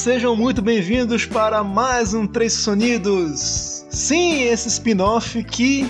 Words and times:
sejam 0.00 0.34
muito 0.34 0.62
bem-vindos 0.62 1.26
para 1.26 1.62
mais 1.62 2.14
um 2.14 2.26
Três 2.26 2.54
Sonidos. 2.54 3.84
Sim, 3.90 4.44
esse 4.44 4.66
spin-off 4.66 5.44
que 5.44 5.86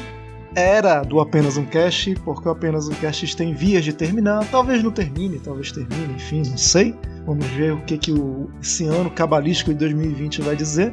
era 0.52 1.04
do 1.04 1.20
Apenas 1.20 1.56
um 1.56 1.64
Cast, 1.64 2.16
porque 2.24 2.48
o 2.48 2.50
Apenas 2.50 2.88
um 2.88 2.94
Cast 2.94 3.24
está 3.24 3.44
em 3.44 3.54
vias 3.54 3.84
de 3.84 3.92
terminar. 3.92 4.44
Talvez 4.50 4.82
não 4.82 4.90
termine, 4.90 5.38
talvez 5.38 5.70
termine, 5.70 6.12
enfim, 6.14 6.42
não 6.44 6.58
sei. 6.58 6.92
Vamos 7.24 7.46
ver 7.46 7.72
o 7.72 7.80
que, 7.82 7.96
que 7.98 8.10
o, 8.10 8.50
esse 8.60 8.84
ano 8.84 9.08
cabalístico 9.12 9.70
de 9.70 9.78
2020 9.78 10.42
vai 10.42 10.56
dizer. 10.56 10.92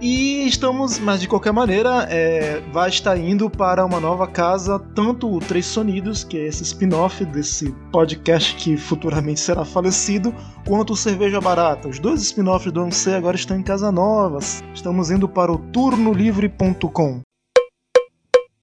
E 0.00 0.46
estamos, 0.46 0.98
mas 0.98 1.20
de 1.20 1.28
qualquer 1.28 1.52
maneira, 1.52 2.06
é, 2.08 2.58
vai 2.72 2.88
estar 2.88 3.18
indo 3.18 3.50
para 3.50 3.84
uma 3.84 4.00
nova 4.00 4.26
casa, 4.26 4.78
tanto 4.94 5.30
o 5.30 5.38
Três 5.40 5.66
Sonidos, 5.66 6.24
que 6.24 6.38
é 6.38 6.46
esse 6.46 6.62
spin-off 6.62 7.22
desse 7.26 7.70
podcast 7.92 8.56
que 8.56 8.78
futuramente 8.78 9.40
será 9.40 9.62
falecido, 9.62 10.34
quanto 10.66 10.94
o 10.94 10.96
Cerveja 10.96 11.38
Barata. 11.38 11.86
Os 11.86 11.98
dois 11.98 12.22
spin-offs 12.22 12.72
do 12.72 12.80
ANC 12.80 13.08
agora 13.08 13.36
estão 13.36 13.58
em 13.58 13.62
casa 13.62 13.92
novas. 13.92 14.64
Estamos 14.74 15.10
indo 15.10 15.28
para 15.28 15.52
o 15.52 15.58
turnolivre.com. 15.58 17.20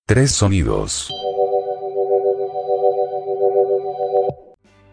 Três 0.07 0.31
Sonidos. 0.31 1.09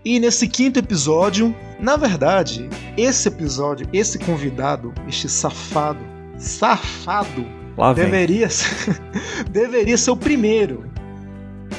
E 0.05 0.21
nesse 0.21 0.47
quinto 0.47 0.79
episódio, 0.79 1.57
na 1.81 1.97
verdade, 1.97 2.69
esse 2.95 3.29
episódio, 3.29 3.89
esse 3.91 4.19
convidado, 4.19 4.93
este 5.09 5.27
safado, 5.31 6.14
safado, 6.37 7.47
deveria 7.95 8.49
ser, 8.49 9.01
deveria 9.51 9.97
ser 9.97 10.11
o 10.11 10.17
primeiro. 10.17 10.91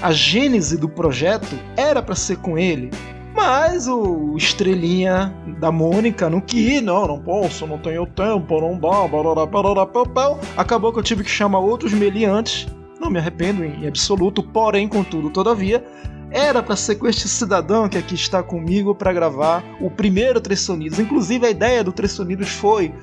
A 0.02 0.12
gênese 0.12 0.78
do 0.78 0.90
projeto 0.90 1.58
era 1.78 2.02
para 2.02 2.16
ser 2.16 2.38
com 2.38 2.58
ele, 2.58 2.92
mas 3.34 3.88
o 3.88 4.36
estrelinha 4.38 5.34
da 5.60 5.72
Mônica 5.72 6.30
não 6.30 6.42
quis, 6.42 6.82
não, 6.82 7.08
não 7.08 7.20
posso, 7.20 7.66
não 7.66 7.78
tenho 7.78 8.06
tempo, 8.06 8.62
não 8.62 8.78
dá, 8.78 9.08
barará, 9.08 9.46
barará, 9.46 9.86
papel. 9.86 10.40
Acabou 10.58 10.92
que 10.92 11.00
eu 11.00 11.04
tive 11.04 11.24
que 11.24 11.30
chamar 11.30 11.60
outros 11.60 11.94
meliantes, 11.94 12.68
não 13.00 13.10
me 13.10 13.20
arrependo 13.20 13.64
em 13.64 13.88
absoluto, 13.88 14.44
porém, 14.44 14.88
contudo, 14.88 15.30
todavia, 15.30 15.84
era 16.32 16.62
para 16.62 16.76
ser 16.76 16.96
com 16.96 17.08
este 17.08 17.28
cidadão 17.28 17.88
que 17.88 17.98
aqui 17.98 18.16
está 18.16 18.44
comigo 18.44 18.94
para 18.94 19.14
gravar 19.14 19.64
o 19.80 19.90
primeiro 19.90 20.42
Três 20.42 20.62
Sonidos. 20.62 21.00
Inclusive, 21.00 21.46
a 21.46 21.50
ideia 21.50 21.84
do 21.84 21.92
Três 21.92 22.12
Sonidos 22.12 22.50
foi 22.50 22.94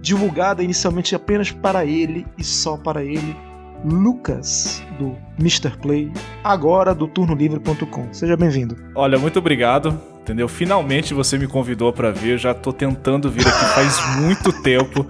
divulgada 0.00 0.62
inicialmente 0.62 1.14
apenas 1.14 1.50
para 1.50 1.84
ele 1.84 2.26
e 2.36 2.44
só 2.44 2.76
para 2.76 3.04
ele, 3.04 3.36
Lucas, 3.84 4.82
do 4.98 5.16
Mr. 5.38 5.76
Play, 5.78 6.10
agora 6.42 6.94
do 6.94 7.06
turnolivre.com. 7.06 8.12
Seja 8.12 8.36
bem-vindo. 8.36 8.76
Olha, 8.94 9.18
muito 9.18 9.38
obrigado. 9.38 10.00
Entendeu? 10.28 10.46
Finalmente 10.46 11.14
você 11.14 11.38
me 11.38 11.46
convidou 11.46 11.90
para 11.90 12.10
vir. 12.10 12.36
Já 12.38 12.52
tô 12.52 12.70
tentando 12.70 13.30
vir 13.30 13.48
aqui 13.48 13.64
faz 13.74 13.98
muito 14.20 14.52
tempo. 14.52 15.06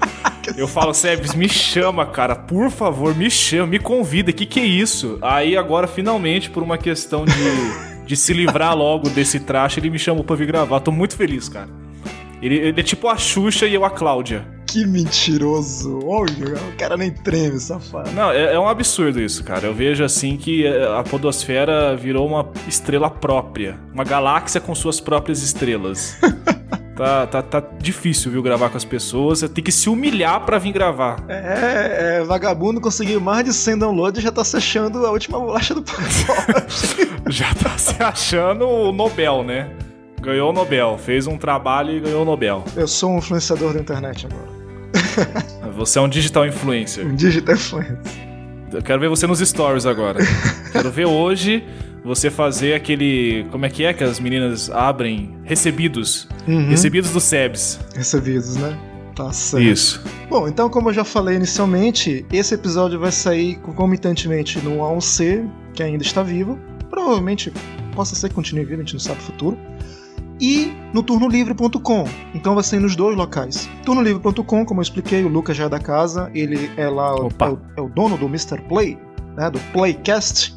Eu 0.57 0.69
falo, 0.69 0.95
Sebs, 0.95 1.35
me 1.35 1.49
chama, 1.49 2.07
cara. 2.07 2.37
Por 2.37 2.71
favor, 2.71 3.17
me 3.17 3.29
chama, 3.29 3.67
me 3.67 3.81
convida. 3.81 4.33
Que 4.33 4.47
que 4.47 4.61
é 4.61 4.65
isso? 4.65 5.19
Aí 5.21 5.57
agora, 5.57 5.89
finalmente, 5.89 6.49
por 6.49 6.63
uma 6.63 6.79
questão 6.79 7.25
de, 7.25 8.05
de 8.07 8.17
se 8.17 8.33
livrar 8.33 8.77
logo 8.77 9.11
desse 9.11 9.41
traje, 9.41 9.81
ele 9.81 9.91
me 9.91 9.99
chamou 9.99 10.23
pra 10.23 10.37
vir 10.37 10.47
gravar. 10.47 10.79
Tô 10.79 10.93
muito 10.93 11.17
feliz, 11.17 11.49
cara. 11.49 11.69
Ele, 12.43 12.57
ele 12.57 12.81
é 12.81 12.83
tipo 12.83 13.09
a 13.09 13.17
Xuxa 13.17 13.67
e 13.67 13.75
eu 13.75 13.85
a 13.85 13.91
Cláudia. 13.91 14.59
Que 14.69 14.87
mentiroso. 14.87 16.01
Olha, 16.05 16.55
o 16.71 16.77
cara 16.77 16.95
nem 16.97 17.11
treme, 17.11 17.59
safado. 17.59 18.11
Não, 18.11 18.31
é, 18.31 18.55
é, 18.55 18.59
um 18.59 18.69
absurdo 18.69 19.19
isso, 19.19 19.43
cara. 19.43 19.67
Eu 19.67 19.73
vejo 19.75 20.05
assim 20.05 20.37
que 20.37 20.67
a 20.67 21.03
podosfera 21.03 21.97
virou 21.97 22.27
uma 22.27 22.53
estrela 22.69 23.09
própria. 23.09 23.81
Uma 23.95 24.05
galáxia 24.05 24.61
com 24.61 24.75
suas 24.75 25.01
próprias 25.01 25.43
estrelas. 25.43 26.19
tá, 26.95 27.27
tá, 27.27 27.43
tá 27.43 27.65
difícil, 27.81 28.31
viu, 28.31 28.43
gravar 28.43 28.69
com 28.69 28.77
as 28.77 28.85
pessoas. 28.85 29.39
Você 29.39 29.49
tem 29.49 29.65
que 29.65 29.73
se 29.73 29.89
humilhar 29.89 30.45
para 30.45 30.59
vir 30.59 30.73
gravar. 30.73 31.25
É, 31.29 32.19
é, 32.19 32.25
vagabundo 32.25 32.79
conseguiu 32.79 33.23
mais 33.23 33.47
de 33.47 33.55
100 33.55 33.79
downloads 33.79 34.21
e 34.21 34.23
já 34.23 34.31
tá 34.31 34.45
se 34.45 34.55
achando 34.55 35.07
a 35.07 35.11
última 35.11 35.41
bolacha 35.41 35.75
do 35.75 35.81
pacote. 35.83 37.09
já 37.31 37.55
tá 37.55 37.79
se 37.79 38.03
achando 38.03 38.69
o 38.69 38.93
Nobel, 38.93 39.43
né? 39.43 39.71
Ganhou 40.21 40.51
o 40.51 40.53
Nobel. 40.53 40.99
Fez 40.99 41.27
um 41.27 41.37
trabalho 41.37 41.97
e 41.97 42.01
ganhou 42.01 42.23
o 42.23 42.25
Nobel. 42.25 42.65
Eu 42.77 42.89
sou 42.89 43.13
um 43.13 43.19
influenciador 43.19 43.73
da 43.75 43.81
internet 43.81 44.27
agora. 44.27 44.59
Você 45.77 45.99
é 45.99 46.03
um 46.03 46.09
digital 46.09 46.47
influencer. 46.47 47.07
Um 47.07 47.15
digital 47.15 47.55
influencer. 47.55 47.99
Eu 48.73 48.83
quero 48.83 49.01
ver 49.01 49.09
você 49.09 49.27
nos 49.27 49.39
stories 49.39 49.87
agora. 49.87 50.19
quero 50.73 50.91
ver 50.91 51.07
hoje 51.07 51.65
você 52.05 52.31
fazer 52.31 52.75
aquele. 52.75 53.47
Como 53.51 53.65
é 53.65 53.71
que 53.71 53.85
é 53.85 53.95
que 53.95 54.05
as 54.05 54.21
meninas 54.21 54.71
abrem? 54.71 55.35
Recebidos. 55.45 56.29
Uhum. 56.47 56.69
Recebidos 56.69 57.11
do 57.11 57.21
SEBS. 57.21 57.81
Recebidos, 57.95 58.57
né? 58.57 58.79
Tá 59.17 59.33
certo. 59.33 59.65
Isso. 59.65 60.03
Bom, 60.29 60.47
então, 60.47 60.69
como 60.69 60.91
eu 60.91 60.93
já 60.93 61.05
falei 61.05 61.37
inicialmente, 61.37 62.27
esse 62.31 62.55
episódio 62.55 62.99
vai 62.99 63.11
sair 63.11 63.57
concomitantemente 63.61 64.59
no 64.61 64.79
A1C, 64.79 65.49
que 65.73 65.83
ainda 65.83 66.03
está 66.03 66.23
vivo. 66.23 66.59
Provavelmente 66.91 67.53
possa 67.95 68.15
ser 68.15 68.29
que 68.29 68.35
continue 68.35 68.65
vivo, 68.65 68.83
a 68.83 68.85
gente 68.85 68.93
não 68.93 69.01
sabe 69.01 69.19
o 69.21 69.23
futuro 69.23 69.59
e 70.41 70.73
no 70.93 71.03
turnolivre.com. 71.03 72.05
Então 72.35 72.55
vai 72.55 72.65
ser 72.65 72.81
nos 72.81 72.97
dois 72.97 73.17
locais. 73.17 73.69
Turnolivre.com, 73.85 74.65
como 74.65 74.81
eu 74.81 74.83
expliquei, 74.83 75.25
o 75.25 75.29
Lucas 75.29 75.57
já 75.57 75.65
é 75.65 75.69
da 75.69 75.79
casa, 75.79 76.31
ele 76.35 76.71
é 76.77 76.89
lá, 76.89 77.11
é 77.11 77.21
o, 77.21 77.59
é 77.77 77.81
o, 77.81 77.89
dono 77.89 78.17
do 78.17 78.27
Mr. 78.27 78.61
Play, 78.63 78.99
né, 79.37 79.51
do 79.51 79.59
Playcast. 79.73 80.57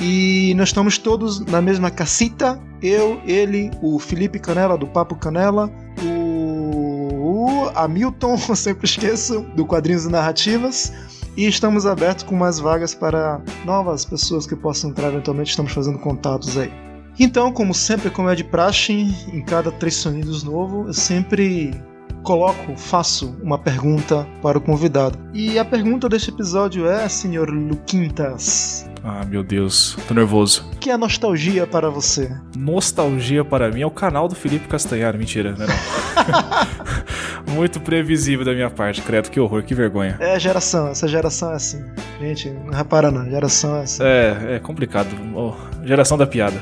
E 0.00 0.54
nós 0.56 0.68
estamos 0.68 0.98
todos 0.98 1.40
na 1.46 1.60
mesma 1.60 1.90
casita. 1.90 2.60
Eu, 2.82 3.20
ele, 3.26 3.70
o 3.82 3.98
Felipe 3.98 4.38
Canela 4.38 4.76
do 4.76 4.86
Papo 4.86 5.14
Canela, 5.14 5.70
o, 6.02 7.66
o 7.66 7.70
Hamilton, 7.74 8.38
eu 8.48 8.56
sempre 8.56 8.86
esqueço, 8.86 9.42
do 9.54 9.66
Quadrinhos 9.66 10.06
e 10.06 10.10
Narrativas. 10.10 10.92
E 11.36 11.46
estamos 11.46 11.86
abertos 11.86 12.24
com 12.24 12.34
mais 12.34 12.58
vagas 12.58 12.94
para 12.94 13.40
novas 13.64 14.04
pessoas 14.04 14.46
que 14.46 14.56
possam 14.56 14.90
entrar 14.90 15.08
eventualmente. 15.08 15.50
Estamos 15.50 15.72
fazendo 15.72 15.98
contatos 15.98 16.56
aí. 16.58 16.89
Então, 17.22 17.52
como 17.52 17.74
sempre, 17.74 18.08
como 18.08 18.30
é 18.30 18.34
de 18.34 18.42
praxe, 18.42 18.92
em 19.30 19.42
cada 19.42 19.70
Três 19.70 19.94
Sonidos 19.96 20.42
novo, 20.42 20.86
eu 20.86 20.94
sempre 20.94 21.70
coloco, 22.22 22.74
faço 22.78 23.36
uma 23.42 23.58
pergunta 23.58 24.26
para 24.40 24.56
o 24.56 24.60
convidado. 24.60 25.18
E 25.34 25.58
a 25.58 25.64
pergunta 25.64 26.08
deste 26.08 26.30
episódio 26.30 26.88
é, 26.88 27.06
senhor 27.10 27.50
Luquintas. 27.50 28.88
Ah, 29.04 29.22
meu 29.26 29.42
Deus, 29.42 29.98
tô 30.08 30.14
nervoso. 30.14 30.66
O 30.72 30.78
que 30.78 30.88
é 30.88 30.96
nostalgia 30.96 31.66
para 31.66 31.90
você? 31.90 32.34
Nostalgia 32.56 33.44
para 33.44 33.70
mim 33.70 33.82
é 33.82 33.86
o 33.86 33.90
canal 33.90 34.26
do 34.26 34.34
Felipe 34.34 34.66
Castanhar, 34.66 35.14
mentira, 35.18 35.54
é 35.58 35.66
não. 37.46 37.52
Muito 37.54 37.80
previsível 37.80 38.46
da 38.46 38.54
minha 38.54 38.70
parte, 38.70 39.02
credo, 39.02 39.30
que 39.30 39.38
horror, 39.38 39.62
que 39.62 39.74
vergonha. 39.74 40.16
É 40.20 40.40
geração, 40.40 40.88
essa 40.88 41.06
geração 41.06 41.52
é 41.52 41.56
assim. 41.56 41.84
Gente, 42.18 42.48
não 42.48 42.72
repara 42.72 43.10
não, 43.10 43.28
geração 43.28 43.76
é 43.76 43.82
assim. 43.82 44.02
É, 44.02 44.56
é 44.56 44.58
complicado. 44.58 45.08
Oh, 45.34 45.52
geração 45.84 46.16
da 46.16 46.26
piada. 46.26 46.58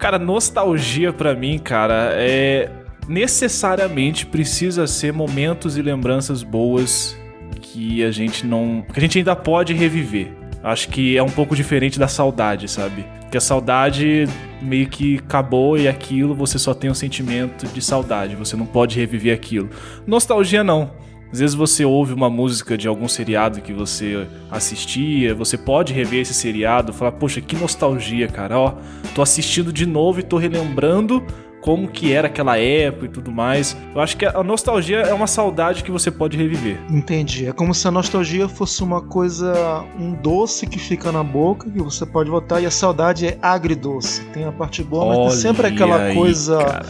Cara, 0.00 0.18
nostalgia 0.18 1.12
para 1.12 1.34
mim, 1.34 1.58
cara, 1.58 2.12
é 2.14 2.70
necessariamente 3.06 4.24
precisa 4.24 4.86
ser 4.86 5.12
momentos 5.12 5.76
e 5.76 5.82
lembranças 5.82 6.42
boas 6.42 7.14
que 7.60 8.02
a 8.02 8.10
gente 8.10 8.46
não, 8.46 8.82
que 8.90 8.98
a 8.98 9.00
gente 9.00 9.18
ainda 9.18 9.36
pode 9.36 9.74
reviver. 9.74 10.32
Acho 10.64 10.88
que 10.88 11.18
é 11.18 11.22
um 11.22 11.28
pouco 11.28 11.54
diferente 11.54 11.98
da 11.98 12.08
saudade, 12.08 12.66
sabe? 12.66 13.04
Que 13.30 13.36
a 13.36 13.40
saudade 13.42 14.26
meio 14.62 14.88
que 14.88 15.18
acabou 15.18 15.76
e 15.76 15.86
aquilo 15.86 16.34
você 16.34 16.58
só 16.58 16.72
tem 16.72 16.90
um 16.90 16.94
sentimento 16.94 17.66
de 17.66 17.82
saudade, 17.82 18.34
você 18.34 18.56
não 18.56 18.64
pode 18.64 18.98
reviver 18.98 19.34
aquilo. 19.34 19.68
Nostalgia 20.06 20.64
não. 20.64 20.92
Às 21.32 21.38
vezes 21.38 21.54
você 21.54 21.84
ouve 21.84 22.12
uma 22.12 22.28
música 22.28 22.76
de 22.76 22.88
algum 22.88 23.06
seriado 23.06 23.60
que 23.60 23.72
você 23.72 24.26
assistia, 24.50 25.34
você 25.34 25.56
pode 25.56 25.92
rever 25.92 26.20
esse 26.20 26.34
seriado, 26.34 26.92
falar, 26.92 27.12
poxa, 27.12 27.40
que 27.40 27.56
nostalgia, 27.56 28.26
cara, 28.26 28.58
ó, 28.58 28.74
tô 29.14 29.22
assistindo 29.22 29.72
de 29.72 29.86
novo 29.86 30.20
e 30.20 30.22
tô 30.22 30.36
relembrando 30.36 31.24
como 31.60 31.88
que 31.88 32.12
era 32.12 32.26
aquela 32.26 32.58
época 32.58 33.06
e 33.06 33.08
tudo 33.08 33.30
mais. 33.30 33.76
Eu 33.94 34.00
acho 34.00 34.16
que 34.16 34.24
a 34.24 34.42
nostalgia 34.42 35.00
é 35.00 35.12
uma 35.12 35.26
saudade 35.26 35.84
que 35.84 35.90
você 35.90 36.10
pode 36.10 36.36
reviver. 36.36 36.78
Entendi. 36.88 37.46
É 37.46 37.52
como 37.52 37.74
se 37.74 37.86
a 37.86 37.90
nostalgia 37.90 38.48
fosse 38.48 38.82
uma 38.82 39.00
coisa, 39.00 39.84
um 39.98 40.12
doce 40.14 40.66
que 40.66 40.78
fica 40.78 41.12
na 41.12 41.22
boca, 41.22 41.70
que 41.70 41.78
você 41.78 42.06
pode 42.06 42.30
botar, 42.30 42.60
e 42.60 42.66
a 42.66 42.70
saudade 42.70 43.26
é 43.26 43.38
agridoce. 43.42 44.24
Tem 44.32 44.44
a 44.44 44.52
parte 44.52 44.82
boa, 44.82 45.06
mas 45.06 45.34
tem 45.34 45.42
sempre 45.42 45.66
aquela 45.66 46.04
aí, 46.04 46.14
coisa 46.14 46.58
cara. 46.58 46.86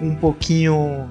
um 0.00 0.14
pouquinho 0.14 1.10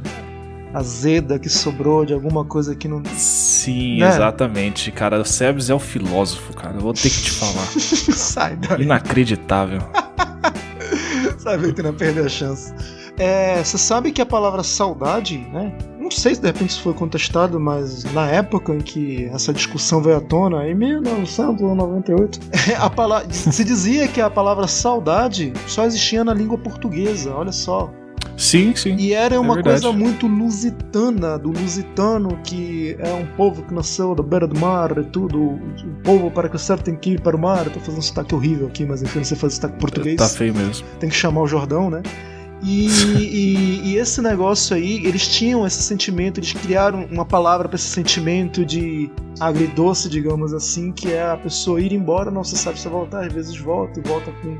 azeda 0.73 1.37
que 1.37 1.49
sobrou 1.49 2.05
de 2.05 2.13
alguma 2.13 2.45
coisa 2.45 2.75
que 2.75 2.87
não. 2.87 3.01
Sim, 3.15 3.99
né? 3.99 4.07
exatamente. 4.07 4.91
Cara, 4.91 5.19
o 5.19 5.25
Sebes 5.25 5.69
é 5.69 5.73
o 5.73 5.79
filósofo, 5.79 6.53
cara. 6.55 6.75
Eu 6.75 6.81
vou 6.81 6.93
ter 6.93 7.09
que 7.09 7.21
te 7.21 7.31
falar. 7.31 7.65
Sai 7.75 8.55
daí. 8.55 8.83
Inacreditável. 8.83 9.81
Sabe 11.37 11.73
que 11.73 11.81
não 11.81 11.93
perdeu 11.93 12.25
a 12.25 12.29
chance. 12.29 12.73
É, 13.17 13.63
você 13.63 13.77
sabe 13.77 14.11
que 14.11 14.21
a 14.21 14.25
palavra 14.25 14.63
saudade, 14.63 15.37
né? 15.53 15.75
Não 15.99 16.09
sei 16.09 16.33
se 16.33 16.41
de 16.41 16.47
repente 16.47 16.71
isso 16.71 16.81
foi 16.81 16.93
contestado, 16.93 17.59
mas 17.59 18.03
na 18.13 18.27
época 18.27 18.73
em 18.73 18.79
que 18.79 19.25
essa 19.25 19.53
discussão 19.53 20.01
veio 20.01 20.17
à 20.17 20.21
tona, 20.21 20.67
em 20.67 20.73
1998, 20.73 22.39
a 22.79 22.89
palavra, 22.89 23.31
se 23.31 23.63
dizia 23.63 24.07
que 24.07 24.19
a 24.19 24.29
palavra 24.29 24.67
saudade 24.67 25.53
só 25.67 25.85
existia 25.85 26.23
na 26.23 26.33
língua 26.33 26.57
portuguesa. 26.57 27.33
Olha 27.33 27.51
só. 27.51 27.91
Sim, 28.41 28.75
sim. 28.75 28.95
E 28.97 29.13
era 29.13 29.39
uma 29.39 29.53
verdade. 29.53 29.81
coisa 29.83 29.95
muito 29.97 30.25
lusitana, 30.27 31.37
do 31.37 31.49
lusitano, 31.51 32.39
que 32.43 32.95
é 32.99 33.13
um 33.13 33.25
povo 33.37 33.61
que 33.61 33.73
nasceu 33.73 34.15
da 34.15 34.23
beira 34.23 34.47
do 34.47 34.59
mar 34.59 34.97
e 34.97 35.03
tudo. 35.03 35.39
O 35.39 35.59
povo, 36.03 36.31
para 36.31 36.49
crescer, 36.49 36.79
tem 36.81 36.95
que 36.95 37.11
ir 37.11 37.21
para 37.21 37.35
o 37.35 37.39
mar. 37.39 37.67
Eu 37.67 37.71
tô 37.73 37.79
fazendo 37.79 37.99
um 37.99 38.01
sotaque 38.01 38.33
horrível 38.33 38.67
aqui, 38.67 38.83
mas 38.85 39.03
enfim, 39.03 39.19
não 39.19 39.25
sei 39.25 39.37
fazer 39.37 39.55
sotaque 39.55 39.77
português. 39.79 40.15
Tá 40.17 40.27
feio 40.27 40.53
mesmo. 40.55 40.85
Tem 40.99 41.09
que 41.09 41.15
chamar 41.15 41.41
o 41.41 41.47
Jordão, 41.47 41.89
né? 41.89 42.01
E, 42.63 42.87
e- 43.17 43.81
e 43.91 43.97
esse 43.97 44.21
negócio 44.21 44.75
aí, 44.75 45.05
eles 45.05 45.27
tinham 45.27 45.65
esse 45.65 45.81
sentimento, 45.81 46.39
eles 46.39 46.53
criaram 46.53 47.05
uma 47.11 47.25
palavra 47.25 47.67
para 47.67 47.75
esse 47.75 47.87
sentimento 47.89 48.63
de 48.65 49.09
agridoce, 49.39 50.07
digamos 50.09 50.53
assim, 50.53 50.91
que 50.91 51.11
é 51.11 51.23
a 51.31 51.37
pessoa 51.37 51.81
ir 51.81 51.91
embora, 51.91 52.29
não 52.29 52.43
se 52.43 52.55
sabe 52.57 52.79
se 52.79 52.87
vai 52.87 52.99
voltar, 52.99 53.25
às 53.25 53.33
vezes 53.33 53.57
volta 53.57 53.99
e 53.99 54.03
volta 54.07 54.31
com 54.43 54.55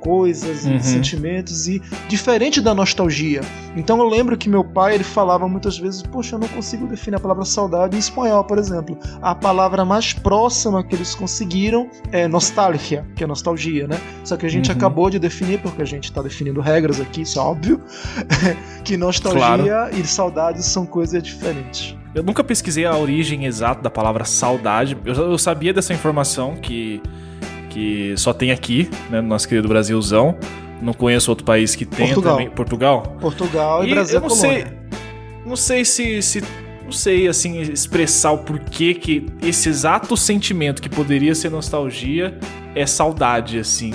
coisas 0.00 0.64
Uhum. 0.64 0.76
e 0.76 0.82
sentimentos 0.82 1.68
e 1.68 1.80
diferente 2.08 2.60
da 2.60 2.74
nostalgia. 2.74 3.40
Então 3.76 3.98
eu 3.98 4.08
lembro 4.08 4.36
que 4.36 4.48
meu 4.48 4.64
pai 4.64 4.94
ele 4.94 5.04
falava 5.04 5.46
muitas 5.48 5.78
vezes, 5.78 6.02
poxa, 6.02 6.36
eu 6.36 6.38
não 6.40 6.48
consigo 6.48 6.86
definir 6.86 7.16
a 7.16 7.20
palavra 7.20 7.44
saudade 7.44 7.96
em 7.96 7.98
espanhol, 7.98 8.42
por 8.44 8.58
exemplo. 8.58 8.98
A 9.22 9.34
palavra 9.34 9.84
mais 9.84 10.12
próxima 10.12 10.82
que 10.82 10.94
eles 10.94 11.14
conseguiram 11.14 11.88
é 12.12 12.26
nostalgia, 12.26 13.04
que 13.14 13.22
é 13.22 13.26
nostalgia, 13.26 13.86
né? 13.86 14.00
Só 14.24 14.36
que 14.36 14.46
a 14.46 14.48
gente 14.48 14.70
Uhum. 14.70 14.76
acabou 14.76 15.10
de 15.10 15.18
definir, 15.18 15.60
porque 15.60 15.82
a 15.82 15.84
gente 15.86 16.12
tá 16.12 16.22
definindo 16.22 16.60
regras 16.60 17.00
aqui, 17.00 17.22
isso 17.22 17.38
é 17.38 17.42
óbvio, 17.42 17.80
que 18.84 18.96
nostalgia 18.96 19.90
e 19.92 20.04
saudade 20.06 20.62
são 20.62 20.86
coisas 20.86 21.22
diferentes. 21.22 21.96
Eu 22.14 22.22
nunca 22.22 22.42
pesquisei 22.42 22.84
a 22.84 22.96
origem 22.96 23.44
exata 23.44 23.82
da 23.82 23.90
palavra 23.90 24.24
saudade. 24.24 24.96
Eu, 25.04 25.14
eu 25.14 25.38
sabia 25.38 25.72
dessa 25.72 25.92
informação 25.92 26.56
que, 26.56 27.00
que 27.68 28.14
só 28.16 28.32
tem 28.32 28.50
aqui, 28.50 28.88
né, 29.10 29.20
no 29.20 29.28
nosso 29.28 29.48
querido 29.48 29.68
Brasilzão. 29.68 30.36
Não 30.80 30.92
conheço 30.92 31.30
outro 31.30 31.44
país 31.44 31.74
que 31.74 31.84
tenha 31.84 32.08
Portugal. 32.14 32.36
também. 32.36 32.50
Portugal? 32.50 33.16
Portugal 33.20 33.84
e, 33.84 33.90
E 33.90 33.94
Brasil 33.94 34.16
eu 34.16 34.20
não 34.22 34.30
sei, 34.30 34.64
não 35.44 35.56
sei 35.56 35.84
se, 35.84 36.22
se 36.22 36.42
não 36.84 36.92
sei 36.92 37.26
assim 37.28 37.60
expressar 37.60 38.30
o 38.32 38.38
porquê 38.38 38.94
que 38.94 39.26
esse 39.42 39.68
exato 39.68 40.16
sentimento 40.16 40.80
que 40.80 40.88
poderia 40.88 41.34
ser 41.34 41.50
nostalgia 41.50 42.38
é 42.74 42.86
saudade 42.86 43.58
assim. 43.58 43.92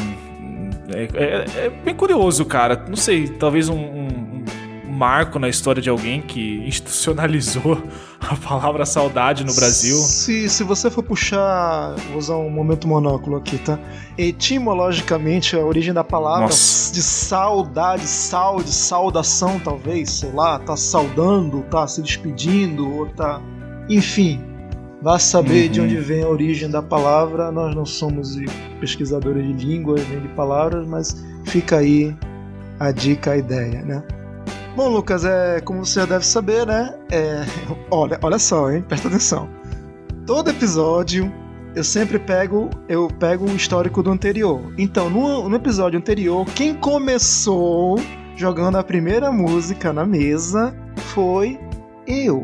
É, 0.93 1.07
é- 1.15 1.65
é 1.67 1.69
bem 1.69 1.95
curioso, 1.95 2.43
cara. 2.45 2.85
Não 2.87 2.95
sei, 2.97 3.27
talvez 3.27 3.69
um- 3.69 3.75
um 3.79 4.22
marco 5.03 5.37
na 5.37 5.49
história 5.49 5.81
de 5.81 5.89
alguém 5.89 6.21
que 6.21 6.63
institucionalizou 6.65 7.77
a 8.21 8.35
palavra 8.37 8.85
saudade 8.85 9.43
no 9.43 9.53
Brasil. 9.53 9.97
Se, 9.97 10.47
se 10.47 10.63
você 10.63 10.89
for 10.89 11.03
puxar, 11.03 11.93
vou 12.07 12.17
usar 12.17 12.37
um 12.37 12.49
momento 12.49 12.87
monóculo 12.87 13.35
aqui, 13.35 13.57
tá? 13.57 13.77
Etimologicamente, 14.17 15.57
a 15.57 15.59
origem 15.59 15.93
da 15.93 16.05
palavra 16.05 16.43
Nossa. 16.45 16.93
de 16.93 17.03
saudade, 17.03 18.07
sal, 18.07 18.63
de 18.63 18.71
saudação, 18.71 19.59
talvez, 19.59 20.09
sei 20.09 20.31
lá, 20.31 20.57
tá 20.59 20.77
saudando, 20.77 21.63
tá 21.63 21.85
se 21.85 22.01
despedindo, 22.01 22.89
ou 22.89 23.07
tá. 23.07 23.41
Enfim, 23.89 24.41
vá 25.01 25.19
saber 25.19 25.65
Uhum. 25.65 25.71
de 25.71 25.81
onde 25.81 25.97
vem 25.97 26.23
a 26.23 26.29
origem 26.29 26.69
da 26.69 26.81
palavra. 26.81 27.51
Nós 27.51 27.75
não 27.75 27.85
somos 27.85 28.37
pesquisadores 28.79 29.45
de 29.57 29.65
línguas 29.65 30.07
nem 30.07 30.21
de 30.21 30.29
palavras, 30.29 30.87
mas 30.87 31.21
fica 31.43 31.79
aí 31.79 32.15
a 32.79 32.89
dica, 32.91 33.31
a 33.31 33.37
ideia, 33.37 33.81
né? 33.81 34.01
Bom, 34.75 34.89
Lucas, 34.89 35.23
é, 35.23 35.61
como 35.61 35.85
você 35.85 35.99
já 35.99 36.05
deve 36.05 36.25
saber, 36.25 36.65
né? 36.65 36.95
É, 37.11 37.43
olha, 37.91 38.19
olha 38.21 38.39
só, 38.39 38.71
hein? 38.71 38.83
Presta 38.87 39.07
atenção. 39.07 39.47
Todo 40.25 40.49
episódio 40.49 41.31
eu 41.75 41.83
sempre 41.83 42.17
pego, 42.19 42.69
eu 42.87 43.07
pego 43.19 43.45
o 43.45 43.55
histórico 43.55 44.01
do 44.01 44.11
anterior. 44.11 44.73
Então, 44.77 45.09
no, 45.09 45.47
no 45.49 45.55
episódio 45.55 45.99
anterior, 45.99 46.45
quem 46.55 46.73
começou 46.73 47.99
jogando 48.35 48.77
a 48.77 48.83
primeira 48.83 49.31
música 49.31 49.91
na 49.93 50.05
mesa 50.05 50.75
foi 51.13 51.59
eu. 52.07 52.43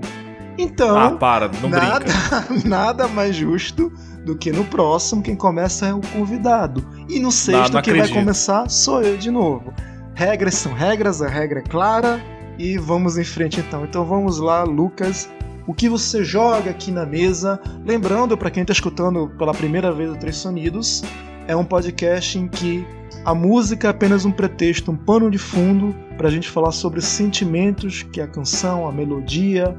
Então, 0.58 0.98
Ah, 0.98 1.12
para, 1.12 1.50
não 1.62 1.70
nada, 1.70 2.00
brinca. 2.06 2.48
nada 2.68 3.08
mais 3.08 3.36
justo 3.36 3.92
do 4.26 4.38
que 4.38 4.52
no 4.52 4.66
próximo 4.66 5.22
quem 5.22 5.36
começa 5.36 5.88
é 5.88 5.94
o 5.94 6.02
convidado. 6.02 6.86
E 7.08 7.20
no 7.20 7.32
sexto 7.32 7.74
não 7.74 7.82
quem 7.82 7.98
vai 7.98 8.10
começar 8.10 8.70
sou 8.70 9.02
eu 9.02 9.16
de 9.18 9.32
novo. 9.32 9.74
Regras 10.20 10.56
são 10.56 10.74
regras, 10.74 11.22
a 11.22 11.30
regra 11.30 11.60
é 11.60 11.64
clara 11.64 12.22
e 12.58 12.78
vamos 12.78 13.18
em 13.18 13.24
frente 13.24 13.62
então. 13.62 13.86
Então 13.86 14.04
vamos 14.04 14.38
lá, 14.38 14.64
Lucas. 14.64 15.30
O 15.66 15.74
que 15.74 15.88
você 15.88 16.26
joga 16.26 16.72
aqui 16.72 16.92
na 16.92 17.06
mesa? 17.06 17.58
Lembrando 17.86 18.38
para 18.38 18.52
quem 18.52 18.60
está 18.64 18.74
escutando 18.74 19.30
pela 19.38 19.54
primeira 19.54 19.94
vez 19.94 20.12
o 20.12 20.18
Três 20.18 20.36
Sonidos, 20.36 21.04
é 21.48 21.56
um 21.56 21.64
podcast 21.64 22.38
em 22.38 22.50
que 22.50 22.86
a 23.24 23.34
música 23.34 23.88
é 23.88 23.92
apenas 23.92 24.26
um 24.26 24.32
pretexto, 24.34 24.92
um 24.92 24.98
pano 24.98 25.32
de 25.32 25.38
fundo 25.38 25.96
para 26.18 26.28
a 26.28 26.32
gente 26.32 26.50
falar 26.50 26.74
sobre 26.74 27.00
os 27.00 27.06
sentimentos 27.06 28.04
que 28.04 28.20
a 28.20 28.28
canção, 28.28 28.90
a 28.90 28.92
melodia, 28.92 29.74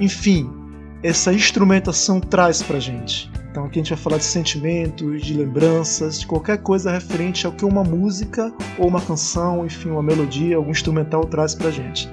enfim, 0.00 0.50
essa 1.02 1.34
instrumentação 1.34 2.18
traz 2.18 2.62
pra 2.62 2.80
gente. 2.80 3.30
Então 3.56 3.64
aqui 3.64 3.78
a 3.78 3.82
gente 3.82 3.88
vai 3.94 3.98
falar 3.98 4.18
de 4.18 4.24
sentimentos, 4.24 5.24
de 5.24 5.32
lembranças, 5.32 6.20
de 6.20 6.26
qualquer 6.26 6.58
coisa 6.58 6.90
referente 6.92 7.46
ao 7.46 7.52
que 7.52 7.64
uma 7.64 7.82
música 7.82 8.52
ou 8.76 8.86
uma 8.86 9.00
canção, 9.00 9.64
enfim, 9.64 9.88
uma 9.88 10.02
melodia, 10.02 10.58
algum 10.58 10.70
instrumental 10.70 11.24
traz 11.24 11.54
pra 11.54 11.70
gente. 11.70 12.06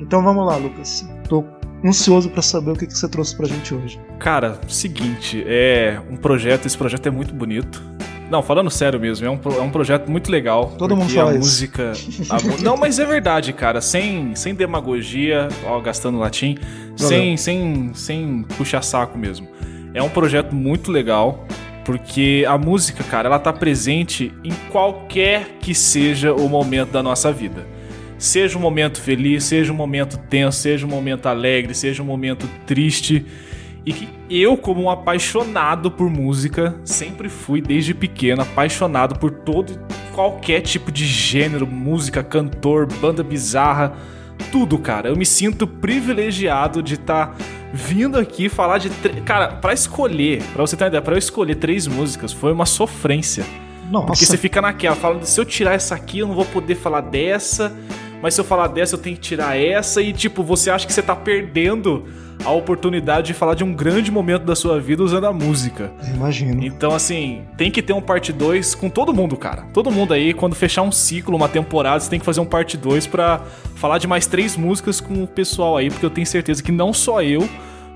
Então 0.00 0.22
vamos 0.22 0.46
lá, 0.46 0.56
Lucas. 0.56 1.06
Tô 1.28 1.44
ansioso 1.84 2.30
pra 2.30 2.40
saber 2.40 2.70
o 2.70 2.74
que, 2.74 2.86
que 2.86 2.96
você 2.96 3.06
trouxe 3.10 3.36
pra 3.36 3.46
gente 3.46 3.74
hoje. 3.74 4.00
Cara, 4.18 4.58
seguinte, 4.68 5.44
é 5.46 6.00
um 6.10 6.16
projeto, 6.16 6.64
esse 6.64 6.78
projeto 6.78 7.06
é 7.06 7.10
muito 7.10 7.34
bonito. 7.34 7.84
Não, 8.30 8.42
falando 8.42 8.70
sério 8.70 8.98
mesmo, 8.98 9.26
é 9.26 9.30
um, 9.30 9.38
é 9.54 9.60
um 9.60 9.70
projeto 9.70 10.10
muito 10.10 10.32
legal. 10.32 10.76
Todo 10.78 10.96
mundo 10.96 11.12
fala 11.12 11.32
a 11.32 11.34
isso. 11.34 11.40
música. 11.40 11.92
a 12.30 12.62
não, 12.62 12.78
mas 12.78 12.98
é 12.98 13.04
verdade, 13.04 13.52
cara. 13.52 13.82
Sem, 13.82 14.34
sem 14.34 14.54
demagogia, 14.54 15.48
ó, 15.66 15.78
gastando 15.78 16.16
latim, 16.16 16.56
sem, 16.96 17.36
sem, 17.36 17.92
sem 17.92 18.46
puxar 18.56 18.80
saco 18.80 19.18
mesmo. 19.18 19.46
É 19.96 20.02
um 20.02 20.10
projeto 20.10 20.54
muito 20.54 20.92
legal. 20.92 21.46
Porque 21.86 22.44
a 22.46 22.58
música, 22.58 23.02
cara, 23.04 23.28
ela 23.28 23.38
tá 23.38 23.52
presente 23.52 24.34
em 24.44 24.52
qualquer 24.70 25.56
que 25.60 25.74
seja 25.74 26.34
o 26.34 26.48
momento 26.48 26.90
da 26.90 27.02
nossa 27.02 27.32
vida. 27.32 27.66
Seja 28.18 28.58
um 28.58 28.60
momento 28.60 29.00
feliz, 29.00 29.44
seja 29.44 29.72
um 29.72 29.76
momento 29.76 30.18
tenso, 30.28 30.58
seja 30.58 30.84
um 30.84 30.90
momento 30.90 31.26
alegre, 31.26 31.74
seja 31.74 32.02
um 32.02 32.06
momento 32.06 32.46
triste. 32.66 33.24
E 33.86 33.92
que 33.92 34.08
eu, 34.28 34.56
como 34.56 34.82
um 34.82 34.90
apaixonado 34.90 35.90
por 35.90 36.10
música, 36.10 36.74
sempre 36.84 37.28
fui 37.28 37.62
desde 37.62 37.94
pequeno 37.94 38.42
apaixonado 38.42 39.18
por 39.18 39.30
todo 39.30 39.78
qualquer 40.12 40.60
tipo 40.60 40.90
de 40.90 41.06
gênero, 41.06 41.66
música, 41.66 42.22
cantor, 42.22 42.86
banda 43.00 43.22
bizarra, 43.22 43.94
tudo, 44.50 44.78
cara. 44.78 45.08
Eu 45.08 45.16
me 45.16 45.26
sinto 45.26 45.66
privilegiado 45.66 46.82
de 46.82 46.94
estar 46.94 47.36
vindo 47.72 48.18
aqui 48.18 48.48
falar 48.48 48.78
de, 48.78 48.88
tre- 48.90 49.20
cara, 49.22 49.48
pra 49.48 49.72
escolher, 49.72 50.42
pra 50.52 50.62
você 50.66 50.76
ter 50.76 50.84
uma 50.84 50.88
ideia, 50.88 51.02
pra 51.02 51.14
eu 51.14 51.18
escolher 51.18 51.56
três 51.56 51.86
músicas 51.86 52.32
foi 52.32 52.52
uma 52.52 52.66
sofrência. 52.66 53.44
Nossa, 53.90 54.06
Porque 54.06 54.24
você 54.26 54.36
fica 54.36 54.60
naquela, 54.60 54.96
falando, 54.96 55.24
se 55.24 55.38
eu 55.40 55.44
tirar 55.44 55.74
essa 55.74 55.94
aqui, 55.94 56.18
eu 56.20 56.26
não 56.28 56.34
vou 56.34 56.44
poder 56.44 56.74
falar 56.74 57.02
dessa, 57.02 57.72
mas 58.22 58.34
se 58.34 58.40
eu 58.40 58.44
falar 58.44 58.66
dessa, 58.68 58.94
eu 58.94 58.98
tenho 58.98 59.14
que 59.16 59.22
tirar 59.22 59.56
essa, 59.60 60.00
e 60.02 60.12
tipo, 60.12 60.42
você 60.42 60.70
acha 60.70 60.86
que 60.86 60.92
você 60.92 61.02
tá 61.02 61.14
perdendo 61.14 62.04
a 62.44 62.50
oportunidade 62.50 63.28
de 63.28 63.34
falar 63.34 63.54
de 63.54 63.64
um 63.64 63.72
grande 63.72 64.10
momento 64.10 64.44
da 64.44 64.54
sua 64.54 64.80
vida 64.80 65.02
usando 65.02 65.24
a 65.26 65.32
música. 65.32 65.92
imagino. 66.14 66.64
Então, 66.64 66.92
assim, 66.94 67.42
tem 67.56 67.70
que 67.70 67.82
ter 67.82 67.92
um 67.92 68.00
parte 68.00 68.32
2 68.32 68.74
com 68.74 68.88
todo 68.88 69.12
mundo, 69.12 69.36
cara. 69.36 69.62
Todo 69.72 69.90
mundo 69.90 70.12
aí, 70.14 70.32
quando 70.32 70.54
fechar 70.54 70.82
um 70.82 70.92
ciclo, 70.92 71.36
uma 71.36 71.48
temporada, 71.48 72.00
você 72.00 72.10
tem 72.10 72.18
que 72.20 72.26
fazer 72.26 72.40
um 72.40 72.46
parte 72.46 72.76
2 72.76 73.06
pra 73.06 73.40
falar 73.74 73.98
de 73.98 74.06
mais 74.06 74.26
três 74.26 74.56
músicas 74.56 75.00
com 75.00 75.22
o 75.22 75.26
pessoal 75.26 75.76
aí, 75.76 75.90
porque 75.90 76.06
eu 76.06 76.10
tenho 76.10 76.26
certeza 76.26 76.62
que 76.62 76.70
não 76.72 76.92
só 76.92 77.22
eu, 77.22 77.48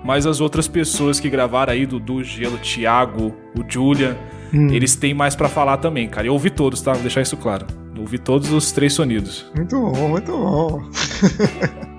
mas 0.04 0.26
as 0.26 0.40
outras 0.40 0.66
pessoas 0.66 1.20
que 1.20 1.28
gravaram 1.28 1.73
aí, 1.73 1.87
Dudu, 1.87 2.25
Gelo, 2.25 2.59
Thiago, 2.59 3.35
o 3.56 3.64
Julian, 3.68 4.16
Hum, 4.52 4.68
eles 4.70 4.97
têm 4.97 5.14
mais 5.14 5.37
pra 5.37 5.49
falar 5.49 5.76
também, 5.76 6.09
cara. 6.09 6.26
Eu 6.26 6.32
ouvi 6.32 6.50
todos, 6.50 6.82
tá? 6.82 6.92
Vou 6.92 7.02
deixar 7.02 7.20
isso 7.20 7.37
claro. 7.37 7.66
Eu 7.94 8.00
ouvi 8.02 8.18
todos 8.18 8.50
os 8.52 8.73
três 8.73 8.92
sonidos. 8.92 9.47
Muito 9.54 9.80
bom, 9.80 10.09
muito 10.09 10.32
bom. 10.32 10.82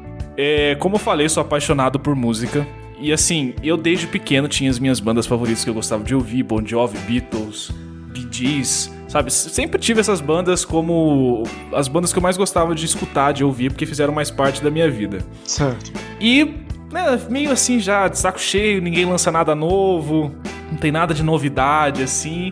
É, 0.43 0.73
como 0.79 0.95
eu 0.95 0.99
falei, 0.99 1.29
sou 1.29 1.41
apaixonado 1.41 1.99
por 1.99 2.15
música. 2.15 2.65
E 2.99 3.13
assim, 3.13 3.53
eu 3.61 3.77
desde 3.77 4.07
pequeno 4.07 4.47
tinha 4.47 4.71
as 4.71 4.79
minhas 4.79 4.99
bandas 4.99 5.27
favoritas 5.27 5.63
que 5.63 5.69
eu 5.69 5.73
gostava 5.75 6.03
de 6.03 6.15
ouvir, 6.15 6.41
Bon 6.41 6.65
Jovi, 6.65 6.97
Beatles, 6.97 7.69
Bee 8.07 8.27
Gees, 8.31 8.91
sabe? 9.07 9.31
Sempre 9.31 9.79
tive 9.79 9.99
essas 9.99 10.19
bandas 10.19 10.65
como 10.65 11.43
as 11.71 11.87
bandas 11.87 12.11
que 12.11 12.17
eu 12.17 12.23
mais 12.23 12.37
gostava 12.37 12.73
de 12.73 12.87
escutar, 12.87 13.33
de 13.33 13.43
ouvir, 13.43 13.69
porque 13.69 13.85
fizeram 13.85 14.11
mais 14.11 14.31
parte 14.31 14.63
da 14.63 14.71
minha 14.71 14.89
vida. 14.89 15.19
Certo. 15.43 15.91
E, 16.19 16.55
né, 16.91 17.21
meio 17.29 17.51
assim 17.51 17.79
já 17.79 18.07
de 18.07 18.17
saco 18.17 18.39
cheio, 18.41 18.81
ninguém 18.81 19.05
lança 19.05 19.31
nada 19.31 19.53
novo, 19.53 20.33
não 20.71 20.77
tem 20.79 20.91
nada 20.91 21.13
de 21.13 21.21
novidade, 21.21 22.01
assim. 22.01 22.51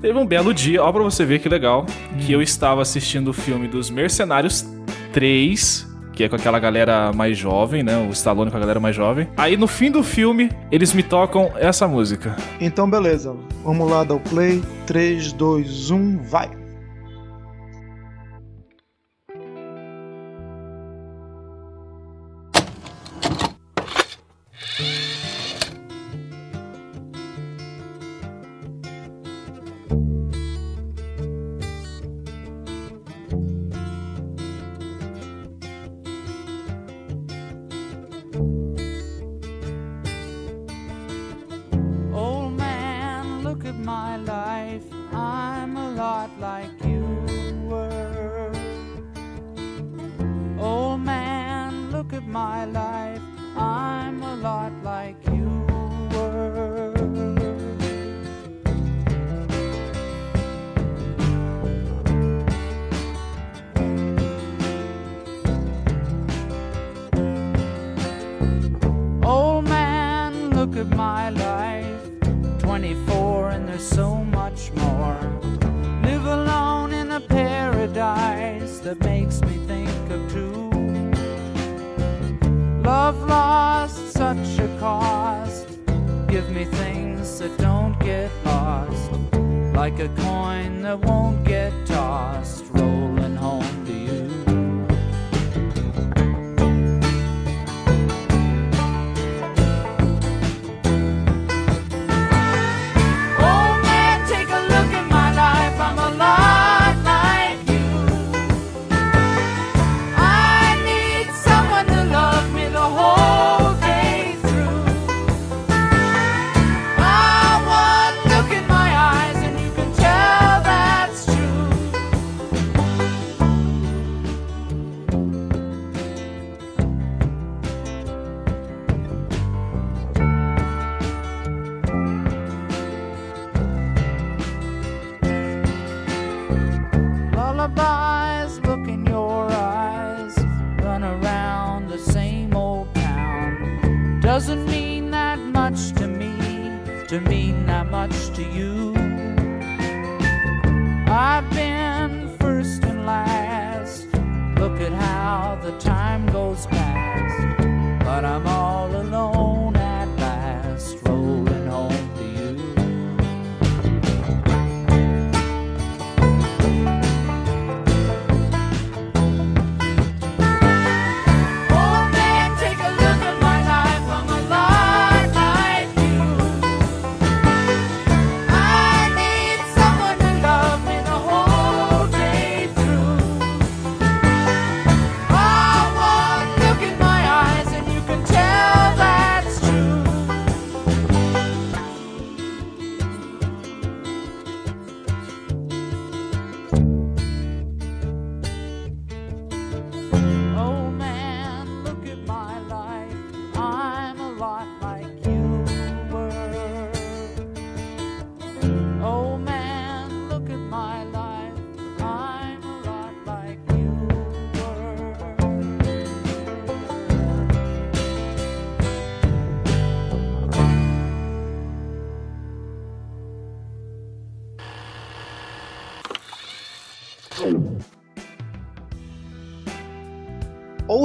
Teve 0.00 0.16
um 0.16 0.24
belo 0.24 0.54
dia, 0.54 0.80
ó 0.80 0.92
pra 0.92 1.02
você 1.02 1.24
ver 1.24 1.40
que 1.40 1.48
legal, 1.48 1.84
que 2.20 2.32
eu 2.32 2.40
estava 2.40 2.80
assistindo 2.80 3.28
o 3.28 3.32
filme 3.32 3.66
dos 3.66 3.90
Mercenários 3.90 4.64
3, 5.12 5.93
que 6.14 6.24
é 6.24 6.28
com 6.28 6.36
aquela 6.36 6.58
galera 6.58 7.12
mais 7.12 7.36
jovem, 7.36 7.82
né, 7.82 7.96
o 7.96 8.10
Stallone 8.10 8.50
com 8.50 8.56
a 8.56 8.60
galera 8.60 8.80
mais 8.80 8.94
jovem. 8.94 9.28
Aí 9.36 9.56
no 9.56 9.66
fim 9.66 9.90
do 9.90 10.02
filme, 10.02 10.50
eles 10.70 10.92
me 10.92 11.02
tocam 11.02 11.52
essa 11.56 11.86
música. 11.86 12.36
Então 12.60 12.88
beleza, 12.88 13.34
vamos 13.62 13.90
lá 13.90 14.04
dar 14.04 14.14
o 14.14 14.20
play. 14.20 14.62
3, 14.86 15.32
2, 15.32 15.90
1, 15.90 16.22
vai! 16.22 16.63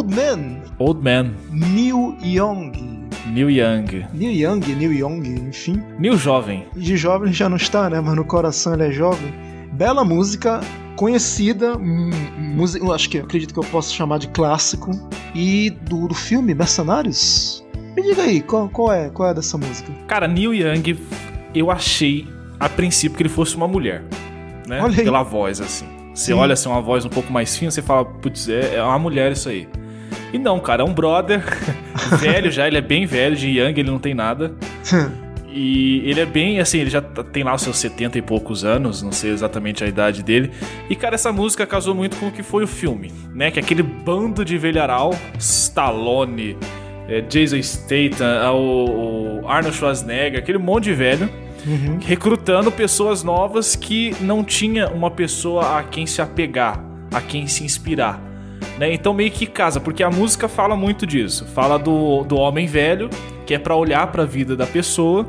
Man, 0.10 0.62
Old 0.80 1.04
Man, 1.04 1.34
Neil 1.52 2.18
Young. 2.24 2.72
Neil 3.28 3.50
Young. 3.50 4.06
Neil 4.14 4.32
Young, 4.32 4.60
Neil 4.76 4.94
Young, 4.94 5.48
enfim. 5.50 5.84
Neil 6.00 6.18
Jovem. 6.18 6.66
De 6.76 6.98
jovem 6.98 7.32
já 7.32 7.48
não 7.48 7.58
está, 7.58 7.90
né? 7.90 8.02
Mas 8.02 8.16
no 8.16 8.26
coração 8.26 8.74
ele 8.74 8.88
é 8.88 8.92
jovem. 8.92 9.34
Bela 9.74 10.04
música, 10.04 10.62
conhecida, 10.96 11.78
hum, 11.78 12.10
música, 12.38 12.84
eu 12.84 12.92
acho 12.92 13.10
que 13.10 13.20
acredito 13.20 13.54
que 13.54 13.60
eu 13.60 13.64
posso 13.66 13.94
chamar 13.94 14.18
de 14.18 14.28
clássico. 14.30 14.92
E 15.36 15.70
do, 15.70 16.08
do 16.08 16.16
filme 16.16 16.56
Mercenários? 16.56 17.64
Me 17.96 18.02
diga 18.02 18.24
aí, 18.24 18.42
qual, 18.42 18.68
qual 18.70 18.92
é 18.92 19.10
qual 19.10 19.30
é 19.30 19.34
dessa 19.34 19.58
música? 19.58 19.92
Cara, 20.08 20.28
Neil 20.28 20.54
Young, 20.54 20.98
eu 21.54 21.70
achei 21.70 22.28
a 22.60 22.68
princípio 22.68 23.16
que 23.16 23.24
ele 23.24 23.30
fosse 23.30 23.56
uma 23.56 23.68
mulher. 23.68 24.04
Né? 24.68 24.82
Olha 24.82 24.98
aí. 24.98 25.04
Pela 25.04 25.24
voz, 25.24 25.62
assim. 25.62 25.86
Você 26.14 26.34
Sim. 26.34 26.34
olha 26.34 26.54
assim, 26.54 26.68
uma 26.68 26.82
voz 26.82 27.06
um 27.06 27.10
pouco 27.10 27.32
mais 27.32 27.56
fina, 27.56 27.72
você 27.72 27.82
fala, 27.82 28.04
putz, 28.04 28.50
é, 28.50 28.76
é 28.76 28.84
uma 28.84 29.00
mulher 29.00 29.32
isso 29.32 29.48
aí. 29.48 29.68
E 30.34 30.38
não, 30.38 30.60
cara, 30.60 30.82
é 30.84 30.86
um 30.86 30.94
brother 30.94 31.42
velho 32.20 32.52
já, 32.52 32.68
ele 32.68 32.78
é 32.78 32.82
bem 32.82 33.06
velho, 33.06 33.36
de 33.36 33.48
Young 33.50 33.72
ele 33.80 33.90
não 33.90 34.00
tem 34.00 34.14
nada. 34.14 34.54
E 35.52 36.08
ele 36.08 36.20
é 36.20 36.28
bem, 36.28 36.60
assim, 36.60 36.78
ele 36.78 36.92
já 36.92 37.02
tá- 37.02 37.24
tem 37.24 37.44
lá 37.44 37.56
os 37.56 37.64
seus 37.64 37.76
70 37.80 38.20
e 38.20 38.22
poucos 38.22 38.64
anos, 38.64 39.02
não 39.02 39.12
sei 39.12 39.32
exatamente 39.32 39.84
a 39.84 39.88
idade 39.88 40.22
dele. 40.22 40.52
E, 40.88 40.96
cara, 40.96 41.16
essa 41.16 41.32
música 41.34 41.66
casou 41.66 41.96
muito 41.96 42.18
com 42.18 42.28
o 42.28 42.32
que 42.32 42.44
foi 42.44 42.64
o 42.66 42.68
filme, 42.68 43.12
né? 43.34 43.50
Que 43.50 43.60
é 43.60 43.64
aquele 43.64 43.82
bando 43.82 44.46
de 44.46 44.60
velharal, 44.60 45.12
Stallone, 45.40 46.56
é, 47.08 47.22
Jason 47.22 47.60
Statham, 47.64 48.28
é, 48.28 48.50
o, 48.52 49.42
o 49.42 49.48
Arnold 49.48 49.76
Schwarzenegger, 49.76 50.38
aquele 50.40 50.60
monte 50.60 50.84
de 50.84 50.94
velho, 50.94 51.28
recrutando 52.06 52.72
pessoas 52.72 53.24
novas 53.24 53.76
que 53.76 54.16
não 54.22 54.44
tinha 54.44 54.88
uma 54.90 55.10
pessoa 55.10 55.80
a 55.80 55.84
quem 55.84 56.06
se 56.06 56.22
apegar, 56.22 56.80
a 57.12 57.20
quem 57.20 57.48
se 57.48 57.64
inspirar. 57.64 58.22
Né? 58.78 58.94
Então 58.94 59.14
meio 59.14 59.32
que 59.32 59.46
casa, 59.46 59.80
porque 59.80 60.04
a 60.04 60.10
música 60.10 60.48
fala 60.48 60.76
muito 60.76 61.06
disso. 61.06 61.46
Fala 61.46 61.78
do, 61.78 62.24
do 62.24 62.38
homem 62.38 62.66
velho, 62.68 63.10
que 63.46 63.54
é 63.54 63.60
pra 63.60 63.76
olhar 63.76 64.08
pra 64.08 64.26
vida 64.26 64.56
da 64.56 64.66
pessoa 64.66 65.28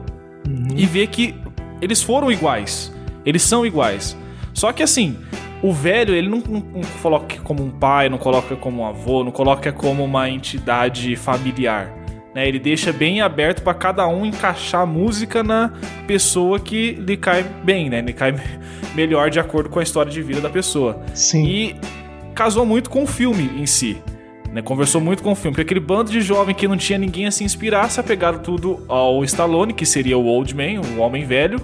e 0.77 0.87
ver 0.87 1.07
que 1.09 1.35
eles 1.81 2.03
foram 2.03 2.31
iguais. 2.31 2.93
Eles 3.25 3.43
são 3.43 3.65
iguais. 3.67 4.17
Só 4.55 4.73
que 4.73 4.83
assim, 4.83 5.17
o 5.63 5.73
velho, 5.73 6.15
ele 6.15 6.29
não, 6.29 6.39
não- 6.39 6.61
não 6.61 6.81
coloca 7.03 7.37
como 7.43 7.63
um 7.63 7.71
pai, 7.71 8.09
não 8.09 8.19
coloca 8.19 8.57
como 8.57 8.83
um 8.83 8.87
avô, 8.87 9.23
não 9.25 9.31
coloca 9.31 9.73
como 9.73 10.05
uma 10.05 10.29
entidade 10.29 11.15
familiar. 11.17 11.93
Né? 12.35 12.47
Ele 12.47 12.59
deixa 12.59 12.93
bem 12.93 13.21
aberto 13.21 13.63
pra 13.63 13.75
cada 13.75 14.07
um 14.07 14.25
encaixar 14.25 14.83
a 14.83 14.87
música 14.87 15.43
na 15.43 15.73
pessoa 16.07 16.61
que 16.61 16.93
lhe 16.93 17.17
cai 17.17 17.43
bem, 17.65 17.91
né? 17.91 18.01
Lhe 18.01 18.13
cai 18.13 18.35
melhor 18.95 19.31
de 19.31 19.41
acordo 19.41 19.69
com 19.69 19.81
a 19.81 19.83
história 19.83 20.11
de 20.13 20.23
vida 20.23 20.41
da 20.41 20.49
pessoa. 20.51 21.01
Sim. 21.15 21.45
E 21.47 21.77
casou 22.41 22.65
muito 22.65 22.89
com 22.89 23.03
o 23.03 23.07
filme 23.07 23.51
em 23.55 23.67
si. 23.67 23.99
Né? 24.51 24.63
Conversou 24.63 24.99
muito 24.99 25.23
com 25.23 25.31
o 25.31 25.35
filme. 25.35 25.51
Porque 25.51 25.61
aquele 25.61 25.79
bando 25.79 26.11
de 26.11 26.23
jovem 26.23 26.55
que 26.55 26.67
não 26.67 26.75
tinha 26.75 26.99
ninguém 26.99 27.27
a 27.27 27.31
se 27.31 27.45
inspirar, 27.45 27.91
se 27.91 28.01
apegaram 28.01 28.39
tudo 28.39 28.83
ao 28.89 29.23
Stallone, 29.25 29.75
que 29.75 29.85
seria 29.85 30.17
o 30.17 30.25
Old 30.25 30.57
Man, 30.57 30.81
o 30.97 31.01
homem 31.01 31.27
velho. 31.27 31.61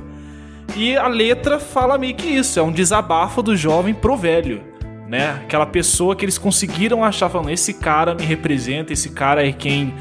E 0.76 0.95
a 0.95 1.09
letra 1.09 1.59
fala 1.59 1.97
meio 1.97 2.14
que 2.14 2.28
isso, 2.28 2.61
é 2.61 2.62
um 2.62 2.71
desabafo 2.71 3.42
do 3.42 3.56
jovem 3.56 3.95
pro 3.95 4.18
velho. 4.18 4.61
Né? 5.09 5.30
Aquela 5.45 5.64
pessoa 5.64 6.14
que 6.14 6.26
eles 6.26 6.37
conseguiram 6.37 7.02
achar 7.02 7.30
falando, 7.30 7.49
esse 7.49 7.73
cara 7.73 8.14
me 8.14 8.25
representa, 8.25 8.92
esse 8.92 9.09
cara 9.09 9.49
é 9.49 9.52
quem 9.52 9.95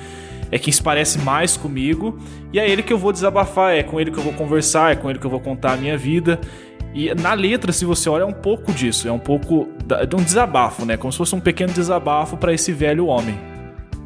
é 0.51 0.59
quem 0.59 0.71
se 0.71 0.83
parece 0.83 1.17
mais 1.19 1.57
comigo, 1.57 2.19
e 2.53 2.59
é 2.59 2.69
ele 2.69 2.83
que 2.83 2.93
eu 2.93 2.97
vou 2.97 3.11
desabafar, 3.11 3.73
é 3.73 3.81
com 3.81 3.99
ele 3.99 4.11
que 4.11 4.17
eu 4.17 4.23
vou 4.23 4.33
conversar, 4.33 4.91
é 4.91 4.95
com 4.95 5.09
ele 5.09 5.17
que 5.17 5.25
eu 5.25 5.31
vou 5.31 5.39
contar 5.39 5.73
a 5.73 5.77
minha 5.77 5.97
vida. 5.97 6.39
E 6.95 7.13
na 7.13 7.33
letra, 7.33 7.73
se 7.73 7.83
você 7.83 8.07
olha, 8.07 8.23
é 8.23 8.25
um 8.25 8.31
pouco 8.31 8.71
disso, 8.71 9.05
é 9.05 9.11
um 9.11 9.19
pouco 9.19 9.67
de 10.07 10.15
um 10.15 10.23
desabafo, 10.23 10.85
né? 10.85 10.95
Como 10.95 11.11
se 11.11 11.17
fosse 11.17 11.35
um 11.35 11.41
pequeno 11.41 11.73
desabafo 11.73 12.37
para 12.37 12.53
esse 12.53 12.71
velho 12.71 13.07
homem. 13.07 13.37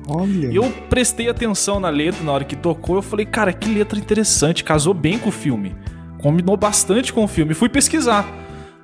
Olha. 0.08 0.48
Eu 0.48 0.74
prestei 0.90 1.30
atenção 1.30 1.80
na 1.80 1.90
letra 1.90 2.24
na 2.24 2.32
hora 2.32 2.44
que 2.44 2.56
tocou, 2.56 2.96
eu 2.96 3.04
falei, 3.04 3.28
cara, 3.28 3.54
que 3.54 3.70
letra 3.70 4.00
interessante, 4.00 4.64
casou 4.64 4.96
bem 4.96 5.20
com 5.20 5.30
o 5.30 5.32
filme. 5.32 5.76
Combinou 6.20 6.58
bastante 6.58 7.14
com 7.14 7.24
o 7.24 7.28
filme. 7.28 7.54
Fui 7.54 7.70
pesquisar, 7.70 8.28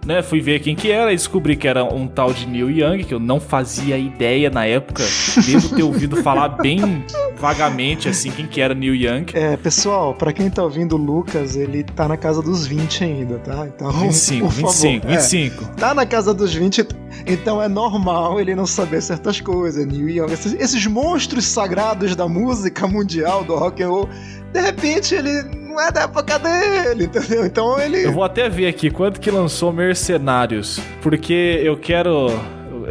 né? 0.05 0.21
Fui 0.21 0.39
ver 0.39 0.59
quem 0.59 0.75
que 0.75 0.91
era 0.91 1.11
e 1.11 1.15
descobri 1.15 1.55
que 1.55 1.67
era 1.67 1.83
um 1.83 2.07
tal 2.07 2.33
de 2.33 2.45
Neil 2.45 2.69
Young, 2.69 3.03
que 3.03 3.13
eu 3.13 3.19
não 3.19 3.39
fazia 3.39 3.97
ideia 3.97 4.49
na 4.49 4.65
época. 4.65 5.03
Devo 5.45 5.75
ter 5.75 5.83
ouvido 5.83 6.17
falar 6.17 6.49
bem 6.49 7.03
vagamente, 7.37 8.07
assim, 8.07 8.31
quem 8.31 8.47
que 8.47 8.61
era 8.61 8.73
Neil 8.73 8.95
Young. 8.95 9.25
É, 9.33 9.57
pessoal, 9.57 10.13
pra 10.13 10.31
quem 10.31 10.49
tá 10.49 10.63
ouvindo 10.63 10.95
o 10.95 10.97
Lucas, 10.97 11.55
ele 11.55 11.83
tá 11.83 12.07
na 12.07 12.17
casa 12.17 12.41
dos 12.41 12.65
20 12.65 13.03
ainda, 13.03 13.39
tá? 13.39 13.67
Então, 13.67 13.91
25, 13.91 14.45
por 14.45 14.53
favor, 14.53 14.67
25, 14.71 15.07
é, 15.07 15.09
25. 15.17 15.65
tá 15.75 15.93
na 15.93 16.05
casa 16.05 16.33
dos 16.33 16.53
20, 16.53 16.87
então 17.25 17.61
é 17.61 17.67
normal 17.67 18.39
ele 18.39 18.55
não 18.55 18.65
saber 18.65 19.01
certas 19.01 19.41
coisas. 19.41 19.85
Neil 19.85 20.09
Young, 20.09 20.31
esses, 20.31 20.53
esses 20.53 20.85
monstros 20.85 21.45
sagrados 21.45 22.15
da 22.15 22.27
música 22.27 22.87
mundial, 22.87 23.43
do 23.43 23.55
rock 23.55 23.83
and 23.83 23.89
roll, 23.89 24.09
de 24.53 24.61
repente 24.61 25.13
ele 25.15 25.64
não 25.75 25.81
é 25.83 25.91
da 25.91 26.01
época 26.01 26.39
dele, 26.39 27.05
entendeu? 27.05 27.45
Então 27.45 27.79
ele. 27.79 28.05
Eu 28.05 28.11
vou 28.13 28.23
até 28.23 28.49
ver 28.49 28.67
aqui 28.67 28.89
quanto 28.89 29.19
que 29.19 29.29
lançou 29.29 29.71
Mercenários, 29.73 30.79
porque 31.01 31.61
eu 31.63 31.77
quero... 31.77 32.27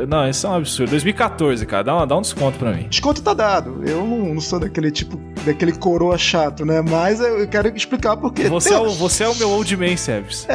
Não, 0.09 0.29
isso 0.29 0.45
é 0.47 0.51
um 0.51 0.55
absurdo. 0.57 0.91
2014, 0.91 1.65
cara, 1.67 1.85
dá, 1.85 1.95
uma- 1.95 2.07
dá 2.07 2.17
um 2.17 2.21
desconto 2.21 2.59
pra 2.59 2.73
mim. 2.73 2.89
Desconto 2.89 3.23
tá 3.23 3.33
dado. 3.33 3.81
Eu 3.87 4.05
não, 4.05 4.35
não 4.35 4.41
sou 4.41 4.59
daquele 4.59 4.91
tipo, 4.91 5.17
daquele 5.47 5.71
coroa 5.73 6.19
chato, 6.19 6.65
né? 6.67 6.83
Mas 6.83 7.21
eu 7.21 7.47
quero 7.47 7.69
explicar 7.77 8.17
por 8.17 8.33
quê. 8.33 8.49
Você 8.49 8.75
é, 8.75 8.79
o, 8.79 8.91
você 8.91 9.23
é 9.23 9.29
o 9.29 9.35
meu 9.37 9.49
old 9.51 9.77
man, 9.77 9.97
Sebs. 9.97 10.49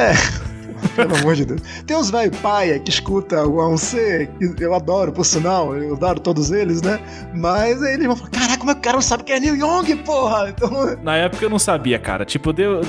Pelo 0.96 1.16
amor 1.16 1.34
de 1.34 1.44
Deus. 1.44 1.60
Tem 1.86 1.96
uns 1.96 2.10
velho 2.10 2.30
paia 2.42 2.78
que 2.78 2.90
escuta 2.90 3.46
o 3.46 3.56
A1C, 3.56 4.54
que 4.56 4.64
eu 4.64 4.74
adoro, 4.74 5.12
por 5.12 5.24
sinal, 5.24 5.74
eu 5.76 5.94
adoro 5.94 6.20
todos 6.20 6.50
eles, 6.50 6.82
né? 6.82 7.00
Mas 7.34 7.82
aí 7.82 7.94
eles 7.94 8.06
vão 8.06 8.16
falar: 8.16 8.30
caraca, 8.30 8.58
como 8.58 8.70
é 8.70 8.74
que 8.74 8.80
o 8.80 8.82
cara 8.82 8.96
não 8.96 9.02
sabe 9.02 9.24
quem 9.24 9.36
é 9.36 9.40
Neil 9.40 9.56
Young, 9.56 9.96
porra? 10.04 10.50
Então, 10.50 10.70
Na 11.02 11.16
época 11.16 11.44
eu 11.44 11.50
não 11.50 11.58
sabia, 11.58 11.98
cara. 11.98 12.24
Tipo, 12.24 12.52
deu. 12.52 12.80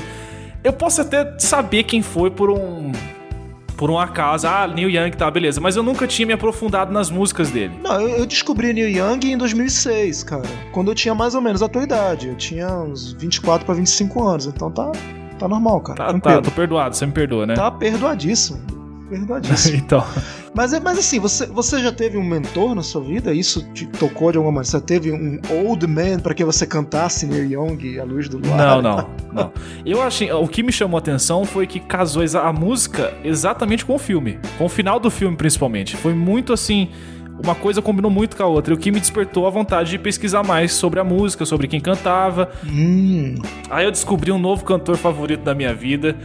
Eu 0.64 0.74
posso 0.74 1.02
até 1.02 1.36
saber 1.40 1.84
quem 1.84 2.02
foi 2.02 2.30
por 2.30 2.50
um. 2.50 2.92
Por 3.76 3.90
um 3.90 3.98
acaso. 3.98 4.48
Ah, 4.48 4.68
Neil 4.68 4.90
Young, 4.92 5.10
tá, 5.12 5.32
beleza. 5.32 5.60
Mas 5.60 5.76
eu 5.76 5.82
nunca 5.82 6.06
tinha 6.06 6.26
me 6.26 6.34
aprofundado 6.34 6.94
nas 6.94 7.10
músicas 7.10 7.50
dele. 7.50 7.74
não, 7.82 8.00
eu, 8.00 8.10
eu 8.10 8.26
descobri 8.28 8.72
Neil 8.74 8.90
Young 8.90 9.32
em 9.32 9.38
2006, 9.38 10.22
cara. 10.24 10.48
Quando 10.72 10.92
eu 10.92 10.96
tinha 10.96 11.16
mais 11.16 11.34
ou 11.34 11.42
menos 11.42 11.64
a 11.64 11.68
tua 11.68 11.82
idade. 11.82 12.28
Eu 12.28 12.36
tinha 12.36 12.68
uns 12.68 13.14
24 13.14 13.66
pra 13.66 13.74
25 13.74 14.24
anos, 14.24 14.46
então 14.46 14.70
tá, 14.70 14.92
tá 15.42 15.48
normal, 15.48 15.82
cara. 15.82 15.98
Tá, 15.98 16.08
tranquilo. 16.10 16.36
tá, 16.38 16.42
tô 16.50 16.52
perdoado, 16.52 16.96
você 16.96 17.06
me 17.06 17.12
perdoa, 17.12 17.46
né? 17.46 17.54
Tá 17.56 17.70
perdoadíssimo. 17.72 18.60
Perdoadíssimo. 19.10 19.76
então. 19.84 20.04
Mas, 20.54 20.74
é- 20.74 20.80
mas 20.80 20.98
assim, 20.98 21.20
você, 21.20 21.46
você 21.48 21.80
já 21.80 21.92
teve 21.92 22.18
um 22.18 22.24
mentor 22.24 22.76
na 22.76 22.84
sua 22.84 23.02
vida? 23.02 23.34
Isso 23.34 23.62
te 23.74 23.86
tocou 23.88 24.32
de 24.32 24.38
alguma 24.38 24.56
maneira? 24.56 24.70
Você 24.70 24.80
teve 24.82 25.12
um 25.12 25.40
old 25.50 25.86
man 25.88 26.20
pra 26.20 26.34
que 26.34 26.44
você 26.46 26.66
cantasse 26.66 27.26
Neil 27.26 27.52
Young, 27.52 28.00
A 28.00 28.04
Luz 28.04 28.30
do 28.30 28.38
Luar? 28.38 28.58
Não, 28.58 28.82
não, 28.82 29.10
não. 29.34 29.52
Eu 29.86 30.02
achei. 30.02 30.32
O 30.32 30.48
que 30.48 30.62
me 30.64 30.72
chamou 30.72 30.98
a 30.98 31.00
atenção 31.00 31.44
foi 31.46 31.66
que 31.68 31.80
casou 31.80 32.24
a 32.42 32.54
música 32.54 33.14
exatamente 33.24 33.86
com 33.86 33.96
o 33.96 34.00
filme. 34.00 34.40
Com 34.58 34.66
o 34.66 34.70
final 34.70 35.00
do 35.00 35.10
filme, 35.10 35.36
principalmente. 35.36 35.98
Foi 35.98 36.14
muito 36.14 36.54
assim. 36.54 36.90
Uma 37.44 37.56
coisa 37.56 37.82
combinou 37.82 38.12
muito 38.12 38.36
com 38.38 38.44
a 38.44 38.46
outra. 38.46 38.74
E 38.74 38.78
o 38.78 38.80
que 38.80 38.92
me 38.92 39.00
despertou 39.00 39.48
a 39.48 39.50
vontade 39.50 39.90
de 39.92 39.98
pesquisar 40.00 40.44
mais 40.44 40.72
sobre 40.74 41.00
a 41.00 41.04
música, 41.04 41.46
sobre 41.46 41.68
quem 41.68 41.80
cantava. 41.80 42.50
Hum, 42.66 43.36
Aí 43.70 43.86
eu 43.86 43.92
descobri 43.92 44.32
um 44.32 44.38
novo 44.40 44.64
cantor 44.64 44.96
favorito 44.98 45.42
da 45.44 45.56
minha 45.56 45.74
vida. 45.74 46.16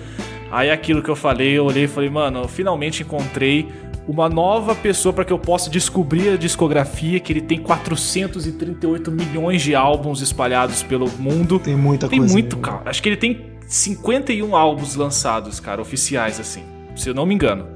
Aí 0.50 0.70
aquilo 0.70 1.02
que 1.02 1.08
eu 1.08 1.16
falei, 1.16 1.52
eu 1.58 1.64
olhei 1.64 1.84
e 1.84 1.88
falei, 1.88 2.10
mano, 2.10 2.40
eu 2.42 2.48
finalmente 2.48 3.02
encontrei 3.02 3.68
uma 4.06 4.28
nova 4.28 4.74
pessoa 4.74 5.12
para 5.12 5.24
que 5.24 5.32
eu 5.32 5.38
possa 5.38 5.68
descobrir 5.68 6.28
a 6.28 6.36
discografia, 6.36 7.18
que 7.18 7.32
ele 7.32 7.40
tem 7.40 7.58
438 7.58 9.10
milhões 9.10 9.62
de 9.62 9.74
álbuns 9.74 10.20
espalhados 10.20 10.82
pelo 10.82 11.08
mundo. 11.18 11.58
tem 11.58 11.74
muita 11.74 12.08
Tem 12.08 12.18
coisa. 12.20 12.32
muito, 12.32 12.56
aí. 12.56 12.62
cara. 12.62 12.82
Acho 12.86 13.02
que 13.02 13.08
ele 13.08 13.16
tem 13.16 13.46
51 13.66 14.54
álbuns 14.54 14.94
lançados, 14.94 15.58
cara, 15.58 15.80
oficiais, 15.82 16.38
assim. 16.38 16.62
Se 16.94 17.08
eu 17.08 17.14
não 17.14 17.26
me 17.26 17.34
engano. 17.34 17.66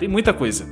Tem 0.00 0.08
muita 0.08 0.32
coisa. 0.32 0.66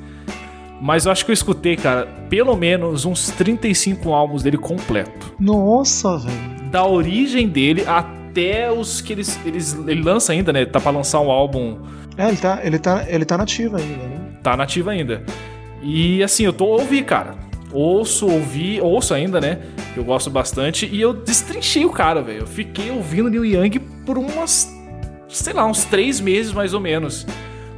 Mas 0.81 1.07
eu 1.07 1.13
acho 1.13 1.25
que 1.25 1.31
eu 1.31 1.35
escutei, 1.35 1.77
cara, 1.77 2.07
pelo 2.29 2.55
menos 2.57 3.05
uns 3.05 3.29
35 3.31 4.13
álbuns 4.13 4.43
dele 4.43 4.59
completo 4.59 5.35
Nossa, 5.41 6.19
velho. 6.19 6.71
da 6.71 6.85
origem 6.87 7.49
dele 7.49 7.85
até 7.87 8.71
os 8.71 9.01
que 9.01 9.13
eles, 9.15 9.41
eles 9.47 9.73
ele 9.87 10.03
lança 10.03 10.33
ainda, 10.33 10.53
né? 10.53 10.67
Tá 10.67 10.79
pra 10.79 10.91
lançar 10.91 11.21
um 11.21 11.31
álbum, 11.31 11.79
É, 12.19 12.29
ele 12.29 12.37
tá, 12.37 12.61
ele 12.63 12.79
tá, 12.79 13.05
ele 13.09 13.25
tá 13.25 13.39
nativo 13.39 13.77
ainda, 13.77 13.97
né? 13.97 14.21
tá 14.43 14.57
nativo 14.57 14.91
ainda. 14.91 15.23
E 15.83 16.23
assim, 16.23 16.45
eu 16.45 16.53
tô 16.53 16.67
ouvi, 16.67 17.03
cara. 17.03 17.35
Ouço, 17.73 18.27
ouvi, 18.29 18.81
ouço 18.81 19.13
ainda, 19.15 19.41
né? 19.41 19.59
Eu 19.97 20.05
gosto 20.05 20.31
bastante 20.31 20.87
e 20.87 21.01
eu 21.01 21.13
destrinchei 21.13 21.85
o 21.85 21.91
cara, 21.91 22.23
velho. 22.23 22.41
Eu 22.41 22.47
fiquei 22.47 22.91
ouvindo 22.91 23.29
Neil 23.29 23.45
Young 23.45 23.79
por 24.05 24.17
umas, 24.19 24.73
sei 25.29 25.53
lá, 25.53 25.67
uns 25.67 25.85
três 25.85 26.21
meses 26.21 26.53
mais 26.53 26.73
ou 26.75 26.81
menos. 26.81 27.27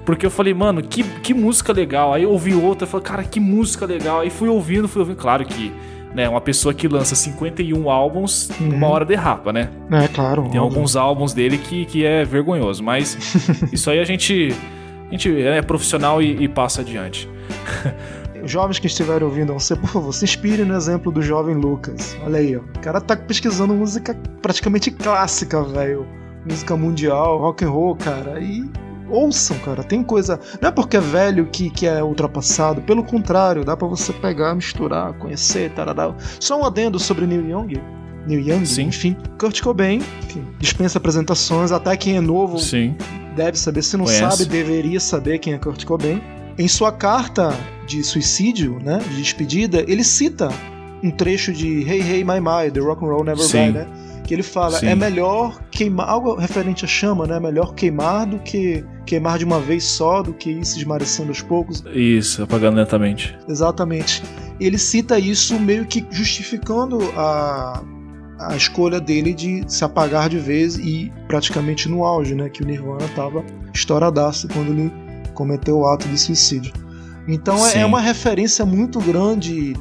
Porque 0.08 0.24
eu 0.24 0.30
falei, 0.30 0.54
mano, 0.54 0.80
que, 0.80 1.02
que 1.02 1.34
música 1.34 1.70
legal. 1.70 2.14
Aí 2.14 2.22
eu 2.22 2.30
ouvi 2.30 2.54
outra, 2.54 2.86
falei, 2.86 3.04
cara, 3.04 3.22
que 3.24 3.38
música 3.38 3.84
legal. 3.84 4.20
Aí 4.20 4.30
fui 4.30 4.48
ouvindo, 4.48 4.88
fui 4.88 5.00
ouvindo. 5.00 5.18
Claro 5.18 5.44
que, 5.44 5.70
né, 6.14 6.26
uma 6.26 6.40
pessoa 6.40 6.72
que 6.72 6.88
lança 6.88 7.14
51 7.14 7.90
álbuns, 7.90 8.48
Uhum. 8.58 8.70
uma 8.74 8.88
hora 8.88 9.04
derrapa, 9.04 9.52
né? 9.52 9.68
É, 9.90 10.08
claro. 10.08 10.44
Tem 10.44 10.58
óbvio. 10.58 10.62
alguns 10.62 10.96
álbuns 10.96 11.34
dele 11.34 11.58
que, 11.58 11.84
que 11.84 12.06
é 12.06 12.24
vergonhoso, 12.24 12.82
mas 12.82 13.18
isso 13.70 13.90
aí 13.90 13.98
a 13.98 14.04
gente, 14.04 14.54
a 15.08 15.10
gente 15.10 15.42
é 15.42 15.60
profissional 15.60 16.22
e, 16.22 16.42
e 16.42 16.48
passa 16.48 16.80
adiante. 16.80 17.28
Jovens 18.44 18.78
que 18.78 18.86
estiverem 18.86 19.24
ouvindo 19.28 19.52
você, 19.52 19.76
por 19.76 19.90
favor, 19.90 20.14
se 20.14 20.24
inspire 20.24 20.64
no 20.64 20.74
exemplo 20.74 21.12
do 21.12 21.20
jovem 21.20 21.54
Lucas. 21.54 22.16
Olha 22.24 22.38
aí, 22.38 22.56
ó. 22.56 22.60
O 22.60 22.80
cara 22.80 22.98
tá 22.98 23.14
pesquisando 23.14 23.74
música 23.74 24.16
praticamente 24.40 24.90
clássica, 24.90 25.62
velho. 25.64 26.06
Música 26.48 26.74
mundial, 26.78 27.36
rock 27.36 27.62
and 27.66 27.68
roll, 27.70 27.94
cara. 27.94 28.40
E 28.40 28.64
ouçam, 29.10 29.58
cara. 29.60 29.82
Tem 29.82 30.02
coisa. 30.02 30.38
Não 30.60 30.68
é 30.68 30.72
porque 30.72 30.96
é 30.96 31.00
velho 31.00 31.46
que, 31.46 31.70
que 31.70 31.86
é 31.86 32.02
ultrapassado. 32.02 32.80
Pelo 32.82 33.02
contrário, 33.02 33.64
dá 33.64 33.76
pra 33.76 33.88
você 33.88 34.12
pegar, 34.12 34.54
misturar, 34.54 35.12
conhecer, 35.14 35.70
tarará. 35.72 36.14
Só 36.40 36.60
um 36.60 36.64
adendo 36.64 36.98
sobre 36.98 37.26
Neil 37.26 37.48
Young. 37.48 37.80
Neil 38.26 38.40
Young, 38.40 38.66
Sim. 38.66 38.82
enfim. 38.84 39.16
Kurt 39.38 39.60
Cobain, 39.62 40.02
enfim, 40.22 40.44
dispensa 40.58 40.98
apresentações. 40.98 41.72
Até 41.72 41.96
quem 41.96 42.16
é 42.16 42.20
novo 42.20 42.58
Sim. 42.58 42.94
deve 43.34 43.58
saber. 43.58 43.82
Se 43.82 43.96
não 43.96 44.04
Conheço. 44.04 44.36
sabe, 44.36 44.44
deveria 44.50 45.00
saber 45.00 45.38
quem 45.38 45.54
é 45.54 45.58
Kurt 45.58 45.84
Cobain. 45.84 46.20
Em 46.58 46.66
sua 46.68 46.90
carta 46.90 47.54
de 47.86 48.02
suicídio, 48.02 48.78
né, 48.82 48.98
de 48.98 49.16
despedida, 49.16 49.84
ele 49.86 50.02
cita 50.02 50.48
um 51.02 51.10
trecho 51.10 51.52
de 51.52 51.88
Hey 51.88 52.00
Hey 52.02 52.24
My 52.24 52.40
My, 52.40 52.70
The 52.70 52.80
Rock 52.80 53.04
and 53.04 53.08
Roll 53.08 53.24
Never 53.24 53.44
Sim. 53.44 53.66
Die, 53.66 53.72
né? 53.72 53.86
Que 54.28 54.34
ele 54.34 54.42
fala, 54.42 54.78
Sim. 54.78 54.88
é 54.88 54.94
melhor 54.94 55.58
queimar, 55.70 56.06
algo 56.06 56.34
referente 56.34 56.84
a 56.84 56.88
chama, 56.88 57.26
né? 57.26 57.36
É 57.36 57.40
melhor 57.40 57.72
queimar 57.72 58.26
do 58.26 58.38
que 58.38 58.84
queimar 59.06 59.38
de 59.38 59.44
uma 59.46 59.58
vez 59.58 59.84
só, 59.84 60.22
do 60.22 60.34
que 60.34 60.50
ir 60.50 60.66
se 60.66 60.76
esmarecendo 60.76 61.30
aos 61.30 61.40
poucos. 61.40 61.82
Isso, 61.94 62.42
apagando 62.42 62.76
lentamente. 62.76 63.34
Exatamente. 63.48 64.22
Ele 64.60 64.76
cita 64.76 65.18
isso 65.18 65.58
meio 65.58 65.86
que 65.86 66.06
justificando 66.10 66.98
a, 67.16 67.82
a 68.38 68.54
escolha 68.54 69.00
dele 69.00 69.32
de 69.32 69.64
se 69.66 69.82
apagar 69.82 70.28
de 70.28 70.38
vez 70.38 70.76
e 70.76 71.10
praticamente 71.26 71.88
no 71.88 72.04
auge, 72.04 72.34
né? 72.34 72.50
Que 72.50 72.62
o 72.62 72.66
Nirvana 72.66 73.08
tava 73.16 73.42
estouradaço 73.72 74.46
quando 74.48 74.72
ele 74.72 74.92
cometeu 75.32 75.78
o 75.78 75.86
ato 75.86 76.06
de 76.06 76.18
suicídio. 76.18 76.70
Então 77.26 77.54
é- 77.66 77.70
Sim. 77.70 77.78
é 77.78 77.86
uma 77.86 78.00
referência 78.02 78.66
muito 78.66 78.98
grande. 79.00 79.72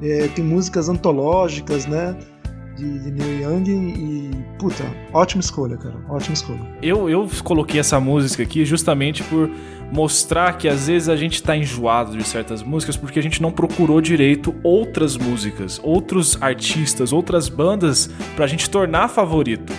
é, 0.00 0.28
tem 0.28 0.44
músicas 0.44 0.88
antológicas, 0.88 1.84
né? 1.84 2.14
De, 2.78 2.98
de 3.00 3.10
Neil 3.10 3.40
Young 3.42 3.68
e. 3.68 4.30
Puta, 4.58 4.84
ótima 5.12 5.40
escolha, 5.40 5.76
cara. 5.76 5.96
Ótima 6.08 6.34
escolha. 6.34 6.60
Eu, 6.80 7.10
eu 7.10 7.28
coloquei 7.42 7.80
essa 7.80 7.98
música 7.98 8.42
aqui 8.42 8.64
justamente 8.64 9.22
por 9.24 9.50
mostrar 9.90 10.56
que 10.56 10.68
às 10.68 10.86
vezes 10.86 11.08
a 11.08 11.16
gente 11.16 11.42
tá 11.42 11.56
enjoado 11.56 12.16
de 12.16 12.22
certas 12.24 12.62
músicas 12.62 12.96
porque 12.96 13.18
a 13.18 13.22
gente 13.22 13.42
não 13.42 13.50
procurou 13.50 14.00
direito 14.00 14.54
outras 14.62 15.16
músicas, 15.16 15.80
outros 15.82 16.40
artistas, 16.40 17.12
outras 17.12 17.48
bandas 17.48 18.08
pra 18.36 18.46
gente 18.46 18.68
tornar 18.70 19.08
favorito. 19.08 19.72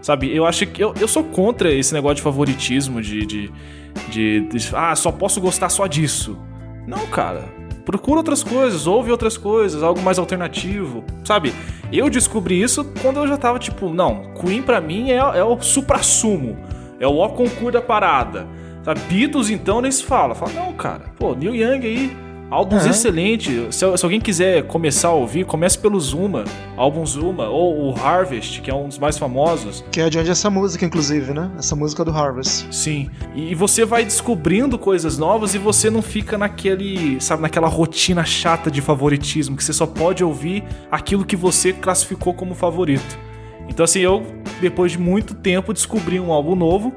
Sabe, 0.00 0.34
eu 0.36 0.44
acho 0.44 0.66
que 0.66 0.84
eu, 0.84 0.92
eu 1.00 1.08
sou 1.08 1.24
contra 1.24 1.72
esse 1.72 1.94
negócio 1.94 2.16
de 2.16 2.22
favoritismo, 2.22 3.00
de, 3.00 3.24
de, 3.24 3.52
de, 4.10 4.40
de, 4.48 4.70
Ah, 4.74 4.94
só 4.94 5.10
posso 5.10 5.40
gostar 5.40 5.70
só 5.70 5.86
disso. 5.86 6.38
Não, 6.86 7.06
cara. 7.06 7.53
Procura 7.84 8.18
outras 8.18 8.42
coisas, 8.42 8.86
ouve 8.86 9.10
outras 9.10 9.36
coisas, 9.36 9.82
algo 9.82 10.00
mais 10.00 10.18
alternativo. 10.18 11.04
Sabe, 11.24 11.52
eu 11.92 12.08
descobri 12.08 12.60
isso 12.60 12.84
quando 13.02 13.20
eu 13.20 13.28
já 13.28 13.36
tava 13.36 13.58
tipo, 13.58 13.90
não, 13.90 14.32
Queen 14.34 14.62
pra 14.62 14.80
mim 14.80 15.10
é, 15.10 15.16
é 15.16 15.44
o 15.44 15.60
supra-sumo. 15.60 16.56
É 16.98 17.06
o 17.06 17.16
ó 17.16 17.28
concurso 17.28 17.72
da 17.72 17.82
parada. 17.82 18.46
Sabe, 18.82 19.00
Beatles 19.08 19.50
então 19.50 19.80
nem 19.80 19.90
se 19.90 20.04
fala. 20.04 20.34
Fala, 20.34 20.52
não, 20.52 20.72
cara, 20.72 21.04
pô, 21.18 21.34
Neil 21.34 21.54
Young 21.54 21.86
aí, 21.86 22.16
Álbuns 22.54 22.82
Aham. 22.82 22.90
excelentes. 22.90 23.74
Se, 23.74 23.96
se 23.96 24.04
alguém 24.04 24.20
quiser 24.20 24.62
começar 24.62 25.08
a 25.08 25.12
ouvir, 25.12 25.44
comece 25.44 25.76
pelo 25.76 25.98
Zuma, 25.98 26.44
álbum 26.76 27.04
Zuma, 27.04 27.48
ou 27.48 27.90
o 27.90 27.94
Harvest, 27.98 28.60
que 28.60 28.70
é 28.70 28.74
um 28.74 28.86
dos 28.86 28.96
mais 28.96 29.18
famosos. 29.18 29.84
Que 29.90 30.00
é 30.00 30.08
de 30.08 30.18
onde 30.20 30.28
é 30.28 30.32
essa 30.32 30.48
música, 30.48 30.84
inclusive, 30.84 31.34
né? 31.34 31.50
Essa 31.58 31.74
música 31.74 32.04
do 32.04 32.12
Harvest. 32.12 32.72
Sim. 32.72 33.10
E 33.34 33.56
você 33.56 33.84
vai 33.84 34.04
descobrindo 34.04 34.78
coisas 34.78 35.18
novas 35.18 35.52
e 35.56 35.58
você 35.58 35.90
não 35.90 36.00
fica 36.00 36.38
naquele, 36.38 37.20
sabe, 37.20 37.42
naquela 37.42 37.66
rotina 37.66 38.24
chata 38.24 38.70
de 38.70 38.80
favoritismo, 38.80 39.56
que 39.56 39.64
você 39.64 39.72
só 39.72 39.86
pode 39.86 40.22
ouvir 40.22 40.62
aquilo 40.92 41.24
que 41.24 41.34
você 41.34 41.72
classificou 41.72 42.34
como 42.34 42.54
favorito. 42.54 43.18
Então, 43.68 43.82
assim, 43.82 43.98
eu, 43.98 44.24
depois 44.60 44.92
de 44.92 44.98
muito 44.98 45.34
tempo, 45.34 45.72
descobri 45.72 46.20
um 46.20 46.32
álbum 46.32 46.54
novo, 46.54 46.94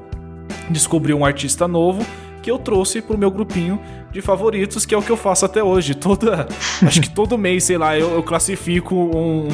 descobri 0.70 1.12
um 1.12 1.24
artista 1.24 1.66
novo, 1.66 2.06
que 2.48 2.50
eu 2.50 2.58
trouxe 2.58 3.02
pro 3.02 3.18
meu 3.18 3.30
grupinho 3.30 3.78
de 4.10 4.22
favoritos, 4.22 4.86
que 4.86 4.94
é 4.94 4.98
o 4.98 5.02
que 5.02 5.10
eu 5.10 5.18
faço 5.18 5.44
até 5.44 5.62
hoje. 5.62 5.94
Toda. 5.94 6.48
acho 6.82 7.02
que 7.02 7.10
todo 7.10 7.36
mês, 7.36 7.64
sei 7.64 7.76
lá, 7.76 7.98
eu, 7.98 8.14
eu 8.14 8.22
classifico 8.22 8.94
um, 8.94 9.48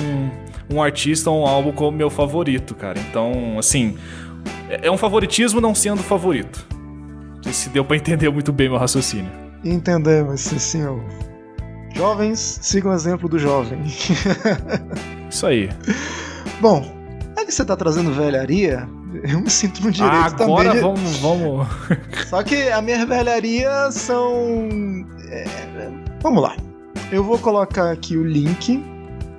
um 0.73 0.81
artista 0.81 1.29
ou 1.29 1.43
um 1.43 1.47
álbum 1.47 1.73
como 1.73 1.97
meu 1.97 2.09
favorito, 2.09 2.73
cara. 2.73 3.01
Então, 3.11 3.59
assim. 3.59 3.97
É 4.69 4.87
é 4.87 4.91
um 4.91 4.97
favoritismo 4.97 5.61
não 5.61 5.75
sendo 5.75 6.03
favorito. 6.03 6.65
Não 7.37 7.43
sei 7.43 7.53
se 7.53 7.69
deu 7.71 7.85
pra 7.85 7.97
entender 7.97 8.31
muito 8.31 8.53
bem 8.53 8.69
meu 8.69 8.79
raciocínio. 8.79 9.31
Entendemos, 9.65 10.43
sim, 10.43 10.59
senhor. 10.59 11.03
Jovens, 11.95 12.61
sigam 12.63 12.93
o 12.93 12.95
exemplo 12.95 13.29
do 13.29 13.39
jovem. 13.39 13.81
Isso 15.29 15.47
aí. 15.47 15.69
Bom, 16.61 16.85
é 17.37 17.45
que 17.45 17.53
você 17.53 17.65
tá 17.65 17.77
trazendo 17.77 18.13
velharia, 18.13 18.89
eu 19.23 19.41
me 19.41 19.51
sinto 19.51 19.83
no 19.83 19.91
direito 19.91 20.43
Agora 20.43 20.71
também. 20.71 20.73
de- 20.73 20.81
vamos, 20.81 21.17
vamos. 21.19 21.67
Só 22.29 22.43
que 22.43 22.69
a 22.71 22.81
minha 22.83 23.05
velharia 23.07 23.91
são. 23.91 25.05
é, 25.31 25.45
Vamos 26.23 26.43
lá. 26.43 26.57
Eu 27.13 27.23
vou 27.23 27.39
colocar 27.39 27.91
aqui 27.91 28.17
o 28.17 28.25
link. 28.25 28.83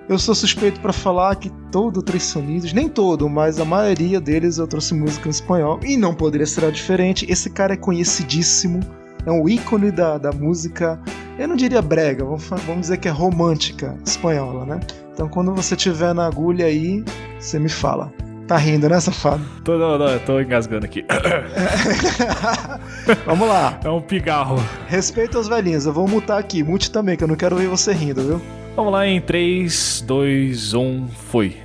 Eu 0.08 0.20
sou 0.20 0.36
suspeito 0.36 0.80
pra 0.80 0.94
falar 0.94 1.36
que 1.36 1.50
todo 1.72 2.00
Três 2.02 2.22
Sonidos, 2.24 2.72
nem 2.74 2.88
todo, 2.88 3.28
mas 3.28 3.60
a 3.60 3.66
maioria 3.66 4.22
deles 4.22 4.60
eu 4.60 4.68
trouxe 4.68 4.94
música 4.94 5.28
em 5.28 5.32
espanhol. 5.32 5.80
E 5.84 5.98
não 5.98 6.14
poderia 6.14 6.46
ser 6.46 6.72
diferente. 6.72 7.26
Esse 7.28 7.50
cara 7.50 7.74
é 7.74 7.78
conhecidíssimo. 7.78 8.82
É 9.26 9.32
um 9.32 9.50
ícone 9.50 9.90
da, 9.90 10.20
da 10.20 10.32
música. 10.32 11.00
Eu 11.40 11.48
não 11.48 11.56
diria 11.56 11.82
brega, 11.82 12.24
vamos, 12.24 12.48
vamos 12.48 12.82
dizer 12.82 12.98
que 12.98 13.08
é 13.08 13.12
romântica 13.12 13.98
espanhola, 14.06 14.64
né? 14.66 14.80
Então 15.12 15.28
quando 15.28 15.54
você 15.56 15.76
tiver 15.76 16.14
na 16.14 16.28
agulha 16.28 16.68
aí, 16.68 17.04
você 17.40 17.58
me 17.58 17.68
fala. 17.70 18.14
Tá 18.48 18.58
rindo, 18.58 18.88
né, 18.88 19.00
safado? 19.00 19.44
tô, 19.64 19.78
não, 19.78 19.98
não, 19.98 20.20
tô 20.20 20.40
engasgando 20.40 20.86
aqui. 20.86 21.04
Vamos 23.26 23.48
lá. 23.48 23.80
É 23.84 23.90
um 23.90 24.02
pigarro. 24.02 24.64
Respeita 24.88 25.40
os 25.40 25.48
velhinhos, 25.48 25.88
eu 25.88 25.94
vou 25.94 26.08
mutar 26.08 26.38
aqui. 26.38 26.64
Mute 26.64 26.92
também, 26.92 27.18
que 27.18 27.24
eu 27.24 27.28
não 27.28 27.36
quero 27.36 27.56
ver 27.56 27.68
você 27.68 27.92
rindo, 27.92 28.22
viu? 28.22 28.42
Vamos 28.76 28.92
lá 28.92 29.08
em 29.08 29.20
3, 29.20 30.04
2, 30.06 30.74
1, 30.76 31.08
foi. 31.08 31.65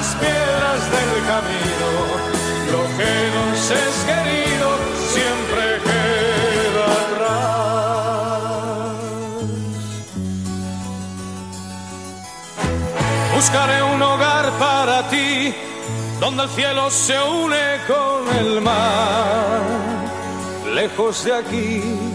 las 0.00 0.14
piedras 0.14 0.80
del 0.96 1.12
camino. 1.32 1.88
Lo 2.74 2.82
que 2.96 3.12
nos 3.36 3.60
es 3.84 3.94
querido 4.10 4.68
siempre 5.14 5.62
queda 5.88 6.86
atrás. 7.04 7.40
Buscaré 13.34 13.78
un 13.82 14.00
hogar 14.02 14.46
para 14.58 14.96
ti, 15.10 15.54
donde 16.18 16.42
el 16.44 16.50
cielo 16.50 16.90
se 16.90 17.18
une 17.22 17.66
con 17.86 18.20
el 18.38 18.60
mar, 18.62 19.60
lejos 20.74 21.24
de 21.24 21.32
aquí. 21.34 22.09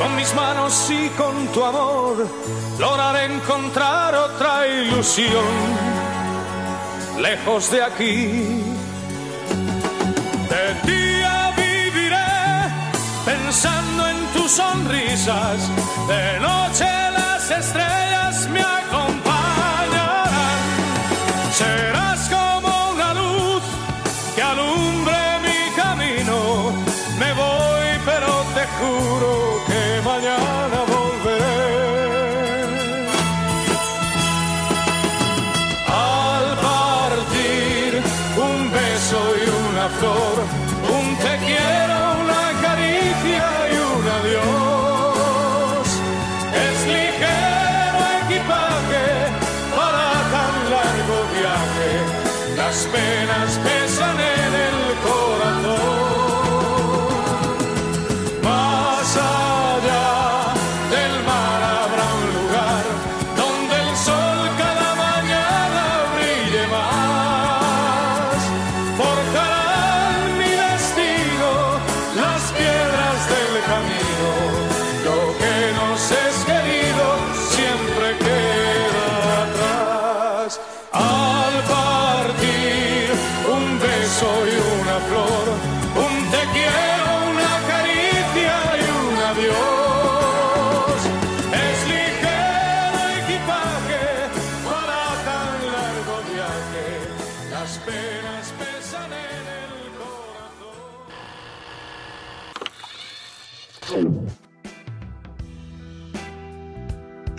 Con 0.00 0.16
mis 0.16 0.34
manos 0.34 0.90
y 0.90 1.10
con 1.10 1.46
tu 1.48 1.62
amor, 1.62 2.26
lograré 2.78 3.26
encontrar 3.34 4.14
otra 4.14 4.66
ilusión, 4.66 5.44
lejos 7.20 7.70
de 7.70 7.82
aquí. 7.82 8.62
De 10.48 10.90
día 10.90 11.52
viviré 11.54 12.32
pensando 13.26 14.08
en 14.08 14.16
tus 14.32 14.50
sonrisas, 14.50 15.58
de 16.08 16.40
noche 16.40 16.88
las 17.18 17.50
estrellas 17.50 18.48
me 18.54 18.60
acompañarán. 18.60 19.19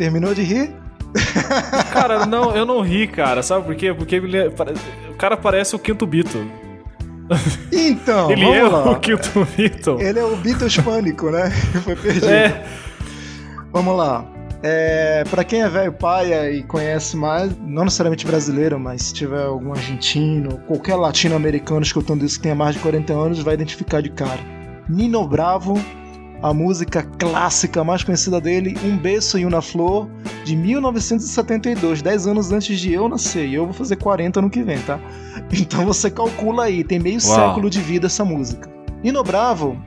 Terminou 0.02 0.34
de 0.34 0.42
rir? 0.42 0.72
Cara, 1.94 2.26
não, 2.26 2.56
eu 2.56 2.66
não 2.66 2.82
ri, 2.82 3.06
cara. 3.06 3.44
Sabe 3.44 3.64
por 3.68 3.76
quê? 3.76 3.94
Porque 3.94 4.16
ele 4.16 4.36
é- 4.36 4.48
o 4.48 5.14
cara 5.14 5.38
parece 5.38 5.76
o 5.76 5.80
quinto 5.80 6.08
Beatle. 6.08 6.50
Então, 7.72 8.32
ele 8.34 8.46
é 8.50 8.64
lá. 8.64 8.90
o 8.90 8.96
quinto 9.00 9.48
Beatle. 9.56 10.02
Ele 10.02 10.18
é 10.18 10.24
o 10.24 10.36
Beatles 10.38 10.76
pânico, 10.78 11.30
né? 11.30 11.52
Foi 11.86 11.96
perdido. 11.96 12.28
É. 12.28 12.64
Vamos 13.72 13.96
lá. 13.96 14.26
É, 14.64 15.24
para 15.30 15.44
quem 15.44 15.62
é 15.62 15.70
velho 15.70 15.94
paia 15.94 16.50
e 16.52 16.64
conhece 16.64 17.16
mais, 17.16 17.52
não 17.62 17.84
necessariamente 17.84 18.26
brasileiro, 18.26 18.80
mas 18.80 19.04
se 19.04 19.14
tiver 19.14 19.44
algum 19.44 19.72
argentino, 19.74 20.58
qualquer 20.66 20.96
latino-americano 20.96 21.84
escutando 21.84 22.26
isso 22.26 22.38
que 22.38 22.44
tenha 22.44 22.56
mais 22.56 22.74
de 22.74 22.82
40 22.82 23.14
anos, 23.14 23.40
vai 23.40 23.54
identificar 23.54 24.02
de 24.02 24.10
cara. 24.10 24.40
Nino 24.90 25.28
Bravo, 25.28 25.80
a 26.42 26.54
música 26.54 27.04
clássica 27.20 27.84
mais 27.84 28.04
conhecida 28.04 28.42
dele, 28.42 28.76
Um 28.84 28.98
Beijo 28.98 29.38
e 29.38 29.46
Uma 29.46 29.62
Flor, 29.62 30.10
de 30.44 30.56
1972, 30.56 32.02
10 32.02 32.28
anos 32.28 32.52
antes 32.52 32.80
de 32.80 32.94
eu 32.94 33.08
nascer. 33.08 33.48
E 33.48 33.56
eu 33.56 33.66
vou 33.66 33.74
fazer 33.74 33.96
40 33.98 34.42
no 34.42 34.50
que 34.50 34.64
vem, 34.64 34.80
tá? 34.80 35.00
Então 35.54 35.86
você 35.86 36.10
calcula 36.10 36.64
aí, 36.66 36.84
tem 36.84 36.98
meio 37.00 37.20
Uau. 37.24 37.36
século 37.36 37.70
de 37.70 37.80
vida 37.82 38.08
essa 38.08 38.24
música. 38.26 38.70
Nino 39.04 39.24
Bravo 39.24 39.78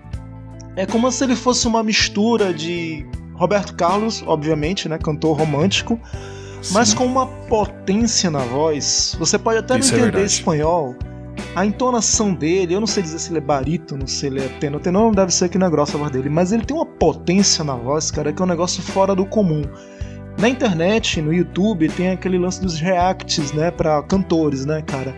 é 0.77 0.85
como 0.87 1.11
se 1.11 1.25
ele 1.25 1.37
fosse 1.37 1.67
uma 1.67 1.83
mistura 1.83 2.53
de 2.53 3.07
Roberto 3.35 3.75
Carlos, 3.75 4.23
obviamente, 4.27 4.89
né, 4.89 4.99
cantor 4.99 5.39
romântico, 5.39 5.99
mas 6.71 6.91
Sim. 6.91 6.97
com 6.97 7.07
uma 7.07 7.27
potência 7.27 8.31
na 8.31 8.41
voz. 8.41 9.17
Você 9.19 9.39
pode 9.39 9.59
até 9.59 9.79
Isso 9.79 9.89
é 9.89 9.93
não 9.93 9.99
entender 10.05 10.19
verdade. 10.19 10.33
espanhol. 10.33 10.95
A 11.55 11.65
entonação 11.65 12.35
dele, 12.35 12.75
eu 12.75 12.81
não 12.81 12.87
sei 12.87 13.01
dizer 13.01 13.21
se 13.21 13.31
ele 13.31 13.39
é 13.39 13.41
barítono, 13.41 14.09
se 14.09 14.27
ele 14.27 14.41
é 14.41 14.49
tenor. 14.59 14.81
Tenor 14.81 15.05
não 15.05 15.13
deve 15.13 15.33
ser 15.33 15.49
que 15.49 15.57
não 15.57 15.69
é 15.69 15.71
grossa 15.71 15.97
a 15.97 16.01
voz 16.01 16.11
dele, 16.11 16.29
mas 16.29 16.51
ele 16.51 16.65
tem 16.65 16.77
uma 16.77 16.85
potência 16.85 17.63
na 17.63 17.77
voz, 17.77 18.11
cara, 18.11 18.33
que 18.33 18.43
é 18.43 18.45
um 18.45 18.49
negócio 18.49 18.83
fora 18.83 19.15
do 19.15 19.25
comum. 19.25 19.63
Na 20.37 20.49
internet, 20.49 21.23
no 21.23 21.33
YouTube, 21.33 21.89
tem 21.91 22.11
aquele 22.11 22.39
lance 22.39 22.61
dos 22.61 22.81
reacts, 22.81 23.53
né, 23.53 23.71
para 23.71 24.03
cantores, 24.03 24.67
né, 24.67 24.83
cara. 24.83 25.15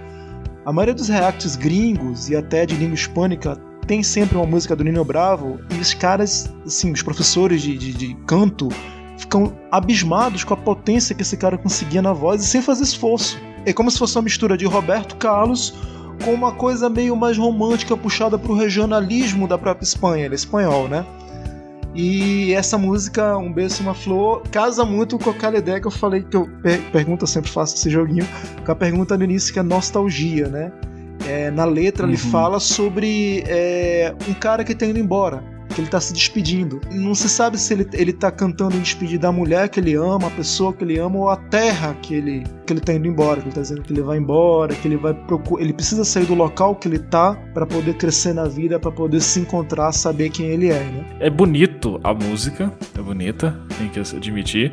A 0.66 0.72
maioria 0.72 0.94
dos 0.94 1.08
reacts 1.08 1.56
gringos 1.56 2.28
e 2.28 2.36
até 2.36 2.66
de 2.66 2.76
língua 2.76 2.94
hispânica 2.94 3.56
tem 3.86 4.02
sempre 4.02 4.36
uma 4.36 4.44
música 4.44 4.76
do 4.76 4.84
Nino 4.84 5.04
Bravo 5.04 5.58
e 5.70 5.80
os 5.80 5.94
caras, 5.94 6.52
assim, 6.66 6.92
os 6.92 7.02
professores 7.02 7.62
de, 7.62 7.78
de, 7.78 7.94
de 7.94 8.14
canto 8.26 8.68
ficam 9.16 9.56
abismados 9.70 10.44
com 10.44 10.52
a 10.52 10.56
potência 10.56 11.14
que 11.14 11.22
esse 11.22 11.38
cara 11.38 11.56
conseguia 11.56 12.02
na 12.02 12.12
voz 12.12 12.42
e 12.42 12.46
sem 12.46 12.60
fazer 12.60 12.82
esforço. 12.82 13.38
É 13.64 13.72
como 13.72 13.90
se 13.90 13.98
fosse 13.98 14.16
uma 14.16 14.22
mistura 14.22 14.54
de 14.54 14.66
Roberto 14.66 15.16
Carlos 15.16 15.74
com 16.24 16.32
uma 16.32 16.52
coisa 16.52 16.88
meio 16.88 17.14
mais 17.16 17.36
romântica 17.38 17.96
puxada 17.96 18.38
pro 18.38 18.54
regionalismo 18.54 19.46
da 19.46 19.56
própria 19.58 19.84
Espanha, 19.84 20.24
ele 20.24 20.34
é 20.34 20.36
espanhol, 20.36 20.88
né? 20.88 21.04
E 21.94 22.52
essa 22.52 22.76
música, 22.76 23.38
Um 23.38 23.50
Beijo 23.50 23.76
e 23.80 23.82
uma 23.82 23.94
Flor, 23.94 24.42
casa 24.50 24.84
muito 24.84 25.18
com 25.18 25.30
aquela 25.30 25.56
ideia 25.56 25.80
que 25.80 25.86
eu 25.86 25.90
falei, 25.90 26.22
que 26.22 26.36
eu 26.36 26.46
per 26.62 26.78
pergunta, 26.92 27.26
sempre 27.26 27.50
faço 27.50 27.74
esse 27.74 27.88
joguinho, 27.88 28.26
com 28.64 28.70
a 28.72 28.74
pergunta 28.74 29.16
no 29.16 29.24
início 29.24 29.52
que 29.52 29.58
é 29.58 29.62
nostalgia, 29.62 30.46
né? 30.48 30.72
É, 31.26 31.50
na 31.50 31.64
letra 31.64 32.06
ele 32.06 32.12
Uhum. 32.16 32.30
fala 32.30 32.60
sobre 32.60 33.42
é, 33.48 34.14
um 34.28 34.34
cara 34.34 34.62
que 34.62 34.74
tá 34.74 34.84
indo 34.84 34.98
embora, 34.98 35.42
que 35.76 35.82
ele 35.82 35.88
tá 35.88 36.00
se 36.00 36.14
despedindo. 36.14 36.80
Não 36.90 37.14
se 37.14 37.28
sabe 37.28 37.58
se 37.58 37.74
ele, 37.74 37.86
ele 37.92 38.12
tá 38.14 38.30
cantando 38.30 38.74
em 38.76 38.80
despedir 38.80 39.18
da 39.18 39.30
mulher 39.30 39.68
que 39.68 39.78
ele 39.78 39.94
ama, 39.94 40.28
a 40.28 40.30
pessoa 40.30 40.72
que 40.72 40.82
ele 40.82 40.98
ama, 40.98 41.18
ou 41.18 41.28
a 41.28 41.36
terra 41.36 41.94
que 42.00 42.14
ele, 42.14 42.44
que 42.66 42.72
ele 42.72 42.80
tá 42.80 42.94
indo 42.94 43.06
embora, 43.06 43.42
que 43.42 43.48
ele 43.48 43.54
tá 43.54 43.60
dizendo 43.60 43.82
que 43.82 43.92
ele 43.92 44.00
vai 44.00 44.16
embora, 44.16 44.74
que 44.74 44.88
ele 44.88 44.96
vai 44.96 45.12
procurar. 45.12 45.62
Ele 45.62 45.74
precisa 45.74 46.02
sair 46.02 46.24
do 46.24 46.34
local 46.34 46.74
que 46.76 46.88
ele 46.88 46.98
tá 46.98 47.34
para 47.52 47.66
poder 47.66 47.94
crescer 47.98 48.32
na 48.32 48.48
vida, 48.48 48.80
para 48.80 48.90
poder 48.90 49.20
se 49.20 49.38
encontrar, 49.38 49.92
saber 49.92 50.30
quem 50.30 50.46
ele 50.46 50.70
é, 50.70 50.82
né? 50.82 51.04
É 51.20 51.28
bonito 51.28 52.00
a 52.02 52.14
música, 52.14 52.72
é 52.98 53.02
bonita, 53.02 53.54
tem 53.76 53.90
que 53.90 54.00
admitir, 54.00 54.72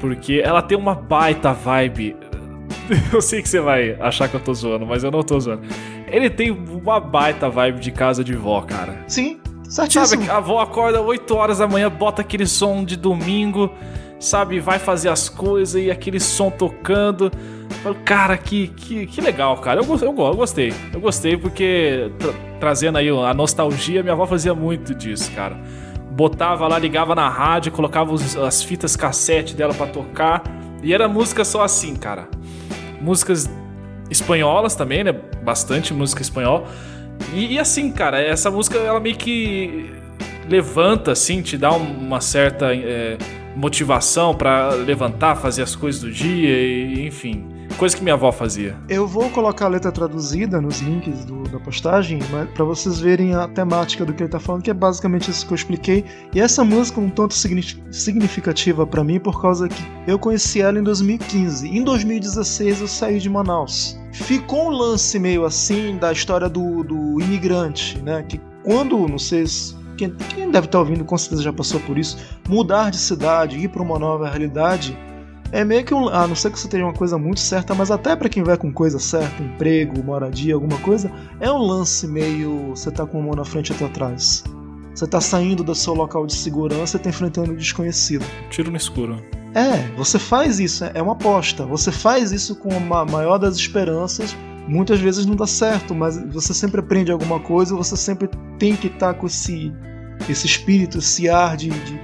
porque 0.00 0.42
ela 0.44 0.60
tem 0.60 0.76
uma 0.76 0.96
baita 0.96 1.52
vibe. 1.52 2.16
Eu 3.12 3.22
sei 3.22 3.42
que 3.42 3.48
você 3.48 3.60
vai 3.60 3.92
achar 4.00 4.28
que 4.28 4.34
eu 4.34 4.40
tô 4.40 4.52
zoando, 4.54 4.86
mas 4.86 5.02
eu 5.02 5.10
não 5.10 5.22
tô 5.22 5.38
zoando. 5.40 5.62
Ele 6.06 6.30
tem 6.30 6.50
uma 6.50 7.00
baita 7.00 7.48
vibe 7.48 7.80
de 7.80 7.90
casa 7.90 8.22
de 8.22 8.34
vó, 8.34 8.60
cara. 8.60 9.04
Sim, 9.08 9.40
certíssimo. 9.68 10.22
Sabe, 10.22 10.30
a 10.30 10.36
avó 10.38 10.60
acorda 10.60 11.00
8 11.00 11.34
horas 11.34 11.58
da 11.58 11.66
manhã, 11.68 11.90
bota 11.90 12.22
aquele 12.22 12.46
som 12.46 12.84
de 12.84 12.96
domingo, 12.96 13.70
sabe, 14.18 14.60
vai 14.60 14.78
fazer 14.78 15.08
as 15.08 15.28
coisas 15.28 15.80
e 15.82 15.90
aquele 15.90 16.20
som 16.20 16.50
tocando. 16.50 17.30
Cara, 18.04 18.36
que, 18.36 18.68
que, 18.68 19.06
que 19.06 19.20
legal, 19.20 19.56
cara. 19.58 19.80
Eu, 19.80 19.86
eu, 19.96 20.00
eu 20.04 20.12
gostei. 20.34 20.72
Eu 20.92 21.00
gostei 21.00 21.36
porque, 21.36 22.10
tra- 22.18 22.34
trazendo 22.58 22.98
aí 22.98 23.08
a 23.08 23.32
nostalgia, 23.34 24.02
minha 24.02 24.12
avó 24.14 24.26
fazia 24.26 24.54
muito 24.54 24.94
disso, 24.94 25.30
cara. 25.32 25.56
Botava 26.10 26.66
lá, 26.66 26.78
ligava 26.78 27.14
na 27.14 27.28
rádio, 27.28 27.70
colocava 27.72 28.12
os- 28.12 28.36
as 28.36 28.62
fitas 28.62 28.96
cassete 28.96 29.54
dela 29.54 29.74
pra 29.74 29.86
tocar. 29.86 30.42
E 30.82 30.92
era 30.94 31.06
música 31.08 31.44
só 31.44 31.62
assim, 31.62 31.94
cara. 31.94 32.28
Músicas 33.00 33.48
espanholas 34.10 34.74
também, 34.74 35.04
né? 35.04 35.12
Bastante 35.12 35.92
música 35.92 36.22
espanhola. 36.22 36.64
E, 37.32 37.54
e 37.54 37.58
assim, 37.58 37.90
cara, 37.90 38.20
essa 38.20 38.50
música 38.50 38.78
ela 38.78 39.00
meio 39.00 39.16
que 39.16 39.90
levanta, 40.48 41.12
assim, 41.12 41.42
te 41.42 41.56
dá 41.58 41.72
uma 41.72 42.20
certa 42.20 42.74
é, 42.74 43.18
motivação 43.56 44.34
pra 44.34 44.70
levantar, 44.74 45.36
fazer 45.36 45.62
as 45.62 45.74
coisas 45.74 46.00
do 46.00 46.10
dia, 46.12 46.48
e, 46.50 47.06
enfim, 47.06 47.46
coisa 47.76 47.96
que 47.96 48.02
minha 48.02 48.14
avó 48.14 48.30
fazia. 48.30 48.76
Eu 48.88 49.06
vou 49.08 49.28
colocar 49.30 49.64
a 49.66 49.68
letra 49.68 49.90
traduzida 49.90 50.60
nos 50.60 50.80
links 50.80 51.24
do- 51.24 51.42
da 51.44 51.58
postagem, 51.58 52.20
para 52.54 52.64
vocês 52.64 53.00
verem 53.00 53.34
a 53.34 53.48
temática 53.48 54.04
do 54.04 54.12
que 54.14 54.22
ele 54.22 54.30
tá 54.30 54.38
falando, 54.38 54.62
que 54.62 54.70
é 54.70 54.74
basicamente 54.74 55.30
isso 55.30 55.46
que 55.46 55.52
eu 55.52 55.56
expliquei. 55.56 56.04
E 56.34 56.40
essa 56.40 56.62
música 56.64 57.00
é 57.00 57.04
um 57.04 57.10
tanto 57.10 57.34
signi- 57.34 57.82
significativa 57.90 58.86
para 58.86 59.02
mim 59.02 59.18
por 59.18 59.40
causa 59.42 59.68
que 59.68 59.82
eu 60.06 60.18
conheci 60.18 60.60
ela 60.60 60.78
em 60.78 60.82
2015. 60.82 61.68
Em 61.68 61.82
2016 61.82 62.80
eu 62.80 62.86
saí 62.88 63.18
de 63.18 63.28
Manaus. 63.28 63.98
Ficou 64.24 64.68
um 64.68 64.70
lance 64.70 65.18
meio 65.18 65.44
assim 65.44 65.96
da 65.96 66.10
história 66.10 66.48
do, 66.48 66.82
do 66.82 67.20
imigrante, 67.20 67.98
né? 67.98 68.22
Que 68.22 68.40
quando, 68.64 69.06
não 69.06 69.18
sei 69.18 69.46
se 69.46 69.76
quem, 69.96 70.10
quem 70.10 70.50
deve 70.50 70.66
estar 70.66 70.78
ouvindo 70.78 71.04
com 71.04 71.16
certeza 71.16 71.42
já 71.42 71.52
passou 71.52 71.80
por 71.80 71.96
isso, 71.96 72.18
mudar 72.48 72.90
de 72.90 72.98
cidade, 72.98 73.58
ir 73.58 73.68
para 73.68 73.82
uma 73.82 73.98
nova 73.98 74.28
realidade, 74.28 74.96
é 75.52 75.64
meio 75.64 75.84
que 75.84 75.94
um. 75.94 76.08
A 76.08 76.26
não 76.26 76.34
ser 76.34 76.50
que 76.50 76.58
você 76.58 76.68
tenha 76.68 76.84
uma 76.84 76.92
coisa 76.92 77.16
muito 77.18 77.40
certa, 77.40 77.74
mas 77.74 77.90
até 77.90 78.16
pra 78.16 78.28
quem 78.28 78.42
vai 78.42 78.56
com 78.56 78.72
coisa 78.72 78.98
certa, 78.98 79.42
emprego, 79.42 80.02
moradia, 80.02 80.54
alguma 80.54 80.78
coisa, 80.78 81.10
é 81.40 81.50
um 81.50 81.58
lance 81.58 82.06
meio. 82.06 82.70
Você 82.70 82.90
tá 82.90 83.06
com 83.06 83.18
uma 83.18 83.28
mão 83.28 83.36
na 83.36 83.44
frente 83.44 83.72
outra 83.72 83.86
atrás. 83.86 84.42
Você 84.94 85.06
tá 85.06 85.20
saindo 85.20 85.62
do 85.62 85.74
seu 85.74 85.94
local 85.94 86.26
de 86.26 86.34
segurança 86.34 86.96
e 86.96 87.00
tá 87.00 87.10
enfrentando 87.10 87.52
o 87.52 87.56
desconhecido. 87.56 88.24
Tiro 88.50 88.70
no 88.70 88.76
escuro. 88.76 89.22
É, 89.56 89.90
você 89.96 90.18
faz 90.18 90.60
isso, 90.60 90.84
é 90.84 91.00
uma 91.00 91.12
aposta. 91.12 91.64
Você 91.64 91.90
faz 91.90 92.30
isso 92.30 92.54
com 92.56 92.68
a 92.94 93.04
maior 93.06 93.38
das 93.38 93.56
esperanças. 93.56 94.36
Muitas 94.68 95.00
vezes 95.00 95.24
não 95.24 95.34
dá 95.34 95.46
certo, 95.46 95.94
mas 95.94 96.22
você 96.30 96.52
sempre 96.52 96.80
aprende 96.80 97.10
alguma 97.10 97.40
coisa, 97.40 97.74
você 97.74 97.96
sempre 97.96 98.28
tem 98.58 98.76
que 98.76 98.88
estar 98.88 99.14
com 99.14 99.26
esse, 99.26 99.72
esse 100.28 100.46
espírito, 100.46 100.98
esse 100.98 101.28
ar 101.28 101.56
de, 101.56 101.70
de, 101.70 102.00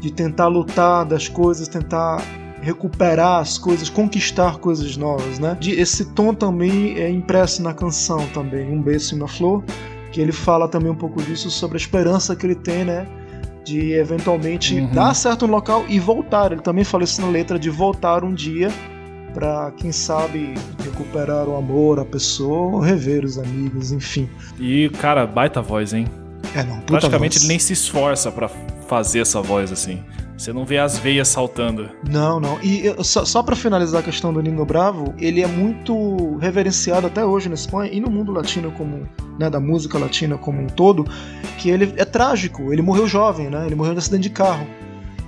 de 0.00 0.10
tentar 0.12 0.46
lutar 0.46 1.04
das 1.04 1.28
coisas, 1.28 1.68
tentar 1.68 2.22
recuperar 2.62 3.40
as 3.42 3.58
coisas, 3.58 3.90
conquistar 3.90 4.56
coisas 4.56 4.96
novas, 4.96 5.38
né? 5.38 5.56
De- 5.60 5.72
Esse 5.72 6.06
tom 6.14 6.32
também 6.32 6.96
é 6.98 7.10
impresso 7.10 7.62
na 7.62 7.74
canção 7.74 8.26
também, 8.28 8.70
Um 8.72 8.80
Beijo 8.80 9.14
na 9.18 9.28
Flor, 9.28 9.62
que 10.10 10.20
ele 10.22 10.32
fala 10.32 10.68
também 10.68 10.90
um 10.90 10.96
pouco 10.96 11.20
disso 11.20 11.50
sobre 11.50 11.76
a 11.76 11.80
esperança 11.80 12.34
que 12.34 12.46
ele 12.46 12.54
tem, 12.54 12.84
né? 12.84 13.06
De 13.64 13.92
eventualmente 13.92 14.74
Uhum. 14.78 14.86
dar 14.92 15.14
certo 15.14 15.46
no 15.46 15.52
local 15.54 15.84
e 15.88 15.98
voltar. 15.98 16.52
Ele 16.52 16.60
também 16.60 16.84
fala 16.84 17.04
isso 17.04 17.20
na 17.20 17.28
letra 17.28 17.58
de 17.58 17.70
voltar 17.70 18.22
um 18.24 18.34
dia 18.34 18.68
para 19.32 19.72
quem 19.76 19.90
sabe 19.90 20.54
recuperar 20.84 21.48
o 21.48 21.56
amor, 21.56 21.98
a 21.98 22.04
pessoa, 22.04 22.74
ou 22.74 22.80
rever 22.80 23.24
os 23.24 23.36
amigos, 23.38 23.90
enfim. 23.90 24.28
E, 24.60 24.88
cara, 25.00 25.26
baita 25.26 25.60
voz, 25.60 25.92
hein? 25.92 26.06
É, 26.54 26.62
não, 26.62 26.80
Praticamente 26.82 27.34
voz. 27.38 27.42
ele 27.42 27.48
nem 27.48 27.58
se 27.58 27.72
esforça 27.72 28.30
pra 28.30 28.48
fazer 28.86 29.20
essa 29.20 29.40
voz 29.42 29.72
assim. 29.72 30.00
Você 30.36 30.52
não 30.52 30.64
vê 30.64 30.78
as 30.78 30.98
veias 30.98 31.28
saltando. 31.28 31.88
Não, 32.10 32.40
não. 32.40 32.58
E 32.62 32.84
eu- 32.86 33.04
só, 33.04 33.24
só 33.24 33.42
para 33.42 33.54
finalizar 33.54 34.00
a 34.00 34.04
questão 34.04 34.32
do 34.32 34.42
Nino 34.42 34.64
Bravo, 34.66 35.14
ele 35.18 35.40
é 35.42 35.46
muito 35.46 36.36
reverenciado 36.38 37.06
até 37.06 37.24
hoje 37.24 37.48
na 37.48 37.54
Espanha 37.54 37.90
e 37.92 38.00
no 38.00 38.10
mundo 38.10 38.32
latino 38.32 38.72
como, 38.72 39.06
né, 39.38 39.48
da 39.48 39.60
música 39.60 39.96
latina 39.98 40.36
como 40.36 40.60
um 40.60 40.66
todo, 40.66 41.04
que 41.58 41.70
ele 41.70 41.94
é 41.96 42.04
trágico. 42.04 42.72
Ele 42.72 42.82
morreu 42.82 43.06
jovem, 43.06 43.48
né? 43.48 43.64
Ele 43.64 43.74
morreu 43.76 43.92
de 43.92 43.98
acidente 44.00 44.24
de 44.24 44.30
carro. 44.30 44.66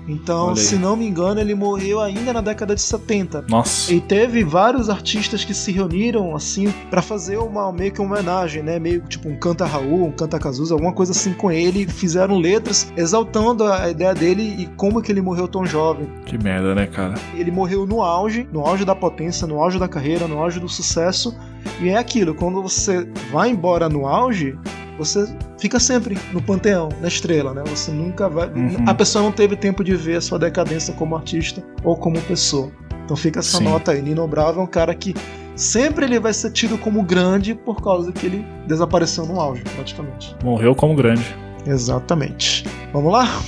Então, 0.08 0.54
se 0.54 0.76
não 0.76 0.96
me 0.96 1.06
engano, 1.06 1.40
ele 1.40 1.54
morreu 1.54 2.00
ainda 2.00 2.32
na 2.32 2.40
década 2.40 2.74
de 2.74 2.80
70. 2.80 3.46
Nossa. 3.48 3.92
E 3.92 4.00
teve 4.00 4.44
vários 4.44 4.88
artistas 4.88 5.44
que 5.44 5.52
se 5.52 5.72
reuniram 5.72 6.34
assim 6.34 6.72
pra 6.90 7.02
fazer 7.02 7.38
uma 7.38 7.72
meio 7.72 7.92
que 7.92 8.00
uma 8.00 8.14
homenagem, 8.14 8.62
né? 8.62 8.78
Meio 8.78 9.00
tipo 9.02 9.28
um 9.28 9.36
canta 9.36 9.64
Raul, 9.64 10.06
um 10.06 10.12
canta 10.12 10.38
Cazuza, 10.38 10.74
alguma 10.74 10.92
coisa 10.92 11.12
assim 11.12 11.32
com 11.32 11.50
ele, 11.50 11.86
fizeram 11.86 12.38
letras 12.38 12.92
exaltando 12.96 13.64
a 13.64 13.90
ideia 13.90 14.14
dele 14.14 14.42
e 14.58 14.66
como 14.76 15.02
que 15.02 15.10
ele 15.10 15.20
morreu 15.20 15.48
tão 15.48 15.66
jovem. 15.66 16.08
Que 16.24 16.38
merda, 16.42 16.74
né, 16.74 16.86
cara? 16.86 17.14
Ele 17.34 17.50
morreu 17.50 17.86
no 17.86 18.02
auge, 18.02 18.48
no 18.52 18.60
auge 18.60 18.84
da 18.84 18.94
potência, 18.94 19.46
no 19.46 19.60
auge 19.60 19.78
da 19.78 19.88
carreira, 19.88 20.28
no 20.28 20.38
auge 20.42 20.60
do 20.60 20.68
sucesso. 20.68 21.36
E 21.80 21.88
é 21.88 21.96
aquilo, 21.96 22.34
quando 22.34 22.62
você 22.62 23.08
vai 23.32 23.50
embora 23.50 23.88
no 23.88 24.06
auge, 24.06 24.56
você 24.98 25.26
fica 25.58 25.78
sempre 25.78 26.18
no 26.32 26.42
panteão, 26.42 26.88
na 27.00 27.08
estrela, 27.08 27.52
né? 27.52 27.62
Você 27.66 27.90
nunca 27.90 28.28
vai. 28.28 28.48
Uhum. 28.48 28.84
A 28.86 28.94
pessoa 28.94 29.22
não 29.22 29.32
teve 29.32 29.56
tempo 29.56 29.84
de 29.84 29.94
ver 29.94 30.16
a 30.16 30.20
sua 30.20 30.38
decadência 30.38 30.94
como 30.94 31.16
artista 31.16 31.62
ou 31.84 31.96
como 31.96 32.20
pessoa. 32.22 32.70
Então 33.04 33.16
fica 33.16 33.40
essa 33.40 33.58
Sim. 33.58 33.64
nota 33.64 33.92
aí. 33.92 34.02
Nino 34.02 34.26
Bravo 34.26 34.60
é 34.60 34.62
um 34.62 34.66
cara 34.66 34.94
que 34.94 35.14
sempre 35.54 36.04
ele 36.04 36.18
vai 36.18 36.32
ser 36.32 36.50
tido 36.50 36.76
como 36.78 37.02
grande 37.02 37.54
por 37.54 37.82
causa 37.82 38.12
que 38.12 38.26
ele 38.26 38.44
desapareceu 38.66 39.24
no 39.26 39.40
auge, 39.40 39.62
praticamente. 39.74 40.34
Morreu 40.42 40.74
como 40.74 40.94
grande. 40.94 41.24
Exatamente. 41.66 42.64
Vamos 42.92 43.12
lá? 43.12 43.40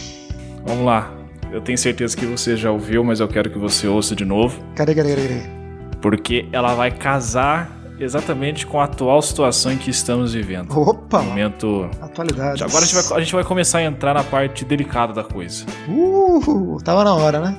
Vamos 0.66 0.84
lá. 0.84 1.12
Eu 1.52 1.60
tenho 1.60 1.78
certeza 1.78 2.16
que 2.16 2.26
você 2.26 2.56
já 2.56 2.70
ouviu, 2.70 3.02
mas 3.02 3.20
eu 3.20 3.28
quero 3.28 3.50
que 3.50 3.58
você 3.58 3.86
ouça 3.86 4.14
de 4.14 4.24
novo. 4.24 4.60
Cadê, 4.74 4.94
cadê, 4.94 5.14
cadê, 5.14 5.28
cadê? 5.28 5.58
Porque 6.00 6.46
ela 6.52 6.74
vai 6.74 6.90
casar 6.90 7.77
exatamente 7.98 8.66
com 8.66 8.80
a 8.80 8.84
atual 8.84 9.20
situação 9.22 9.72
em 9.72 9.76
que 9.76 9.90
estamos 9.90 10.32
vivendo. 10.34 10.76
Opa! 10.78 11.22
Momento. 11.22 11.88
Atualidade. 12.00 12.62
Agora 12.62 12.84
a 12.84 12.86
gente, 12.86 12.94
vai, 12.94 13.18
a 13.18 13.20
gente 13.20 13.34
vai 13.34 13.44
começar 13.44 13.78
a 13.78 13.82
entrar 13.82 14.14
na 14.14 14.24
parte 14.24 14.64
delicada 14.64 15.12
da 15.12 15.24
coisa. 15.24 15.64
Uh, 15.88 16.78
tava 16.82 17.04
na 17.04 17.14
hora, 17.14 17.40
né? 17.40 17.56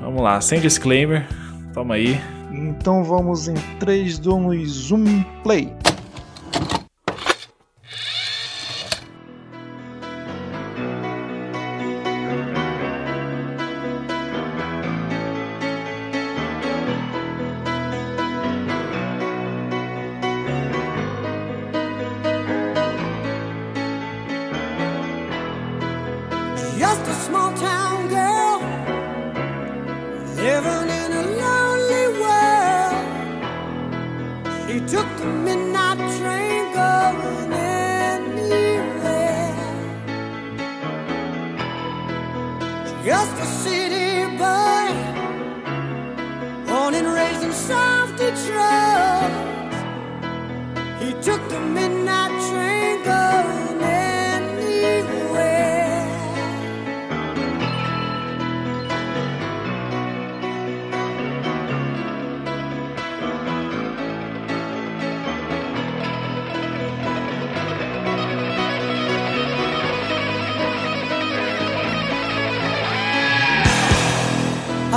Vamos 0.00 0.22
lá, 0.22 0.40
sem 0.40 0.60
disclaimer. 0.60 1.26
Toma 1.72 1.94
aí. 1.94 2.20
Então 2.52 3.04
vamos 3.04 3.48
em 3.48 3.54
3, 3.78 4.18
2, 4.18 4.92
1, 4.92 5.22
play. 5.42 5.72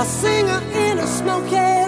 A 0.00 0.04
singer 0.06 0.62
in 0.72 0.98
a 0.98 1.06
smoky 1.06 1.79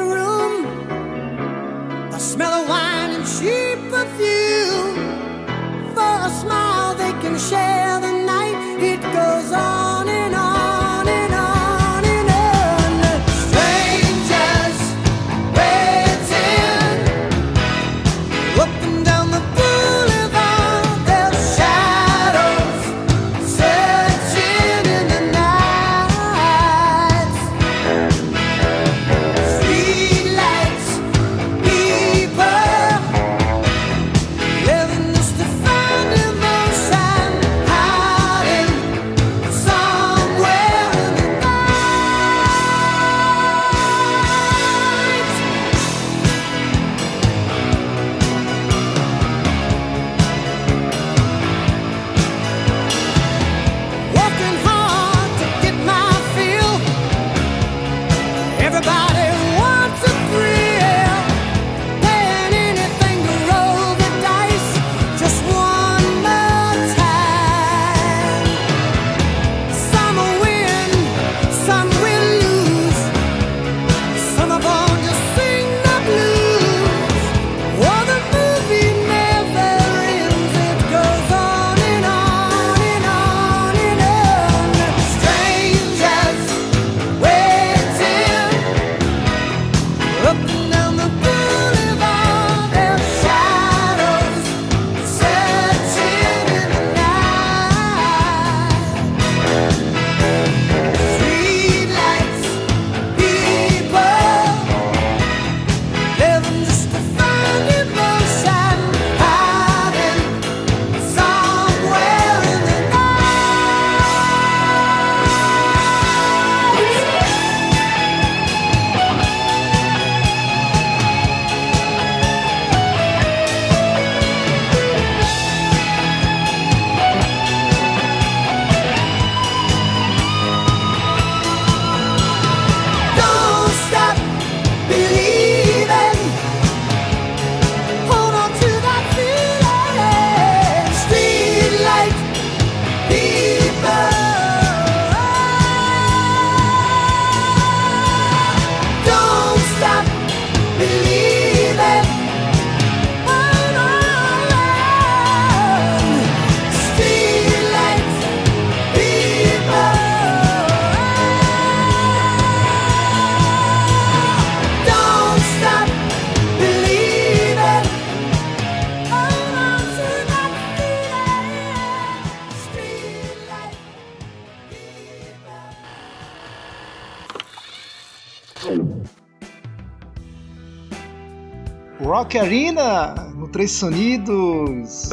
Rock 182.13 182.39
Arena 182.39 183.15
no 183.35 183.49
Três 183.49 183.71
Sonidos. 183.73 185.09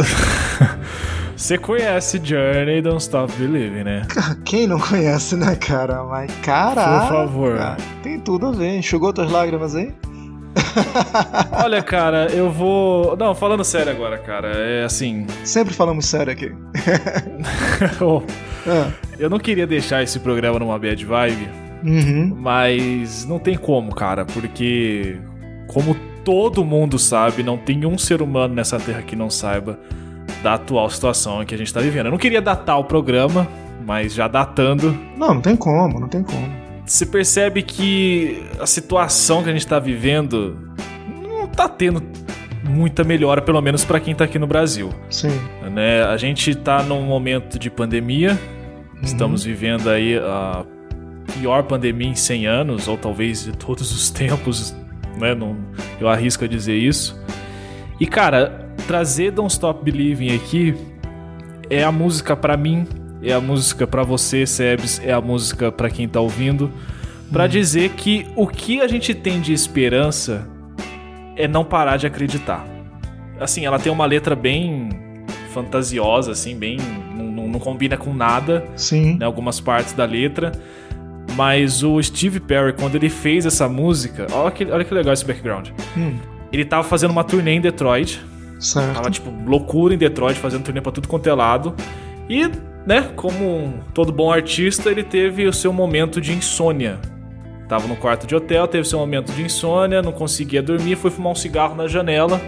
Você 1.34 1.58
conhece 1.58 2.20
Journey 2.22 2.82
Don't 2.82 3.02
Stop 3.02 3.32
Believing, 3.38 3.86
né? 3.86 4.06
Quem 4.44 4.68
não 4.68 4.78
conhece, 4.78 5.38
né, 5.38 5.56
cara? 5.56 6.04
Mas 6.04 6.30
caralho. 6.44 7.08
Por 7.08 7.16
favor. 7.16 7.58
cara, 7.58 7.78
tem 8.04 8.20
tudo 8.20 8.48
a 8.48 8.52
ver. 8.52 8.76
Enxugou 8.78 9.14
tuas 9.14 9.32
lágrimas 9.32 9.76
aí? 9.78 9.94
Olha, 11.64 11.82
cara, 11.82 12.28
eu 12.34 12.52
vou. 12.52 13.16
Não, 13.16 13.34
falando 13.34 13.64
sério 13.64 13.94
agora, 13.94 14.18
cara. 14.18 14.50
É 14.50 14.84
assim. 14.84 15.26
Sempre 15.46 15.74
falamos 15.74 16.06
sério 16.06 16.34
aqui. 16.34 16.52
eu- 18.02 18.24
Ah, 18.68 18.92
eu 19.18 19.30
não 19.30 19.40
queria 19.40 19.66
deixar 19.66 20.04
esse 20.04 20.20
programa 20.20 20.60
numa 20.60 20.78
bad 20.78 21.06
vibe, 21.06 21.48
uhum. 21.82 22.36
mas 22.38 23.26
não 23.26 23.40
tem 23.40 23.56
como, 23.58 23.96
cara, 23.96 24.26
porque. 24.26 25.18
Como 25.70 25.96
todo 26.30 26.64
mundo 26.64 27.00
sabe, 27.00 27.42
não 27.42 27.58
tem 27.58 27.88
um 27.88 27.98
ser 27.98 28.22
humano 28.22 28.54
nessa 28.54 28.80
terra 28.80 29.02
que 29.02 29.16
não 29.16 29.32
saiba 29.32 29.80
da 30.44 30.54
atual 30.54 30.88
situação 30.88 31.44
que 31.44 31.56
a 31.56 31.58
gente 31.58 31.74
tá 31.74 31.80
vivendo. 31.82 32.06
Eu 32.06 32.12
não 32.12 32.20
queria 32.20 32.40
datar 32.40 32.78
o 32.80 32.84
programa, 32.84 33.48
mas 33.84 34.14
já 34.14 34.28
datando, 34.28 34.96
Não, 35.18 35.34
não 35.34 35.42
tem 35.42 35.56
como, 35.56 36.00
não 36.00 36.08
tem 36.08 36.22
como. 36.22 36.48
você 36.86 37.04
percebe 37.04 37.64
que 37.64 38.44
a 38.60 38.68
situação 38.68 39.42
que 39.42 39.50
a 39.50 39.52
gente 39.54 39.66
tá 39.66 39.80
vivendo 39.80 40.56
não 41.28 41.48
tá 41.48 41.68
tendo 41.68 42.04
muita 42.64 43.04
melhora, 43.04 43.42
pelo 43.42 43.60
menos 43.60 43.84
pra 43.84 44.00
quem 44.00 44.14
tá 44.14 44.26
aqui 44.26 44.38
no 44.38 44.46
Brasil. 44.46 44.92
Sim. 45.10 45.32
né? 45.72 46.04
A 46.04 46.16
gente 46.16 46.54
tá 46.54 46.84
num 46.84 47.02
momento 47.02 47.58
de 47.58 47.72
pandemia, 47.72 48.38
estamos 49.02 49.44
vivendo 49.44 49.90
aí 49.90 50.16
a 50.16 50.64
pior 51.40 51.64
pandemia 51.64 52.10
em 52.10 52.16
100 52.16 52.46
anos, 52.46 52.88
ou 52.88 52.96
talvez 52.98 53.46
de 53.46 53.52
todos 53.58 53.92
os 53.92 54.12
tempos, 54.12 54.76
né? 55.20 55.36
Não, 55.36 55.56
eu 56.00 56.08
arrisco 56.08 56.44
a 56.46 56.48
dizer 56.48 56.76
isso. 56.78 57.20
E 58.00 58.06
cara, 58.08 58.70
trazer 58.88 59.32
Don't 59.32 59.52
Stop 59.52 59.84
Believing 59.84 60.36
aqui 60.36 60.76
é 61.70 61.84
a 61.84 61.92
música 61.92 62.36
pra 62.36 62.56
mim, 62.58 62.88
é 63.22 63.34
a 63.34 63.42
música 63.42 63.86
pra 63.86 64.04
você, 64.04 64.46
Sebs, 64.46 65.02
é 65.04 65.12
a 65.12 65.22
música 65.22 65.72
pra 65.72 65.90
quem 65.90 66.08
tá 66.08 66.20
ouvindo, 66.22 66.72
pra 67.32 67.46
dizer 67.46 67.90
que 67.92 68.26
o 68.36 68.48
que 68.48 68.82
a 68.82 68.88
gente 68.88 69.14
tem 69.14 69.40
de 69.42 69.54
esperança 69.54 70.48
é 71.36 71.48
não 71.48 71.64
parar 71.64 71.98
de 71.98 72.08
acreditar. 72.08 72.66
Assim, 73.40 73.66
ela 73.66 73.78
tem 73.80 73.92
uma 73.92 74.06
letra 74.06 74.36
bem 74.36 74.90
fantasiosa, 75.54 76.32
assim, 76.32 76.56
bem. 76.58 76.78
Não, 77.16 77.26
não- 77.26 77.48
não 77.48 77.60
combina 77.60 77.96
com 77.98 78.14
nada, 78.14 78.66
Sim. 78.76 79.18
né? 79.18 79.26
Algumas 79.26 79.60
partes 79.60 79.94
da 79.94 80.06
letra. 80.06 80.52
Mas 81.40 81.84
o 81.84 82.04
Steve 82.04 82.38
Perry, 82.42 82.74
quando 82.74 82.96
ele 82.96 83.08
fez 83.10 83.46
essa 83.46 83.70
música, 83.70 84.28
olha 84.34 84.52
que, 84.52 84.66
olha 84.66 84.84
que 84.84 84.94
legal 84.94 85.14
esse 85.14 85.24
background. 85.24 85.70
Hum, 85.96 86.18
Ele 86.52 86.66
tava 86.66 86.84
fazendo 86.84 87.12
uma 87.12 87.24
turnê 87.24 87.52
em 87.54 87.62
Detroit. 87.62 88.20
certo. 88.60 88.94
Tava, 88.94 89.10
tipo, 89.10 89.32
loucura 89.50 89.94
em 89.94 89.98
Detroit, 89.98 90.38
fazendo 90.38 90.64
turnê 90.66 90.82
pra 90.82 90.92
tudo 90.92 91.08
quanto 91.08 91.30
é 91.30 91.34
lado. 91.34 91.74
E, 92.30 92.42
né, 92.86 93.10
como 93.16 93.76
todo 93.94 94.12
bom 94.12 94.30
artista, 94.30 94.92
ele 94.92 95.02
teve 95.02 95.48
o 95.48 95.54
seu 95.54 95.72
momento 95.72 96.20
de 96.20 96.34
insônia. 96.34 97.00
Tava 97.70 97.88
no 97.88 97.96
quarto 97.96 98.28
de 98.28 98.36
hotel, 98.36 98.68
teve 98.68 98.86
seu 98.86 99.00
momento 99.00 99.32
de 99.32 99.42
insônia, 99.42 100.02
não 100.02 100.12
conseguia 100.12 100.62
dormir, 100.62 100.98
foi 100.98 101.10
fumar 101.10 101.32
um 101.32 101.36
cigarro 101.36 101.74
na 101.74 101.88
janela. 101.88 102.42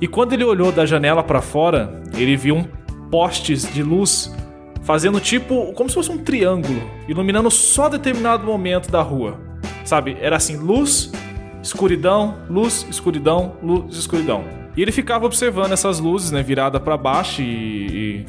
E 0.00 0.08
quando 0.08 0.32
ele 0.32 0.44
olhou 0.44 0.72
da 0.72 0.86
janela 0.86 1.22
pra 1.22 1.42
fora, 1.42 2.02
ele 2.16 2.36
viu 2.36 2.56
um 2.56 2.64
postes 3.10 3.70
de 3.70 3.82
luz 3.82 4.34
fazendo 4.84 5.18
tipo 5.18 5.72
como 5.72 5.88
se 5.88 5.94
fosse 5.94 6.10
um 6.10 6.18
triângulo, 6.18 6.80
iluminando 7.08 7.50
só 7.50 7.88
determinado 7.88 8.46
momento 8.46 8.90
da 8.90 9.02
rua. 9.02 9.40
Sabe? 9.84 10.16
Era 10.20 10.36
assim, 10.36 10.56
luz, 10.56 11.10
escuridão, 11.62 12.36
luz, 12.48 12.86
escuridão, 12.88 13.56
luz, 13.62 13.96
escuridão. 13.96 14.44
E 14.76 14.82
ele 14.82 14.92
ficava 14.92 15.26
observando 15.26 15.72
essas 15.72 15.98
luzes, 15.98 16.30
né, 16.30 16.42
virada 16.42 16.78
pra 16.78 16.96
baixo 16.96 17.42
e, 17.42 17.46
e 17.86 18.26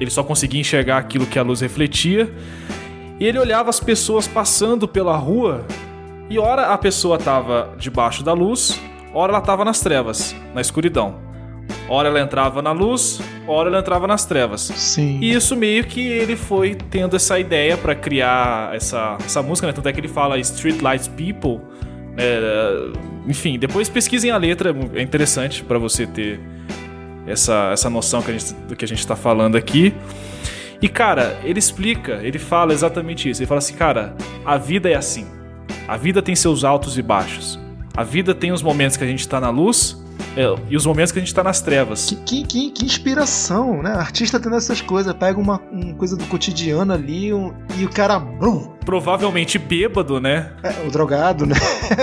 ele 0.00 0.10
só 0.10 0.22
conseguia 0.22 0.60
enxergar 0.60 0.98
aquilo 0.98 1.26
que 1.26 1.38
a 1.38 1.42
luz 1.42 1.60
refletia. 1.60 2.32
E 3.18 3.24
ele 3.24 3.38
olhava 3.38 3.68
as 3.68 3.80
pessoas 3.80 4.26
passando 4.26 4.88
pela 4.88 5.16
rua 5.16 5.64
e 6.28 6.38
ora 6.38 6.68
a 6.68 6.78
pessoa 6.78 7.18
tava 7.18 7.74
debaixo 7.78 8.22
da 8.22 8.32
luz, 8.32 8.80
ora 9.12 9.32
ela 9.32 9.40
tava 9.40 9.64
nas 9.64 9.80
trevas, 9.80 10.34
na 10.54 10.60
escuridão. 10.60 11.29
Ora 11.88 12.08
ela 12.08 12.20
entrava 12.20 12.62
na 12.62 12.72
luz, 12.72 13.20
ora 13.46 13.68
ela 13.68 13.80
entrava 13.80 14.06
nas 14.06 14.24
trevas. 14.24 14.60
Sim. 14.60 15.18
E 15.20 15.32
isso 15.32 15.56
meio 15.56 15.84
que 15.84 16.00
ele 16.00 16.36
foi 16.36 16.74
tendo 16.74 17.16
essa 17.16 17.38
ideia 17.38 17.76
pra 17.76 17.94
criar 17.94 18.74
essa, 18.74 19.18
essa 19.24 19.42
música, 19.42 19.66
né? 19.66 19.72
Tanto 19.72 19.88
é 19.88 19.92
que 19.92 20.00
ele 20.00 20.08
fala 20.08 20.38
Street 20.38 20.80
Lights 20.80 21.08
People. 21.08 21.60
né? 22.16 22.24
enfim, 23.26 23.58
depois 23.58 23.88
pesquisem 23.88 24.30
a 24.30 24.36
letra, 24.36 24.74
é 24.94 25.02
interessante 25.02 25.64
pra 25.64 25.78
você 25.78 26.06
ter 26.06 26.40
essa, 27.26 27.70
essa 27.72 27.90
noção 27.90 28.22
que 28.22 28.30
a 28.30 28.38
gente, 28.38 28.54
do 28.54 28.76
que 28.76 28.84
a 28.84 28.88
gente 28.88 29.06
tá 29.06 29.16
falando 29.16 29.56
aqui. 29.56 29.94
E 30.82 30.88
cara, 30.88 31.38
ele 31.44 31.58
explica, 31.58 32.20
ele 32.22 32.38
fala 32.38 32.72
exatamente 32.72 33.28
isso. 33.28 33.42
Ele 33.42 33.46
fala 33.46 33.58
assim, 33.58 33.74
cara, 33.74 34.16
a 34.44 34.56
vida 34.56 34.88
é 34.88 34.94
assim. 34.94 35.26
A 35.86 35.96
vida 35.96 36.22
tem 36.22 36.34
seus 36.34 36.64
altos 36.64 36.96
e 36.96 37.02
baixos. 37.02 37.58
A 37.96 38.02
vida 38.02 38.34
tem 38.34 38.52
os 38.52 38.62
momentos 38.62 38.96
que 38.96 39.04
a 39.04 39.06
gente 39.06 39.28
tá 39.28 39.40
na 39.40 39.50
luz 39.50 39.99
é, 40.36 40.54
e 40.68 40.76
os 40.76 40.86
momentos 40.86 41.12
que 41.12 41.18
a 41.18 41.22
gente 41.22 41.34
tá 41.34 41.42
nas 41.42 41.60
trevas. 41.60 42.16
Que, 42.26 42.42
que, 42.44 42.70
que, 42.70 42.84
inspiração, 42.84 43.82
né? 43.82 43.92
Artista 43.92 44.38
tendo 44.38 44.56
essas 44.56 44.80
coisas, 44.80 45.12
pega 45.14 45.38
uma, 45.38 45.60
uma 45.72 45.94
coisa 45.94 46.16
do 46.16 46.24
cotidiano 46.26 46.92
ali 46.92 47.32
um- 47.32 47.52
e 47.78 47.84
o 47.84 47.90
cara. 47.90 48.18
Brum, 48.18 48.70
Provavelmente 48.84 49.58
bêbado, 49.58 50.20
né? 50.20 50.52
é, 50.62 50.86
o 50.86 50.90
drogado, 50.90 51.46
né? 51.46 51.54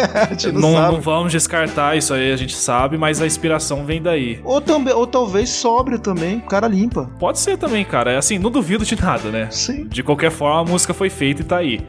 não, 0.53 0.71
Não, 0.73 0.91
não 0.93 1.01
vamos 1.01 1.31
descartar 1.31 1.97
isso 1.97 2.13
aí, 2.13 2.31
a 2.31 2.35
gente 2.35 2.55
sabe, 2.55 2.97
mas 2.97 3.21
a 3.21 3.25
inspiração 3.25 3.85
vem 3.85 4.01
daí. 4.01 4.39
Ou, 4.43 4.61
também, 4.61 4.93
ou 4.93 5.05
talvez 5.07 5.49
sóbrio 5.49 5.99
também, 5.99 6.37
o 6.37 6.41
cara 6.47 6.67
limpa. 6.67 7.09
Pode 7.19 7.39
ser 7.39 7.57
também, 7.57 7.83
cara. 7.83 8.11
É 8.11 8.17
assim, 8.17 8.37
não 8.37 8.51
duvido 8.51 8.85
de 8.85 8.95
nada, 9.01 9.29
né? 9.29 9.47
Sim. 9.51 9.85
De 9.87 10.03
qualquer 10.03 10.31
forma, 10.31 10.61
a 10.61 10.65
música 10.65 10.93
foi 10.93 11.09
feita 11.09 11.41
e 11.41 11.45
tá 11.45 11.57
aí. 11.57 11.81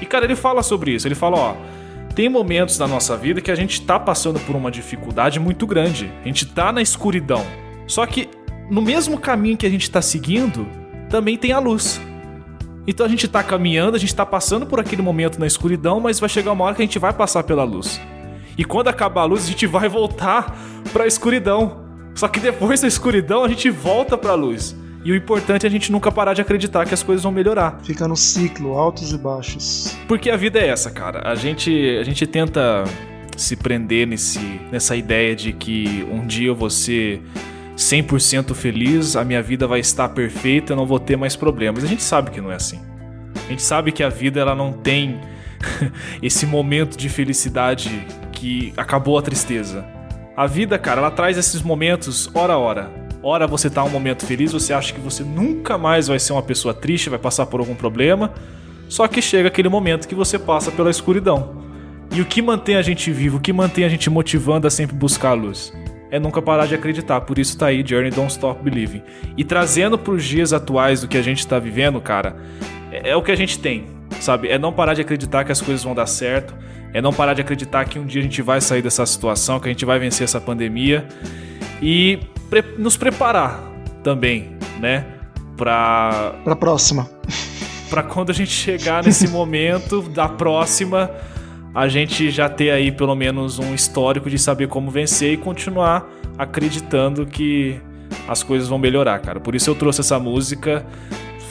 E, 0.00 0.06
cara, 0.06 0.24
ele 0.24 0.36
fala 0.36 0.62
sobre 0.62 0.92
isso. 0.92 1.06
Ele 1.06 1.14
fala, 1.14 1.36
ó. 1.36 1.54
Tem 2.16 2.30
momentos 2.30 2.78
na 2.78 2.88
nossa 2.88 3.14
vida 3.14 3.42
que 3.42 3.50
a 3.50 3.54
gente 3.54 3.82
tá 3.82 4.00
passando 4.00 4.40
por 4.40 4.56
uma 4.56 4.70
dificuldade 4.70 5.38
muito 5.38 5.66
grande. 5.66 6.10
A 6.22 6.26
gente 6.26 6.46
tá 6.46 6.72
na 6.72 6.80
escuridão. 6.80 7.44
Só 7.86 8.06
que 8.06 8.30
no 8.70 8.80
mesmo 8.80 9.18
caminho 9.18 9.54
que 9.54 9.66
a 9.66 9.70
gente 9.70 9.90
tá 9.90 10.00
seguindo, 10.00 10.66
também 11.10 11.36
tem 11.36 11.52
a 11.52 11.58
luz. 11.58 12.00
Então 12.86 13.04
a 13.04 13.08
gente 13.08 13.28
tá 13.28 13.42
caminhando, 13.42 13.96
a 13.96 14.00
gente 14.00 14.14
tá 14.14 14.24
passando 14.24 14.64
por 14.64 14.80
aquele 14.80 15.02
momento 15.02 15.38
na 15.38 15.46
escuridão, 15.46 16.00
mas 16.00 16.18
vai 16.18 16.30
chegar 16.30 16.52
uma 16.52 16.64
hora 16.64 16.74
que 16.74 16.80
a 16.80 16.86
gente 16.86 16.98
vai 16.98 17.12
passar 17.12 17.42
pela 17.42 17.64
luz. 17.64 18.00
E 18.56 18.64
quando 18.64 18.88
acabar 18.88 19.20
a 19.20 19.26
luz, 19.26 19.44
a 19.44 19.48
gente 19.48 19.66
vai 19.66 19.86
voltar 19.86 20.58
pra 20.94 21.06
escuridão. 21.06 21.84
Só 22.14 22.28
que 22.28 22.40
depois 22.40 22.80
da 22.80 22.88
escuridão, 22.88 23.44
a 23.44 23.48
gente 23.48 23.68
volta 23.68 24.16
pra 24.16 24.32
luz. 24.32 24.74
E 25.06 25.12
o 25.12 25.14
importante 25.14 25.64
é 25.64 25.68
a 25.68 25.70
gente 25.70 25.92
nunca 25.92 26.10
parar 26.10 26.34
de 26.34 26.40
acreditar 26.40 26.84
que 26.84 26.92
as 26.92 27.00
coisas 27.00 27.22
vão 27.22 27.30
melhorar. 27.30 27.78
Fica 27.84 28.08
no 28.08 28.16
ciclo, 28.16 28.76
altos 28.76 29.12
e 29.12 29.16
baixos. 29.16 29.96
Porque 30.08 30.28
a 30.28 30.36
vida 30.36 30.58
é 30.58 30.66
essa, 30.66 30.90
cara. 30.90 31.30
A 31.30 31.36
gente, 31.36 31.96
a 31.96 32.02
gente 32.02 32.26
tenta 32.26 32.82
se 33.36 33.54
prender 33.54 34.04
nesse, 34.04 34.40
nessa 34.72 34.96
ideia 34.96 35.36
de 35.36 35.52
que 35.52 36.04
um 36.10 36.26
dia 36.26 36.48
eu 36.48 36.56
vou 36.56 36.68
ser 36.68 37.22
100% 37.76 38.52
feliz, 38.52 39.14
a 39.14 39.24
minha 39.24 39.40
vida 39.40 39.64
vai 39.64 39.78
estar 39.78 40.08
perfeita, 40.08 40.72
eu 40.72 40.76
não 40.76 40.86
vou 40.86 40.98
ter 40.98 41.16
mais 41.16 41.36
problemas. 41.36 41.84
A 41.84 41.86
gente 41.86 42.02
sabe 42.02 42.32
que 42.32 42.40
não 42.40 42.50
é 42.50 42.56
assim. 42.56 42.80
A 43.46 43.50
gente 43.50 43.62
sabe 43.62 43.92
que 43.92 44.02
a 44.02 44.08
vida 44.08 44.40
ela 44.40 44.56
não 44.56 44.72
tem 44.72 45.20
esse 46.20 46.46
momento 46.46 46.98
de 46.98 47.08
felicidade 47.08 48.04
que 48.32 48.74
acabou 48.76 49.16
a 49.16 49.22
tristeza. 49.22 49.86
A 50.36 50.48
vida, 50.48 50.76
cara, 50.80 51.00
ela 51.00 51.12
traz 51.12 51.38
esses 51.38 51.62
momentos 51.62 52.28
hora 52.34 52.54
a 52.54 52.58
hora. 52.58 53.05
Hora 53.28 53.44
você 53.44 53.68
tá 53.68 53.82
um 53.82 53.88
momento 53.88 54.24
feliz, 54.24 54.52
você 54.52 54.72
acha 54.72 54.94
que 54.94 55.00
você 55.00 55.24
nunca 55.24 55.76
mais 55.76 56.06
vai 56.06 56.16
ser 56.16 56.32
uma 56.32 56.44
pessoa 56.44 56.72
triste, 56.72 57.10
vai 57.10 57.18
passar 57.18 57.44
por 57.46 57.58
algum 57.58 57.74
problema. 57.74 58.32
Só 58.88 59.08
que 59.08 59.20
chega 59.20 59.48
aquele 59.48 59.68
momento 59.68 60.06
que 60.06 60.14
você 60.14 60.38
passa 60.38 60.70
pela 60.70 60.88
escuridão. 60.88 61.60
E 62.14 62.20
o 62.20 62.24
que 62.24 62.40
mantém 62.40 62.76
a 62.76 62.82
gente 62.82 63.10
vivo, 63.10 63.38
o 63.38 63.40
que 63.40 63.52
mantém 63.52 63.84
a 63.84 63.88
gente 63.88 64.08
motivando 64.08 64.68
a 64.68 64.70
sempre 64.70 64.94
buscar 64.94 65.30
a 65.30 65.32
luz? 65.32 65.72
É 66.08 66.20
nunca 66.20 66.40
parar 66.40 66.66
de 66.66 66.76
acreditar. 66.76 67.20
Por 67.22 67.36
isso 67.36 67.58
tá 67.58 67.66
aí 67.66 67.84
Journey 67.84 68.12
Don't 68.12 68.30
Stop 68.30 68.62
Believing. 68.62 69.02
E 69.36 69.42
trazendo 69.42 69.98
pros 69.98 70.22
dias 70.22 70.52
atuais 70.52 71.00
do 71.00 71.08
que 71.08 71.18
a 71.18 71.22
gente 71.22 71.44
tá 71.44 71.58
vivendo, 71.58 72.00
cara, 72.00 72.36
é, 72.92 73.10
é 73.10 73.16
o 73.16 73.22
que 73.24 73.32
a 73.32 73.36
gente 73.36 73.58
tem, 73.58 73.86
sabe? 74.20 74.50
É 74.50 74.56
não 74.56 74.72
parar 74.72 74.94
de 74.94 75.00
acreditar 75.00 75.44
que 75.44 75.50
as 75.50 75.60
coisas 75.60 75.82
vão 75.82 75.96
dar 75.96 76.06
certo. 76.06 76.54
É 76.94 77.02
não 77.02 77.12
parar 77.12 77.34
de 77.34 77.40
acreditar 77.40 77.86
que 77.86 77.98
um 77.98 78.06
dia 78.06 78.20
a 78.20 78.24
gente 78.24 78.40
vai 78.40 78.60
sair 78.60 78.82
dessa 78.82 79.04
situação, 79.04 79.58
que 79.58 79.66
a 79.66 79.72
gente 79.72 79.84
vai 79.84 79.98
vencer 79.98 80.22
essa 80.22 80.40
pandemia. 80.40 81.08
E 81.82 82.18
pre- 82.50 82.64
nos 82.78 82.96
preparar 82.96 83.60
também, 84.02 84.50
né? 84.80 85.04
Pra 85.56 86.34
Pra 86.44 86.56
próxima. 86.56 87.08
Pra 87.90 88.02
quando 88.02 88.30
a 88.30 88.32
gente 88.34 88.50
chegar 88.50 89.04
nesse 89.04 89.28
momento 89.30 90.02
da 90.02 90.28
próxima, 90.28 91.10
a 91.74 91.86
gente 91.88 92.30
já 92.30 92.48
ter 92.48 92.70
aí 92.70 92.90
pelo 92.90 93.14
menos 93.14 93.58
um 93.58 93.74
histórico 93.74 94.28
de 94.28 94.38
saber 94.38 94.68
como 94.68 94.90
vencer 94.90 95.32
e 95.34 95.36
continuar 95.36 96.08
acreditando 96.38 97.24
que 97.26 97.78
as 98.28 98.42
coisas 98.42 98.68
vão 98.68 98.78
melhorar, 98.78 99.18
cara. 99.20 99.38
Por 99.40 99.54
isso 99.54 99.70
eu 99.70 99.74
trouxe 99.74 100.00
essa 100.00 100.18
música. 100.18 100.84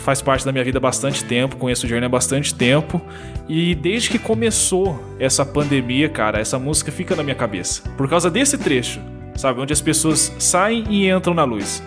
Faz 0.03 0.21
parte 0.21 0.45
da 0.45 0.51
minha 0.51 0.63
vida 0.63 0.77
há 0.77 0.81
bastante 0.81 1.23
tempo, 1.25 1.55
conheço 1.55 1.87
o 1.87 1.89
Journey 1.89 2.05
há 2.05 2.09
bastante 2.09 2.53
tempo. 2.53 3.01
E 3.49 3.73
desde 3.73 4.09
que 4.09 4.19
começou 4.19 5.03
essa 5.19 5.43
pandemia, 5.43 6.07
cara, 6.09 6.39
essa 6.39 6.59
música 6.59 6.91
fica 6.91 7.15
na 7.15 7.23
minha 7.23 7.35
cabeça. 7.35 7.81
Por 7.97 8.07
causa 8.07 8.29
desse 8.29 8.55
trecho, 8.55 8.99
sabe? 9.35 9.59
Onde 9.59 9.73
as 9.73 9.81
pessoas 9.81 10.33
saem 10.39 10.83
e 10.89 11.09
entram 11.09 11.33
na 11.33 11.43
luz. 11.43 11.83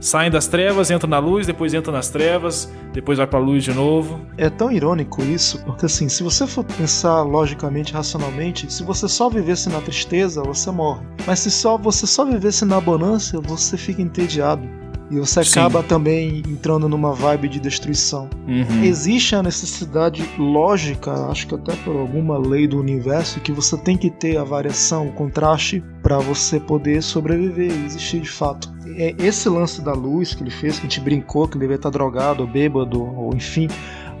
Saem 0.00 0.30
das 0.30 0.46
trevas, 0.46 0.90
entram 0.90 1.08
na 1.08 1.18
luz, 1.18 1.46
depois 1.46 1.72
entram 1.72 1.94
nas 1.94 2.10
trevas, 2.10 2.70
depois 2.92 3.16
vai 3.16 3.26
pra 3.26 3.38
luz 3.38 3.64
de 3.64 3.72
novo. 3.72 4.20
É 4.36 4.50
tão 4.50 4.70
irônico 4.70 5.22
isso, 5.22 5.64
porque 5.64 5.86
assim, 5.86 6.10
se 6.10 6.22
você 6.22 6.46
for 6.46 6.62
pensar 6.62 7.22
logicamente, 7.22 7.94
racionalmente, 7.94 8.70
se 8.70 8.82
você 8.82 9.08
só 9.08 9.30
vivesse 9.30 9.70
na 9.70 9.80
tristeza, 9.80 10.42
você 10.42 10.70
morre. 10.70 11.06
Mas 11.26 11.38
se 11.38 11.50
só 11.50 11.78
você 11.78 12.06
só 12.06 12.24
vivesse 12.24 12.66
na 12.66 12.80
bonança, 12.80 13.40
você 13.40 13.78
fica 13.78 14.02
entediado. 14.02 14.68
E 15.10 15.18
você 15.18 15.44
Sim. 15.44 15.60
acaba 15.60 15.82
também 15.82 16.42
entrando 16.48 16.88
numa 16.88 17.12
vibe 17.12 17.48
de 17.48 17.60
destruição. 17.60 18.28
Uhum. 18.48 18.82
Existe 18.82 19.36
a 19.36 19.42
necessidade 19.42 20.24
lógica, 20.38 21.12
acho 21.28 21.46
que 21.46 21.54
até 21.54 21.74
por 21.76 21.94
alguma 21.96 22.38
lei 22.38 22.66
do 22.66 22.80
universo, 22.80 23.38
que 23.40 23.52
você 23.52 23.76
tem 23.76 23.96
que 23.98 24.10
ter 24.10 24.38
a 24.38 24.44
variação, 24.44 25.08
o 25.08 25.12
contraste, 25.12 25.84
para 26.02 26.18
você 26.18 26.58
poder 26.58 27.02
sobreviver 27.02 27.70
e 27.70 27.84
existir 27.84 28.20
de 28.20 28.30
fato. 28.30 28.72
É 28.96 29.14
esse 29.18 29.48
lance 29.48 29.82
da 29.82 29.92
luz 29.92 30.34
que 30.34 30.42
ele 30.42 30.50
fez, 30.50 30.78
que 30.78 30.86
a 30.86 30.88
gente 30.88 31.00
brincou, 31.00 31.46
que 31.46 31.54
ele 31.56 31.60
devia 31.64 31.76
estar 31.76 31.90
drogado, 31.90 32.42
ou 32.42 32.48
bêbado, 32.48 33.02
ou 33.02 33.34
enfim, 33.34 33.68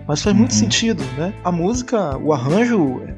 mas 0.06 0.22
faz 0.22 0.36
muito 0.36 0.52
Uhum. 0.52 0.58
sentido, 0.58 1.02
né? 1.16 1.32
A 1.42 1.50
música, 1.50 2.16
o 2.18 2.32
arranjo 2.32 3.00
é 3.06 3.14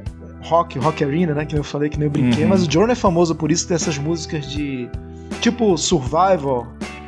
rock, 0.47 0.79
rock 0.79 1.03
arena, 1.05 1.35
né? 1.35 1.45
Que 1.45 1.57
eu 1.59 1.65
falei 1.65 1.89
que 1.91 1.99
nem 1.99 2.07
eu 2.07 2.13
brinquei, 2.13 2.45
Uhum. 2.45 2.51
mas 2.51 2.65
o 2.67 2.71
Journey 2.71 2.93
é 2.93 2.97
famoso 2.97 3.35
por 3.35 3.51
isso, 3.51 3.67
ter 3.67 3.75
essas 3.75 3.99
músicas 3.99 4.49
de 4.49 4.89
tipo 5.41 5.77
survival, 5.77 6.67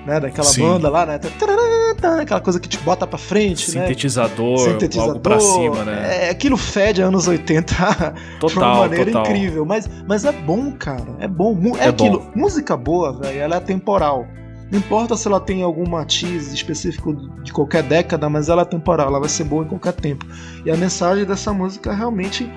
né? 0.08 0.18
Daquela 0.20 0.46
Sim. 0.48 0.62
banda 0.62 0.88
lá, 0.88 1.06
né? 1.06 1.18
Tarará, 1.18 2.22
Aquela 2.22 2.40
coisa 2.40 2.58
que 2.60 2.68
te 2.68 2.78
bota 2.78 3.06
pra 3.06 3.18
frente, 3.18 3.74
né? 3.74 3.82
Sintetizador, 3.82 4.58
Sintetizador, 4.58 5.08
algo 5.10 5.20
pra 5.20 5.38
cima, 5.40 5.84
né? 5.84 6.26
É, 6.26 6.30
aquilo 6.30 6.56
fede 6.56 7.02
anos 7.02 7.26
80 7.28 7.74
de 7.74 7.84
uma 8.04 8.14
Total, 8.40 8.76
maneira 8.78 9.06
total. 9.06 9.22
incrível. 9.26 9.64
Mas, 9.64 9.88
mas 10.06 10.24
é 10.24 10.32
bom, 10.32 10.72
cara. 10.72 11.16
É 11.18 11.26
bom. 11.28 11.56
É, 11.78 11.86
É 11.86 11.88
aquilo. 11.88 12.20
bom. 12.20 12.30
Música 12.34 12.76
boa, 12.76 13.12
velho, 13.12 13.38
ela 13.38 13.56
é 13.56 13.60
temporal. 13.60 14.26
Não 14.70 14.78
importa 14.78 15.16
se 15.16 15.26
ela 15.26 15.40
tem 15.40 15.62
algum 15.62 15.88
matiz 15.88 16.52
específico 16.52 17.14
de 17.42 17.52
qualquer 17.52 17.82
década, 17.82 18.28
mas 18.28 18.48
ela 18.48 18.62
é 18.62 18.64
temporal, 18.66 19.08
ela 19.08 19.18
vai 19.18 19.28
ser 19.28 19.44
boa 19.44 19.64
em 19.64 19.68
qualquer 19.68 19.94
tempo. 19.94 20.26
E 20.64 20.70
a 20.70 20.76
mensagem 20.76 21.24
dessa 21.24 21.52
música 21.52 21.90
é 21.90 21.94
realmente 21.94 22.48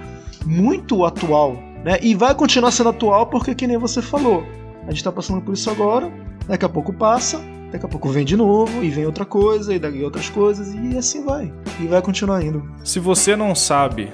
muito 0.45 1.05
atual, 1.05 1.55
né? 1.85 1.97
E 2.01 2.13
vai 2.13 2.35
continuar 2.35 2.71
sendo 2.71 2.89
atual 2.89 3.27
porque, 3.27 3.55
que 3.55 3.65
nem 3.65 3.77
você 3.77 4.01
falou, 4.01 4.43
a 4.87 4.91
gente 4.91 5.03
tá 5.03 5.11
passando 5.11 5.41
por 5.41 5.53
isso 5.53 5.69
agora, 5.69 6.11
daqui 6.51 6.65
a 6.65 6.69
pouco 6.69 6.91
passa, 6.91 7.41
daqui 7.71 7.85
a 7.85 7.87
pouco 7.87 8.09
vem 8.09 8.25
de 8.25 8.35
novo, 8.35 8.83
e 8.83 8.89
vem 8.89 9.05
outra 9.05 9.23
coisa, 9.23 9.73
e 9.73 9.79
daqui 9.79 10.03
outras 10.03 10.29
coisas, 10.29 10.73
e 10.73 10.97
assim 10.97 11.23
vai. 11.23 11.51
E 11.79 11.87
vai 11.87 12.01
continuar 12.01 12.43
indo. 12.43 12.61
Se 12.83 12.99
você 12.99 13.37
não 13.37 13.55
sabe 13.55 14.11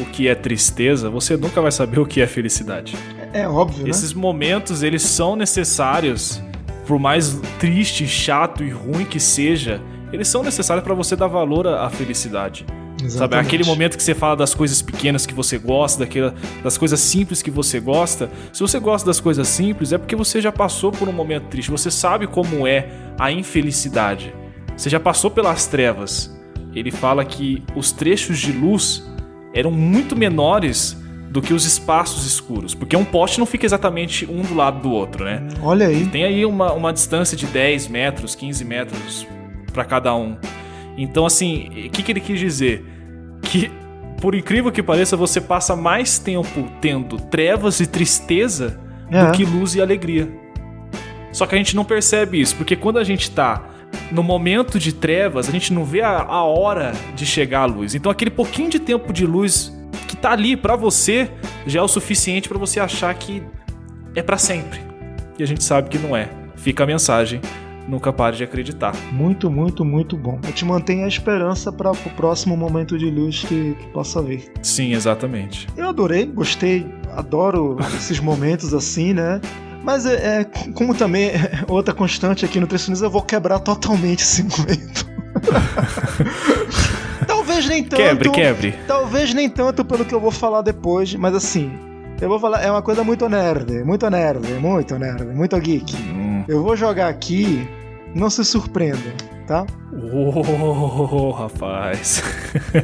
o 0.00 0.04
que 0.04 0.26
é 0.26 0.34
tristeza, 0.34 1.08
você 1.08 1.36
nunca 1.36 1.62
vai 1.62 1.70
saber 1.70 2.00
o 2.00 2.06
que 2.06 2.20
é 2.20 2.26
felicidade. 2.26 2.96
É, 3.32 3.42
é 3.42 3.48
óbvio, 3.48 3.84
né? 3.84 3.90
Esses 3.90 4.12
momentos, 4.12 4.82
eles 4.82 5.02
são 5.02 5.36
necessários, 5.36 6.42
por 6.84 6.98
mais 6.98 7.40
triste, 7.60 8.08
chato 8.08 8.64
e 8.64 8.70
ruim 8.70 9.04
que 9.04 9.20
seja, 9.20 9.80
eles 10.12 10.26
são 10.26 10.42
necessários 10.42 10.82
pra 10.82 10.94
você 10.94 11.14
dar 11.14 11.28
valor 11.28 11.68
à 11.68 11.86
à 11.86 11.90
felicidade. 12.98 13.12
Sabe, 13.12 13.24
Exatamente. 13.24 13.46
aquele 13.46 13.64
momento 13.64 13.96
que 13.96 14.02
você 14.02 14.14
fala 14.14 14.36
das 14.36 14.54
coisas 14.54 14.82
pequenas 14.82 15.26
que 15.26 15.34
você 15.34 15.58
gosta, 15.58 16.00
daquela, 16.00 16.34
das 16.62 16.76
coisas 16.76 17.00
simples 17.00 17.42
que 17.42 17.50
você 17.50 17.80
gosta. 17.80 18.30
Se 18.52 18.60
você 18.60 18.78
gosta 18.78 19.06
das 19.06 19.20
coisas 19.20 19.46
simples, 19.48 19.92
é 19.92 19.98
porque 19.98 20.16
você 20.16 20.40
já 20.40 20.52
passou 20.52 20.90
por 20.90 21.08
um 21.08 21.12
momento 21.12 21.46
triste. 21.48 21.70
Você 21.70 21.90
sabe 21.90 22.26
como 22.26 22.66
é 22.66 22.88
a 23.18 23.30
infelicidade. 23.30 24.34
Você 24.76 24.90
já 24.90 25.00
passou 25.00 25.30
pelas 25.30 25.66
trevas. 25.66 26.36
Ele 26.74 26.90
fala 26.90 27.24
que 27.24 27.62
os 27.74 27.92
trechos 27.92 28.38
de 28.38 28.52
luz 28.52 29.02
eram 29.54 29.70
muito 29.70 30.14
menores 30.14 30.96
do 31.30 31.42
que 31.42 31.52
os 31.52 31.64
espaços 31.64 32.26
escuros. 32.26 32.74
Porque 32.74 32.96
um 32.96 33.04
poste 33.04 33.38
não 33.38 33.46
fica 33.46 33.66
exatamente 33.66 34.26
um 34.26 34.42
do 34.42 34.54
lado 34.54 34.80
do 34.80 34.90
outro, 34.90 35.24
né? 35.24 35.46
Olha 35.62 35.88
aí. 35.88 36.06
Tem 36.06 36.24
aí 36.24 36.44
uma, 36.44 36.72
uma 36.72 36.92
distância 36.92 37.36
de 37.36 37.46
10 37.46 37.88
metros, 37.88 38.34
15 38.34 38.64
metros 38.64 39.26
para 39.72 39.84
cada 39.84 40.14
um. 40.14 40.36
Então, 41.00 41.24
assim, 41.24 41.68
o 41.86 41.90
que, 41.90 42.02
que 42.02 42.12
ele 42.12 42.20
quis 42.20 42.38
dizer? 42.40 42.84
Que, 43.42 43.70
por 44.20 44.34
incrível 44.34 44.72
que 44.72 44.82
pareça, 44.82 45.16
você 45.16 45.40
passa 45.40 45.76
mais 45.76 46.18
tempo 46.18 46.68
tendo 46.80 47.16
trevas 47.18 47.78
e 47.80 47.86
tristeza 47.86 48.78
É. 49.10 49.24
do 49.26 49.32
que 49.32 49.44
luz 49.44 49.74
e 49.76 49.80
alegria. 49.80 50.28
Só 51.32 51.46
que 51.46 51.54
a 51.54 51.58
gente 51.58 51.76
não 51.76 51.84
percebe 51.84 52.40
isso, 52.40 52.56
porque 52.56 52.74
quando 52.74 52.98
a 52.98 53.04
gente 53.04 53.30
tá 53.30 53.64
no 54.10 54.22
momento 54.22 54.78
de 54.78 54.92
trevas, 54.92 55.48
a 55.48 55.52
gente 55.52 55.72
não 55.72 55.84
vê 55.84 56.00
a, 56.02 56.22
a 56.22 56.42
hora 56.42 56.92
de 57.14 57.24
chegar 57.24 57.60
à 57.60 57.64
luz. 57.64 57.94
Então, 57.94 58.10
aquele 58.10 58.30
pouquinho 58.30 58.68
de 58.68 58.78
tempo 58.80 59.12
de 59.12 59.24
luz 59.24 59.72
que 60.08 60.16
tá 60.16 60.32
ali 60.32 60.56
pra 60.56 60.74
você 60.74 61.30
já 61.66 61.80
é 61.80 61.82
o 61.82 61.88
suficiente 61.88 62.48
pra 62.48 62.58
você 62.58 62.80
achar 62.80 63.14
que 63.14 63.42
é 64.16 64.22
pra 64.22 64.36
sempre. 64.36 64.80
E 65.38 65.42
a 65.42 65.46
gente 65.46 65.62
sabe 65.62 65.88
que 65.90 65.98
não 65.98 66.16
é. 66.16 66.28
Fica 66.56 66.82
a 66.82 66.86
mensagem. 66.86 67.40
Nunca 67.88 68.12
pare 68.12 68.36
de 68.36 68.44
acreditar. 68.44 68.94
Muito, 69.10 69.50
muito, 69.50 69.82
muito 69.82 70.14
bom. 70.14 70.38
Eu 70.46 70.52
te 70.52 70.62
mantenho 70.62 71.06
a 71.06 71.08
esperança 71.08 71.72
para 71.72 71.90
o 71.90 72.10
próximo 72.16 72.54
momento 72.54 72.98
de 72.98 73.10
luz 73.10 73.44
que, 73.44 73.74
que 73.74 73.86
possa 73.88 74.20
vir. 74.20 74.52
Sim, 74.62 74.92
exatamente. 74.92 75.66
Eu 75.74 75.88
adorei, 75.88 76.26
gostei, 76.26 76.86
adoro 77.16 77.78
esses 77.96 78.20
momentos 78.20 78.74
assim, 78.74 79.14
né? 79.14 79.40
Mas 79.82 80.04
é, 80.04 80.40
é, 80.40 80.44
como 80.74 80.94
também 80.94 81.28
é 81.28 81.64
outra 81.66 81.94
constante 81.94 82.44
aqui 82.44 82.56
no 82.56 82.62
Nutricionista, 82.62 83.06
eu 83.06 83.10
vou 83.10 83.22
quebrar 83.22 83.58
totalmente 83.60 84.20
esse 84.20 84.42
momento. 84.44 85.08
talvez 87.26 87.66
nem 87.66 87.82
tanto. 87.82 88.02
Quebre, 88.02 88.30
quebre. 88.30 88.74
Talvez 88.86 89.32
nem 89.32 89.48
tanto 89.48 89.82
pelo 89.82 90.04
que 90.04 90.14
eu 90.14 90.20
vou 90.20 90.30
falar 90.30 90.60
depois, 90.60 91.14
mas 91.14 91.34
assim, 91.34 91.72
eu 92.20 92.28
vou 92.28 92.38
falar, 92.38 92.62
é 92.62 92.70
uma 92.70 92.82
coisa 92.82 93.02
muito 93.02 93.26
nerd, 93.28 93.82
muito 93.84 94.10
nerd, 94.10 94.46
muito 94.60 94.98
nerd, 94.98 95.24
muito 95.34 95.58
geek. 95.58 95.96
Hum. 95.96 96.44
Eu 96.46 96.62
vou 96.62 96.76
jogar 96.76 97.08
aqui, 97.08 97.68
não 98.18 98.28
se 98.28 98.44
surpreenda, 98.44 99.14
tá? 99.46 99.64
Oh, 99.92 101.30
rapaz. 101.30 102.22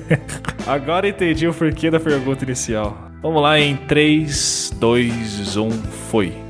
Agora 0.66 1.08
entendi 1.08 1.46
o 1.46 1.52
porquê 1.52 1.90
da 1.90 2.00
pergunta 2.00 2.44
inicial. 2.44 3.10
Vamos 3.20 3.42
lá 3.42 3.58
em 3.58 3.76
3, 3.76 4.72
2, 4.78 5.56
1, 5.56 5.70
foi. 6.10 6.43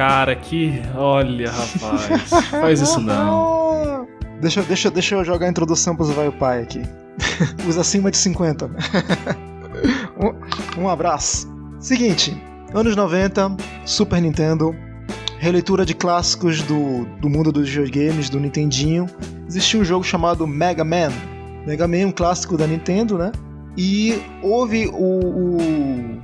Cara, 0.00 0.34
que. 0.34 0.80
Olha, 0.96 1.50
rapaz. 1.50 2.30
Faz 2.48 2.80
isso 2.80 2.98
não. 3.02 4.08
Deixa, 4.40 4.62
deixa, 4.62 4.90
deixa 4.90 5.14
eu 5.14 5.22
jogar 5.22 5.44
a 5.44 5.50
introdução 5.50 5.94
pros 5.94 6.08
vai 6.08 6.30
pai 6.30 6.62
aqui. 6.62 6.80
Os 7.68 7.76
acima 7.76 8.10
de 8.10 8.16
50. 8.16 8.68
né? 8.68 8.78
um, 10.78 10.84
um 10.84 10.88
abraço. 10.88 11.52
Seguinte, 11.78 12.34
anos 12.72 12.96
90, 12.96 13.54
Super 13.84 14.22
Nintendo, 14.22 14.74
releitura 15.38 15.84
de 15.84 15.92
clássicos 15.92 16.62
do, 16.62 17.04
do 17.20 17.28
mundo 17.28 17.52
dos 17.52 17.68
videogames, 17.68 18.30
do 18.30 18.40
Nintendinho. 18.40 19.04
Existia 19.46 19.78
um 19.78 19.84
jogo 19.84 20.02
chamado 20.02 20.46
Mega 20.46 20.82
Man. 20.82 21.12
Mega 21.66 21.86
Man 21.86 21.98
é 21.98 22.06
um 22.06 22.12
clássico 22.12 22.56
da 22.56 22.66
Nintendo, 22.66 23.18
né? 23.18 23.32
E 23.76 24.18
houve 24.42 24.86
o, 24.86 24.94
o, 24.94 26.22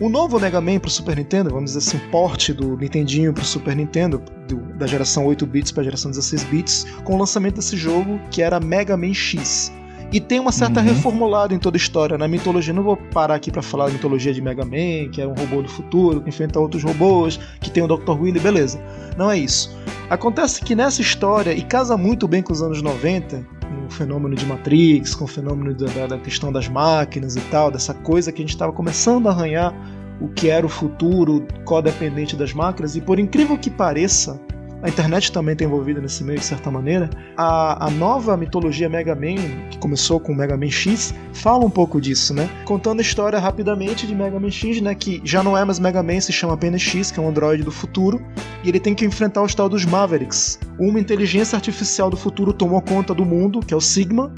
o 0.00 0.08
novo 0.08 0.38
Mega 0.38 0.60
Man 0.60 0.78
pro 0.78 0.90
Super 0.90 1.16
Nintendo, 1.16 1.50
vamos 1.50 1.72
dizer 1.72 1.78
assim, 1.78 1.98
porte 2.10 2.52
do 2.52 2.76
Nintendinho 2.76 3.32
pro 3.32 3.44
Super 3.44 3.74
Nintendo, 3.74 4.22
do- 4.46 4.56
da 4.74 4.86
geração 4.86 5.26
8 5.26 5.44
bits 5.46 5.72
para 5.72 5.80
a 5.80 5.84
geração 5.84 6.10
16 6.10 6.44
bits, 6.44 6.86
com 7.04 7.14
o 7.14 7.18
lançamento 7.18 7.56
desse 7.56 7.76
jogo 7.76 8.20
que 8.30 8.40
era 8.42 8.60
Mega 8.60 8.96
Man 8.96 9.12
X. 9.14 9.72
E 10.10 10.20
tem 10.20 10.40
uma 10.40 10.52
certa 10.52 10.80
Uhum. 10.80 10.86
reformulada 10.86 11.52
em 11.52 11.58
toda 11.58 11.76
a 11.76 11.80
história. 11.80 12.16
Na 12.16 12.26
mitologia, 12.26 12.72
não 12.72 12.82
vou 12.82 12.96
parar 12.96 13.34
aqui 13.34 13.50
para 13.50 13.60
falar 13.60 13.86
da 13.86 13.92
mitologia 13.92 14.32
de 14.32 14.40
Mega 14.40 14.64
Man, 14.64 15.10
que 15.12 15.20
é 15.20 15.26
um 15.26 15.34
robô 15.34 15.60
do 15.60 15.68
futuro, 15.68 16.22
que 16.22 16.30
enfrenta 16.30 16.58
outros 16.58 16.82
robôs, 16.82 17.38
que 17.60 17.70
tem 17.70 17.82
o 17.82 17.86
Dr. 17.86 18.12
Willy, 18.18 18.40
beleza. 18.40 18.80
Não 19.18 19.30
é 19.30 19.36
isso. 19.36 19.76
Acontece 20.08 20.62
que 20.62 20.74
nessa 20.74 21.02
história, 21.02 21.52
e 21.52 21.60
casa 21.60 21.94
muito 21.96 22.26
bem 22.26 22.40
com 22.42 22.52
os 22.54 22.62
anos 22.62 22.80
90, 22.80 23.44
com 23.68 23.86
o 23.86 23.90
fenômeno 23.90 24.34
de 24.34 24.46
Matrix, 24.46 25.14
com 25.14 25.24
o 25.24 25.28
fenômeno 25.28 25.74
da, 25.74 26.06
da- 26.06 26.18
questão 26.18 26.50
das 26.50 26.68
máquinas 26.68 27.36
e 27.36 27.40
tal, 27.42 27.70
dessa 27.70 27.92
coisa 27.94 28.32
que 28.32 28.40
a 28.40 28.44
gente 28.44 28.54
estava 28.54 28.72
começando 28.72 29.28
a 29.28 29.30
arranhar 29.32 29.74
o 30.20 30.28
que 30.28 30.48
era 30.48 30.66
o 30.66 30.68
futuro 30.68 31.46
codependente 31.64 32.34
das 32.34 32.52
máquinas, 32.52 32.96
e 32.96 33.00
por 33.00 33.18
incrível 33.20 33.56
que 33.56 33.70
pareça, 33.70 34.40
a 34.82 34.88
internet 34.88 35.32
também 35.32 35.54
está 35.54 35.64
envolvida 35.64 36.00
nesse 36.00 36.22
meio 36.22 36.38
de 36.38 36.44
certa 36.44 36.70
maneira. 36.70 37.10
A, 37.36 37.86
a 37.86 37.90
nova 37.90 38.36
mitologia 38.36 38.88
Mega 38.88 39.14
Man, 39.14 39.36
que 39.70 39.78
começou 39.78 40.20
com 40.20 40.32
o 40.32 40.36
Mega 40.36 40.56
Man 40.56 40.70
X, 40.70 41.14
fala 41.32 41.64
um 41.64 41.70
pouco 41.70 42.00
disso, 42.00 42.32
né? 42.32 42.48
Contando 42.64 43.00
a 43.00 43.02
história 43.02 43.38
rapidamente 43.38 44.06
de 44.06 44.14
Mega 44.14 44.38
Man 44.38 44.50
X, 44.50 44.80
né? 44.80 44.94
Que 44.94 45.20
já 45.24 45.42
não 45.42 45.56
é 45.56 45.64
mais 45.64 45.78
Mega 45.78 46.02
Man, 46.02 46.20
se 46.20 46.32
chama 46.32 46.54
apenas 46.54 46.80
X, 46.80 47.10
que 47.10 47.18
é 47.18 47.22
um 47.22 47.28
androide 47.28 47.62
do 47.62 47.72
futuro, 47.72 48.24
e 48.62 48.68
ele 48.68 48.78
tem 48.78 48.94
que 48.94 49.04
enfrentar 49.04 49.42
os 49.42 49.54
tal 49.54 49.68
dos 49.68 49.84
Mavericks. 49.84 50.58
Uma 50.78 51.00
inteligência 51.00 51.56
artificial 51.56 52.08
do 52.08 52.16
futuro 52.16 52.52
tomou 52.52 52.80
conta 52.80 53.12
do 53.12 53.24
mundo, 53.24 53.60
que 53.60 53.74
é 53.74 53.76
o 53.76 53.80
Sigma, 53.80 54.32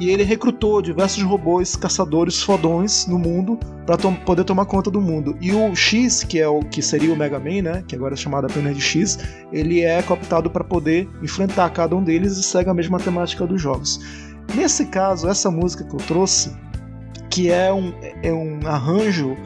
e 0.00 0.10
ele 0.10 0.24
recrutou 0.24 0.80
diversos 0.80 1.22
robôs 1.22 1.76
caçadores 1.76 2.42
fodões 2.42 3.06
no 3.06 3.18
mundo 3.18 3.58
para 3.84 3.98
poder 3.98 4.44
tomar 4.44 4.64
conta 4.64 4.90
do 4.90 5.00
mundo. 5.00 5.36
E 5.40 5.52
o 5.52 5.76
X, 5.76 6.24
que 6.24 6.40
é 6.40 6.48
o 6.48 6.60
que 6.60 6.80
seria 6.80 7.12
o 7.12 7.16
Mega 7.16 7.38
Man, 7.38 7.62
né, 7.62 7.84
que 7.86 7.94
agora 7.94 8.14
é 8.14 8.16
chamado 8.16 8.46
apenas 8.46 8.74
de 8.74 8.80
X, 8.80 9.18
ele 9.52 9.82
é 9.82 10.00
cooptado 10.02 10.50
para 10.50 10.64
poder 10.64 11.08
enfrentar 11.22 11.68
cada 11.70 11.94
um 11.94 12.02
deles 12.02 12.38
e 12.38 12.42
segue 12.42 12.70
a 12.70 12.74
mesma 12.74 12.98
temática 12.98 13.46
dos 13.46 13.60
jogos. 13.60 14.00
Nesse 14.54 14.86
caso, 14.86 15.28
essa 15.28 15.50
música 15.50 15.84
que 15.84 15.92
eu 15.94 15.98
trouxe, 15.98 16.50
que 17.28 17.50
é 17.50 17.72
um, 17.72 17.92
é 18.22 18.32
um 18.32 18.58
arranjo 18.66 19.36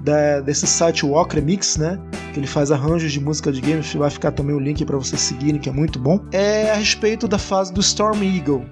da- 0.00 0.40
desse 0.40 0.66
site 0.66 1.04
Walk 1.04 1.34
Remix, 1.34 1.76
né? 1.76 1.98
Que 2.32 2.40
ele 2.40 2.46
faz 2.46 2.70
arranjos 2.70 3.12
de 3.12 3.20
música 3.20 3.50
de 3.52 3.60
games, 3.60 3.92
vai 3.94 4.10
ficar 4.10 4.32
também 4.32 4.54
o 4.54 4.58
link 4.60 4.84
para 4.84 4.96
vocês 4.96 5.20
seguirem, 5.20 5.60
que 5.60 5.68
é 5.68 5.72
muito 5.72 5.98
bom. 5.98 6.20
É 6.32 6.70
a 6.70 6.74
respeito 6.74 7.26
da 7.26 7.38
fase 7.38 7.72
do 7.72 7.80
Storm 7.80 8.22
Eagle, 8.22 8.64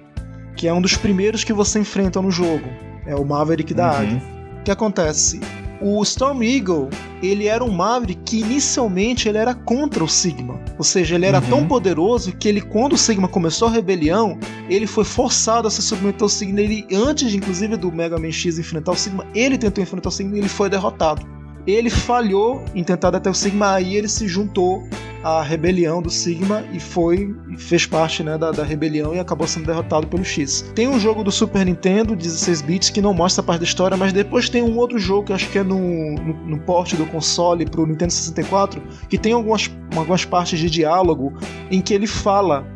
que 0.55 0.67
é 0.67 0.73
um 0.73 0.81
dos 0.81 0.95
primeiros 0.97 1.43
que 1.43 1.53
você 1.53 1.79
enfrenta 1.79 2.21
no 2.21 2.31
jogo. 2.31 2.67
É 3.05 3.15
o 3.15 3.25
Maverick 3.25 3.73
da 3.73 3.91
Uhum. 3.91 3.97
Águia. 3.97 4.21
O 4.59 4.63
que 4.63 4.71
acontece? 4.71 5.39
O 5.81 6.01
Storm 6.03 6.41
Eagle, 6.43 6.89
ele 7.21 7.47
era 7.47 7.61
um 7.61 7.69
Maverick 7.71 8.21
que 8.23 8.39
inicialmente 8.39 9.27
ele 9.27 9.37
era 9.37 9.53
contra 9.53 10.01
o 10.01 10.07
Sigma. 10.07 10.57
Ou 10.77 10.83
seja, 10.83 11.15
ele 11.15 11.25
era 11.25 11.39
Uhum. 11.41 11.49
tão 11.49 11.67
poderoso 11.67 12.31
que 12.31 12.47
ele, 12.47 12.61
quando 12.61 12.93
o 12.93 12.97
Sigma 12.97 13.27
começou 13.27 13.67
a 13.67 13.71
rebelião, 13.71 14.37
ele 14.69 14.87
foi 14.87 15.03
forçado 15.03 15.67
a 15.67 15.71
se 15.71 15.81
submeter 15.81 16.23
ao 16.23 16.29
Sigma. 16.29 16.61
Ele, 16.61 16.87
antes, 16.93 17.33
inclusive, 17.33 17.75
do 17.75 17.91
Mega 17.91 18.17
Man 18.17 18.31
X 18.31 18.57
enfrentar 18.57 18.93
o 18.93 18.95
Sigma, 18.95 19.25
ele 19.35 19.57
tentou 19.57 19.83
enfrentar 19.83 20.07
o 20.07 20.11
Sigma 20.11 20.35
e 20.35 20.39
ele 20.39 20.47
foi 20.47 20.69
derrotado. 20.69 21.25
Ele 21.67 21.89
falhou 21.89 22.63
em 22.73 22.83
tentar 22.83 23.13
até 23.15 23.29
o 23.29 23.33
Sigma, 23.33 23.73
aí 23.73 23.95
ele 23.97 24.07
se 24.07 24.25
juntou 24.27 24.87
à 25.23 25.41
rebelião 25.41 26.01
do 26.01 26.09
Sigma 26.09 26.63
e 26.73 26.79
foi 26.79 27.33
fez 27.57 27.85
parte 27.85 28.23
né, 28.23 28.37
da, 28.37 28.51
da 28.51 28.63
rebelião 28.63 29.15
e 29.15 29.19
acabou 29.19 29.47
sendo 29.47 29.65
derrotado 29.65 30.05
pelo 30.07 30.23
X. 30.23 30.65
Tem 30.75 30.87
um 30.87 30.99
jogo 30.99 31.23
do 31.23 31.31
Super 31.31 31.65
Nintendo, 31.65 32.15
16 32.15 32.61
bits, 32.61 32.89
que 32.89 33.01
não 33.01 33.13
mostra 33.13 33.41
a 33.41 33.45
parte 33.45 33.61
da 33.61 33.65
história, 33.65 33.95
mas 33.95 34.11
depois 34.11 34.49
tem 34.49 34.61
um 34.61 34.77
outro 34.77 34.99
jogo 34.99 35.27
que 35.27 35.33
acho 35.33 35.49
que 35.49 35.59
é 35.59 35.63
no, 35.63 35.79
no, 36.15 36.33
no 36.47 36.59
porte 36.59 36.95
do 36.95 37.05
console 37.05 37.65
pro 37.65 37.85
Nintendo 37.85 38.11
64, 38.11 38.81
que 39.09 39.17
tem 39.17 39.33
algumas, 39.33 39.71
algumas 39.95 40.25
partes 40.25 40.59
de 40.59 40.69
diálogo 40.69 41.33
em 41.71 41.81
que 41.81 41.93
ele 41.93 42.07
fala 42.07 42.67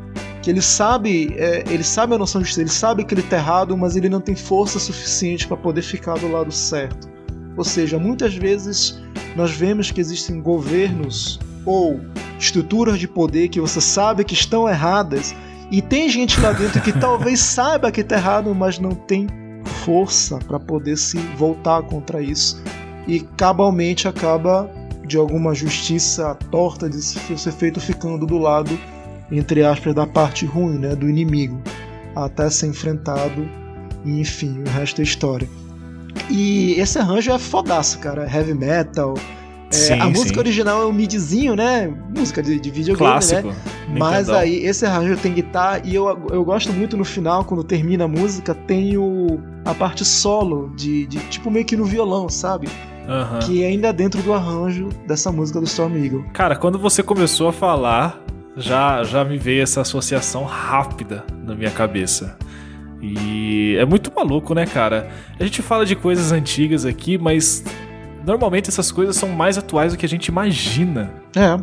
que 0.41 0.51
ele 0.51 0.61
sabe, 0.61 1.35
é, 1.35 1.65
ele 1.69 1.83
sabe 1.83 2.15
a 2.15 2.17
noção 2.17 2.39
de 2.39 2.45
justiça, 2.45 2.61
ele 2.61 2.69
sabe 2.69 3.03
que 3.03 3.13
ele 3.13 3.21
tá 3.21 3.35
errado, 3.35 3.75
mas 3.75 3.97
ele 3.97 4.07
não 4.07 4.21
tem 4.21 4.33
força 4.33 4.79
suficiente 4.79 5.45
para 5.45 5.57
poder 5.57 5.81
ficar 5.81 6.17
do 6.17 6.31
lado 6.31 6.53
certo. 6.53 7.09
Ou 7.57 7.65
seja, 7.65 7.99
muitas 7.99 8.33
vezes 8.33 9.03
nós 9.35 9.51
vemos 9.51 9.91
que 9.91 9.99
existem 9.99 10.39
governos 10.41 11.37
ou 11.67 11.99
estruturas 12.39 12.97
de 12.97 13.07
poder 13.07 13.49
que 13.49 13.59
você 13.59 13.81
sabe 13.81 14.23
que 14.23 14.33
estão 14.33 14.67
erradas 14.67 15.35
e 15.69 15.81
tem 15.81 16.09
gente 16.09 16.39
lá 16.39 16.53
dentro 16.53 16.81
que 16.81 16.93
talvez 16.93 17.41
saiba 17.43 17.91
que 17.91 18.01
está 18.01 18.15
errado, 18.15 18.55
mas 18.55 18.79
não 18.79 18.91
tem 18.91 19.27
força 19.83 20.39
para 20.39 20.59
poder 20.59 20.97
se 20.97 21.17
voltar 21.37 21.83
contra 21.83 22.21
isso 22.21 22.63
e 23.05 23.19
cabalmente 23.19 24.07
acaba 24.07 24.69
de 25.05 25.17
alguma 25.17 25.53
justiça 25.53 26.35
torta 26.49 26.89
de 26.89 27.01
ser 27.01 27.51
feito 27.51 27.79
ficando 27.79 28.25
do 28.25 28.37
lado 28.37 28.77
entre 29.29 29.63
aspas 29.63 29.93
da 29.93 30.07
parte 30.07 30.45
ruim, 30.45 30.77
né, 30.77 30.95
do 30.95 31.09
inimigo, 31.09 31.61
até 32.15 32.49
ser 32.49 32.67
enfrentado 32.67 33.47
e 34.05 34.21
enfim, 34.21 34.63
o 34.65 34.69
resto 34.69 35.01
é 35.01 35.03
história. 35.03 35.49
E 36.29 36.73
esse 36.79 36.97
arranjo 36.97 37.31
é 37.31 37.39
fodaço, 37.39 37.99
cara. 37.99 38.25
É 38.25 38.37
heavy 38.37 38.53
metal. 38.53 39.13
É, 39.69 39.73
Sim, 39.75 39.99
a 39.99 40.05
música 40.07 40.35
sim. 40.35 40.39
original 40.39 40.81
é 40.81 40.85
um 40.85 40.93
midzinho, 40.93 41.55
né? 41.55 41.93
Música 42.15 42.41
de, 42.41 42.57
de 42.59 42.69
videogame, 42.71 42.97
Clássico. 43.11 43.49
né? 43.49 43.55
Mas 43.89 44.19
Nintendão. 44.27 44.35
aí, 44.39 44.65
esse 44.65 44.85
arranjo 44.85 45.17
tem 45.17 45.33
guitarra 45.33 45.81
e 45.83 45.93
eu, 45.93 46.25
eu 46.31 46.43
gosto 46.45 46.71
muito 46.71 46.95
no 46.95 47.03
final, 47.03 47.43
quando 47.43 47.63
termina 47.63 48.05
a 48.05 48.07
música, 48.07 48.55
tem 48.55 48.97
o, 48.97 49.39
a 49.65 49.73
parte 49.73 50.05
solo, 50.05 50.71
de, 50.75 51.05
de 51.07 51.19
tipo 51.29 51.51
meio 51.51 51.65
que 51.65 51.75
no 51.75 51.83
violão, 51.83 52.29
sabe? 52.29 52.69
Aham. 53.09 53.39
Que 53.39 53.63
é 53.63 53.67
ainda 53.67 53.91
dentro 53.91 54.21
do 54.21 54.33
arranjo 54.33 54.89
dessa 55.05 55.31
música 55.31 55.59
do 55.59 55.65
Storm 55.65 55.95
Eagle. 56.01 56.25
Cara, 56.33 56.55
quando 56.55 56.79
você 56.79 57.03
começou 57.03 57.49
a 57.49 57.53
falar, 57.53 58.21
já, 58.55 59.03
já 59.03 59.23
me 59.25 59.37
veio 59.37 59.63
essa 59.63 59.81
associação 59.81 60.43
rápida 60.45 61.25
na 61.45 61.55
minha 61.55 61.71
cabeça. 61.71 62.37
E 63.01 63.75
é 63.77 63.85
muito 63.85 64.11
maluco, 64.15 64.53
né, 64.53 64.65
cara? 64.65 65.09
A 65.39 65.43
gente 65.43 65.61
fala 65.61 65.85
de 65.85 65.95
coisas 65.95 66.31
antigas 66.31 66.83
aqui, 66.85 67.17
mas 67.17 67.63
normalmente 68.27 68.69
essas 68.69 68.91
coisas 68.91 69.15
são 69.15 69.29
mais 69.29 69.57
atuais 69.57 69.93
do 69.93 69.97
que 69.97 70.05
a 70.05 70.09
gente 70.09 70.27
imagina. 70.27 71.09
É, 71.35 71.57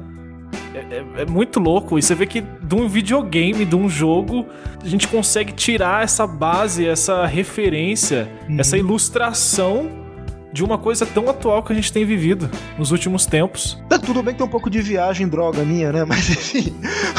É, 0.74 1.22
é 1.22 1.26
muito 1.26 1.60
louco. 1.60 1.98
E 1.98 2.02
você 2.02 2.14
vê 2.14 2.26
que 2.26 2.40
de 2.40 2.74
um 2.74 2.88
videogame, 2.88 3.64
de 3.64 3.76
um 3.76 3.88
jogo, 3.88 4.46
a 4.82 4.88
gente 4.88 5.06
consegue 5.06 5.52
tirar 5.52 6.02
essa 6.02 6.26
base, 6.26 6.84
essa 6.86 7.26
referência, 7.26 8.28
Uhum. 8.48 8.58
essa 8.58 8.76
ilustração 8.76 9.88
de 10.54 10.62
uma 10.62 10.78
coisa 10.78 11.04
tão 11.04 11.28
atual 11.28 11.64
que 11.64 11.72
a 11.72 11.74
gente 11.74 11.92
tem 11.92 12.04
vivido 12.06 12.48
nos 12.78 12.92
últimos 12.92 13.26
tempos. 13.26 13.76
Tá, 13.88 13.98
tudo 13.98 14.22
bem 14.22 14.32
que 14.32 14.38
tem 14.38 14.46
um 14.46 14.50
pouco 14.50 14.70
de 14.70 14.80
viagem, 14.80 15.26
droga 15.26 15.64
minha, 15.64 15.92
né? 15.92 16.04
Mas 16.08 16.30
enfim. 16.30 16.72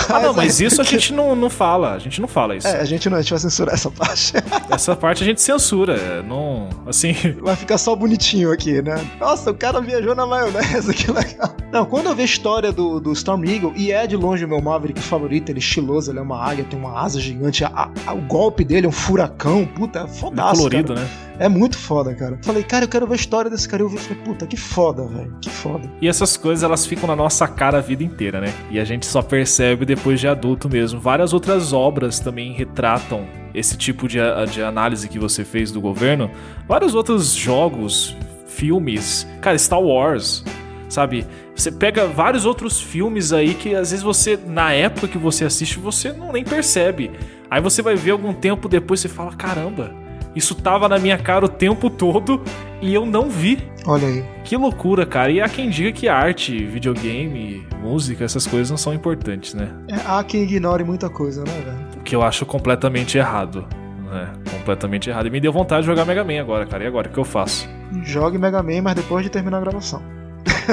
Ah, 0.08 0.22
não, 0.22 0.34
mas 0.34 0.62
é 0.62 0.66
isso 0.66 0.80
a 0.80 0.84
gente 0.86 1.12
não, 1.14 1.36
não 1.36 1.50
fala. 1.50 1.94
A 1.94 2.00
gente 2.00 2.22
não 2.22 2.28
fala 2.30 2.56
isso. 2.56 2.66
É, 2.68 2.80
a 2.80 2.86
gente 2.86 3.10
não, 3.10 3.18
a 3.18 3.22
gente 3.22 3.32
vai 3.32 3.40
censurar 3.40 3.74
essa 3.76 3.92
parte. 3.92 4.34
Essa 4.72 4.96
parte 4.96 5.22
a 5.24 5.26
gente 5.26 5.42
censura. 5.42 5.96
é, 5.96 6.22
Não, 6.24 6.70
assim. 6.88 7.14
Vai 7.42 7.56
ficar 7.58 7.78
só 7.78 7.94
bonitinho 7.96 8.52
aqui, 8.52 8.82
né? 8.82 8.96
Nossa, 9.20 9.52
o 9.52 9.54
cara 9.54 9.82
viajou 9.82 10.16
na 10.16 10.26
maionese, 10.26 10.94
que 10.94 11.12
legal. 11.12 11.54
Não, 11.72 11.86
quando 11.86 12.06
eu 12.08 12.16
vi 12.16 12.22
a 12.22 12.26
história 12.26 12.72
do, 12.72 13.00
do 13.02 13.12
Storm 13.12 13.44
Eagle, 13.46 13.74
e 13.76 13.92
é 13.92 14.08
de 14.08 14.16
longe 14.16 14.46
o 14.46 14.48
meu 14.48 14.62
Maverick 14.62 15.02
favorito, 15.02 15.50
ele 15.50 15.60
é 15.60 15.62
estiloso, 15.62 16.10
ele 16.12 16.20
é 16.20 16.22
uma 16.22 16.42
águia, 16.42 16.64
tem 16.64 16.80
uma 16.80 17.02
asa 17.02 17.20
gigante, 17.20 17.66
a- 17.66 17.90
a- 18.08 18.14
o 18.14 18.22
golpe 18.22 18.64
dele 18.64 18.86
é 18.86 18.90
um 18.90 18.94
furacão, 18.94 19.66
puta, 19.66 20.00
é 20.02 20.08
fodaço, 20.08 20.56
colorido, 20.62 20.94
cara. 20.94 21.06
né? 21.06 21.10
É 21.38 21.50
muito 21.50 21.78
foda, 21.78 22.14
cara. 22.16 22.40
Falei, 22.42 22.64
cara, 22.64 22.86
eu 22.86 22.90
quero 22.90 23.06
ver 23.06 23.16
história 23.26 23.50
desse 23.50 23.68
cara. 23.68 23.84
Eu 23.84 23.90
vi 23.90 23.96
e 23.96 24.00
falei, 24.00 24.24
puta, 24.24 24.48
que 24.48 24.56
foda, 24.56 25.06
velho, 25.08 25.36
que 25.42 25.50
foda. 25.50 25.90
E 26.02 26.08
essas 26.08 26.38
coisas 26.38 26.64
elas 26.64 26.86
ficam 26.86 27.08
na 27.08 27.16
nossa 27.16 27.48
cara 27.48 27.80
a 27.80 27.82
vida 27.82 28.04
inteira, 28.04 28.40
né? 28.40 28.54
E 28.70 28.80
a 28.80 28.86
gente 28.86 29.06
só 29.06 29.22
percebe 29.22 29.86
depois 29.86 30.20
de 30.20 30.28
adulto 30.28 30.70
mesmo. 30.70 31.00
Várias 31.00 31.34
outras 31.34 31.74
obras 31.74 32.20
também 32.20 32.54
retratam 32.54 33.26
esse 33.54 33.78
tipo 33.78 34.08
de, 34.08 34.20
de 34.52 34.62
análise 34.62 35.10
que 35.10 35.18
você 35.18 35.44
fez 35.44 35.72
do 35.72 35.82
governo. 35.82 36.30
Vários 36.68 36.94
outros 36.94 37.34
jogos, 37.34 38.16
filmes. 38.48 39.28
Cara, 39.42 39.58
Star 39.58 39.82
Wars, 39.82 40.44
sabe? 40.88 41.26
Você 41.56 41.72
pega 41.72 42.06
vários 42.06 42.46
outros 42.46 42.80
filmes 42.80 43.34
aí 43.34 43.54
que 43.54 43.74
às 43.74 43.92
vezes 43.92 44.04
você, 44.04 44.38
na 44.46 44.74
época 44.74 45.08
que 45.08 45.18
você 45.18 45.46
assiste, 45.46 45.80
você 45.80 46.12
não 46.12 46.32
nem 46.32 46.44
percebe. 46.44 47.12
Aí 47.50 47.62
você 47.62 47.82
vai 47.82 47.96
ver 47.96 48.12
algum 48.12 48.34
tempo 48.34 48.68
depois 48.68 49.04
e 49.04 49.08
fala: 49.08 49.34
caramba, 49.34 50.05
isso 50.36 50.54
tava 50.54 50.90
na 50.90 51.00
minha 51.00 51.18
cara 51.18 51.46
o 51.46 51.50
tempo 51.50 51.90
todo 51.90 52.42
e 52.82 52.94
eu 52.94 53.06
não 53.06 53.30
vi. 53.30 53.68
Olha 53.86 54.08
aí. 54.08 54.26
Que 54.44 54.58
loucura, 54.58 55.06
cara. 55.06 55.32
E 55.32 55.40
há 55.40 55.48
quem 55.48 55.70
diga 55.70 55.92
que 55.92 56.10
arte, 56.10 56.66
videogame, 56.66 57.66
música, 57.82 58.24
essas 58.24 58.46
coisas 58.46 58.70
não 58.70 58.78
são 58.78 58.94
importantes, 58.94 59.54
né? 59.54 59.72
É, 59.88 59.96
há 60.06 60.24
quem 60.24 60.44
ignore 60.44 60.84
muita 60.84 61.10
coisa, 61.10 61.44
né, 61.44 61.54
velho? 61.64 61.78
O 61.98 62.04
que 62.04 62.16
eu 62.16 62.22
acho 62.22 62.46
completamente 62.46 63.18
errado. 63.18 63.66
Né? 64.12 64.34
Completamente 64.52 65.10
errado. 65.10 65.28
E 65.28 65.30
me 65.30 65.40
deu 65.40 65.54
vontade 65.54 65.82
de 65.82 65.88
jogar 65.88 66.06
Mega 66.06 66.24
Man 66.24 66.40
agora, 66.40 66.66
cara. 66.66 66.84
E 66.84 66.88
agora? 66.88 67.08
O 67.08 67.12
que 67.12 67.18
eu 67.18 67.26
faço? 67.26 67.70
Jogue 68.04 68.38
Mega 68.38 68.62
Man, 68.62 68.82
mas 68.82 68.96
depois 68.96 69.24
de 69.24 69.30
terminar 69.30 69.58
a 69.58 69.62
gravação. 69.62 70.02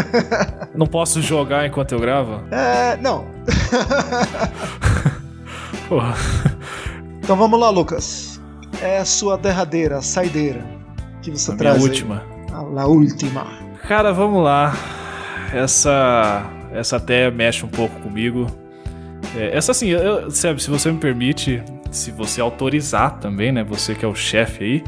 Não 0.75 0.87
posso 0.87 1.23
jogar 1.23 1.67
enquanto 1.67 1.93
eu 1.93 2.01
gravo? 2.01 2.43
É. 2.51 2.97
Não. 2.97 3.27
Porra. 5.89 6.15
Então 7.23 7.37
vamos 7.37 7.61
lá, 7.61 7.71
Lucas. 7.71 8.32
É 8.83 8.99
a 8.99 9.05
sua 9.05 9.37
derradeira, 9.39 10.03
saideira. 10.03 10.65
Que 11.23 11.31
você 11.31 11.53
A 11.53 11.55
minha 11.55 11.59
traz. 11.71 11.77
aí. 11.77 11.83
última. 11.83 12.23
A 12.53 12.63
la 12.63 12.87
última. 12.87 13.47
Cara, 13.87 14.13
vamos 14.13 14.43
lá. 14.43 14.75
Essa. 15.53 16.45
Essa 16.73 16.97
até 16.97 17.31
mexe 17.31 17.65
um 17.65 17.69
pouco 17.69 18.01
comigo. 18.01 18.47
É, 19.37 19.57
essa 19.57 19.73
assim, 19.73 19.89
eu, 19.89 20.31
sabe, 20.31 20.63
se 20.63 20.69
você 20.71 20.91
me 20.91 20.99
permite, 20.99 21.63
se 21.91 22.11
você 22.11 22.41
autorizar 22.41 23.19
também, 23.19 23.53
né? 23.53 23.63
Você 23.65 23.95
que 23.95 24.05
é 24.05 24.09
o 24.09 24.15
chefe 24.15 24.65
aí. 24.65 24.85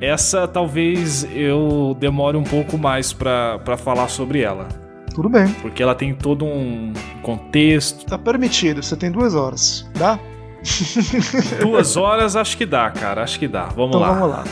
Essa 0.00 0.46
talvez 0.46 1.26
eu 1.34 1.96
demore 1.98 2.36
um 2.36 2.42
pouco 2.44 2.76
mais 2.78 3.12
pra 3.12 3.58
pra 3.58 3.76
falar 3.76 4.08
sobre 4.08 4.40
ela. 4.40 4.68
Tudo 5.14 5.28
bem. 5.28 5.46
Porque 5.62 5.82
ela 5.82 5.94
tem 5.94 6.12
todo 6.14 6.44
um 6.44 6.92
contexto. 7.22 8.04
Tá 8.06 8.18
permitido, 8.18 8.82
você 8.82 8.96
tem 8.96 9.10
duas 9.10 9.34
horas. 9.34 9.88
Dá? 9.96 10.18
Duas 11.60 11.96
horas 11.96 12.36
acho 12.36 12.56
que 12.56 12.66
dá, 12.66 12.90
cara. 12.90 13.22
Acho 13.22 13.38
que 13.38 13.48
dá. 13.48 13.64
Vamos 13.66 13.96
então 13.96 14.00
lá. 14.00 14.12
vamos 14.12 14.30
lá. 14.30 14.44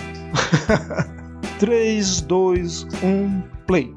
3, 1.59 2.21
2, 2.23 2.87
1, 3.03 3.43
play. 3.67 3.95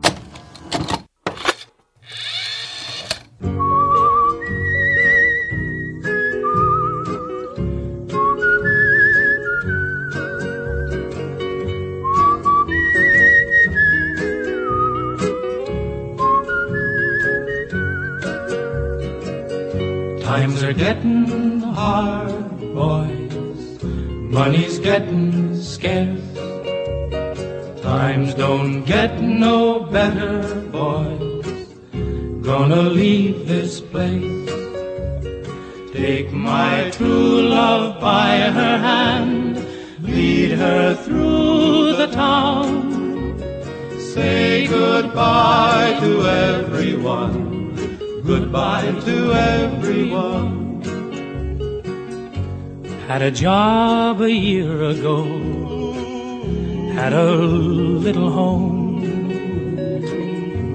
Getting 24.86 25.60
scarce. 25.60 26.22
Times 27.82 28.36
don't 28.36 28.84
get 28.84 29.20
no 29.20 29.80
better, 29.80 30.62
boys. 30.72 31.48
Gonna 32.44 32.84
leave 32.84 33.48
this 33.48 33.82
place. 33.82 34.52
Take 35.92 36.32
my 36.32 36.92
true 36.92 37.42
love 37.42 38.00
by 38.00 38.38
her 38.60 38.78
hand. 38.78 39.58
Lead 40.02 40.52
her 40.52 40.94
through 40.94 41.96
the 42.02 42.10
town. 42.12 42.70
Say 44.14 44.68
goodbye 44.68 45.98
to 46.02 46.12
everyone. 46.28 47.42
Goodbye 48.24 48.92
to 49.08 49.34
everyone. 49.34 50.65
Had 53.08 53.22
a 53.22 53.30
job 53.30 54.20
a 54.20 54.32
year 54.32 54.82
ago. 54.82 55.24
Had 56.94 57.14
a 57.14 57.36
little 57.36 58.32
home. 58.32 59.04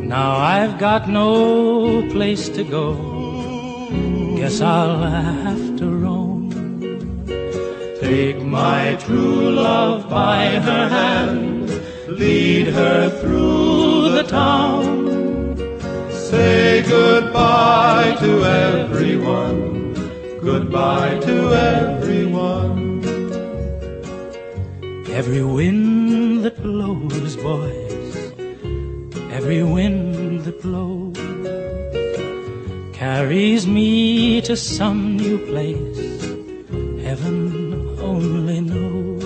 Now 0.07 0.37
I've 0.37 0.79
got 0.79 1.09
no 1.09 2.09
place 2.13 2.49
to 2.51 2.63
go. 2.63 2.95
Guess 4.37 4.61
I'll 4.61 5.03
have 5.03 5.77
to 5.79 5.87
roam. 5.87 6.51
Take 8.01 8.41
my 8.43 8.95
true 9.01 9.51
love 9.51 10.09
by 10.09 10.51
her 10.51 10.89
hand. 10.89 11.69
Lead 12.07 12.69
her 12.69 13.11
through 13.21 14.13
the 14.13 14.23
town. 14.23 15.57
Say 16.13 16.85
goodbye 16.89 18.15
to 18.21 18.45
everyone. 18.45 19.80
Goodbye 20.43 21.19
to 21.19 21.55
everyone. 21.55 23.05
Every 25.11 25.45
wind 25.45 26.45
that 26.45 26.63
blows, 26.63 27.37
boys. 27.37 28.33
Every 29.31 29.63
wind 29.63 30.41
that 30.45 30.63
blows 30.63 31.19
carries 32.95 33.67
me 33.67 34.41
to 34.41 34.57
some 34.57 35.19
new 35.19 35.37
place. 35.45 36.23
Heaven 37.05 37.99
only 38.01 38.63
knows. 38.63 39.23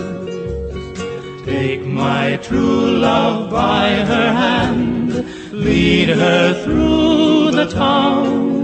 Take 1.47 1.87
my 1.87 2.39
true 2.39 2.91
love 2.91 3.53
by 3.53 3.91
her 3.91 4.33
hand, 4.33 5.25
lead 5.53 6.09
her 6.09 6.65
through 6.65 7.53
the 7.53 7.67
town. 7.67 8.64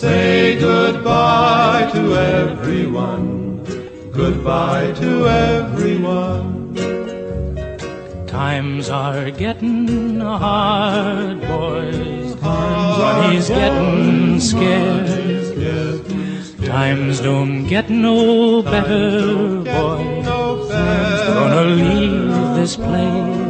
Say 0.00 0.58
goodbye 0.58 1.90
to 1.92 2.16
everyone, 2.16 3.62
goodbye 4.12 4.92
to 4.92 5.28
everyone. 5.28 6.74
Times 8.26 8.88
are 8.88 9.30
getting 9.30 10.18
hard, 10.20 11.42
boys. 11.42 12.34
Times 12.36 12.98
Money's 12.98 13.48
getting 13.50 14.40
scarce. 14.40 15.16
Times 16.64 17.20
don't 17.20 17.66
get 17.66 17.90
no 17.90 18.62
better, 18.62 19.60
boys. 19.60 20.26
Gonna 21.28 21.64
leave 21.76 22.56
this 22.56 22.76
place. 22.76 23.49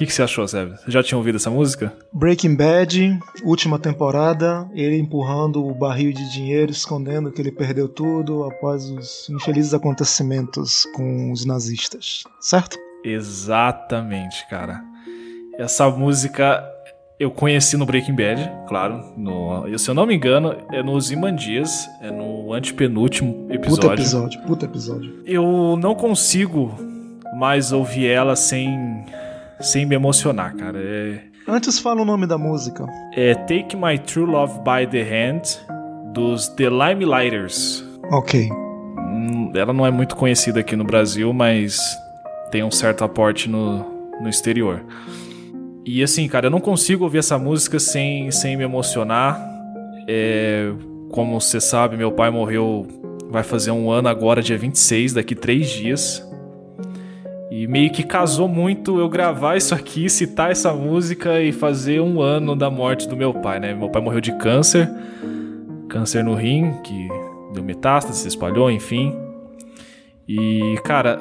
Que, 0.00 0.06
que 0.06 0.14
você 0.14 0.22
achou, 0.22 0.46
Zé? 0.46 0.64
Você 0.64 0.90
já 0.90 1.02
tinha 1.02 1.18
ouvido 1.18 1.36
essa 1.36 1.50
música? 1.50 1.92
Breaking 2.10 2.56
Bad, 2.56 3.18
última 3.44 3.78
temporada, 3.78 4.66
ele 4.72 4.98
empurrando 4.98 5.62
o 5.62 5.74
barril 5.74 6.10
de 6.10 6.32
dinheiro, 6.32 6.72
escondendo 6.72 7.30
que 7.30 7.42
ele 7.42 7.52
perdeu 7.52 7.86
tudo 7.86 8.44
após 8.44 8.88
os 8.88 9.28
infelizes 9.28 9.74
acontecimentos 9.74 10.86
com 10.94 11.30
os 11.30 11.44
nazistas, 11.44 12.24
certo? 12.40 12.78
Exatamente, 13.04 14.48
cara. 14.48 14.80
Essa 15.58 15.90
música 15.90 16.66
eu 17.18 17.30
conheci 17.30 17.76
no 17.76 17.84
Breaking 17.84 18.16
Bad, 18.16 18.50
claro. 18.66 19.04
No, 19.18 19.78
se 19.78 19.90
eu 19.90 19.94
não 19.94 20.06
me 20.06 20.14
engano, 20.14 20.56
é 20.72 20.82
no 20.82 20.98
Zimandias, 20.98 21.86
é 22.00 22.10
no 22.10 22.54
antepenúltimo 22.54 23.48
episódio. 23.50 23.90
Puta 23.90 24.00
episódio, 24.00 24.40
puta 24.46 24.64
episódio. 24.64 25.22
Eu 25.26 25.76
não 25.78 25.94
consigo 25.94 26.74
mais 27.36 27.70
ouvir 27.70 28.06
ela 28.06 28.34
sem, 28.34 29.04
sem 29.60 29.84
me 29.86 29.94
emocionar, 29.94 30.54
cara. 30.56 30.78
É, 30.80 31.20
Antes 31.48 31.78
fala 31.78 32.02
o 32.02 32.04
nome 32.04 32.26
da 32.26 32.38
música. 32.38 32.86
é 33.14 33.34
Take 33.34 33.76
My 33.76 33.98
True 33.98 34.26
Love 34.26 34.60
by 34.60 34.86
the 34.88 35.02
Hand, 35.02 35.42
dos 36.12 36.48
The 36.48 36.68
Limelighters. 36.70 37.84
Ok. 38.12 38.48
Hum, 38.52 39.52
Ela 39.54 39.72
não 39.72 39.84
é 39.86 39.90
muito 39.90 40.14
conhecida 40.16 40.60
aqui 40.60 40.76
no 40.76 40.84
Brasil, 40.84 41.32
mas 41.32 41.80
tem 42.50 42.62
um 42.62 42.70
certo 42.70 43.04
aporte 43.04 43.48
no, 43.48 43.84
no 44.20 44.28
exterior. 44.28 44.84
E 45.84 46.02
assim, 46.02 46.28
cara, 46.28 46.46
eu 46.46 46.50
não 46.50 46.60
consigo 46.60 47.04
ouvir 47.04 47.18
essa 47.18 47.38
música 47.38 47.78
sem, 47.80 48.30
sem 48.30 48.56
me 48.56 48.62
emocionar. 48.64 49.40
É, 50.06 50.70
como 51.10 51.40
você 51.40 51.60
sabe, 51.60 51.96
meu 51.96 52.12
pai 52.12 52.30
morreu, 52.30 52.86
vai 53.30 53.42
fazer 53.42 53.70
um 53.70 53.90
ano 53.90 54.08
agora, 54.08 54.42
dia 54.42 54.58
26, 54.58 55.14
daqui 55.14 55.34
três 55.34 55.68
dias. 55.68 56.24
E 57.50 57.66
meio 57.66 57.90
que 57.90 58.04
casou 58.04 58.46
muito 58.46 59.00
eu 59.00 59.08
gravar 59.08 59.56
isso 59.56 59.74
aqui, 59.74 60.08
citar 60.08 60.52
essa 60.52 60.72
música 60.72 61.42
e 61.42 61.50
fazer 61.50 62.00
um 62.00 62.20
ano 62.20 62.54
da 62.54 62.70
morte 62.70 63.08
do 63.08 63.16
meu 63.16 63.34
pai, 63.34 63.58
né? 63.58 63.74
Meu 63.74 63.88
pai 63.88 64.00
morreu 64.00 64.20
de 64.20 64.32
câncer, 64.38 64.88
câncer 65.88 66.22
no 66.22 66.34
rim, 66.34 66.80
que 66.84 67.08
deu 67.52 67.64
metástase, 67.64 68.20
se 68.20 68.28
espalhou, 68.28 68.70
enfim. 68.70 69.12
E, 70.28 70.78
cara, 70.84 71.18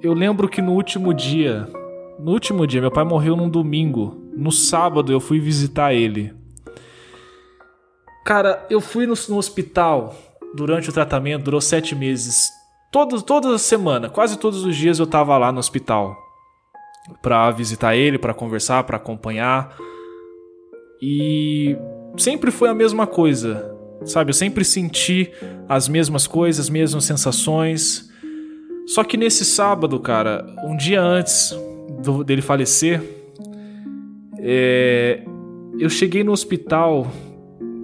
eu 0.00 0.14
lembro 0.14 0.48
que 0.48 0.62
no 0.62 0.72
último 0.72 1.12
dia, 1.12 1.68
no 2.16 2.30
último 2.30 2.64
dia, 2.64 2.80
meu 2.80 2.92
pai 2.92 3.02
morreu 3.02 3.34
num 3.34 3.48
domingo. 3.48 4.22
No 4.36 4.52
sábado 4.52 5.10
eu 5.10 5.18
fui 5.18 5.40
visitar 5.40 5.92
ele. 5.92 6.32
Cara, 8.24 8.64
eu 8.70 8.80
fui 8.80 9.04
no, 9.04 9.14
no 9.28 9.36
hospital 9.36 10.14
durante 10.54 10.88
o 10.88 10.92
tratamento, 10.92 11.42
durou 11.42 11.60
sete 11.60 11.96
meses. 11.96 12.52
Todos, 12.92 13.22
toda 13.22 13.56
semana, 13.56 14.10
quase 14.10 14.38
todos 14.38 14.66
os 14.66 14.76
dias 14.76 14.98
eu 14.98 15.06
tava 15.06 15.38
lá 15.38 15.50
no 15.50 15.58
hospital 15.58 16.14
para 17.22 17.50
visitar 17.50 17.96
ele, 17.96 18.18
para 18.18 18.34
conversar, 18.34 18.84
para 18.84 18.98
acompanhar. 18.98 19.74
E 21.00 21.74
sempre 22.18 22.50
foi 22.50 22.68
a 22.68 22.74
mesma 22.74 23.06
coisa, 23.06 23.74
sabe? 24.04 24.28
Eu 24.28 24.34
sempre 24.34 24.62
senti 24.62 25.32
as 25.66 25.88
mesmas 25.88 26.26
coisas, 26.26 26.66
as 26.66 26.70
mesmas 26.70 27.06
sensações. 27.06 28.10
Só 28.86 29.02
que 29.02 29.16
nesse 29.16 29.42
sábado, 29.42 29.98
cara, 29.98 30.44
um 30.62 30.76
dia 30.76 31.00
antes 31.00 31.56
do, 32.02 32.22
dele 32.22 32.42
falecer, 32.42 33.02
é, 34.38 35.24
eu 35.78 35.88
cheguei 35.88 36.22
no 36.22 36.32
hospital 36.32 37.06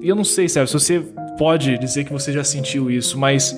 e 0.02 0.09
eu 0.09 0.14
não 0.14 0.24
sei, 0.24 0.50
sabe, 0.50 0.66
se 0.66 0.74
você 0.74 1.00
pode 1.38 1.78
dizer 1.78 2.04
que 2.04 2.12
você 2.12 2.30
já 2.30 2.44
sentiu 2.44 2.90
isso, 2.90 3.18
mas 3.18 3.56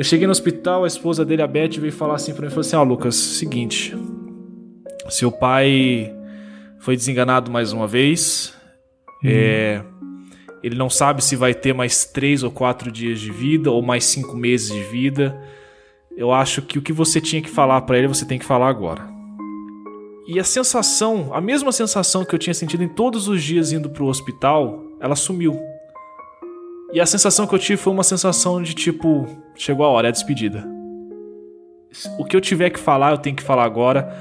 eu 0.00 0.04
cheguei 0.04 0.26
no 0.26 0.30
hospital, 0.30 0.84
a 0.84 0.86
esposa 0.86 1.26
dele, 1.26 1.42
a 1.42 1.46
Beth, 1.46 1.78
veio 1.78 1.92
falar 1.92 2.14
assim 2.14 2.32
pra 2.32 2.46
mim, 2.46 2.48
falou 2.48 2.62
assim, 2.62 2.74
ó, 2.74 2.80
oh, 2.80 2.84
Lucas, 2.84 3.14
seguinte, 3.14 3.94
seu 5.10 5.30
pai 5.30 6.10
foi 6.78 6.96
desenganado 6.96 7.50
mais 7.50 7.74
uma 7.74 7.86
vez, 7.86 8.54
hum. 9.22 9.28
é, 9.28 9.84
ele 10.62 10.74
não 10.74 10.88
sabe 10.88 11.22
se 11.22 11.36
vai 11.36 11.52
ter 11.52 11.74
mais 11.74 12.06
três 12.06 12.42
ou 12.42 12.50
quatro 12.50 12.90
dias 12.90 13.20
de 13.20 13.30
vida 13.30 13.70
ou 13.70 13.82
mais 13.82 14.06
cinco 14.06 14.34
meses 14.34 14.72
de 14.72 14.82
vida. 14.84 15.38
Eu 16.16 16.32
acho 16.32 16.62
que 16.62 16.78
o 16.78 16.82
que 16.82 16.94
você 16.94 17.20
tinha 17.20 17.42
que 17.42 17.50
falar 17.50 17.82
para 17.82 17.98
ele, 17.98 18.08
você 18.08 18.24
tem 18.24 18.38
que 18.38 18.46
falar 18.46 18.70
agora. 18.70 19.06
E 20.26 20.40
a 20.40 20.44
sensação, 20.44 21.28
a 21.34 21.42
mesma 21.42 21.72
sensação 21.72 22.24
que 22.24 22.34
eu 22.34 22.38
tinha 22.38 22.54
sentido 22.54 22.82
em 22.82 22.88
todos 22.88 23.28
os 23.28 23.42
dias 23.42 23.70
indo 23.70 23.90
pro 23.90 24.06
hospital, 24.06 24.82
ela 24.98 25.14
sumiu. 25.14 25.60
E 26.92 27.00
a 27.00 27.06
sensação 27.06 27.46
que 27.46 27.54
eu 27.54 27.58
tive 27.58 27.76
foi 27.76 27.92
uma 27.92 28.02
sensação 28.02 28.60
de 28.60 28.74
tipo, 28.74 29.26
chegou 29.54 29.86
a 29.86 29.88
hora, 29.88 30.08
é 30.08 30.10
a 30.10 30.12
despedida. 30.12 30.66
O 32.18 32.24
que 32.24 32.36
eu 32.36 32.40
tiver 32.40 32.70
que 32.70 32.80
falar, 32.80 33.12
eu 33.12 33.18
tenho 33.18 33.36
que 33.36 33.42
falar 33.42 33.64
agora. 33.64 34.12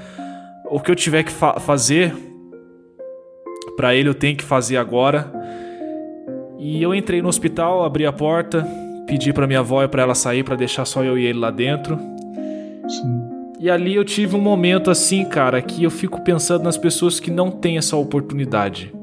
O 0.65 0.80
que 0.80 0.91
eu 0.91 0.95
tiver 0.95 1.24
que 1.24 1.32
fa 1.32 1.59
fazer 1.59 2.13
para 3.76 3.95
ele, 3.95 4.09
eu 4.09 4.13
tenho 4.13 4.38
que 4.38 4.43
fazer 4.43 4.78
agora. 4.78 5.32
E 6.59 6.82
eu 6.84 6.93
entrei 6.93 7.22
no 7.22 7.30
hospital, 7.30 7.84
abri 7.84 8.05
a 8.05 8.13
porta, 8.13 8.67
pedi 9.07 9.34
para 9.34 9.47
minha 9.47 9.59
avó 9.59 9.84
e 9.84 9.88
para 9.88 10.03
ela 10.03 10.13
sair 10.13 10.43
para 10.43 10.55
deixar 10.55 10.86
só 10.86 11.03
eu 11.03 11.17
e 11.17 11.26
ele 11.26 11.39
lá 11.39 11.49
dentro. 11.49 11.97
Sim. 12.88 13.30
E 13.59 13.70
ali 13.70 13.95
eu 13.95 14.05
tive 14.05 14.36
um 14.36 14.41
momento 14.41 14.91
assim, 14.91 15.26
cara, 15.26 15.61
que 15.61 15.84
eu 15.84 15.89
fico 15.89 16.22
pensando 16.22 16.63
nas 16.63 16.78
pessoas 16.78 17.20
que 17.20 17.32
não 17.32 17.49
têm 17.49 17.78
essa 17.78 17.97
oportunidade 17.97 18.99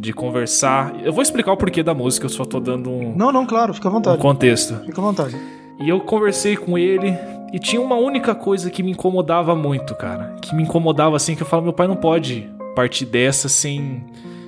de 0.00 0.12
conversar. 0.12 0.94
Eu 1.04 1.12
vou 1.12 1.22
explicar 1.22 1.52
o 1.52 1.56
porquê 1.56 1.82
da 1.82 1.92
música, 1.92 2.24
eu 2.24 2.30
só 2.30 2.44
tô 2.44 2.58
dando 2.58 2.90
um. 2.90 3.14
Não, 3.14 3.30
não, 3.30 3.44
claro, 3.44 3.74
fica 3.74 3.88
à 3.88 3.92
vontade. 3.92 4.16
Um 4.16 4.20
contexto. 4.20 4.74
Fica 4.86 5.00
à 5.00 5.04
vontade. 5.04 5.36
E 5.78 5.88
eu 5.88 6.00
conversei 6.00 6.56
com 6.56 6.78
ele 6.78 7.14
e 7.52 7.58
tinha 7.58 7.80
uma 7.80 7.96
única 7.96 8.34
coisa 8.34 8.70
que 8.70 8.82
me 8.82 8.92
incomodava 8.92 9.54
muito, 9.54 9.94
cara. 9.94 10.36
Que 10.40 10.54
me 10.54 10.62
incomodava 10.62 11.16
assim, 11.16 11.34
que 11.36 11.42
eu 11.42 11.46
falo, 11.46 11.62
meu 11.62 11.72
pai 11.72 11.86
não 11.86 11.96
pode 11.96 12.48
partir 12.74 13.04
dessa 13.04 13.48
sem, 13.48 14.04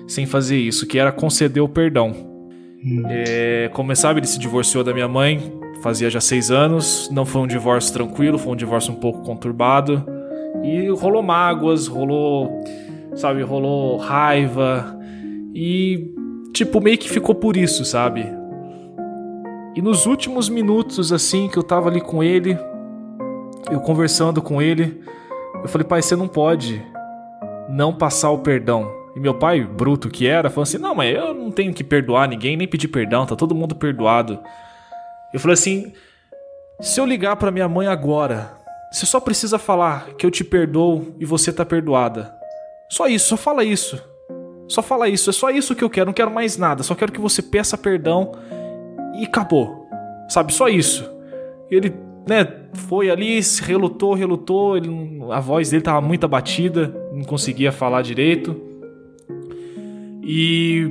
sem 0.08 0.24
fazer 0.24 0.56
isso, 0.56 0.86
que 0.86 0.98
era 0.98 1.12
conceder 1.12 1.62
o 1.62 1.68
perdão. 1.68 2.14
Hum. 2.84 3.02
É, 3.06 3.70
como 3.74 3.94
sabe, 3.94 4.20
ele 4.20 4.26
se 4.26 4.38
divorciou 4.38 4.82
da 4.82 4.92
minha 4.92 5.08
mãe 5.08 5.60
fazia 5.82 6.08
já 6.08 6.20
seis 6.20 6.50
anos. 6.50 7.10
Não 7.12 7.26
foi 7.26 7.42
um 7.42 7.46
divórcio 7.46 7.92
tranquilo, 7.92 8.38
foi 8.38 8.52
um 8.52 8.56
divórcio 8.56 8.92
um 8.92 8.96
pouco 8.96 9.22
conturbado. 9.22 10.04
E 10.62 10.88
rolou 10.88 11.22
mágoas, 11.22 11.88
rolou, 11.88 12.62
sabe, 13.14 13.42
rolou 13.42 13.98
raiva. 13.98 15.01
E, 15.54 16.14
tipo, 16.52 16.80
meio 16.80 16.98
que 16.98 17.10
ficou 17.10 17.34
por 17.34 17.56
isso, 17.56 17.84
sabe? 17.84 18.26
E 19.74 19.82
nos 19.82 20.06
últimos 20.06 20.48
minutos, 20.48 21.12
assim, 21.12 21.48
que 21.48 21.56
eu 21.56 21.62
tava 21.62 21.88
ali 21.88 22.00
com 22.00 22.22
ele, 22.22 22.58
eu 23.70 23.80
conversando 23.80 24.42
com 24.42 24.60
ele, 24.60 25.00
eu 25.62 25.68
falei, 25.68 25.86
pai, 25.86 26.02
você 26.02 26.16
não 26.16 26.28
pode 26.28 26.82
não 27.68 27.94
passar 27.94 28.30
o 28.30 28.38
perdão. 28.38 29.02
E 29.14 29.20
meu 29.20 29.34
pai, 29.34 29.62
bruto 29.62 30.08
que 30.08 30.26
era, 30.26 30.50
falou 30.50 30.62
assim: 30.62 30.78
não, 30.78 30.94
mas 30.94 31.14
eu 31.14 31.34
não 31.34 31.50
tenho 31.50 31.72
que 31.72 31.84
perdoar 31.84 32.28
ninguém, 32.28 32.56
nem 32.56 32.68
pedir 32.68 32.88
perdão, 32.88 33.26
tá 33.26 33.36
todo 33.36 33.54
mundo 33.54 33.74
perdoado. 33.74 34.38
Eu 35.32 35.40
falei 35.40 35.54
assim: 35.54 35.92
se 36.80 37.00
eu 37.00 37.06
ligar 37.06 37.36
para 37.36 37.50
minha 37.50 37.68
mãe 37.68 37.86
agora, 37.86 38.56
você 38.90 39.04
só 39.04 39.20
precisa 39.20 39.58
falar 39.58 40.14
que 40.14 40.24
eu 40.24 40.30
te 40.30 40.42
perdoo 40.42 41.14
e 41.18 41.24
você 41.24 41.52
tá 41.52 41.64
perdoada. 41.64 42.34
Só 42.90 43.06
isso, 43.06 43.28
só 43.28 43.36
fala 43.36 43.64
isso. 43.64 44.02
Só 44.68 44.82
fala 44.82 45.08
isso, 45.08 45.30
é 45.30 45.32
só 45.32 45.50
isso 45.50 45.74
que 45.74 45.84
eu 45.84 45.90
quero, 45.90 46.06
não 46.06 46.12
quero 46.12 46.30
mais 46.30 46.56
nada. 46.56 46.82
Só 46.82 46.94
quero 46.94 47.12
que 47.12 47.20
você 47.20 47.42
peça 47.42 47.76
perdão 47.76 48.32
e 49.18 49.24
acabou. 49.24 49.86
Sabe, 50.28 50.52
só 50.54 50.68
isso. 50.68 51.08
Ele, 51.70 51.92
né, 52.26 52.46
foi 52.74 53.10
ali, 53.10 53.40
relutou, 53.62 54.14
relutou, 54.14 54.76
ele, 54.76 54.88
a 55.30 55.40
voz 55.40 55.70
dele 55.70 55.82
tava 55.82 56.00
muito 56.00 56.24
abatida, 56.24 56.94
não 57.12 57.24
conseguia 57.24 57.72
falar 57.72 58.02
direito. 58.02 58.56
E 60.22 60.90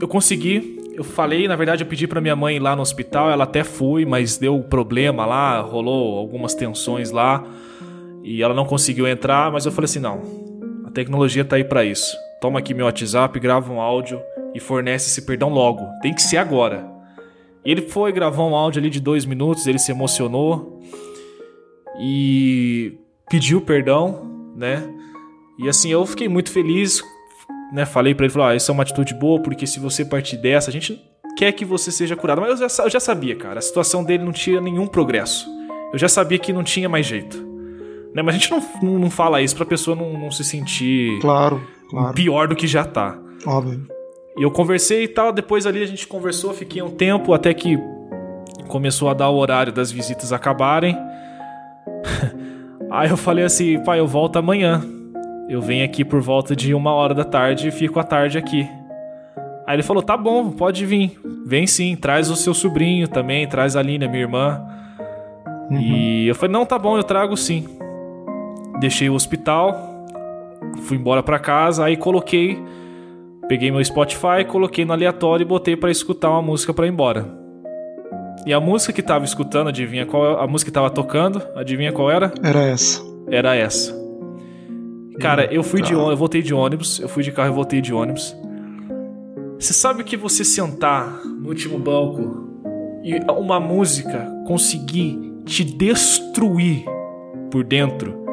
eu 0.00 0.08
consegui, 0.08 0.80
eu 0.94 1.04
falei, 1.04 1.46
na 1.46 1.56
verdade, 1.56 1.82
eu 1.84 1.88
pedi 1.88 2.06
para 2.06 2.20
minha 2.20 2.36
mãe 2.36 2.56
ir 2.56 2.60
lá 2.60 2.74
no 2.76 2.82
hospital, 2.82 3.30
ela 3.30 3.44
até 3.44 3.64
foi, 3.64 4.04
mas 4.04 4.36
deu 4.36 4.60
problema 4.62 5.24
lá, 5.24 5.60
rolou 5.60 6.18
algumas 6.18 6.54
tensões 6.54 7.10
lá 7.10 7.44
e 8.22 8.42
ela 8.42 8.54
não 8.54 8.64
conseguiu 8.64 9.06
entrar, 9.06 9.50
mas 9.50 9.66
eu 9.66 9.72
falei 9.72 9.86
assim: 9.86 9.98
não, 9.98 10.22
a 10.86 10.90
tecnologia 10.90 11.44
tá 11.44 11.56
aí 11.56 11.64
para 11.64 11.84
isso. 11.84 12.16
Toma 12.42 12.58
aqui 12.58 12.74
meu 12.74 12.84
WhatsApp, 12.84 13.38
grava 13.40 13.72
um 13.72 13.80
áudio 13.80 14.20
e 14.54 14.60
fornece 14.60 15.08
esse 15.08 15.22
perdão 15.22 15.48
logo. 15.48 15.88
Tem 16.02 16.12
que 16.12 16.20
ser 16.20 16.36
agora. 16.36 16.84
E 17.64 17.70
ele 17.70 17.82
foi, 17.82 18.12
gravou 18.12 18.50
um 18.50 18.54
áudio 18.54 18.80
ali 18.80 18.90
de 18.90 19.00
dois 19.00 19.24
minutos, 19.24 19.66
ele 19.66 19.78
se 19.78 19.92
emocionou 19.92 20.80
e 22.00 22.98
pediu 23.30 23.60
perdão, 23.60 24.52
né? 24.56 24.82
E 25.58 25.68
assim, 25.68 25.90
eu 25.90 26.04
fiquei 26.04 26.28
muito 26.28 26.50
feliz 26.50 27.00
né, 27.72 27.86
falei 27.86 28.14
para 28.14 28.26
ele, 28.26 28.32
falou, 28.32 28.48
ah, 28.48 28.54
isso 28.54 28.70
é 28.70 28.74
uma 28.74 28.82
atitude 28.82 29.14
boa, 29.14 29.40
porque 29.40 29.66
se 29.66 29.80
você 29.80 30.04
partir 30.04 30.36
dessa, 30.36 30.68
a 30.68 30.72
gente 30.72 31.00
quer 31.38 31.50
que 31.52 31.64
você 31.64 31.90
seja 31.90 32.14
curado. 32.14 32.42
Mas 32.42 32.60
eu 32.60 32.68
já, 32.68 32.84
eu 32.84 32.90
já 32.90 33.00
sabia, 33.00 33.34
cara, 33.34 33.58
a 33.58 33.62
situação 33.62 34.04
dele 34.04 34.22
não 34.22 34.32
tinha 34.32 34.60
nenhum 34.60 34.86
progresso. 34.86 35.48
Eu 35.90 35.98
já 35.98 36.08
sabia 36.08 36.38
que 36.38 36.52
não 36.52 36.62
tinha 36.62 36.88
mais 36.88 37.06
jeito. 37.06 37.38
Né? 38.14 38.20
Mas 38.20 38.34
a 38.34 38.38
gente 38.38 38.50
não, 38.50 38.62
não, 38.82 38.98
não 38.98 39.10
fala 39.10 39.40
isso 39.40 39.56
pra 39.56 39.64
pessoa 39.64 39.96
não, 39.96 40.18
não 40.18 40.30
se 40.30 40.44
sentir 40.44 41.18
claro, 41.20 41.62
claro. 41.92 42.14
pior 42.14 42.48
do 42.48 42.56
que 42.56 42.66
já 42.66 42.84
tá. 42.84 43.16
Óbvio. 43.46 43.86
E 44.36 44.42
eu 44.42 44.50
conversei 44.50 45.04
e 45.04 45.08
tal, 45.08 45.32
depois 45.32 45.66
ali 45.66 45.82
a 45.82 45.86
gente 45.86 46.06
conversou, 46.08 46.52
fiquei 46.54 46.82
um 46.82 46.90
tempo 46.90 47.34
até 47.34 47.52
que 47.52 47.78
começou 48.66 49.08
a 49.08 49.14
dar 49.14 49.28
o 49.28 49.36
horário 49.36 49.72
das 49.72 49.92
visitas 49.92 50.32
acabarem. 50.32 50.96
Aí 52.90 53.10
eu 53.10 53.16
falei 53.16 53.44
assim, 53.44 53.82
pai, 53.84 54.00
eu 54.00 54.06
volto 54.06 54.38
amanhã. 54.38 54.82
Eu 55.48 55.60
venho 55.60 55.84
aqui 55.84 56.04
por 56.04 56.20
volta 56.20 56.56
de 56.56 56.72
uma 56.72 56.92
hora 56.92 57.14
da 57.14 57.24
tarde 57.24 57.68
e 57.68 57.70
fico 57.70 58.00
a 58.00 58.04
tarde 58.04 58.38
aqui. 58.38 58.66
Aí 59.66 59.76
ele 59.76 59.82
falou: 59.82 60.02
tá 60.02 60.16
bom, 60.16 60.50
pode 60.50 60.84
vir. 60.86 61.18
Vem 61.44 61.66
sim, 61.66 61.94
traz 61.96 62.30
o 62.30 62.36
seu 62.36 62.54
sobrinho 62.54 63.08
também, 63.08 63.46
traz 63.46 63.76
a 63.76 63.80
Aline, 63.80 64.08
minha 64.08 64.22
irmã. 64.22 64.64
Uhum. 65.70 65.78
E 65.78 66.28
eu 66.28 66.34
falei: 66.34 66.52
não, 66.52 66.64
tá 66.64 66.78
bom, 66.78 66.96
eu 66.96 67.02
trago 67.02 67.36
sim. 67.36 67.66
Deixei 68.80 69.08
o 69.08 69.14
hospital, 69.14 69.91
fui 70.82 70.96
embora 70.96 71.22
para 71.22 71.38
casa, 71.38 71.84
aí 71.84 71.96
coloquei, 71.96 72.62
peguei 73.48 73.70
meu 73.70 73.84
Spotify, 73.84 74.44
coloquei 74.46 74.84
no 74.84 74.92
aleatório 74.92 75.44
e 75.44 75.46
botei 75.46 75.76
para 75.76 75.90
escutar 75.90 76.30
uma 76.30 76.42
música 76.42 76.72
para 76.72 76.86
ir 76.86 76.90
embora. 76.90 77.26
E 78.44 78.52
a 78.52 78.58
música 78.58 78.92
que 78.92 79.02
tava 79.02 79.24
escutando, 79.24 79.68
adivinha 79.68 80.04
qual 80.04 80.40
a 80.40 80.46
música 80.46 80.70
que 80.70 80.74
tava 80.74 80.90
tocando? 80.90 81.42
Adivinha 81.54 81.92
qual 81.92 82.10
era? 82.10 82.32
Era 82.42 82.60
essa. 82.62 83.00
Era 83.30 83.54
essa. 83.54 84.02
Cara, 85.20 85.52
eu 85.52 85.62
fui 85.62 85.82
de 85.82 85.94
ônibus, 85.94 86.10
eu 86.10 86.16
voltei 86.16 86.42
de 86.42 86.54
ônibus, 86.54 87.00
eu 87.00 87.08
fui 87.08 87.22
de 87.22 87.30
carro 87.30 87.50
e 87.50 87.54
voltei 87.54 87.80
de 87.80 87.92
ônibus. 87.92 88.36
Você 89.58 89.72
sabe 89.72 90.02
que 90.02 90.16
você 90.16 90.44
sentar 90.44 91.20
no 91.24 91.48
último 91.48 91.78
banco 91.78 92.48
e 93.04 93.14
uma 93.30 93.60
música 93.60 94.28
conseguir 94.46 95.18
te 95.44 95.64
destruir 95.64 96.84
por 97.50 97.64
dentro 97.64 98.24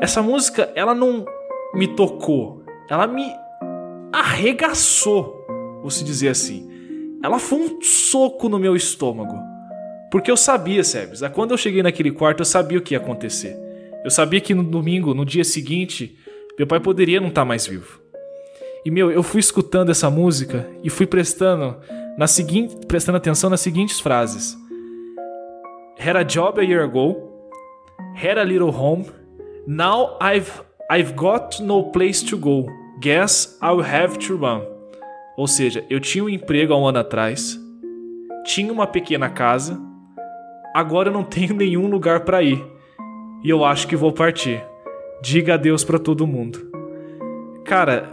Essa 0.00 0.22
música, 0.22 0.70
ela 0.74 0.94
não 0.94 1.24
me 1.74 1.88
tocou, 1.88 2.62
ela 2.88 3.06
me 3.06 3.30
arregaçou, 4.12 5.44
vou 5.80 5.90
se 5.90 6.04
dizer 6.04 6.28
assim. 6.28 6.70
Ela 7.22 7.38
foi 7.38 7.58
um 7.58 7.82
soco 7.82 8.48
no 8.48 8.58
meu 8.58 8.76
estômago. 8.76 9.36
Porque 10.10 10.30
eu 10.30 10.36
sabia, 10.36 10.84
Sebes, 10.84 11.20
quando 11.32 11.50
eu 11.50 11.56
cheguei 11.58 11.82
naquele 11.82 12.12
quarto, 12.12 12.40
eu 12.40 12.44
sabia 12.44 12.78
o 12.78 12.82
que 12.82 12.94
ia 12.94 12.98
acontecer. 12.98 13.56
Eu 14.04 14.10
sabia 14.10 14.40
que 14.40 14.54
no 14.54 14.62
domingo, 14.62 15.14
no 15.14 15.24
dia 15.24 15.42
seguinte, 15.42 16.16
meu 16.56 16.66
pai 16.66 16.78
poderia 16.78 17.20
não 17.20 17.28
estar 17.28 17.44
mais 17.44 17.66
vivo. 17.66 18.00
E 18.84 18.90
meu, 18.90 19.10
eu 19.10 19.22
fui 19.22 19.40
escutando 19.40 19.90
essa 19.90 20.10
música 20.10 20.68
e 20.82 20.90
fui 20.90 21.06
prestando 21.06 21.78
na 22.16 22.26
seguinte, 22.26 22.76
prestando 22.86 23.16
atenção 23.16 23.48
nas 23.48 23.60
seguintes 23.60 23.98
frases. 23.98 24.56
Had 25.98 26.16
a 26.16 26.22
job 26.22 26.60
a 26.60 26.62
year 26.62 26.84
ago, 26.84 27.16
had 28.14 28.38
a 28.38 28.44
little 28.44 28.68
home, 28.68 29.06
now 29.66 30.18
I've 30.20 30.52
I've 30.90 31.14
got 31.16 31.62
no 31.62 31.84
place 31.84 32.22
to 32.26 32.36
go. 32.36 32.66
Guess 33.00 33.56
I'll 33.62 33.80
have 33.80 34.18
to 34.26 34.36
run. 34.36 34.66
Ou 35.36 35.46
seja, 35.46 35.82
eu 35.88 35.98
tinha 35.98 36.22
um 36.22 36.28
emprego 36.28 36.74
há 36.74 36.78
um 36.78 36.86
ano 36.86 36.98
atrás, 36.98 37.58
tinha 38.44 38.70
uma 38.70 38.86
pequena 38.86 39.30
casa, 39.30 39.80
agora 40.74 41.08
eu 41.08 41.12
não 41.12 41.24
tenho 41.30 41.54
nenhum 41.54 41.88
lugar 41.88 42.20
para 42.20 42.42
ir. 42.42 42.62
E 43.42 43.48
eu 43.48 43.64
acho 43.64 43.88
que 43.88 43.96
vou 43.96 44.12
partir. 44.12 44.62
Diga 45.22 45.54
adeus 45.54 45.82
para 45.84 45.98
todo 45.98 46.26
mundo. 46.26 46.70
Cara, 47.64 48.12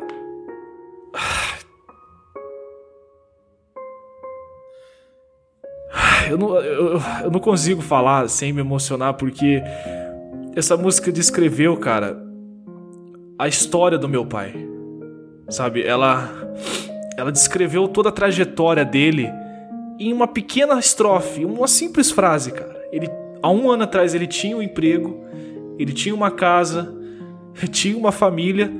eu 6.29 6.37
não, 6.37 6.55
eu, 6.55 7.01
eu 7.23 7.31
não 7.31 7.41
consigo 7.41 7.81
falar 7.81 8.29
sem 8.29 8.53
me 8.53 8.61
emocionar 8.61 9.15
porque 9.15 9.61
essa 10.55 10.77
música 10.77 11.11
descreveu, 11.11 11.75
cara, 11.77 12.30
a 13.41 13.47
história 13.47 13.97
do 13.97 14.07
meu 14.07 14.23
pai. 14.23 14.53
Sabe? 15.49 15.81
Ela 15.81 16.29
ela 17.17 17.31
descreveu 17.31 17.87
toda 17.87 18.09
a 18.09 18.11
trajetória 18.11 18.85
dele 18.85 19.29
em 19.99 20.13
uma 20.13 20.27
pequena 20.27 20.77
estrofe, 20.77 21.43
uma 21.43 21.67
simples 21.67 22.11
frase, 22.11 22.51
cara. 22.51 22.87
Ele 22.91 23.09
há 23.41 23.49
um 23.49 23.69
ano 23.69 23.83
atrás 23.83 24.13
ele 24.13 24.27
tinha 24.27 24.55
um 24.55 24.61
emprego, 24.61 25.25
ele 25.79 25.91
tinha 25.91 26.13
uma 26.13 26.29
casa, 26.29 26.95
tinha 27.71 27.97
uma 27.97 28.11
família 28.11 28.71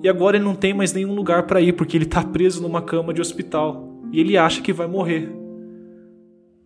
e 0.00 0.08
agora 0.08 0.36
ele 0.36 0.44
não 0.44 0.54
tem 0.54 0.72
mais 0.72 0.92
nenhum 0.92 1.12
lugar 1.12 1.42
para 1.48 1.60
ir 1.60 1.72
porque 1.72 1.96
ele 1.96 2.06
tá 2.06 2.22
preso 2.22 2.62
numa 2.62 2.80
cama 2.80 3.12
de 3.12 3.20
hospital 3.20 4.00
e 4.12 4.20
ele 4.20 4.38
acha 4.38 4.62
que 4.62 4.72
vai 4.72 4.86
morrer. 4.86 5.28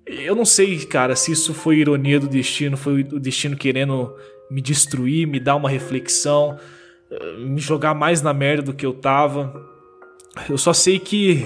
Eu 0.07 0.35
não 0.35 0.45
sei, 0.45 0.85
cara, 0.85 1.17
se 1.17 1.33
isso 1.33 1.55
foi 1.55 1.79
ironia 1.79 2.21
do 2.21 2.29
destino, 2.29 2.77
foi 2.77 3.01
o 3.01 3.19
destino 3.19 3.57
querendo 3.57 4.15
me 4.51 4.61
destruir, 4.61 5.27
me 5.27 5.41
dar 5.41 5.57
uma 5.57 5.69
reflexão, 5.71 6.59
me 7.39 7.61
jogar 7.61 7.95
mais 7.95 8.23
na 8.23 8.33
merda 8.33 8.63
do 8.65 8.75
que 8.75 8.85
eu 8.85 8.93
tava. 8.93 9.67
Eu 10.49 10.59
só 10.59 10.73
sei 10.73 10.99
que 10.99 11.45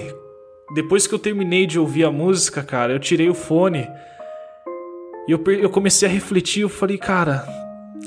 depois 0.73 1.07
que 1.07 1.13
eu 1.13 1.19
terminei 1.19 1.65
de 1.65 1.79
ouvir 1.79 2.03
a 2.03 2.11
música, 2.11 2.63
cara, 2.63 2.93
eu 2.93 2.99
tirei 2.99 3.29
o 3.29 3.33
fone 3.33 3.87
e 5.27 5.31
eu, 5.31 5.41
eu 5.59 5.69
comecei 5.69 6.07
a 6.07 6.11
refletir. 6.11 6.61
Eu 6.61 6.69
falei, 6.69 6.97
cara, 6.97 7.45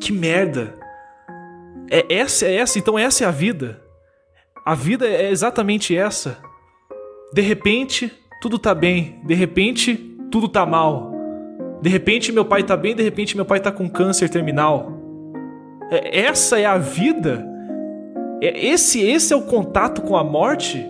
que 0.01 0.13
merda. 0.13 0.75
É 1.91 2.05
essa, 2.13 2.47
é 2.47 2.57
essa, 2.57 2.79
então 2.79 2.99
essa 2.99 3.25
é 3.25 3.27
a 3.27 3.31
vida. 3.31 3.81
A 4.65 4.75
vida 4.75 5.07
é 5.07 5.31
exatamente 5.31 5.97
essa. 5.97 6.39
De 7.33 7.41
repente, 7.41 8.13
tudo 8.41 8.59
tá 8.59 8.75
bem. 8.75 9.21
De 9.25 9.35
repente, 9.35 9.95
tudo 10.31 10.49
tá 10.49 10.67
mal. 10.67 11.13
De 11.81 11.89
repente 11.89 12.33
meu 12.33 12.45
pai 12.45 12.65
tá 12.65 12.77
bem, 12.77 12.95
de 12.95 13.03
repente 13.03 13.37
meu 13.37 13.45
pai 13.45 13.61
tá 13.61 13.71
com 13.71 13.89
câncer 13.89 14.29
terminal. 14.29 14.96
É, 15.91 16.21
essa 16.21 16.59
é 16.59 16.67
a 16.67 16.79
vida? 16.79 17.47
É, 18.43 18.67
esse, 18.67 19.01
esse 19.01 19.33
é 19.33 19.37
o 19.37 19.43
contato 19.43 20.03
com 20.03 20.17
a 20.17 20.25
morte? 20.25 20.87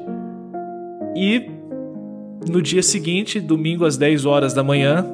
E 1.15 1.51
no 2.49 2.61
dia 2.63 2.83
seguinte, 2.83 3.41
domingo 3.41 3.85
às 3.85 3.97
10 3.97 4.27
horas 4.27 4.53
da 4.53 4.63
manhã, 4.63 5.05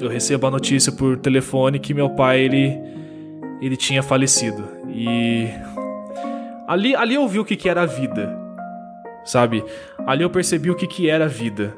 eu 0.00 0.08
recebo 0.08 0.46
a 0.46 0.50
notícia 0.50 0.92
por 0.92 1.16
telefone 1.18 1.78
que 1.78 1.94
meu 1.94 2.10
pai 2.10 2.40
ele, 2.40 2.78
ele 3.60 3.76
tinha 3.76 4.02
falecido. 4.02 4.64
E 4.88 5.48
ali, 6.66 6.94
ali 6.94 7.14
eu 7.14 7.26
vi 7.28 7.38
o 7.38 7.44
que, 7.44 7.56
que 7.56 7.68
era 7.68 7.82
a 7.82 7.86
vida, 7.86 8.36
sabe? 9.24 9.64
Ali 10.06 10.22
eu 10.22 10.30
percebi 10.30 10.70
o 10.70 10.74
que, 10.74 10.86
que 10.86 11.08
era 11.08 11.24
a 11.24 11.28
vida 11.28 11.74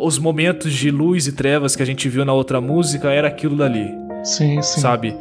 os 0.00 0.18
momentos 0.18 0.72
de 0.72 0.90
luz 0.90 1.26
e 1.26 1.32
trevas 1.32 1.76
que 1.76 1.82
a 1.82 1.86
gente 1.86 2.08
viu 2.08 2.24
na 2.24 2.32
outra 2.32 2.60
música 2.60 3.10
era 3.10 3.28
aquilo 3.28 3.56
dali. 3.56 3.90
Sim, 4.22 4.62
sim. 4.62 4.80
Sabe? 4.80 5.16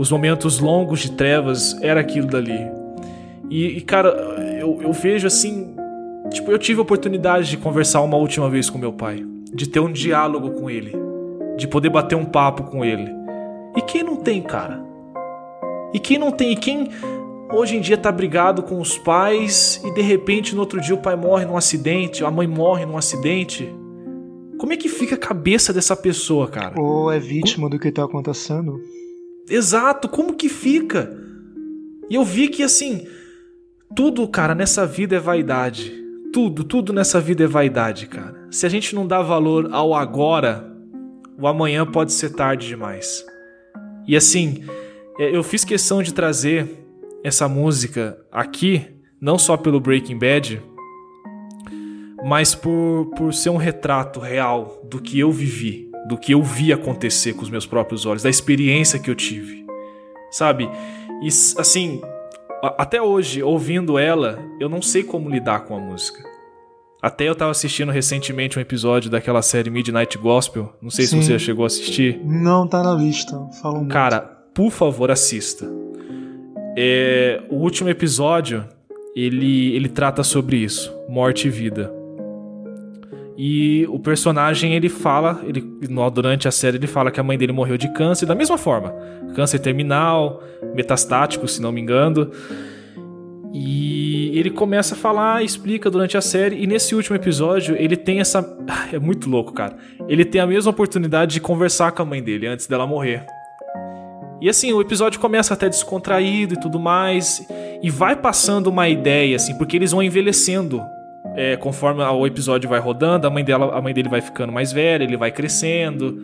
Os 0.00 0.10
momentos 0.10 0.60
longos 0.60 1.00
de 1.00 1.12
trevas 1.12 1.76
era 1.82 2.00
aquilo 2.00 2.26
dali. 2.26 2.58
E, 3.50 3.66
e 3.66 3.80
cara, 3.82 4.08
eu, 4.58 4.80
eu 4.80 4.94
vejo 4.94 5.26
assim. 5.26 5.76
Tipo, 6.30 6.50
eu 6.50 6.58
tive 6.58 6.78
a 6.78 6.82
oportunidade 6.82 7.50
de 7.50 7.58
conversar 7.58 8.00
uma 8.00 8.16
última 8.16 8.48
vez 8.48 8.70
com 8.70 8.78
meu 8.78 8.94
pai. 8.94 9.22
De 9.52 9.68
ter 9.68 9.78
um 9.78 9.92
diálogo 9.92 10.52
com 10.52 10.70
ele. 10.70 10.94
De 11.58 11.68
poder 11.68 11.90
bater 11.90 12.16
um 12.16 12.24
papo 12.24 12.62
com 12.62 12.82
ele. 12.82 13.10
E 13.76 13.82
quem 13.82 14.02
não 14.02 14.16
tem, 14.16 14.40
cara? 14.40 14.82
E 15.92 15.98
quem 15.98 16.16
não 16.16 16.32
tem? 16.32 16.52
E 16.52 16.56
quem 16.56 16.88
hoje 17.52 17.76
em 17.76 17.80
dia 17.82 17.98
tá 17.98 18.10
brigado 18.10 18.62
com 18.62 18.80
os 18.80 18.96
pais 18.96 19.82
e 19.84 19.92
de 19.92 20.00
repente 20.00 20.54
no 20.54 20.62
outro 20.62 20.80
dia 20.80 20.94
o 20.94 21.02
pai 21.02 21.14
morre 21.14 21.44
num 21.44 21.58
acidente, 21.58 22.24
a 22.24 22.30
mãe 22.30 22.46
morre 22.46 22.86
num 22.86 22.96
acidente. 22.96 23.68
Como 24.58 24.72
é 24.72 24.78
que 24.78 24.88
fica 24.88 25.14
a 25.14 25.18
cabeça 25.18 25.74
dessa 25.74 25.94
pessoa, 25.94 26.48
cara? 26.48 26.80
Ou 26.80 27.12
é 27.12 27.18
vítima 27.18 27.68
do 27.68 27.78
que 27.78 27.92
tá 27.92 28.04
acontecendo? 28.04 28.80
Exato, 29.50 30.08
como 30.08 30.34
que 30.34 30.48
fica? 30.48 31.14
E 32.08 32.14
eu 32.14 32.24
vi 32.24 32.48
que 32.48 32.62
assim, 32.62 33.06
tudo, 33.94 34.26
cara, 34.28 34.54
nessa 34.54 34.86
vida 34.86 35.16
é 35.16 35.20
vaidade. 35.20 35.92
Tudo, 36.32 36.62
tudo 36.62 36.92
nessa 36.92 37.20
vida 37.20 37.42
é 37.42 37.46
vaidade, 37.48 38.06
cara. 38.06 38.46
Se 38.50 38.64
a 38.64 38.68
gente 38.68 38.94
não 38.94 39.06
dá 39.06 39.20
valor 39.20 39.68
ao 39.72 39.92
agora, 39.92 40.64
o 41.36 41.48
amanhã 41.48 41.84
pode 41.84 42.12
ser 42.12 42.30
tarde 42.30 42.68
demais. 42.68 43.24
E 44.06 44.16
assim, 44.16 44.64
é, 45.18 45.34
eu 45.34 45.42
fiz 45.42 45.64
questão 45.64 46.02
de 46.02 46.14
trazer 46.14 46.86
essa 47.24 47.48
música 47.48 48.18
aqui, 48.30 48.86
não 49.20 49.36
só 49.36 49.56
pelo 49.56 49.80
Breaking 49.80 50.18
Bad, 50.18 50.62
mas 52.24 52.54
por, 52.54 53.10
por 53.16 53.34
ser 53.34 53.50
um 53.50 53.56
retrato 53.56 54.20
real 54.20 54.80
do 54.88 55.00
que 55.00 55.18
eu 55.18 55.32
vivi, 55.32 55.89
do 56.10 56.18
que 56.18 56.34
eu 56.34 56.42
vi 56.42 56.72
acontecer 56.72 57.34
com 57.34 57.42
os 57.42 57.50
meus 57.50 57.64
próprios 57.64 58.04
olhos, 58.04 58.24
da 58.24 58.28
experiência 58.28 58.98
que 58.98 59.08
eu 59.08 59.14
tive. 59.14 59.64
Sabe? 60.28 60.68
E 61.22 61.28
assim, 61.56 62.02
até 62.76 63.00
hoje, 63.00 63.44
ouvindo 63.44 63.96
ela, 63.96 64.40
eu 64.58 64.68
não 64.68 64.82
sei 64.82 65.04
como 65.04 65.30
lidar 65.30 65.60
com 65.60 65.76
a 65.76 65.78
música. 65.78 66.28
Até 67.00 67.28
eu 67.28 67.34
tava 67.36 67.52
assistindo 67.52 67.92
recentemente 67.92 68.58
um 68.58 68.60
episódio 68.60 69.08
daquela 69.08 69.40
série 69.40 69.70
Midnight 69.70 70.18
Gospel. 70.18 70.74
Não 70.82 70.90
sei 70.90 71.06
Sim. 71.06 71.22
se 71.22 71.26
você 71.26 71.32
já 71.34 71.38
chegou 71.38 71.62
a 71.62 71.68
assistir. 71.68 72.20
Não, 72.24 72.66
tá 72.66 72.82
na 72.82 72.92
lista. 72.92 73.38
Fala 73.62 73.78
um 73.78 73.86
Cara, 73.86 74.20
por 74.52 74.72
favor, 74.72 75.12
assista. 75.12 75.64
É, 76.76 77.40
o 77.48 77.54
último 77.54 77.88
episódio 77.88 78.66
ele, 79.14 79.76
ele 79.76 79.88
trata 79.88 80.24
sobre 80.24 80.56
isso, 80.56 80.92
morte 81.08 81.46
e 81.46 81.50
vida. 81.50 81.99
E 83.42 83.86
o 83.86 83.98
personagem 83.98 84.74
ele 84.74 84.90
fala, 84.90 85.42
ele 85.46 85.62
durante 86.12 86.46
a 86.46 86.50
série 86.50 86.76
ele 86.76 86.86
fala 86.86 87.10
que 87.10 87.18
a 87.18 87.22
mãe 87.22 87.38
dele 87.38 87.52
morreu 87.52 87.78
de 87.78 87.90
câncer 87.94 88.26
da 88.26 88.34
mesma 88.34 88.58
forma, 88.58 88.94
câncer 89.34 89.60
terminal, 89.60 90.42
metastático, 90.74 91.48
se 91.48 91.62
não 91.62 91.72
me 91.72 91.80
engano. 91.80 92.30
E 93.50 94.38
ele 94.38 94.50
começa 94.50 94.94
a 94.94 94.98
falar, 94.98 95.42
explica 95.42 95.88
durante 95.90 96.18
a 96.18 96.20
série, 96.20 96.62
e 96.62 96.66
nesse 96.66 96.94
último 96.94 97.16
episódio 97.16 97.74
ele 97.78 97.96
tem 97.96 98.20
essa. 98.20 98.44
É 98.92 98.98
muito 98.98 99.26
louco, 99.30 99.54
cara. 99.54 99.74
Ele 100.06 100.26
tem 100.26 100.38
a 100.38 100.46
mesma 100.46 100.70
oportunidade 100.70 101.32
de 101.32 101.40
conversar 101.40 101.92
com 101.92 102.02
a 102.02 102.04
mãe 102.04 102.22
dele 102.22 102.46
antes 102.46 102.66
dela 102.66 102.86
morrer. 102.86 103.24
E 104.38 104.50
assim, 104.50 104.70
o 104.74 104.82
episódio 104.82 105.18
começa 105.18 105.54
até 105.54 105.66
descontraído 105.66 106.56
e 106.56 106.60
tudo 106.60 106.78
mais, 106.78 107.42
e 107.82 107.88
vai 107.88 108.14
passando 108.16 108.66
uma 108.66 108.86
ideia, 108.86 109.36
assim, 109.36 109.56
porque 109.56 109.78
eles 109.78 109.92
vão 109.92 110.02
envelhecendo. 110.02 110.82
É, 111.34 111.56
conforme 111.56 112.02
o 112.02 112.26
episódio 112.26 112.68
vai 112.68 112.80
rodando, 112.80 113.26
a 113.26 113.30
mãe, 113.30 113.44
dela, 113.44 113.76
a 113.76 113.80
mãe 113.80 113.94
dele 113.94 114.08
vai 114.08 114.20
ficando 114.20 114.52
mais 114.52 114.72
velha, 114.72 115.04
ele 115.04 115.16
vai 115.16 115.30
crescendo. 115.30 116.20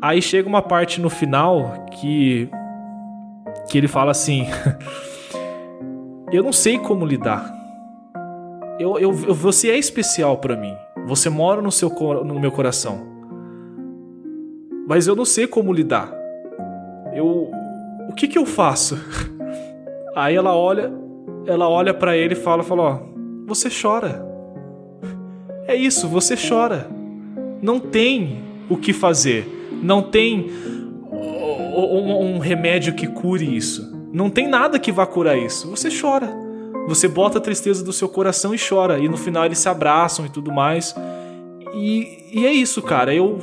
Aí 0.00 0.22
chega 0.22 0.48
uma 0.48 0.62
parte 0.62 1.00
no 1.00 1.10
final 1.10 1.86
que. 1.90 2.48
que 3.68 3.78
ele 3.78 3.88
fala 3.88 4.10
assim: 4.10 4.46
Eu 6.32 6.42
não 6.42 6.52
sei 6.52 6.78
como 6.78 7.04
lidar. 7.04 7.52
Eu, 8.78 8.98
eu, 8.98 9.12
você 9.12 9.70
é 9.70 9.78
especial 9.78 10.38
para 10.38 10.56
mim. 10.56 10.74
Você 11.06 11.28
mora 11.28 11.60
no, 11.60 11.70
seu, 11.70 11.90
no 12.24 12.40
meu 12.40 12.50
coração. 12.50 13.12
Mas 14.86 15.06
eu 15.06 15.14
não 15.14 15.24
sei 15.24 15.46
como 15.46 15.72
lidar 15.72 16.24
eu 17.14 17.50
o 18.08 18.12
que 18.12 18.28
que 18.28 18.36
eu 18.36 18.44
faço? 18.44 18.98
Aí 20.14 20.34
ela 20.34 20.54
olha, 20.54 20.92
ela 21.46 21.68
olha 21.68 21.94
para 21.94 22.16
ele 22.16 22.34
e 22.34 22.36
fala, 22.36 22.62
fala, 22.62 23.02
você 23.46 23.68
chora. 23.70 24.24
É 25.66 25.74
isso, 25.74 26.08
você 26.08 26.36
chora. 26.36 26.88
Não 27.62 27.78
tem 27.78 28.42
o 28.68 28.76
que 28.76 28.92
fazer. 28.92 29.46
Não 29.82 30.02
tem 30.02 30.50
um, 31.10 32.36
um 32.36 32.38
remédio 32.38 32.94
que 32.94 33.06
cure 33.06 33.56
isso. 33.56 33.92
Não 34.12 34.30
tem 34.30 34.48
nada 34.48 34.78
que 34.78 34.92
vá 34.92 35.06
curar 35.06 35.36
isso. 35.36 35.68
Você 35.70 35.88
chora. 35.90 36.32
Você 36.86 37.08
bota 37.08 37.38
a 37.38 37.40
tristeza 37.40 37.82
do 37.82 37.92
seu 37.92 38.08
coração 38.08 38.54
e 38.54 38.58
chora. 38.58 38.98
E 38.98 39.08
no 39.08 39.16
final 39.16 39.44
eles 39.44 39.58
se 39.58 39.68
abraçam 39.68 40.26
e 40.26 40.28
tudo 40.28 40.52
mais. 40.52 40.94
E, 41.74 42.40
e 42.40 42.46
é 42.46 42.52
isso, 42.52 42.82
cara. 42.82 43.14
Eu, 43.14 43.38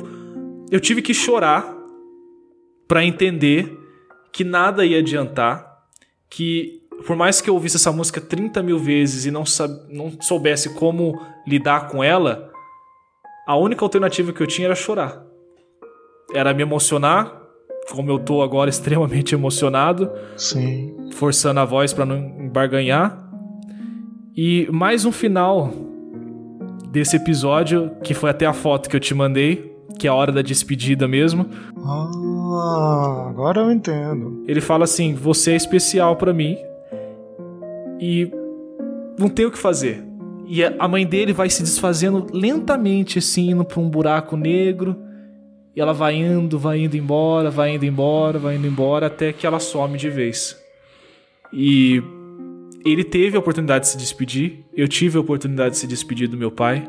eu 0.70 0.80
tive 0.80 1.02
que 1.02 1.12
chorar 1.12 1.76
para 2.86 3.04
entender 3.04 3.78
que 4.32 4.44
nada 4.44 4.84
ia 4.84 4.98
adiantar. 4.98 5.70
Que 6.30 6.81
por 7.06 7.16
mais 7.16 7.40
que 7.40 7.50
eu 7.50 7.54
ouvisse 7.54 7.76
essa 7.76 7.92
música 7.92 8.20
30 8.20 8.62
mil 8.62 8.78
vezes 8.78 9.26
e 9.26 9.30
não, 9.30 9.44
não 9.88 10.12
soubesse 10.20 10.74
como 10.74 11.20
lidar 11.46 11.88
com 11.88 12.02
ela, 12.02 12.50
a 13.46 13.56
única 13.56 13.84
alternativa 13.84 14.32
que 14.32 14.40
eu 14.40 14.46
tinha 14.46 14.66
era 14.66 14.74
chorar. 14.74 15.22
Era 16.32 16.54
me 16.54 16.62
emocionar, 16.62 17.40
como 17.90 18.10
eu 18.10 18.18
tô 18.18 18.42
agora 18.42 18.70
extremamente 18.70 19.34
emocionado. 19.34 20.10
Sim. 20.36 20.96
Forçando 21.14 21.60
a 21.60 21.64
voz 21.64 21.92
para 21.92 22.06
não 22.06 22.16
embarganhar. 22.16 23.18
E 24.36 24.68
mais 24.72 25.04
um 25.04 25.12
final 25.12 25.72
desse 26.88 27.16
episódio, 27.16 27.90
que 28.02 28.14
foi 28.14 28.30
até 28.30 28.46
a 28.46 28.52
foto 28.52 28.88
que 28.88 28.96
eu 28.96 29.00
te 29.00 29.14
mandei, 29.14 29.72
que 29.98 30.06
é 30.06 30.10
a 30.10 30.14
hora 30.14 30.32
da 30.32 30.40
despedida 30.40 31.06
mesmo. 31.06 31.46
Ah, 31.76 33.26
agora 33.28 33.60
eu 33.60 33.70
entendo. 33.70 34.42
Ele 34.46 34.60
fala 34.60 34.84
assim: 34.84 35.14
"Você 35.14 35.52
é 35.52 35.56
especial 35.56 36.16
para 36.16 36.32
mim 36.32 36.56
e 38.02 38.28
não 39.16 39.28
tem 39.28 39.46
o 39.46 39.50
que 39.50 39.58
fazer". 39.58 40.02
E 40.46 40.64
a 40.64 40.88
mãe 40.88 41.06
dele 41.06 41.32
vai 41.32 41.48
se 41.48 41.62
desfazendo 41.62 42.26
lentamente 42.32 43.18
assim, 43.18 43.52
indo 43.52 43.64
para 43.64 43.80
um 43.80 43.88
buraco 43.88 44.36
negro. 44.36 44.96
E 45.74 45.80
ela 45.80 45.94
vai 45.94 46.16
indo, 46.16 46.58
vai 46.58 46.80
indo 46.80 46.96
embora, 46.96 47.50
vai 47.50 47.74
indo 47.74 47.86
embora, 47.86 48.38
vai 48.38 48.56
indo 48.56 48.66
embora, 48.66 49.06
até 49.06 49.32
que 49.32 49.46
ela 49.46 49.58
some 49.58 49.96
de 49.96 50.10
vez. 50.10 50.60
E 51.52 52.02
ele 52.84 53.04
teve 53.04 53.36
a 53.36 53.40
oportunidade 53.40 53.84
de 53.84 53.90
se 53.92 53.96
despedir, 53.96 54.64
eu 54.76 54.88
tive 54.88 55.16
a 55.16 55.20
oportunidade 55.20 55.70
de 55.70 55.78
se 55.78 55.86
despedir 55.86 56.28
do 56.28 56.36
meu 56.36 56.50
pai. 56.50 56.86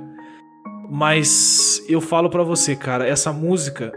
Mas 0.89 1.83
eu 1.87 2.01
falo 2.01 2.29
para 2.29 2.43
você, 2.43 2.75
cara, 2.75 3.07
essa 3.07 3.31
música 3.31 3.91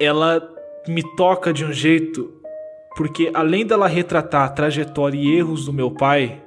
ela 0.00 0.40
me 0.88 1.02
toca 1.16 1.52
de 1.52 1.64
um 1.64 1.72
jeito 1.72 2.35
porque 2.96 3.30
além 3.34 3.66
dela 3.66 3.86
retratar 3.86 4.46
a 4.46 4.48
trajetória 4.48 5.18
e 5.18 5.36
erros 5.36 5.66
do 5.66 5.72
meu 5.72 5.90
pai, 5.90 6.42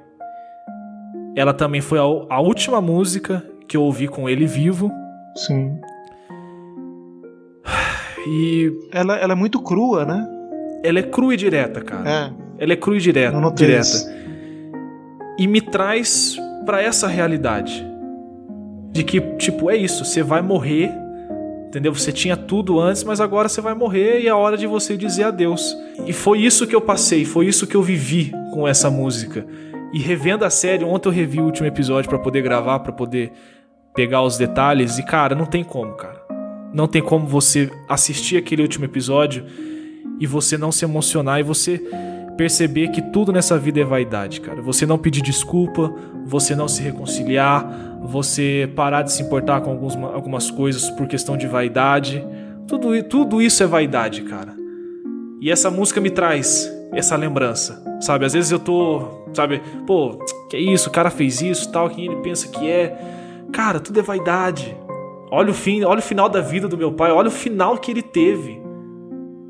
ela 1.36 1.54
também 1.54 1.80
foi 1.80 1.98
a, 1.98 2.02
a 2.02 2.40
última 2.40 2.80
música 2.80 3.44
que 3.68 3.76
eu 3.76 3.82
ouvi 3.82 4.08
com 4.08 4.28
ele 4.28 4.46
vivo. 4.46 4.90
Sim. 5.36 5.78
E 8.28 8.70
ela, 8.92 9.16
ela 9.16 9.32
é 9.32 9.34
muito 9.34 9.58
crua, 9.62 10.04
né? 10.04 10.28
Ela 10.84 10.98
é 10.98 11.02
crua 11.02 11.32
e 11.32 11.38
direta, 11.38 11.80
cara. 11.80 12.10
É. 12.10 12.32
Ela 12.62 12.74
é 12.74 12.76
crua 12.76 12.98
e 12.98 13.00
direta. 13.00 13.34
Eu 13.34 13.40
notei 13.40 13.66
direta. 13.66 13.80
isso. 13.80 14.06
E 15.38 15.46
me 15.46 15.62
traz 15.62 16.36
para 16.66 16.82
essa 16.82 17.08
realidade. 17.08 17.82
De 18.92 19.02
que, 19.02 19.22
tipo, 19.38 19.70
é 19.70 19.76
isso, 19.76 20.04
você 20.04 20.22
vai 20.22 20.42
morrer, 20.42 20.92
entendeu? 21.70 21.94
Você 21.94 22.10
tinha 22.10 22.36
tudo 22.36 22.80
antes, 22.80 23.04
mas 23.04 23.20
agora 23.20 23.48
você 23.48 23.60
vai 23.60 23.74
morrer 23.74 24.20
e 24.20 24.26
é 24.26 24.34
hora 24.34 24.56
de 24.56 24.66
você 24.66 24.96
dizer 24.96 25.22
adeus. 25.22 25.76
E 26.04 26.12
foi 26.12 26.40
isso 26.40 26.66
que 26.66 26.74
eu 26.74 26.80
passei, 26.80 27.24
foi 27.24 27.46
isso 27.46 27.64
que 27.64 27.76
eu 27.76 27.82
vivi 27.82 28.32
com 28.52 28.66
essa 28.66 28.90
música. 28.90 29.46
E 29.92 30.00
revendo 30.00 30.44
a 30.44 30.50
série, 30.50 30.84
ontem 30.84 31.08
eu 31.08 31.12
revi 31.12 31.40
o 31.40 31.44
último 31.44 31.68
episódio 31.68 32.10
para 32.10 32.18
poder 32.18 32.42
gravar, 32.42 32.80
para 32.80 32.92
poder 32.92 33.32
pegar 33.94 34.22
os 34.22 34.36
detalhes 34.36 34.98
e 34.98 35.04
cara, 35.04 35.36
não 35.36 35.46
tem 35.46 35.62
como, 35.62 35.92
cara. 35.92 36.20
Não 36.74 36.88
tem 36.88 37.00
como 37.00 37.26
você 37.26 37.70
assistir 37.88 38.36
aquele 38.36 38.62
último 38.62 38.84
episódio 38.84 39.46
e 40.18 40.26
você 40.26 40.58
não 40.58 40.72
se 40.72 40.84
emocionar 40.84 41.38
e 41.38 41.44
você 41.44 41.80
perceber 42.40 42.88
que 42.88 43.02
tudo 43.02 43.34
nessa 43.34 43.58
vida 43.58 43.80
é 43.80 43.84
vaidade, 43.84 44.40
cara. 44.40 44.62
Você 44.62 44.86
não 44.86 44.96
pedir 44.96 45.20
desculpa, 45.20 45.92
você 46.24 46.56
não 46.56 46.66
se 46.66 46.80
reconciliar, 46.80 47.98
você 48.00 48.66
parar 48.74 49.02
de 49.02 49.12
se 49.12 49.22
importar 49.22 49.60
com 49.60 49.68
alguns, 49.68 49.94
algumas 49.94 50.50
coisas 50.50 50.88
por 50.88 51.06
questão 51.06 51.36
de 51.36 51.46
vaidade. 51.46 52.26
Tudo, 52.66 53.02
tudo 53.02 53.42
isso 53.42 53.62
é 53.62 53.66
vaidade, 53.66 54.22
cara. 54.22 54.56
E 55.38 55.50
essa 55.50 55.70
música 55.70 56.00
me 56.00 56.08
traz 56.08 56.66
essa 56.94 57.14
lembrança, 57.14 57.84
sabe? 58.00 58.24
Às 58.24 58.32
vezes 58.32 58.50
eu 58.50 58.58
tô, 58.58 59.02
sabe, 59.34 59.60
pô, 59.86 60.16
que 60.48 60.56
é 60.56 60.60
isso, 60.60 60.88
o 60.88 60.92
cara 60.92 61.10
fez 61.10 61.42
isso, 61.42 61.70
tal, 61.70 61.90
quem 61.90 62.06
ele 62.06 62.22
pensa 62.22 62.48
que 62.48 62.66
é. 62.70 62.96
Cara, 63.52 63.78
tudo 63.78 64.00
é 64.00 64.02
vaidade. 64.02 64.74
Olha 65.30 65.50
o 65.50 65.54
fim, 65.54 65.84
olha 65.84 65.98
o 65.98 66.02
final 66.02 66.30
da 66.30 66.40
vida 66.40 66.66
do 66.66 66.78
meu 66.78 66.90
pai, 66.90 67.10
olha 67.12 67.28
o 67.28 67.30
final 67.30 67.76
que 67.76 67.90
ele 67.90 68.02
teve. 68.02 68.58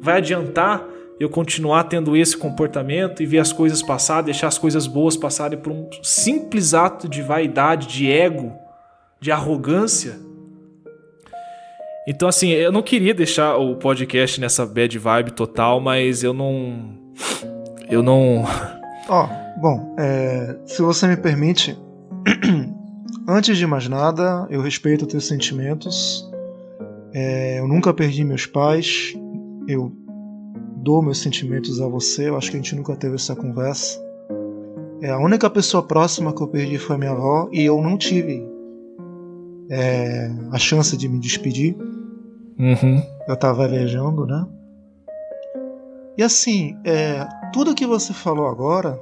Vai 0.00 0.16
adiantar 0.16 0.84
eu 1.20 1.28
continuar 1.28 1.84
tendo 1.84 2.16
esse 2.16 2.34
comportamento 2.34 3.22
e 3.22 3.26
ver 3.26 3.40
as 3.40 3.52
coisas 3.52 3.82
passar, 3.82 4.22
deixar 4.22 4.48
as 4.48 4.56
coisas 4.56 4.86
boas 4.86 5.18
passarem 5.18 5.58
por 5.58 5.70
um 5.70 5.86
simples 6.02 6.72
ato 6.72 7.06
de 7.06 7.20
vaidade, 7.20 7.86
de 7.88 8.10
ego, 8.10 8.54
de 9.20 9.30
arrogância? 9.30 10.18
Então, 12.08 12.26
assim, 12.26 12.48
eu 12.48 12.72
não 12.72 12.82
queria 12.82 13.12
deixar 13.12 13.58
o 13.58 13.76
podcast 13.76 14.40
nessa 14.40 14.64
bad 14.64 14.98
vibe 14.98 15.32
total, 15.32 15.78
mas 15.78 16.24
eu 16.24 16.32
não. 16.32 16.98
Eu 17.90 18.02
não. 18.02 18.46
Ó, 19.06 19.28
bom, 19.60 19.94
é, 19.98 20.56
se 20.64 20.80
você 20.80 21.06
me 21.06 21.18
permite, 21.18 21.78
antes 23.28 23.58
de 23.58 23.66
mais 23.66 23.86
nada, 23.88 24.46
eu 24.48 24.62
respeito 24.62 25.06
teus 25.06 25.28
sentimentos. 25.28 26.26
É, 27.12 27.58
eu 27.58 27.68
nunca 27.68 27.92
perdi 27.92 28.24
meus 28.24 28.46
pais. 28.46 29.12
Eu 29.68 29.92
dou 30.82 31.02
meus 31.02 31.18
sentimentos 31.18 31.80
a 31.80 31.86
você. 31.86 32.28
Eu 32.28 32.36
acho 32.36 32.50
que 32.50 32.56
a 32.56 32.60
gente 32.60 32.74
nunca 32.74 32.96
teve 32.96 33.14
essa 33.14 33.36
conversa. 33.36 34.00
É, 35.02 35.10
a 35.10 35.18
única 35.18 35.48
pessoa 35.48 35.82
próxima 35.82 36.32
que 36.32 36.42
eu 36.42 36.48
perdi 36.48 36.78
foi 36.78 36.96
minha 36.96 37.12
avó 37.12 37.48
e 37.52 37.64
eu 37.64 37.80
não 37.80 37.96
tive 37.96 38.46
é, 39.70 40.30
a 40.50 40.58
chance 40.58 40.96
de 40.96 41.08
me 41.08 41.18
despedir. 41.18 41.76
Uhum. 42.58 43.02
Eu 43.26 43.36
tava 43.36 43.66
viajando, 43.66 44.26
né? 44.26 44.46
E 46.18 46.22
assim, 46.22 46.76
é, 46.84 47.26
tudo 47.52 47.74
que 47.74 47.86
você 47.86 48.12
falou 48.12 48.46
agora, 48.46 49.00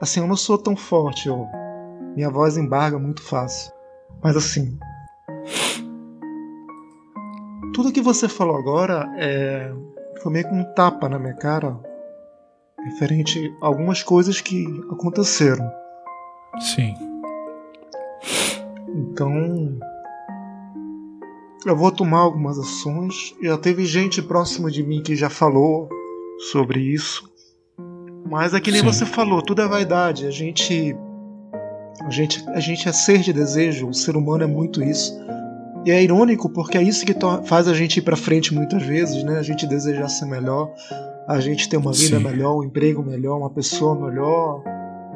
assim, 0.00 0.20
eu 0.20 0.26
não 0.26 0.36
sou 0.36 0.56
tão 0.56 0.74
forte, 0.74 1.28
eu, 1.28 1.46
minha 2.14 2.30
voz 2.30 2.56
embarga 2.56 2.98
muito 2.98 3.22
fácil. 3.22 3.72
Mas 4.22 4.36
assim, 4.36 4.78
tudo 7.74 7.92
que 7.92 8.00
você 8.00 8.26
falou 8.26 8.56
agora 8.56 9.06
é, 9.18 9.70
foi 10.22 10.32
meio 10.32 10.48
que 10.48 10.54
um 10.54 10.64
tapa 10.74 11.08
na 11.08 11.18
minha 11.18 11.34
cara, 11.34 11.78
referente 12.84 13.54
a 13.60 13.66
algumas 13.66 14.02
coisas 14.02 14.40
que 14.40 14.66
aconteceram. 14.90 15.70
Sim. 16.58 16.94
Então, 18.88 19.78
eu 21.66 21.76
vou 21.76 21.90
tomar 21.90 22.20
algumas 22.20 22.58
ações. 22.58 23.34
Já 23.42 23.58
teve 23.58 23.84
gente 23.84 24.22
próxima 24.22 24.70
de 24.70 24.82
mim 24.82 25.02
que 25.02 25.16
já 25.16 25.28
falou 25.28 25.88
sobre 26.50 26.80
isso. 26.80 27.28
Mas 28.28 28.54
é 28.54 28.60
que 28.60 28.70
nem 28.70 28.80
Sim. 28.80 28.86
você 28.86 29.06
falou, 29.06 29.42
tudo 29.42 29.62
é 29.62 29.68
vaidade. 29.68 30.26
A 30.26 30.30
gente, 30.30 30.96
a 32.02 32.10
gente, 32.10 32.48
a 32.48 32.60
gente 32.60 32.88
é 32.88 32.92
ser 32.92 33.18
de 33.18 33.32
desejo. 33.32 33.88
O 33.88 33.94
ser 33.94 34.16
humano 34.16 34.44
é 34.44 34.46
muito 34.46 34.82
isso. 34.82 35.12
E 35.86 35.90
é 35.92 36.02
irônico 36.02 36.48
porque 36.48 36.76
é 36.76 36.82
isso 36.82 37.06
que 37.06 37.14
faz 37.44 37.68
a 37.68 37.72
gente 37.72 37.98
ir 37.98 38.02
pra 38.02 38.16
frente 38.16 38.52
muitas 38.52 38.82
vezes, 38.82 39.22
né? 39.22 39.38
A 39.38 39.42
gente 39.42 39.66
desejar 39.68 40.08
ser 40.08 40.26
melhor, 40.26 40.72
a 41.28 41.38
gente 41.38 41.68
ter 41.68 41.76
uma 41.76 41.92
vida 41.92 42.18
Sim. 42.18 42.24
melhor, 42.24 42.58
um 42.58 42.64
emprego 42.64 43.04
melhor, 43.04 43.38
uma 43.38 43.50
pessoa 43.50 43.94
melhor. 43.94 44.64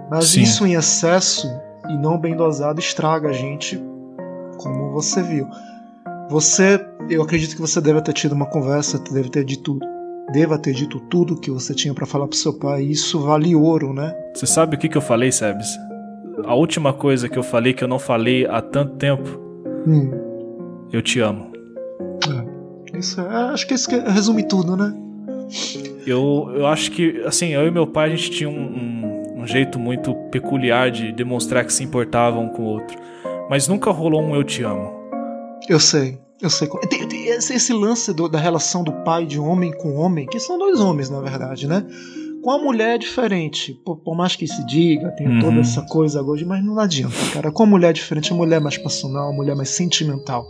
Mas 0.08 0.26
Sim. 0.26 0.42
isso 0.42 0.64
em 0.64 0.74
excesso 0.74 1.48
e 1.88 1.98
não 1.98 2.16
bem 2.16 2.36
dosado 2.36 2.78
estraga 2.78 3.30
a 3.30 3.32
gente, 3.32 3.82
como 4.58 4.92
você 4.92 5.20
viu. 5.22 5.48
Você, 6.30 6.80
eu 7.08 7.20
acredito 7.20 7.56
que 7.56 7.60
você 7.60 7.80
deve 7.80 8.00
ter 8.02 8.12
tido 8.12 8.32
uma 8.32 8.46
conversa, 8.46 8.96
deve 9.10 9.28
ter 9.28 9.44
dito, 9.44 9.76
deva 10.32 10.56
ter 10.56 10.72
dito 10.72 11.00
tudo 11.10 11.40
que 11.40 11.50
você 11.50 11.74
tinha 11.74 11.92
pra 11.92 12.06
falar 12.06 12.28
pro 12.28 12.36
seu 12.36 12.56
pai. 12.56 12.84
E 12.84 12.92
isso 12.92 13.18
vale 13.18 13.56
ouro, 13.56 13.92
né? 13.92 14.14
Você 14.34 14.46
sabe 14.46 14.76
o 14.76 14.78
que, 14.78 14.88
que 14.88 14.96
eu 14.96 15.02
falei, 15.02 15.32
Sebes? 15.32 15.76
A 16.44 16.54
última 16.54 16.92
coisa 16.92 17.28
que 17.28 17.36
eu 17.36 17.42
falei 17.42 17.72
que 17.72 17.82
eu 17.82 17.88
não 17.88 17.98
falei 17.98 18.46
há 18.46 18.62
tanto 18.62 18.94
tempo, 18.94 19.50
Hum, 19.86 20.10
eu 20.92 21.02
te 21.02 21.20
amo. 21.20 21.50
isso 22.98 23.20
é, 23.20 23.26
acho 23.52 23.66
que 23.66 23.74
isso 23.74 23.90
resume 23.90 24.42
tudo, 24.46 24.76
né? 24.76 24.94
Eu, 26.06 26.50
eu 26.54 26.66
acho 26.66 26.90
que, 26.90 27.22
assim, 27.26 27.48
eu 27.48 27.66
e 27.66 27.70
meu 27.70 27.86
pai, 27.86 28.12
a 28.12 28.16
gente 28.16 28.30
tinha 28.30 28.48
um, 28.48 28.54
um, 28.54 29.42
um 29.42 29.46
jeito 29.46 29.78
muito 29.78 30.14
peculiar 30.30 30.90
de 30.90 31.12
demonstrar 31.12 31.64
que 31.64 31.72
se 31.72 31.82
importavam 31.84 32.44
um 32.44 32.48
com 32.48 32.62
o 32.62 32.66
outro. 32.66 32.96
Mas 33.48 33.66
nunca 33.68 33.90
rolou 33.90 34.22
um 34.22 34.34
eu 34.34 34.44
te 34.44 34.62
amo. 34.62 34.92
Eu 35.68 35.80
sei, 35.80 36.18
eu 36.40 36.48
sei. 36.48 36.68
Tem, 36.88 37.06
tem 37.08 37.26
esse, 37.28 37.54
esse 37.54 37.72
lance 37.72 38.12
do- 38.14 38.28
da 38.28 38.38
relação 38.38 38.82
do 38.84 38.92
pai 39.04 39.26
de 39.26 39.38
homem 39.38 39.72
com 39.72 39.94
homem, 39.94 40.26
que 40.26 40.38
são 40.38 40.58
dois 40.58 40.80
homens, 40.80 41.10
na 41.10 41.20
verdade, 41.20 41.66
né? 41.66 41.84
Com 42.42 42.50
a 42.52 42.58
mulher 42.58 42.94
é 42.94 42.98
diferente. 42.98 43.74
Por, 43.84 43.96
por 43.98 44.16
mais 44.16 44.34
que 44.36 44.46
se 44.46 44.64
diga, 44.66 45.10
tem 45.10 45.26
Uhum. 45.28 45.40
toda 45.40 45.60
essa 45.60 45.82
coisa 45.82 46.20
agora, 46.20 46.40
mas 46.46 46.64
não 46.64 46.78
adianta, 46.78 47.14
cara. 47.34 47.50
Com 47.52 47.64
a 47.64 47.66
mulher 47.66 47.90
é 47.90 47.92
diferente, 47.92 48.32
a 48.32 48.36
mulher 48.36 48.56
é 48.56 48.60
mais 48.60 48.78
passional, 48.78 49.30
a 49.30 49.32
mulher 49.34 49.52
é 49.52 49.56
mais 49.56 49.68
sentimental. 49.70 50.46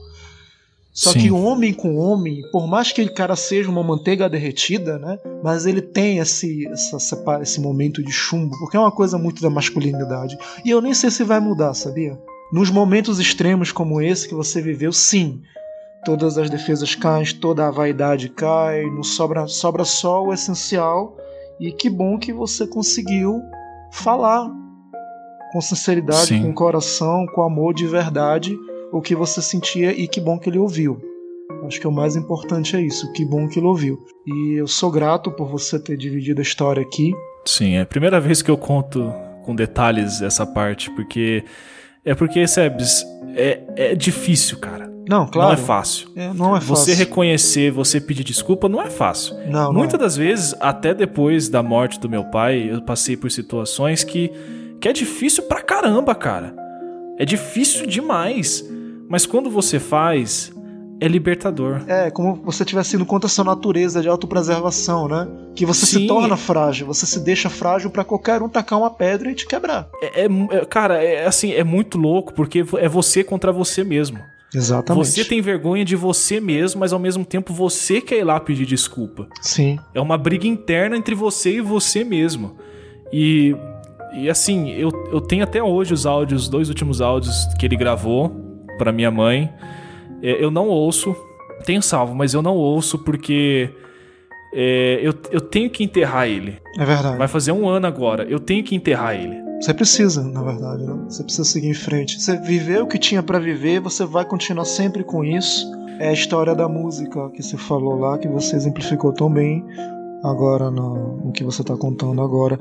Só 0.92 1.12
Sim. 1.12 1.20
que 1.20 1.30
homem 1.30 1.72
com 1.72 1.96
homem, 1.96 2.42
por 2.50 2.66
mais 2.66 2.90
que 2.90 3.00
o 3.00 3.14
cara 3.14 3.36
seja 3.36 3.70
uma 3.70 3.82
manteiga 3.82 4.28
derretida, 4.28 4.98
né? 4.98 5.18
Mas 5.42 5.64
ele 5.64 5.80
tem 5.80 6.18
esse, 6.18 6.66
essa, 6.66 6.98
esse 7.40 7.60
momento 7.60 8.02
de 8.02 8.10
chumbo, 8.10 8.58
porque 8.58 8.76
é 8.76 8.80
uma 8.80 8.90
coisa 8.90 9.16
muito 9.16 9.40
da 9.40 9.48
masculinidade. 9.48 10.36
E 10.64 10.70
eu 10.70 10.80
nem 10.80 10.92
sei 10.92 11.10
se 11.10 11.22
vai 11.22 11.38
mudar, 11.38 11.74
sabia? 11.74 12.18
Nos 12.52 12.70
momentos 12.70 13.20
extremos 13.20 13.70
como 13.70 14.00
esse 14.00 14.28
que 14.28 14.34
você 14.34 14.60
viveu, 14.60 14.92
sim. 14.92 15.40
Todas 16.04 16.36
as 16.36 16.50
defesas 16.50 16.94
caem, 16.96 17.24
toda 17.40 17.68
a 17.68 17.70
vaidade 17.70 18.28
cai, 18.28 18.84
não 18.86 19.04
sobra, 19.04 19.46
sobra 19.46 19.84
só 19.84 20.24
o 20.24 20.32
essencial. 20.32 21.16
E 21.60 21.70
que 21.70 21.88
bom 21.88 22.18
que 22.18 22.32
você 22.32 22.66
conseguiu 22.66 23.40
falar 23.92 24.50
com 25.52 25.60
sinceridade, 25.60 26.28
Sim. 26.28 26.42
com 26.42 26.54
coração, 26.54 27.26
com 27.34 27.42
amor 27.42 27.74
de 27.74 27.86
verdade 27.86 28.56
o 28.92 29.00
que 29.00 29.14
você 29.14 29.40
sentia 29.40 29.92
e 29.92 30.06
que 30.08 30.20
bom 30.20 30.38
que 30.38 30.48
ele 30.48 30.58
ouviu. 30.58 31.00
Acho 31.66 31.80
que 31.80 31.86
o 31.86 31.92
mais 31.92 32.16
importante 32.16 32.76
é 32.76 32.80
isso, 32.80 33.12
que 33.12 33.24
bom 33.24 33.48
que 33.48 33.58
ele 33.58 33.66
ouviu. 33.66 33.98
E 34.26 34.54
eu 34.54 34.66
sou 34.66 34.90
grato 34.90 35.30
por 35.30 35.48
você 35.48 35.78
ter 35.78 35.96
dividido 35.96 36.40
a 36.40 36.42
história 36.42 36.82
aqui. 36.82 37.12
Sim, 37.44 37.74
é 37.74 37.82
a 37.82 37.86
primeira 37.86 38.20
vez 38.20 38.42
que 38.42 38.50
eu 38.50 38.56
conto 38.56 39.12
com 39.44 39.54
detalhes 39.54 40.22
essa 40.22 40.46
parte, 40.46 40.90
porque. 40.90 41.44
É 42.02 42.14
porque, 42.14 42.46
Sebs, 42.46 43.04
é, 43.36 43.60
é 43.76 43.94
difícil, 43.94 44.58
cara. 44.58 44.90
Não, 45.06 45.26
claro. 45.26 45.48
Não 45.48 45.54
é 45.54 45.66
fácil. 45.66 46.08
É, 46.16 46.32
não 46.32 46.56
é 46.56 46.60
fácil. 46.60 46.76
Você 46.76 46.94
reconhecer, 46.94 47.70
você 47.70 48.00
pedir 48.00 48.24
desculpa, 48.24 48.68
não 48.68 48.80
é 48.80 48.88
fácil. 48.88 49.36
Não, 49.48 49.64
não 49.64 49.72
Muitas 49.74 49.94
é. 49.94 49.98
das 49.98 50.16
vezes, 50.16 50.54
até 50.60 50.94
depois 50.94 51.48
da 51.48 51.62
morte 51.62 51.98
do 52.00 52.08
meu 52.08 52.24
pai, 52.24 52.70
eu 52.70 52.80
passei 52.80 53.16
por 53.16 53.30
situações 53.30 54.02
que, 54.02 54.30
que 54.80 54.88
é 54.88 54.92
difícil 54.92 55.42
pra 55.42 55.60
caramba, 55.60 56.14
cara. 56.14 56.54
É 57.18 57.24
difícil 57.24 57.86
demais. 57.86 58.64
Mas 59.10 59.26
quando 59.26 59.50
você 59.50 59.80
faz, 59.80 60.52
é 61.00 61.08
libertador. 61.08 61.82
É, 61.88 62.12
como 62.12 62.36
você 62.36 62.62
estivesse 62.62 62.94
indo 62.94 63.04
contra 63.04 63.26
a 63.26 63.28
sua 63.28 63.44
natureza 63.44 64.00
de 64.00 64.08
autopreservação, 64.08 65.08
né? 65.08 65.26
Que 65.52 65.66
você 65.66 65.84
se 65.84 65.98
Sim. 65.98 66.06
torna 66.06 66.36
frágil, 66.36 66.86
você 66.86 67.04
se 67.06 67.18
deixa 67.18 67.50
frágil 67.50 67.90
pra 67.90 68.04
qualquer 68.04 68.40
um 68.40 68.48
tacar 68.48 68.78
uma 68.78 68.88
pedra 68.88 69.28
e 69.28 69.34
te 69.34 69.48
quebrar. 69.48 69.88
É, 70.00 70.26
é- 70.26 70.28
é- 70.58 70.64
cara, 70.64 71.02
é 71.02 71.26
assim, 71.26 71.52
é 71.52 71.64
muito 71.64 71.98
louco 71.98 72.32
porque 72.32 72.64
é 72.78 72.88
você 72.88 73.24
contra 73.24 73.50
você 73.50 73.82
mesmo. 73.82 74.20
Exatamente. 74.54 75.06
Você 75.08 75.24
tem 75.24 75.40
vergonha 75.40 75.84
de 75.84 75.96
você 75.96 76.40
mesmo, 76.40 76.78
mas 76.78 76.92
ao 76.92 76.98
mesmo 77.00 77.24
tempo 77.24 77.52
você 77.52 78.00
quer 78.00 78.18
ir 78.18 78.24
lá 78.24 78.38
pedir 78.38 78.64
desculpa. 78.66 79.26
Sim. 79.40 79.76
É 79.92 80.00
uma 80.00 80.16
briga 80.16 80.46
interna 80.46 80.96
entre 80.96 81.16
você 81.16 81.56
e 81.56 81.60
você 81.60 82.04
mesmo. 82.04 82.56
E, 83.12 83.56
e 84.14 84.30
assim, 84.30 84.70
eu, 84.70 84.90
eu 85.10 85.20
tenho 85.20 85.42
até 85.42 85.60
hoje 85.60 85.92
os 85.94 86.06
áudios, 86.06 86.42
os 86.42 86.48
dois 86.48 86.68
últimos 86.68 87.00
áudios 87.00 87.46
que 87.58 87.66
ele 87.66 87.76
gravou 87.76 88.49
pra 88.80 88.92
minha 88.92 89.10
mãe. 89.10 89.52
É, 90.22 90.42
eu 90.42 90.50
não 90.50 90.68
ouço, 90.68 91.14
tenho 91.66 91.82
salvo, 91.82 92.14
mas 92.14 92.32
eu 92.32 92.40
não 92.40 92.56
ouço 92.56 92.98
porque 92.98 93.68
é, 94.54 95.00
eu, 95.02 95.12
eu 95.30 95.40
tenho 95.42 95.68
que 95.68 95.84
enterrar 95.84 96.26
ele. 96.26 96.56
É 96.78 96.84
verdade. 96.84 97.18
Vai 97.18 97.28
fazer 97.28 97.52
um 97.52 97.68
ano 97.68 97.86
agora, 97.86 98.24
eu 98.24 98.40
tenho 98.40 98.64
que 98.64 98.74
enterrar 98.74 99.14
ele. 99.14 99.38
Você 99.60 99.74
precisa, 99.74 100.22
na 100.22 100.42
verdade, 100.42 100.82
né? 100.82 100.94
Você 101.06 101.22
precisa 101.22 101.44
seguir 101.44 101.68
em 101.68 101.74
frente. 101.74 102.18
Você 102.18 102.38
viveu 102.38 102.84
o 102.84 102.86
que 102.86 102.98
tinha 102.98 103.22
pra 103.22 103.38
viver, 103.38 103.80
você 103.80 104.06
vai 104.06 104.24
continuar 104.24 104.64
sempre 104.64 105.04
com 105.04 105.22
isso. 105.22 105.70
É 105.98 106.08
a 106.08 106.12
história 106.14 106.54
da 106.54 106.66
música 106.66 107.28
que 107.28 107.42
você 107.42 107.58
falou 107.58 107.98
lá, 107.98 108.16
que 108.16 108.26
você 108.26 108.56
exemplificou 108.56 109.12
tão 109.12 109.30
bem 109.30 109.62
agora 110.24 110.70
no, 110.70 111.18
no 111.26 111.32
que 111.32 111.44
você 111.44 111.62
tá 111.62 111.76
contando 111.76 112.22
agora. 112.22 112.58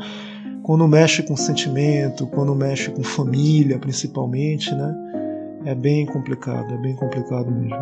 Quando 0.61 0.85
mexe 0.89 1.23
com 1.23 1.37
sentimento, 1.37 2.27
quando 2.27 2.53
mexe 2.53 2.91
com 2.91 3.01
família, 3.01 3.79
principalmente, 3.79 4.75
né? 4.75 5.08
É 5.65 5.75
bem 5.75 6.05
complicado, 6.05 6.73
é 6.73 6.77
bem 6.77 6.95
complicado 6.95 7.51
mesmo. 7.51 7.77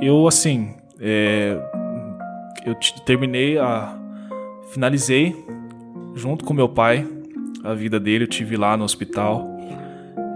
Eu, 0.00 0.26
assim, 0.26 0.74
é, 1.00 1.58
eu 2.64 2.74
terminei 3.04 3.58
a. 3.58 3.98
Finalizei 4.72 5.34
junto 6.14 6.44
com 6.44 6.52
meu 6.52 6.68
pai 6.68 7.06
a 7.62 7.72
vida 7.74 8.00
dele. 8.00 8.24
Eu 8.24 8.28
tive 8.28 8.56
lá 8.56 8.76
no 8.76 8.84
hospital. 8.84 9.46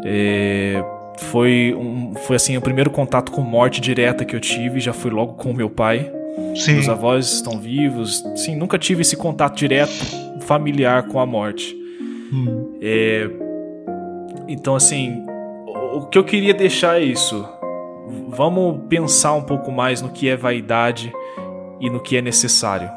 É, 0.05 0.83
foi, 1.19 1.75
um, 1.77 2.15
foi 2.15 2.37
assim 2.37 2.57
o 2.57 2.61
primeiro 2.61 2.91
contato 2.91 3.33
com 3.33 3.43
morte 3.43 3.81
direta 3.81 4.25
que 4.25 4.35
eu 4.35 4.41
tive. 4.41 4.81
Já 4.81 4.93
foi 4.93 5.11
logo 5.11 5.35
com 5.35 5.53
meu 5.53 5.69
pai. 5.69 6.11
Sim. 6.55 6.75
Meus 6.75 6.89
avós 6.89 7.33
estão 7.33 7.59
vivos. 7.59 8.23
Sim, 8.37 8.57
nunca 8.57 8.79
tive 8.79 9.03
esse 9.03 9.17
contato 9.17 9.57
direto 9.57 9.93
familiar 10.43 11.05
com 11.05 11.19
a 11.19 11.27
morte. 11.27 11.77
Hum. 12.33 12.79
É, 12.81 13.29
então, 14.49 14.75
assim, 14.75 15.25
o 15.93 16.07
que 16.07 16.19
eu 16.19 16.25
queria 16.25 16.55
deixar 16.55 17.01
é 17.01 17.05
isso. 17.05 17.47
Vamos 18.29 18.83
pensar 18.89 19.35
um 19.35 19.43
pouco 19.43 19.71
mais 19.71 20.03
no 20.03 20.11
que 20.11 20.29
é 20.29 20.37
vaidade 20.37 21.13
e 21.81 21.89
no 21.89 22.01
que 22.01 22.17
é 22.17 22.23
necessário. 22.23 22.91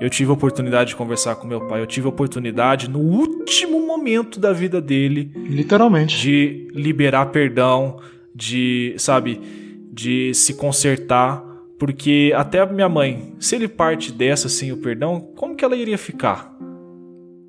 Eu 0.00 0.08
tive 0.08 0.30
a 0.30 0.34
oportunidade 0.34 0.90
de 0.90 0.96
conversar 0.96 1.34
com 1.36 1.46
meu 1.46 1.66
pai, 1.66 1.80
eu 1.80 1.86
tive 1.86 2.06
a 2.06 2.10
oportunidade 2.10 2.88
no 2.88 3.00
último 3.00 3.84
momento 3.84 4.38
da 4.38 4.52
vida 4.52 4.80
dele 4.80 5.32
Literalmente. 5.34 6.20
de 6.20 6.68
liberar 6.72 7.26
perdão, 7.26 7.98
de, 8.32 8.94
sabe, 8.96 9.40
de 9.92 10.32
se 10.34 10.54
consertar, 10.54 11.42
porque 11.78 12.32
até 12.36 12.60
a 12.60 12.66
minha 12.66 12.88
mãe, 12.88 13.34
se 13.40 13.56
ele 13.56 13.66
parte 13.66 14.12
dessa 14.12 14.48
sem 14.48 14.70
o 14.70 14.76
perdão, 14.76 15.20
como 15.34 15.56
que 15.56 15.64
ela 15.64 15.76
iria 15.76 15.98
ficar? 15.98 16.56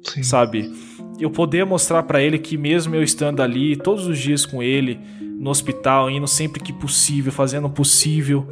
Sim. 0.01 0.23
sabe? 0.23 0.71
Eu 1.19 1.29
poder 1.29 1.65
mostrar 1.65 2.03
pra 2.03 2.21
ele 2.21 2.39
que 2.39 2.57
mesmo 2.57 2.95
eu 2.95 3.03
estando 3.03 3.41
ali 3.41 3.75
todos 3.75 4.07
os 4.07 4.17
dias 4.17 4.45
com 4.45 4.63
ele 4.63 4.99
no 5.39 5.49
hospital, 5.49 6.09
indo 6.09 6.27
sempre 6.27 6.61
que 6.61 6.71
possível, 6.73 7.31
fazendo 7.31 7.67
o 7.67 7.69
possível, 7.69 8.47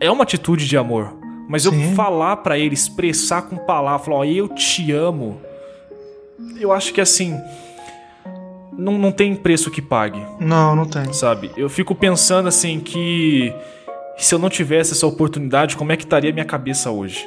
é 0.00 0.10
uma 0.10 0.22
atitude 0.22 0.66
de 0.66 0.76
amor. 0.76 1.16
Mas 1.48 1.64
eu 1.64 1.72
Sim. 1.72 1.94
falar 1.94 2.36
pra 2.38 2.58
ele, 2.58 2.74
expressar 2.74 3.42
com 3.42 3.56
palavras, 3.56 4.04
falar, 4.04 4.18
ó, 4.18 4.24
eu 4.24 4.48
te 4.48 4.92
amo. 4.92 5.40
Eu 6.60 6.72
acho 6.72 6.92
que 6.92 7.00
assim 7.00 7.36
não, 8.76 8.96
não 8.96 9.10
tem 9.10 9.34
preço 9.34 9.70
que 9.70 9.82
pague, 9.82 10.24
Não, 10.38 10.76
não 10.76 10.84
tem. 10.84 11.12
sabe? 11.12 11.50
Eu 11.56 11.68
fico 11.68 11.94
pensando 11.94 12.48
assim 12.48 12.78
que 12.78 13.52
se 14.16 14.32
eu 14.34 14.38
não 14.38 14.48
tivesse 14.48 14.92
essa 14.92 15.06
oportunidade, 15.06 15.76
como 15.76 15.90
é 15.90 15.96
que 15.96 16.04
estaria 16.04 16.30
a 16.30 16.32
minha 16.32 16.44
cabeça 16.44 16.90
hoje? 16.90 17.26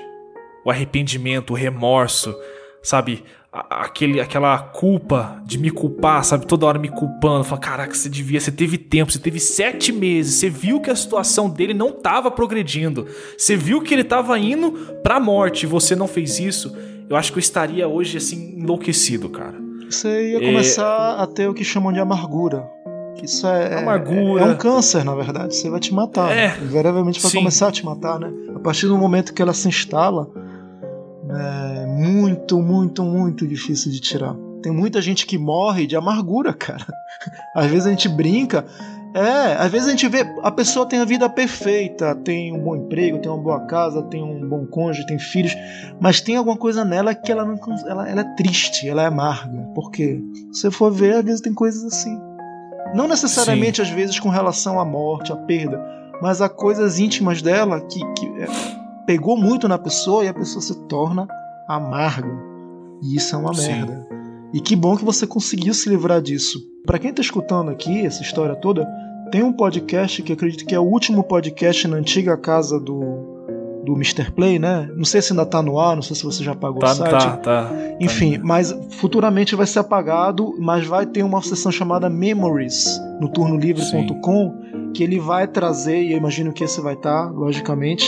O 0.64 0.72
arrependimento, 0.72 1.52
o 1.52 1.56
remorso, 1.56 2.34
sabe? 2.82 3.24
Aquele, 3.54 4.22
aquela 4.22 4.58
culpa 4.60 5.42
de 5.46 5.58
me 5.58 5.70
culpar, 5.70 6.24
sabe? 6.24 6.46
Toda 6.48 6.66
hora 6.66 6.80
me 6.80 6.88
culpando. 6.88 7.44
Falar, 7.44 7.60
caraca, 7.60 7.94
você 7.94 8.08
devia, 8.08 8.40
você 8.40 8.50
teve 8.50 8.78
tempo, 8.78 9.12
você 9.12 9.20
teve 9.20 9.42
sete 9.42 9.92
meses, 9.92 10.36
você 10.36 10.50
viu 10.50 10.80
que 10.80 10.90
a 10.90 10.96
situação 10.96 11.50
dele 11.50 11.74
não 11.74 11.92
tava 11.92 12.32
progredindo, 12.32 13.06
você 13.38 13.58
viu 13.58 13.82
que 13.82 13.94
ele 13.94 14.06
tava 14.06 14.40
indo 14.40 14.72
pra 15.04 15.20
morte 15.20 15.64
e 15.64 15.68
você 15.68 15.98
não 15.98 16.08
fez 16.08 16.40
isso. 16.40 16.74
Eu 17.10 17.18
acho 17.18 17.34
que 17.34 17.40
eu 17.40 17.42
estaria 17.42 17.86
hoje, 17.90 18.16
assim, 18.18 18.56
enlouquecido, 18.58 19.28
cara. 19.28 19.56
Você 19.90 20.32
ia 20.32 20.38
É. 20.38 20.46
começar 20.46 21.16
a 21.22 21.28
ter 21.28 21.50
o 21.50 21.54
que 21.54 21.66
chamam 21.66 21.92
de 21.92 22.00
amargura. 22.00 22.66
Isso 23.22 23.46
é, 23.46 23.74
é- 23.74 23.80
Amargura. 23.80 24.44
é 24.44 24.46
um 24.46 24.56
câncer, 24.56 25.04
na 25.04 25.14
verdade. 25.14 25.54
Você 25.58 25.70
vai 25.70 25.82
te 25.82 25.94
matar. 25.94 26.32
É. 26.32 26.58
Invariavelmente 26.64 27.20
vai 27.22 27.30
Sim. 27.30 27.40
começar 27.40 27.68
a 27.68 27.72
te 27.74 27.84
matar, 27.84 28.18
né? 28.18 28.32
A 28.56 28.60
partir 28.60 28.88
do 28.88 28.98
momento 28.98 29.34
que 29.34 29.42
ela 29.42 29.54
se 29.54 29.68
instala, 29.68 30.30
é 31.30 31.81
muito, 32.12 32.62
muito, 32.62 33.04
muito 33.04 33.48
difícil 33.48 33.92
de 33.92 34.00
tirar. 34.00 34.36
Tem 34.62 34.72
muita 34.72 35.02
gente 35.02 35.26
que 35.26 35.38
morre 35.38 35.88
de 35.88 35.96
amargura, 35.96 36.54
cara. 36.54 36.86
Às 37.56 37.68
vezes 37.68 37.88
a 37.88 37.90
gente 37.90 38.10
brinca. 38.10 38.66
É, 39.14 39.58
às 39.58 39.70
vezes 39.70 39.90
a 39.90 39.92
gente 39.92 40.08
vê 40.08 40.26
a 40.42 40.50
pessoa 40.50 40.86
tem 40.86 41.00
a 41.00 41.04
vida 41.04 41.30
perfeita, 41.30 42.16
tem 42.16 42.54
um 42.54 42.60
bom 42.64 42.78
emprego, 42.78 43.20
tem 43.20 43.30
uma 43.30 43.42
boa 43.42 43.60
casa, 43.66 44.02
tem 44.04 44.24
um 44.24 44.48
bom 44.48 44.66
cônjuge, 44.66 45.06
tem 45.06 45.20
filhos, 45.20 45.54
mas 46.00 46.22
tem 46.22 46.38
alguma 46.38 46.56
coisa 46.56 46.86
nela 46.86 47.14
que 47.14 47.30
ela 47.30 47.44
não 47.44 47.60
ela, 47.86 48.10
ela 48.10 48.22
é 48.22 48.36
triste, 48.36 48.88
ela 48.88 49.04
é 49.04 49.08
amarga. 49.08 49.68
Por 49.76 49.92
quê? 49.92 50.22
Se 50.54 50.62
você 50.62 50.72
for 50.72 50.90
ver, 50.94 51.16
às 51.16 51.26
vezes 51.26 51.42
tem 51.42 51.54
coisas 51.54 51.84
assim. 51.84 52.18
Não 52.96 53.06
necessariamente 53.06 53.82
às 53.82 53.90
vezes 53.90 54.18
com 54.18 54.30
relação 54.30 54.80
à 54.80 54.86
morte, 54.86 55.34
à 55.34 55.36
perda, 55.36 55.84
mas 56.22 56.42
há 56.42 56.48
coisas 56.48 56.98
íntimas 56.98 57.42
dela 57.42 57.82
que, 57.82 58.00
que 58.14 58.28
é, 58.42 58.48
pegou 59.06 59.36
muito 59.36 59.68
na 59.68 59.78
pessoa 59.78 60.24
e 60.24 60.30
a 60.30 60.34
pessoa 60.34 60.62
se 60.62 60.88
torna 60.88 61.28
amarga. 61.68 62.32
E 63.02 63.16
isso 63.16 63.36
é 63.36 63.38
uma 63.38 63.54
Sim. 63.54 63.68
merda. 63.72 64.08
E 64.54 64.60
que 64.60 64.76
bom 64.76 64.96
que 64.98 65.06
você 65.06 65.26
conseguiu 65.26 65.74
se 65.74 65.90
livrar 65.90 66.22
disso. 66.22 66.60
Pra 66.86 67.00
quem 67.00 67.14
tá 67.14 67.22
escutando 67.22 67.70
aqui 67.72 68.06
essa 68.06 68.22
história 68.22 68.56
toda, 68.56 68.88
tem 69.32 69.42
um 69.44 69.54
podcast 69.54 70.22
que 70.22 70.34
acredito 70.34 70.66
que 70.66 70.76
é 70.76 70.80
o 70.80 70.84
último 70.84 71.24
podcast 71.24 71.88
na 71.88 71.98
antiga 71.98 72.36
casa 72.38 72.80
do 72.80 73.30
do 73.84 73.94
Mr. 73.94 74.30
Play, 74.30 74.60
né? 74.60 74.88
Não 74.96 75.04
sei 75.04 75.24
se 75.24 75.34
ainda 75.34 75.44
tá 75.44 75.60
no 75.60 75.80
ar, 75.80 75.96
não 75.96 76.04
sei 76.04 76.16
se 76.16 76.24
você 76.24 76.44
já 76.44 76.54
pagou 76.54 76.78
Tá, 76.82 76.92
o 76.92 76.96
site. 76.96 77.12
tá, 77.12 77.38
tá. 77.38 77.72
Enfim, 78.00 78.38
mas 78.38 78.72
futuramente 78.92 79.56
vai 79.56 79.66
ser 79.66 79.80
apagado, 79.80 80.54
mas 80.60 80.86
vai 80.86 81.04
ter 81.04 81.24
uma 81.24 81.42
sessão 81.42 81.72
chamada 81.72 82.08
Memories 82.08 83.02
no 83.20 83.28
turnolivre.com 83.28 84.92
que 84.94 85.04
ele 85.04 85.20
vai 85.20 85.48
trazer, 85.48 86.00
e 86.00 86.12
eu 86.12 86.18
imagino 86.20 86.54
que 86.54 86.64
esse 86.64 86.80
vai 86.80 86.94
estar, 86.94 87.32
logicamente. 87.32 88.06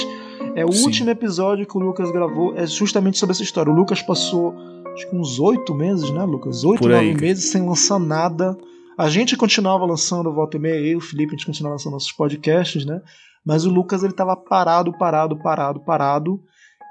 É 0.55 0.65
o 0.65 0.71
Sim. 0.71 0.85
último 0.85 1.09
episódio 1.09 1.65
que 1.65 1.77
o 1.77 1.81
Lucas 1.81 2.11
gravou, 2.11 2.55
é 2.55 2.65
justamente 2.67 3.17
sobre 3.17 3.33
essa 3.33 3.43
história. 3.43 3.71
O 3.71 3.75
Lucas 3.75 4.01
passou 4.01 4.53
acho 4.93 5.09
que 5.09 5.15
uns 5.15 5.39
oito 5.39 5.73
meses, 5.73 6.09
né, 6.11 6.23
Lucas? 6.23 6.63
Oito, 6.63 6.87
nove 6.87 7.13
meses 7.15 7.45
sem 7.45 7.65
lançar 7.65 7.99
nada. 7.99 8.57
A 8.97 9.09
gente 9.09 9.35
continuava 9.35 9.85
lançando 9.85 10.31
volta 10.31 10.57
e 10.57 10.59
meia, 10.59 10.79
eu 10.79 10.91
e 10.91 10.95
o 10.95 11.01
Felipe, 11.01 11.33
a 11.33 11.35
gente 11.35 11.47
continuava 11.47 11.75
lançando 11.75 11.93
nossos 11.93 12.11
podcasts, 12.11 12.85
né? 12.85 13.01
Mas 13.43 13.65
o 13.65 13.69
Lucas 13.69 14.03
ele 14.03 14.13
tava 14.13 14.35
parado, 14.35 14.95
parado, 14.97 15.35
parado, 15.37 15.79
parado. 15.79 16.39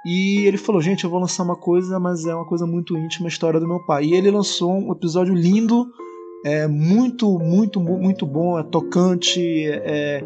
E 0.04 0.44
ele 0.44 0.56
falou: 0.56 0.82
Gente, 0.82 1.04
eu 1.04 1.10
vou 1.10 1.20
lançar 1.20 1.44
uma 1.44 1.56
coisa, 1.56 1.98
mas 2.00 2.26
é 2.26 2.34
uma 2.34 2.44
coisa 2.44 2.66
muito 2.66 2.96
íntima, 2.98 3.26
a 3.26 3.28
história 3.28 3.60
do 3.60 3.68
meu 3.68 3.78
pai. 3.86 4.06
E 4.06 4.14
ele 4.14 4.30
lançou 4.30 4.72
um 4.72 4.92
episódio 4.92 5.32
lindo, 5.32 5.86
é 6.44 6.66
muito, 6.66 7.38
muito, 7.38 7.80
mu- 7.80 7.98
muito 7.98 8.26
bom, 8.26 8.58
é 8.58 8.62
tocante, 8.62 9.40
é, 9.66 10.24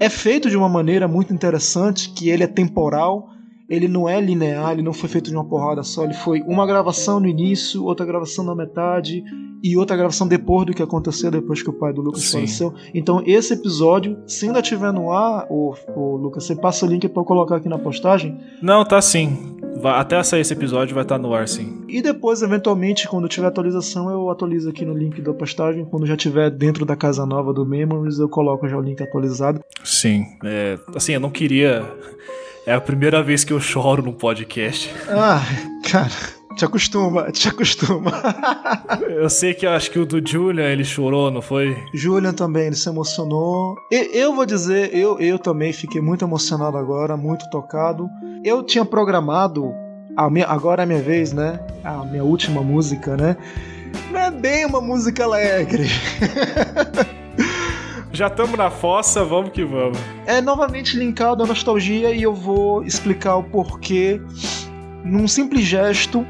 é 0.00 0.08
feito 0.08 0.48
de 0.48 0.56
uma 0.56 0.68
maneira 0.68 1.06
muito 1.08 1.32
interessante, 1.34 2.10
que 2.10 2.30
ele 2.30 2.42
é 2.42 2.46
temporal. 2.46 3.30
Ele 3.68 3.86
não 3.86 4.08
é 4.08 4.18
linear, 4.18 4.72
ele 4.72 4.80
não 4.80 4.94
foi 4.94 5.10
feito 5.10 5.28
de 5.28 5.36
uma 5.36 5.44
porrada 5.44 5.82
só, 5.82 6.02
ele 6.02 6.14
foi 6.14 6.40
uma 6.40 6.66
gravação 6.66 7.20
no 7.20 7.26
início, 7.28 7.84
outra 7.84 8.06
gravação 8.06 8.42
na 8.42 8.54
metade 8.54 9.22
e 9.62 9.76
outra 9.76 9.94
gravação 9.94 10.26
depois 10.26 10.64
do 10.66 10.72
que 10.72 10.82
aconteceu 10.82 11.30
depois 11.30 11.62
que 11.62 11.68
o 11.68 11.72
pai 11.74 11.92
do 11.92 12.00
Lucas 12.00 12.22
Sim. 12.22 12.32
faleceu. 12.38 12.72
Então, 12.94 13.22
esse 13.26 13.52
episódio, 13.52 14.16
se 14.26 14.46
ainda 14.46 14.60
estiver 14.60 14.90
no 14.90 15.12
ar, 15.12 15.46
o, 15.50 15.74
Lucas, 16.16 16.44
você 16.46 16.56
passa 16.56 16.86
o 16.86 16.88
link 16.88 17.06
pra 17.08 17.20
eu 17.20 17.26
colocar 17.26 17.56
aqui 17.56 17.68
na 17.68 17.78
postagem. 17.78 18.40
Não, 18.62 18.86
tá 18.86 19.02
sim. 19.02 19.57
Vai- 19.80 19.98
até 20.00 20.22
sair 20.22 20.40
esse 20.40 20.52
episódio 20.52 20.94
vai 20.94 21.04
estar 21.04 21.18
no 21.18 21.32
ar, 21.34 21.46
sim. 21.48 21.82
E 21.88 22.00
depois, 22.02 22.42
eventualmente, 22.42 23.06
quando 23.08 23.28
tiver 23.28 23.46
atualização, 23.46 24.10
eu 24.10 24.28
atualizo 24.30 24.68
aqui 24.68 24.84
no 24.84 24.92
link 24.94 25.20
da 25.20 25.32
postagem. 25.32 25.84
Quando 25.84 26.06
já 26.06 26.16
tiver 26.16 26.50
dentro 26.50 26.84
da 26.84 26.96
casa 26.96 27.24
nova 27.24 27.52
do 27.52 27.64
Memories, 27.64 28.18
eu 28.18 28.28
coloco 28.28 28.68
já 28.68 28.76
o 28.76 28.80
link 28.80 29.02
atualizado. 29.02 29.60
Sim. 29.84 30.24
É, 30.44 30.78
assim, 30.94 31.12
eu 31.12 31.20
não 31.20 31.30
queria. 31.30 31.84
É 32.66 32.74
a 32.74 32.80
primeira 32.82 33.22
vez 33.22 33.44
que 33.44 33.52
eu 33.54 33.58
choro 33.58 34.02
num 34.02 34.12
podcast. 34.12 34.94
Ah, 35.08 35.40
cara, 35.90 36.10
te 36.58 36.64
acostuma, 36.64 37.30
te 37.30 37.48
acostuma. 37.48 38.10
Eu 39.08 39.30
sei 39.30 39.54
que 39.54 39.64
eu 39.64 39.70
acho 39.70 39.90
que 39.92 39.98
o 39.98 40.04
do 40.04 40.20
Julian 40.26 40.66
ele 40.66 40.84
chorou, 40.84 41.30
não 41.30 41.40
foi? 41.40 41.76
Julian 41.94 42.32
também, 42.32 42.66
ele 42.66 42.74
se 42.74 42.88
emocionou. 42.88 43.76
E- 43.90 44.10
eu 44.18 44.34
vou 44.34 44.44
dizer, 44.44 44.92
eu, 44.94 45.18
eu 45.20 45.38
também 45.38 45.72
fiquei 45.72 46.00
muito 46.00 46.24
emocionado 46.24 46.76
agora, 46.76 47.16
muito 47.16 47.48
tocado. 47.50 48.10
Eu 48.44 48.62
tinha 48.64 48.84
programado, 48.84 49.72
a 50.16 50.28
minha, 50.28 50.46
agora 50.46 50.82
é 50.82 50.84
a 50.84 50.86
minha 50.86 51.00
vez, 51.00 51.32
né? 51.32 51.60
A 51.84 52.04
minha 52.04 52.24
última 52.24 52.60
música, 52.60 53.16
né? 53.16 53.36
Não 54.10 54.18
é 54.18 54.30
bem 54.30 54.66
uma 54.66 54.80
música 54.80 55.22
alegre. 55.24 55.86
Já 58.10 58.26
estamos 58.26 58.58
na 58.58 58.70
fossa, 58.70 59.24
vamos 59.24 59.50
que 59.50 59.64
vamos. 59.64 59.98
É 60.26 60.40
novamente 60.40 60.96
linkado 60.96 61.44
à 61.44 61.46
nostalgia 61.46 62.10
e 62.10 62.22
eu 62.22 62.34
vou 62.34 62.82
explicar 62.82 63.36
o 63.36 63.44
porquê. 63.44 64.20
Num 65.04 65.28
simples 65.28 65.64
gesto, 65.64 66.26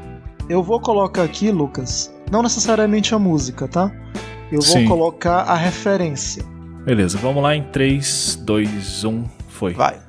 eu 0.49 0.63
vou 0.63 0.79
colocar 0.79 1.23
aqui, 1.23 1.51
Lucas, 1.51 2.11
não 2.31 2.41
necessariamente 2.41 3.13
a 3.13 3.19
música, 3.19 3.67
tá? 3.67 3.91
Eu 4.51 4.59
vou 4.59 4.61
Sim. 4.61 4.85
colocar 4.85 5.41
a 5.41 5.55
referência. 5.55 6.43
Beleza, 6.83 7.19
vamos 7.19 7.43
lá 7.43 7.55
em 7.55 7.63
3, 7.63 8.41
2, 8.43 9.05
1, 9.05 9.25
foi. 9.47 9.73
Vai. 9.73 9.99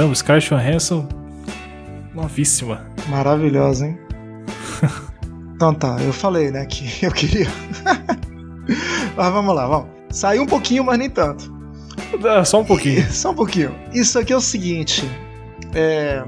Caramba, 0.00 0.14
Scarlett 0.14 0.48
Johansson, 0.48 1.06
novíssima. 2.14 2.86
Maravilhosa, 3.10 3.86
hein? 3.86 3.98
então 5.54 5.74
tá, 5.74 5.98
eu 6.00 6.10
falei, 6.10 6.50
né, 6.50 6.64
que 6.64 6.88
eu 7.04 7.12
queria. 7.12 7.46
mas 9.14 9.30
vamos 9.30 9.54
lá, 9.54 9.66
vamos. 9.66 9.88
Saiu 10.08 10.44
um 10.44 10.46
pouquinho, 10.46 10.84
mas 10.84 10.98
nem 10.98 11.10
tanto. 11.10 11.52
Ah, 12.26 12.42
Só 12.46 12.62
um 12.62 12.64
pouquinho. 12.64 13.12
Só 13.12 13.32
um 13.32 13.34
pouquinho. 13.34 13.74
Isso 13.92 14.18
aqui 14.18 14.32
é 14.32 14.36
o 14.38 14.40
seguinte. 14.40 15.04
É... 15.74 16.24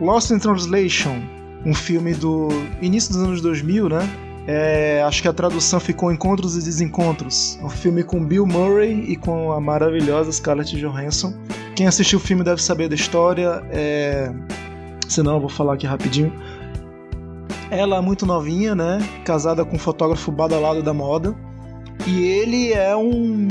Lost 0.00 0.30
in 0.30 0.38
Translation, 0.38 1.20
um 1.66 1.74
filme 1.74 2.14
do 2.14 2.50
início 2.80 3.12
dos 3.12 3.24
anos 3.24 3.40
2000, 3.40 3.88
né? 3.88 4.08
É, 4.46 5.02
acho 5.02 5.22
que 5.22 5.28
a 5.28 5.32
tradução 5.32 5.80
ficou 5.80 6.12
Encontros 6.12 6.56
e 6.56 6.62
Desencontros. 6.62 7.58
Um 7.62 7.68
filme 7.68 8.04
com 8.04 8.24
Bill 8.24 8.46
Murray 8.46 9.04
e 9.08 9.16
com 9.16 9.50
a 9.50 9.60
maravilhosa 9.60 10.30
Scarlett 10.30 10.76
Johansson. 10.76 11.34
Quem 11.74 11.86
assistiu 11.86 12.18
o 12.18 12.22
filme 12.22 12.44
deve 12.44 12.62
saber 12.62 12.88
da 12.88 12.94
história. 12.94 13.62
É... 13.70 14.32
Senão 15.08 15.34
eu 15.34 15.40
vou 15.40 15.48
falar 15.48 15.74
aqui 15.74 15.86
rapidinho. 15.86 16.32
Ela 17.70 17.96
é 17.96 18.00
muito 18.00 18.26
novinha, 18.26 18.74
né? 18.74 18.98
Casada 19.24 19.64
com 19.64 19.76
um 19.76 19.78
fotógrafo 19.78 20.30
badalado 20.30 20.82
da 20.82 20.92
moda. 20.92 21.34
E 22.06 22.22
ele 22.22 22.72
é 22.72 22.94
um 22.96 23.48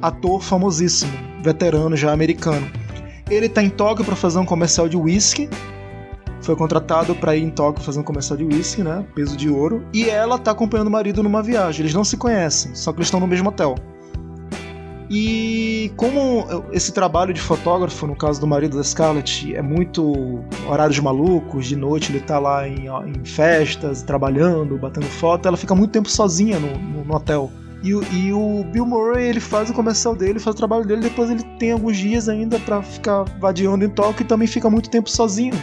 ator 0.00 0.42
famosíssimo, 0.42 1.12
veterano 1.42 1.96
já 1.96 2.12
americano. 2.12 2.70
Ele 3.30 3.48
tá 3.48 3.62
em 3.62 3.70
Tóquio 3.70 4.04
para 4.04 4.14
fazer 4.14 4.38
um 4.38 4.44
comercial 4.44 4.88
de 4.88 4.96
whisky. 4.96 5.48
Foi 6.42 6.54
contratado 6.54 7.14
para 7.14 7.34
ir 7.34 7.42
em 7.42 7.50
Tóquio 7.50 7.82
fazer 7.82 8.00
um 8.00 8.02
comercial 8.02 8.36
de 8.36 8.44
whisky, 8.44 8.82
né? 8.82 9.04
Peso 9.14 9.36
de 9.36 9.48
ouro. 9.48 9.84
E 9.92 10.08
ela 10.08 10.38
tá 10.38 10.50
acompanhando 10.50 10.88
o 10.88 10.90
marido 10.90 11.22
numa 11.22 11.42
viagem. 11.42 11.82
Eles 11.82 11.94
não 11.94 12.04
se 12.04 12.16
conhecem, 12.16 12.74
só 12.74 12.92
que 12.92 12.98
eles 12.98 13.06
estão 13.06 13.18
no 13.18 13.26
mesmo 13.26 13.48
hotel. 13.48 13.74
E 15.16 15.92
como 15.96 16.44
esse 16.72 16.92
trabalho 16.92 17.32
de 17.32 17.40
fotógrafo, 17.40 18.04
no 18.04 18.16
caso 18.16 18.40
do 18.40 18.48
marido 18.48 18.76
da 18.76 18.82
Scarlett, 18.82 19.54
é 19.54 19.62
muito 19.62 20.42
horários 20.68 20.98
malucos, 20.98 21.66
de 21.66 21.76
noite 21.76 22.10
ele 22.10 22.18
tá 22.18 22.40
lá 22.40 22.66
em, 22.66 22.86
em 22.88 23.24
festas, 23.24 24.02
trabalhando, 24.02 24.76
batendo 24.76 25.06
foto, 25.06 25.46
ela 25.46 25.56
fica 25.56 25.72
muito 25.72 25.92
tempo 25.92 26.10
sozinha 26.10 26.58
no, 26.58 26.76
no, 26.76 27.04
no 27.04 27.14
hotel. 27.14 27.48
E, 27.80 27.94
o- 27.94 28.02
e 28.12 28.32
o 28.32 28.64
Bill 28.72 28.84
Murray, 28.84 29.28
ele 29.28 29.38
faz 29.40 29.70
o 29.70 29.72
comercial 29.72 30.16
dele, 30.16 30.40
faz 30.40 30.54
o 30.54 30.56
trabalho 30.56 30.84
dele, 30.84 31.02
depois 31.02 31.30
ele 31.30 31.44
tem 31.60 31.70
alguns 31.70 31.96
dias 31.96 32.28
ainda 32.28 32.58
pra 32.58 32.82
ficar 32.82 33.22
vadiando 33.38 33.84
em 33.84 33.90
Tóquio 33.90 34.24
e 34.24 34.26
também 34.26 34.48
fica 34.48 34.68
muito 34.68 34.90
tempo 34.90 35.08
sozinho 35.08 35.54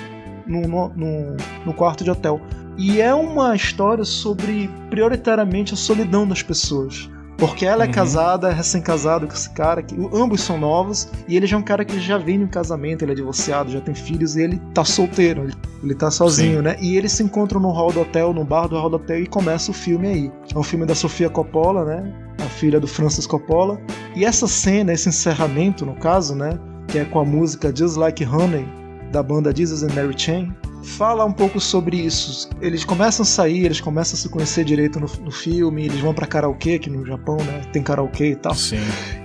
no, 0.47 0.61
no, 0.95 1.35
no 1.65 1.73
quarto 1.73 2.05
de 2.05 2.11
hotel. 2.11 2.39
E 2.77 3.01
é 3.01 3.13
uma 3.13 3.53
história 3.53 4.05
sobre 4.05 4.69
prioritariamente 4.89 5.73
a 5.73 5.77
solidão 5.77 6.25
das 6.25 6.41
pessoas. 6.41 7.09
Porque 7.41 7.65
ela 7.65 7.85
é 7.85 7.87
Uhum. 7.87 7.91
casada, 7.93 8.49
é 8.51 8.53
recém-casada 8.53 9.25
com 9.25 9.33
esse 9.33 9.49
cara, 9.49 9.81
que 9.81 9.95
ambos 10.13 10.41
são 10.41 10.59
novos, 10.59 11.09
e 11.27 11.35
ele 11.35 11.47
já 11.47 11.57
é 11.57 11.59
um 11.59 11.63
cara 11.63 11.83
que 11.83 11.99
já 11.99 12.15
vem 12.19 12.37
no 12.37 12.47
casamento, 12.47 13.01
ele 13.03 13.13
é 13.13 13.15
divorciado, 13.15 13.71
já 13.71 13.81
tem 13.81 13.95
filhos, 13.95 14.35
e 14.35 14.41
ele 14.43 14.61
tá 14.75 14.85
solteiro, 14.85 15.45
ele, 15.45 15.53
ele 15.83 15.95
tá 15.95 16.11
sozinho, 16.11 16.57
Sim. 16.57 16.61
né? 16.61 16.77
E 16.79 16.95
eles 16.95 17.13
se 17.13 17.23
encontram 17.23 17.59
no 17.59 17.71
hall 17.71 17.91
do 17.91 18.01
hotel, 18.01 18.31
no 18.31 18.45
bar 18.45 18.67
do 18.67 18.75
hall 18.77 18.91
do 18.91 18.97
hotel, 18.97 19.17
e 19.23 19.25
começa 19.25 19.71
o 19.71 19.73
filme 19.73 20.07
aí. 20.07 20.31
É 20.53 20.59
um 20.59 20.61
filme 20.61 20.85
da 20.85 20.93
Sofia 20.93 21.31
Coppola, 21.31 21.83
né? 21.83 22.13
A 22.45 22.49
filha 22.49 22.79
do 22.79 22.85
Francis 22.87 23.25
Coppola. 23.25 23.81
E 24.15 24.23
essa 24.23 24.47
cena, 24.47 24.93
esse 24.93 25.09
encerramento, 25.09 25.83
no 25.83 25.95
caso, 25.95 26.35
né? 26.35 26.59
Que 26.87 26.99
é 26.99 27.05
com 27.05 27.19
a 27.19 27.25
música 27.25 27.75
Just 27.75 27.97
Like 27.97 28.23
Honey, 28.23 28.67
da 29.11 29.23
banda 29.23 29.51
Jesus 29.55 29.81
and 29.81 29.95
Mary 29.95 30.13
Chain, 30.15 30.53
fala 30.83 31.25
um 31.25 31.31
pouco 31.31 31.59
sobre 31.59 31.97
isso. 31.97 32.49
Eles 32.61 32.83
começam 32.83 33.23
a 33.23 33.25
sair, 33.25 33.65
eles 33.65 33.81
começam 33.81 34.17
a 34.17 34.21
se 34.21 34.29
conhecer 34.29 34.63
direito 34.63 34.99
no, 34.99 35.07
no 35.23 35.31
filme, 35.31 35.85
eles 35.85 35.99
vão 35.99 36.13
pra 36.13 36.25
karaokê, 36.25 36.79
que 36.79 36.89
no 36.89 37.05
Japão, 37.05 37.37
né? 37.37 37.61
Tem 37.71 37.81
karaokê 37.81 38.31
e 38.31 38.35
tal. 38.35 38.55
Sim. 38.55 38.79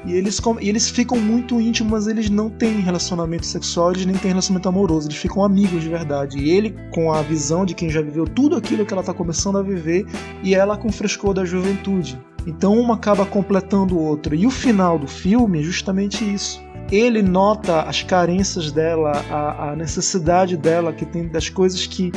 E 0.04 0.14
eles, 0.14 0.40
e 0.60 0.68
eles 0.68 0.88
ficam 0.88 1.18
muito 1.18 1.60
íntimos, 1.60 1.92
mas 1.92 2.06
eles 2.06 2.30
não 2.30 2.50
têm 2.50 2.80
relacionamento 2.80 3.46
sexual, 3.46 3.92
eles 3.92 4.06
nem 4.06 4.16
têm 4.16 4.30
relacionamento 4.30 4.68
amoroso, 4.68 5.08
eles 5.08 5.18
ficam 5.18 5.44
amigos 5.44 5.82
de 5.82 5.88
verdade. 5.88 6.38
E 6.38 6.50
ele 6.50 6.74
com 6.92 7.12
a 7.12 7.22
visão 7.22 7.64
de 7.64 7.74
quem 7.74 7.90
já 7.90 8.00
viveu 8.00 8.26
tudo 8.26 8.56
aquilo 8.56 8.84
que 8.84 8.92
ela 8.92 9.02
tá 9.02 9.14
começando 9.14 9.58
a 9.58 9.62
viver, 9.62 10.06
e 10.42 10.54
ela 10.54 10.76
com 10.76 10.88
o 10.88 10.92
frescor 10.92 11.34
da 11.34 11.44
juventude. 11.44 12.18
Então 12.46 12.78
uma 12.78 12.94
acaba 12.94 13.26
completando 13.26 13.96
o 13.96 14.00
outro. 14.00 14.34
E 14.34 14.46
o 14.46 14.50
final 14.50 14.98
do 14.98 15.08
filme 15.08 15.58
é 15.58 15.62
justamente 15.62 16.24
isso. 16.24 16.62
Ele 16.90 17.20
nota 17.20 17.82
as 17.82 18.02
carências 18.02 18.70
dela, 18.70 19.12
a, 19.30 19.70
a 19.70 19.76
necessidade 19.76 20.56
dela, 20.56 20.92
que 20.92 21.04
tem 21.04 21.26
das 21.28 21.48
coisas 21.48 21.86
que 21.86 22.12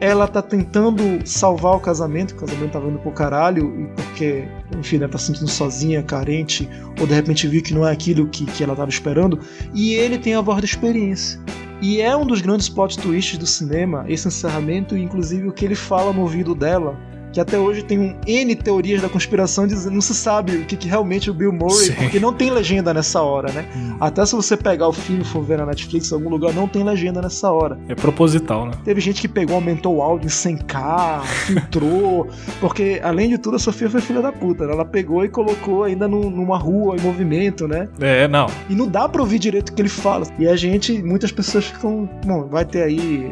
ela 0.00 0.26
tá 0.26 0.40
tentando 0.40 1.02
salvar 1.26 1.76
o 1.76 1.80
casamento, 1.80 2.32
o 2.32 2.36
casamento 2.36 2.72
tá 2.72 2.78
indo 2.80 2.98
pro 2.98 3.12
caralho, 3.12 3.82
e 3.82 3.86
porque, 3.88 4.48
enfim, 4.78 4.96
ela 4.96 5.08
tá 5.08 5.18
se 5.18 5.26
sentindo 5.26 5.48
sozinha, 5.48 6.02
carente, 6.02 6.68
ou 6.98 7.06
de 7.06 7.14
repente 7.14 7.46
viu 7.46 7.62
que 7.62 7.74
não 7.74 7.86
é 7.86 7.92
aquilo 7.92 8.26
que, 8.26 8.46
que 8.46 8.64
ela 8.64 8.74
tava 8.74 8.88
esperando, 8.88 9.38
e 9.74 9.94
ele 9.94 10.18
tem 10.18 10.34
a 10.34 10.40
voz 10.40 10.60
da 10.60 10.64
experiência. 10.64 11.38
E 11.82 12.00
é 12.00 12.14
um 12.16 12.26
dos 12.26 12.40
grandes 12.40 12.68
plot 12.68 12.98
twists 12.98 13.38
do 13.38 13.46
cinema, 13.46 14.04
esse 14.08 14.26
encerramento, 14.26 14.96
e 14.96 15.02
inclusive 15.02 15.48
o 15.48 15.52
que 15.52 15.66
ele 15.66 15.74
fala 15.74 16.12
no 16.12 16.22
ouvido 16.22 16.54
dela, 16.54 16.98
que 17.32 17.40
até 17.40 17.58
hoje 17.58 17.82
tem 17.84 17.98
um 17.98 18.14
N 18.26 18.54
teorias 18.56 19.00
da 19.02 19.08
conspiração 19.08 19.66
dizendo 19.66 19.94
não 19.94 20.00
se 20.00 20.14
sabe 20.14 20.56
o 20.56 20.64
que, 20.64 20.76
que 20.76 20.88
realmente 20.88 21.30
o 21.30 21.34
Bill 21.34 21.52
Murray, 21.52 21.86
Sim. 21.86 21.94
porque 21.94 22.18
não 22.20 22.32
tem 22.32 22.50
legenda 22.50 22.92
nessa 22.92 23.22
hora, 23.22 23.52
né? 23.52 23.66
Hum. 23.76 23.96
Até 24.00 24.24
se 24.26 24.34
você 24.34 24.56
pegar 24.56 24.88
o 24.88 24.92
filme 24.92 25.22
e 25.22 25.24
for 25.24 25.42
ver 25.42 25.58
na 25.58 25.66
Netflix, 25.66 26.10
em 26.10 26.14
algum 26.14 26.28
lugar 26.28 26.52
não 26.52 26.66
tem 26.66 26.82
legenda 26.82 27.20
nessa 27.22 27.50
hora. 27.50 27.78
É 27.88 27.94
proposital, 27.94 28.66
né? 28.66 28.72
Teve 28.84 29.00
gente 29.00 29.20
que 29.20 29.28
pegou, 29.28 29.54
aumentou 29.56 29.96
o 29.96 30.02
áudio 30.02 30.26
em 30.26 30.30
100k, 30.30 31.22
filtrou, 31.24 32.28
porque 32.60 33.00
além 33.02 33.28
de 33.28 33.38
tudo 33.38 33.56
a 33.56 33.58
Sofia 33.58 33.88
foi 33.90 34.00
filha 34.00 34.22
da 34.22 34.32
puta, 34.32 34.66
né? 34.66 34.72
ela 34.72 34.84
pegou 34.84 35.24
e 35.24 35.28
colocou 35.28 35.84
ainda 35.84 36.08
num- 36.08 36.30
numa 36.30 36.58
rua 36.58 36.96
em 36.96 37.00
movimento, 37.00 37.66
né? 37.68 37.88
É, 38.00 38.26
não. 38.28 38.46
E 38.68 38.74
não 38.74 38.88
dá 38.88 39.08
pra 39.08 39.20
ouvir 39.20 39.38
direito 39.38 39.70
o 39.70 39.72
que 39.74 39.82
ele 39.82 39.88
fala. 39.88 40.26
E 40.38 40.46
a 40.48 40.56
gente, 40.56 41.02
muitas 41.02 41.30
pessoas 41.32 41.66
ficam, 41.66 42.08
bom, 42.24 42.46
vai 42.48 42.64
ter 42.64 42.82
aí 42.82 43.30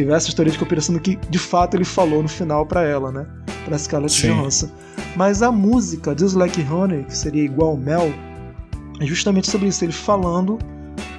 diversas 0.00 0.34
teorias 0.34 0.54
de 0.54 0.58
conspiração 0.58 0.94
do 0.94 1.00
que 1.00 1.16
de 1.16 1.38
fato 1.38 1.76
ele 1.76 1.84
falou 1.84 2.22
no 2.22 2.28
final 2.28 2.66
pra 2.66 2.82
ela, 2.82 3.12
né? 3.12 3.26
Pra 3.64 3.78
Scarlett. 3.78 4.26
Johansson. 4.26 4.68
Mas 5.16 5.42
a 5.42 5.50
música 5.50 6.16
Just 6.16 6.36
Like 6.36 6.62
Honey, 6.70 7.04
que 7.04 7.16
seria 7.16 7.44
igual 7.44 7.76
mel, 7.76 8.12
é 9.00 9.06
justamente 9.06 9.50
sobre 9.50 9.68
isso, 9.68 9.84
ele 9.84 9.92
falando 9.92 10.58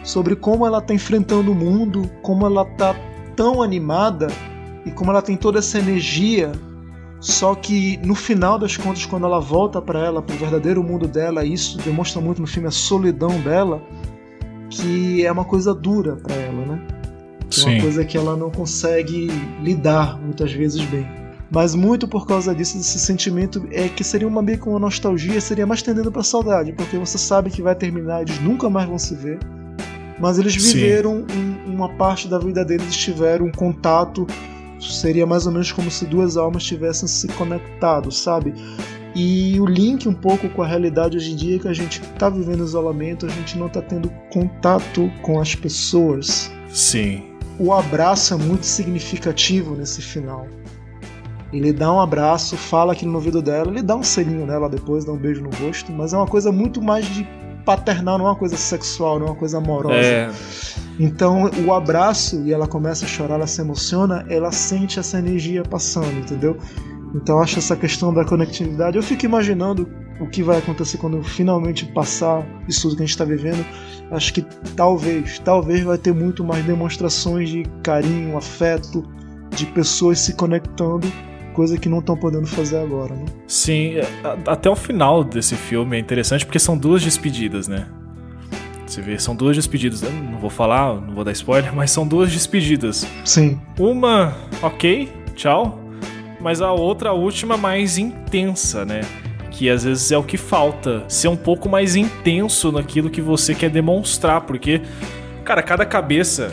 sobre 0.04 0.36
como 0.36 0.66
ela 0.66 0.82
tá 0.82 0.94
enfrentando 0.94 1.52
o 1.52 1.56
mundo, 1.56 2.10
como 2.22 2.46
ela 2.46 2.66
tá 2.66 2.96
tão 3.36 3.62
animada 3.62 4.28
e 4.86 4.92
como 4.92 5.12
ela 5.12 5.22
tem 5.22 5.36
toda 5.38 5.60
essa 5.60 5.80
energia. 5.80 6.52
Só 7.20 7.54
que 7.54 7.98
no 8.04 8.16
final 8.16 8.58
das 8.58 8.76
contas, 8.78 9.06
quando 9.06 9.28
ela 9.28 9.40
volta 9.40 9.80
pra 9.80 10.00
ela, 10.00 10.24
pro 10.24 10.36
verdadeiro 10.38 10.82
mundo 10.84 11.08
dela, 11.08 11.46
isso 11.46 11.78
demonstra 11.78 12.20
muito 12.20 12.42
no 12.42 12.48
filme 12.48 12.68
a 12.68 12.72
solidão 12.72 13.40
dela, 13.42 13.82
que 14.72 15.24
é 15.24 15.32
uma 15.32 15.46
coisa 15.46 15.74
dura 15.74 16.16
pra 16.16 16.34
ela, 16.34 16.66
né? 16.66 16.88
É 17.62 17.66
uma 17.70 17.76
Sim. 17.76 17.82
coisa 17.82 18.06
que 18.06 18.18
ela 18.18 18.36
não 18.36 18.50
consegue 18.50 19.28
lidar 19.62 20.20
muitas 20.20 20.52
vezes 20.52 20.82
bem. 20.86 21.08
Mas 21.54 21.76
muito 21.76 22.08
por 22.08 22.26
causa 22.26 22.56
disso, 22.56 22.78
desse 22.78 22.98
sentimento 22.98 23.68
é 23.72 23.90
que 23.90 24.04
seria 24.06 24.28
uma 24.28 24.42
meio 24.42 24.58
que 24.58 24.70
uma 24.70 24.80
nostalgia, 24.80 25.42
seria 25.42 25.66
mais 25.68 25.82
tendendo 25.82 26.10
pra 26.12 26.24
saudade, 26.24 26.72
porque 26.72 26.98
você 26.98 27.18
sabe 27.18 27.50
que 27.50 27.62
vai 27.62 27.76
terminar, 27.76 28.22
eles 28.22 28.40
nunca 28.42 28.70
mais 28.70 28.88
vão 28.88 28.98
se 28.98 29.14
ver. 29.16 29.38
Mas 30.18 30.40
eles 30.40 30.54
Sim. 30.54 30.74
viveram 30.76 31.26
um- 31.34 31.72
uma 31.74 31.90
parte 31.90 32.28
da 32.30 32.38
vida 32.40 32.64
deles, 32.64 32.96
tiveram 32.96 33.48
um 33.48 33.52
contato, 33.52 34.26
seria 34.80 35.26
mais 35.26 35.46
ou 35.46 35.52
menos 35.52 35.72
como 35.74 35.92
se 35.92 36.06
duas 36.06 36.38
almas 36.38 36.64
tivessem 36.64 37.08
se 37.08 37.28
conectado, 37.30 38.12
sabe? 38.12 38.54
E 39.14 39.60
o 39.60 39.66
link 39.66 40.08
um 40.08 40.14
pouco 40.14 40.48
com 40.48 40.62
a 40.62 40.68
realidade 40.68 41.18
hoje 41.18 41.34
em 41.34 41.36
dia 41.36 41.56
é 41.58 41.60
que 41.60 41.68
a 41.68 41.74
gente 41.74 42.00
tá 42.18 42.30
vivendo 42.30 42.64
isolamento, 42.64 43.26
a 43.26 43.30
gente 43.30 43.58
não 43.58 43.68
tá 43.68 43.82
tendo 43.82 44.10
contato 44.32 45.12
com 45.22 45.42
as 45.42 45.54
pessoas 45.54 46.50
Sim. 46.70 47.24
O 47.60 47.74
abraço 47.74 48.34
é 48.34 48.38
muito 48.38 48.66
significativo 48.66 49.76
nesse 49.76 50.02
final. 50.02 50.48
Ele 51.54 51.74
dá 51.74 51.92
um 51.92 52.00
abraço, 52.00 52.56
fala 52.56 52.94
aquilo 52.94 53.12
no 53.12 53.18
ouvido 53.18 53.42
dela, 53.42 53.70
ele 53.70 53.82
dá 53.82 53.96
um 53.96 54.04
selinho 54.04 54.46
nela 54.46 54.70
depois, 54.70 55.04
dá 55.04 55.12
um 55.12 55.18
beijo 55.18 55.42
no 55.42 55.50
rosto, 55.50 55.92
mas 55.92 56.14
é 56.14 56.18
uma 56.18 56.28
coisa 56.28 56.52
muito 56.52 56.82
mais 56.82 57.06
de 57.08 57.28
paternal, 57.66 58.18
não 58.18 58.26
é 58.26 58.30
uma 58.30 58.36
coisa 58.36 58.56
sexual, 58.56 59.20
não 59.20 59.28
é 59.28 59.30
uma 59.32 59.36
coisa 59.36 59.58
amorosa. 59.58 59.96
É, 59.96 60.32
Então 61.00 61.50
o 61.66 61.74
abraço 61.74 62.42
e 62.46 62.54
ela 62.54 62.68
começa 62.68 63.06
a 63.06 63.08
chorar, 63.08 63.36
ela 63.36 63.48
se 63.48 63.62
emociona, 63.62 64.26
ela 64.30 64.52
sente 64.52 65.00
essa 65.00 65.20
energia 65.20 65.64
passando, 65.64 66.12
entendeu? 66.20 66.58
Então 67.14 67.38
eu 67.38 67.44
acho 67.44 67.60
essa 67.60 67.76
questão 67.76 68.14
da 68.14 68.24
conectividade. 68.26 68.98
Eu 68.98 69.04
fico 69.04 69.26
imaginando 69.26 69.88
o 70.20 70.28
que 70.28 70.44
vai 70.44 70.60
acontecer 70.60 70.98
quando 70.98 71.22
finalmente 71.24 71.86
passar 71.86 72.46
isso 72.68 72.84
tudo 72.84 72.98
que 72.98 73.04
a 73.04 73.06
gente 73.06 73.14
está 73.14 73.26
vivendo. 73.26 73.66
Acho 74.12 74.34
que 74.34 74.42
talvez, 74.76 75.40
talvez 75.40 75.82
vai 75.84 75.98
ter 75.98 76.14
muito 76.14 76.44
mais 76.44 76.64
demonstrações 76.64 77.50
de 77.50 77.64
carinho, 77.84 78.38
afeto, 78.38 79.04
de 79.56 79.66
pessoas 79.66 80.20
se 80.20 80.34
conectando, 80.34 81.12
coisa 81.54 81.78
que 81.78 81.90
não 81.90 82.00
estão 82.00 82.16
podendo 82.16 82.48
fazer 82.48 82.78
agora, 82.78 83.16
né? 83.16 83.26
sim. 83.48 83.96
é, 83.96 84.08
Até 84.48 84.70
o 84.70 84.76
final 84.76 85.24
desse 85.24 85.56
filme 85.56 85.98
é 85.98 86.00
interessante 86.00 86.46
porque 86.46 86.60
são 86.60 86.78
duas 86.78 87.04
despedidas, 87.04 87.68
né? 87.68 87.88
Você 88.86 89.02
vê, 89.02 89.18
são 89.18 89.34
duas 89.36 89.56
despedidas. 89.56 90.04
Eu 90.04 90.12
não 90.12 90.38
vou 90.38 90.50
falar, 90.50 91.00
não 91.00 91.16
vou 91.16 91.24
dar 91.24 91.32
spoiler, 91.32 91.74
mas 91.76 91.92
são 91.92 92.06
duas 92.06 92.32
despedidas. 92.32 93.08
Sim, 93.24 93.60
Uma, 93.80 94.36
ok, 94.62 95.10
tchau. 95.36 95.81
Mas 96.42 96.62
a 96.62 96.72
outra, 96.72 97.10
a 97.10 97.14
última, 97.14 97.58
mais 97.58 97.98
intensa, 97.98 98.86
né? 98.86 99.02
Que 99.52 99.70
às 99.70 99.84
vezes 99.84 100.12
é 100.12 100.18
o 100.18 100.24
que 100.24 100.38
falta. 100.38 101.04
Ser 101.08 101.28
um 101.28 101.36
pouco 101.36 101.70
mais 101.70 101.96
intenso 101.96 102.72
naquilo 102.72 103.10
que 103.10 103.22
você 103.22 103.54
quer 103.54 103.70
demonstrar. 103.70 104.42
Porque, 104.42 104.82
cara, 105.44 105.62
cada 105.62 105.86
cabeça 105.86 106.50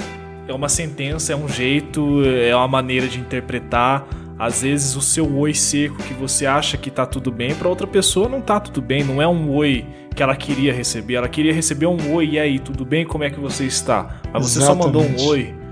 é 0.47 0.53
uma 0.53 0.69
sentença, 0.69 1.33
é 1.33 1.37
um 1.37 1.49
jeito, 1.49 2.23
é 2.25 2.55
uma 2.55 2.69
maneira 2.69 3.07
de 3.09 3.19
interpretar. 3.19 4.07
Às 4.39 4.63
vezes 4.63 4.95
o 4.95 5.01
seu 5.01 5.37
oi 5.37 5.53
seco 5.53 5.97
que 5.97 6.15
você 6.15 6.47
acha 6.47 6.77
que 6.77 6.91
tá 6.91 7.05
tudo 7.05 7.33
bem, 7.33 7.57
pra 7.57 7.69
outra 7.69 7.87
pessoa 7.87 8.29
não 8.29 8.41
tá 8.41 8.61
tudo 8.61 8.81
bem. 8.81 9.03
Não 9.03 9.21
é 9.21 9.27
um 9.27 9.51
oi 9.51 9.85
que 10.15 10.23
ela 10.23 10.37
queria 10.37 10.73
receber. 10.73 11.15
Ela 11.15 11.29
queria 11.29 11.53
receber 11.53 11.87
um 11.87 12.15
oi, 12.15 12.31
e 12.31 12.39
aí, 12.39 12.59
tudo 12.59 12.85
bem? 12.85 13.05
Como 13.05 13.25
é 13.25 13.31
que 13.31 13.41
você 13.41 13.65
está? 13.65 14.21
Mas 14.33 14.51
você 14.51 14.61
só 14.61 14.75
mandou 14.75 15.03
um 15.03 15.07
Exatamente. 15.07 15.29
oi 15.29 15.69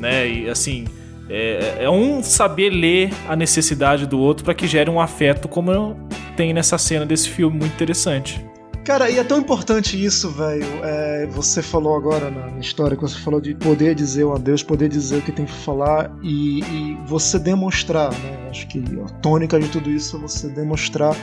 né? 0.00 0.26
E 0.28 0.48
assim, 0.48 0.86
é, 1.30 1.84
é 1.84 1.90
um 1.90 2.22
saber 2.22 2.70
ler 2.70 3.10
a 3.28 3.36
necessidade 3.36 4.06
do 4.06 4.18
outro 4.18 4.44
para 4.44 4.52
que 4.52 4.66
gere 4.66 4.90
um 4.90 5.00
afeto, 5.00 5.48
como 5.48 5.96
tem 6.36 6.52
nessa 6.52 6.76
cena 6.76 7.06
desse 7.06 7.28
filme 7.28 7.56
muito 7.56 7.72
interessante. 7.72 8.44
Cara, 8.84 9.10
e 9.10 9.18
é 9.18 9.24
tão 9.24 9.38
importante 9.38 10.02
isso, 10.02 10.30
velho. 10.30 10.66
É, 10.82 11.26
você 11.26 11.62
falou 11.62 11.94
agora 11.94 12.30
na 12.30 12.58
história 12.58 12.96
que 12.96 13.02
você 13.02 13.18
falou 13.18 13.40
de 13.40 13.54
poder 13.54 13.94
dizer 13.94 14.24
o 14.24 14.32
adeus, 14.32 14.62
poder 14.62 14.88
dizer 14.88 15.18
o 15.18 15.22
que 15.22 15.30
tem 15.30 15.44
que 15.44 15.52
falar 15.52 16.10
e, 16.22 16.60
e 16.60 16.98
você 17.06 17.38
demonstrar, 17.38 18.10
né? 18.10 18.48
Acho 18.48 18.66
que 18.66 18.82
a 19.04 19.08
tônica 19.20 19.60
de 19.60 19.68
tudo 19.68 19.90
isso 19.90 20.16
é 20.16 20.20
você 20.20 20.48
demonstrar 20.48 21.14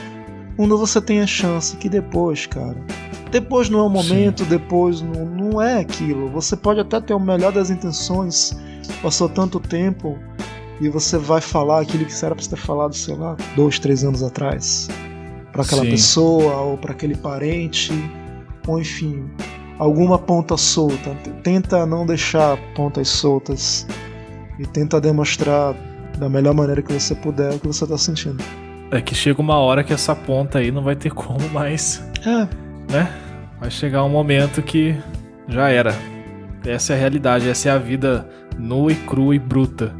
quando 0.56 0.78
você 0.78 1.00
tem 1.00 1.20
a 1.20 1.26
chance 1.26 1.76
que 1.76 1.88
depois, 1.88 2.46
cara. 2.46 2.76
Depois 3.30 3.68
não 3.68 3.80
é 3.80 3.82
o 3.82 3.90
momento, 3.90 4.44
depois 4.44 5.02
não, 5.02 5.26
não 5.26 5.62
é 5.62 5.80
aquilo. 5.80 6.28
Você 6.30 6.56
pode 6.56 6.80
até 6.80 7.00
ter 7.00 7.12
o 7.12 7.20
melhor 7.20 7.52
das 7.52 7.70
intenções, 7.70 8.56
passou 9.02 9.28
tanto 9.28 9.60
tempo 9.60 10.18
e 10.80 10.88
você 10.88 11.18
vai 11.18 11.40
falar 11.40 11.80
aquilo 11.80 12.04
que 12.04 12.24
era 12.24 12.34
pra 12.34 12.42
você 12.42 12.50
ter 12.50 12.56
falado, 12.56 12.94
sei 12.94 13.16
lá, 13.16 13.36
dois, 13.56 13.78
três 13.78 14.04
anos 14.04 14.22
atrás 14.22 14.88
para 15.52 15.62
aquela 15.62 15.82
Sim. 15.82 15.90
pessoa 15.90 16.56
ou 16.60 16.78
para 16.78 16.92
aquele 16.92 17.16
parente, 17.16 17.92
ou 18.66 18.80
enfim, 18.80 19.28
alguma 19.78 20.18
ponta 20.18 20.56
solta. 20.56 21.14
Tenta 21.42 21.84
não 21.84 22.06
deixar 22.06 22.56
pontas 22.74 23.08
soltas 23.08 23.86
e 24.58 24.66
tenta 24.66 25.00
demonstrar 25.00 25.74
da 26.16 26.28
melhor 26.28 26.54
maneira 26.54 26.82
que 26.82 26.92
você 26.92 27.14
puder 27.14 27.54
o 27.54 27.58
que 27.58 27.66
você 27.66 27.86
tá 27.86 27.98
sentindo. 27.98 28.42
É 28.90 29.00
que 29.00 29.14
chega 29.14 29.40
uma 29.40 29.58
hora 29.58 29.82
que 29.84 29.92
essa 29.92 30.14
ponta 30.14 30.58
aí 30.58 30.70
não 30.70 30.82
vai 30.82 30.96
ter 30.96 31.10
como 31.10 31.48
mais, 31.50 32.02
É, 32.24 32.48
né? 32.92 33.12
Vai 33.60 33.70
chegar 33.70 34.04
um 34.04 34.08
momento 34.08 34.62
que 34.62 34.96
já 35.48 35.68
era. 35.70 35.94
Essa 36.64 36.92
é 36.92 36.96
a 36.96 36.98
realidade, 36.98 37.48
essa 37.48 37.68
é 37.68 37.72
a 37.72 37.78
vida 37.78 38.28
nua 38.58 38.92
e 38.92 38.96
crua 38.96 39.34
e 39.34 39.38
bruta. 39.38 39.94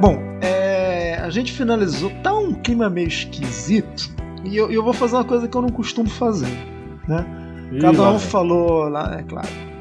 Bom, 0.00 0.18
é, 0.40 1.20
a 1.22 1.30
gente 1.30 1.52
finalizou. 1.52 2.10
Tá 2.22 2.34
um 2.34 2.54
clima 2.54 2.88
meio 2.88 3.08
esquisito. 3.08 4.10
E 4.44 4.56
eu, 4.56 4.70
eu 4.70 4.82
vou 4.82 4.92
fazer 4.92 5.16
uma 5.16 5.24
coisa 5.24 5.46
que 5.46 5.56
eu 5.56 5.62
não 5.62 5.68
costumo 5.68 6.08
fazer, 6.08 6.50
né? 7.06 7.24
Cada 7.80 8.10
um 8.10 8.18
falou 8.18 8.88
lá, 8.88 9.16
é 9.18 9.22
claro. 9.22 9.71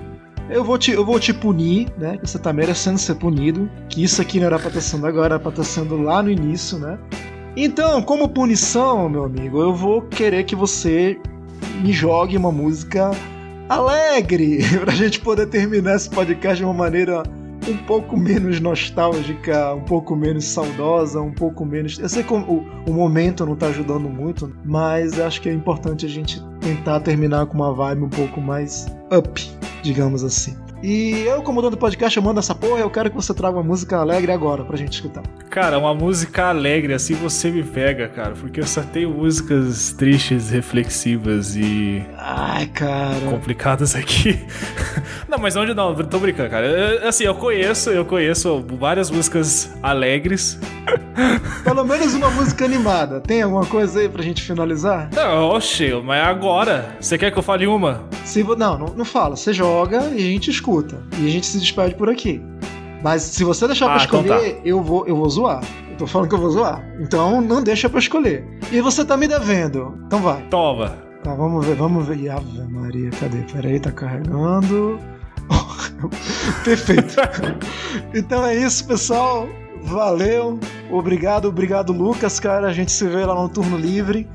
Eu 0.52 0.66
vou, 0.66 0.78
te, 0.78 0.92
eu 0.92 1.06
vou 1.06 1.18
te 1.18 1.34
punir, 1.34 1.88
né? 1.98 2.20
Você 2.22 2.38
tá 2.38 2.52
merecendo 2.52 2.98
ser 2.98 3.16
punido. 3.16 3.70
Que 3.88 4.04
isso 4.04 4.22
aqui 4.22 4.38
não 4.38 4.48
era 4.48 4.60
pra 4.60 4.68
estar 4.68 4.82
sendo 4.82 5.08
agora, 5.08 5.36
era 5.36 5.40
pra 5.40 5.50
estar 5.50 5.64
sendo 5.64 5.96
lá 6.02 6.22
no 6.22 6.30
início, 6.30 6.78
né? 6.78 7.00
Então, 7.56 8.02
como 8.02 8.28
punição, 8.28 9.08
meu 9.08 9.24
amigo, 9.24 9.62
eu 9.62 9.74
vou 9.74 10.02
querer 10.02 10.44
que 10.44 10.56
você 10.56 11.18
me 11.82 11.94
jogue 11.94 12.36
uma 12.36 12.52
música 12.52 13.12
alegre 13.70 14.60
pra 14.84 14.94
gente 14.94 15.22
poder 15.22 15.48
terminar 15.48 15.96
esse 15.96 16.10
podcast 16.10 16.58
de 16.58 16.66
uma 16.66 16.74
maneira 16.74 17.24
um 17.70 17.78
pouco 17.78 18.18
menos 18.18 18.60
nostálgica, 18.60 19.74
um 19.74 19.82
pouco 19.82 20.16
menos 20.18 20.44
saudosa, 20.46 21.22
um 21.22 21.32
pouco 21.32 21.64
menos. 21.64 21.98
Eu 21.98 22.10
sei 22.10 22.24
que 22.24 22.34
o, 22.34 22.66
o 22.88 22.92
momento 22.92 23.46
não 23.46 23.56
tá 23.56 23.68
ajudando 23.68 24.10
muito, 24.10 24.52
mas 24.66 25.18
acho 25.18 25.42
que 25.42 25.48
é 25.48 25.54
importante 25.54 26.06
a 26.06 26.10
gente 26.10 26.44
tentar 26.60 27.00
terminar 27.00 27.46
com 27.46 27.56
uma 27.56 27.74
vibe 27.74 28.04
um 28.04 28.10
pouco 28.10 28.42
mais 28.42 28.88
up, 29.16 29.50
digamos 29.82 30.24
assim. 30.24 30.56
E 30.84 31.22
eu, 31.28 31.44
como 31.44 31.62
dono 31.62 31.72
do 31.76 31.78
podcast, 31.78 32.18
eu 32.18 32.24
mando 32.24 32.40
essa 32.40 32.56
porra, 32.56 32.80
eu 32.80 32.90
quero 32.90 33.10
que 33.10 33.16
você 33.16 33.34
traga 33.34 33.56
uma 33.58 33.64
música 33.64 33.98
alegre 33.98 34.32
agora 34.32 34.64
pra 34.64 34.76
gente 34.76 34.94
escutar. 34.94 35.22
Cara, 35.50 35.78
uma 35.78 35.94
música 35.94 36.46
alegre, 36.48 36.94
assim 36.94 37.14
você 37.14 37.52
me 37.52 37.62
pega, 37.62 38.08
cara, 38.08 38.32
porque 38.32 38.60
eu 38.60 38.66
só 38.66 38.82
tenho 38.82 39.12
músicas 39.12 39.92
tristes, 39.92 40.50
reflexivas 40.50 41.56
e 41.56 42.04
Ai, 42.18 42.66
cara. 42.68 43.30
complicadas 43.30 43.96
aqui. 43.96 44.40
não, 45.30 45.38
mas 45.38 45.56
onde 45.56 45.74
não, 45.76 45.94
tô 45.94 46.18
brincando, 46.18 46.50
cara. 46.50 46.66
Eu- 46.66 47.08
assim, 47.08 47.26
eu 47.26 47.36
conheço, 47.36 47.92
eu 47.92 48.04
conheço 48.04 48.66
várias 48.80 49.12
músicas 49.12 49.72
alegres. 49.84 50.58
Pelo 51.64 51.84
menos 51.86 52.14
uma 52.16 52.30
música 52.32 52.66
animada. 52.66 53.22
Tem 53.22 53.44
alguma 53.44 53.66
coisa 53.66 54.00
aí 54.00 54.10
pra 54.10 54.24
gente 54.24 54.42
finalizar? 54.42 55.10
Não, 55.14 55.50
oxe, 55.50 55.94
mas 56.04 56.26
agora, 56.26 56.96
você 57.00 57.18
quer 57.20 57.32
que 57.32 57.38
eu 57.38 57.44
fale 57.44 57.68
uma? 57.68 58.04
Se, 58.26 58.44
não, 58.44 58.78
não, 58.78 58.88
não 58.96 59.06
fala. 59.06 59.36
Você 59.36 59.54
joga 59.54 60.06
e 60.12 60.16
a 60.18 60.20
gente 60.32 60.50
escuta. 60.50 60.71
E 61.18 61.26
a 61.26 61.30
gente 61.30 61.46
se 61.46 61.60
despede 61.60 61.96
por 61.96 62.10
aqui. 62.10 62.42
Mas 63.04 63.24
se 63.24 63.44
você 63.44 63.68
deixar 63.68 63.86
pra 63.86 63.96
Ah, 63.96 64.04
então 64.06 64.22
escolher, 64.22 64.62
eu, 64.64 64.82
vou, 64.82 65.08
eu 65.08 65.16
vou 65.16 65.30
zoar. 65.30 65.64
Eu 65.90 65.98
tô 65.98 66.08
falando 66.08 66.30
que 66.30 66.36
eu 66.36 66.40
vou 66.40 66.52
zoar. 66.52 66.84
Então 67.00 67.42
não 67.42 67.64
deixa 67.64 67.90
pra 67.90 68.00
escolher. 68.00 68.46
E 68.72 68.80
você 68.80 69.04
tá 69.04 69.18
me 69.18 69.28
devendo. 69.28 69.98
Então 70.06 70.20
vai. 70.20 70.42
Toma. 70.50 70.98
Tá, 71.24 71.34
vamos 71.34 71.66
ver, 71.66 71.76
vamos 71.76 72.08
ver. 72.08 72.30
Ave 72.30 72.62
Maria, 72.70 73.10
cadê? 73.12 73.40
Peraí, 73.52 73.80
tá 73.80 73.92
carregando. 73.92 75.00
Perfeito. 76.64 77.16
então 78.14 78.46
é 78.46 78.56
isso, 78.56 78.86
pessoal. 78.86 79.48
Valeu. 79.84 80.60
Obrigado, 80.92 81.48
obrigado, 81.48 81.92
Lucas, 81.92 82.40
cara. 82.40 82.68
A 82.68 82.74
gente 82.74 82.92
se 82.92 83.08
vê 83.08 83.26
lá 83.26 83.36
no 83.36 83.50
turno 83.50 83.78
livre. 83.78 84.28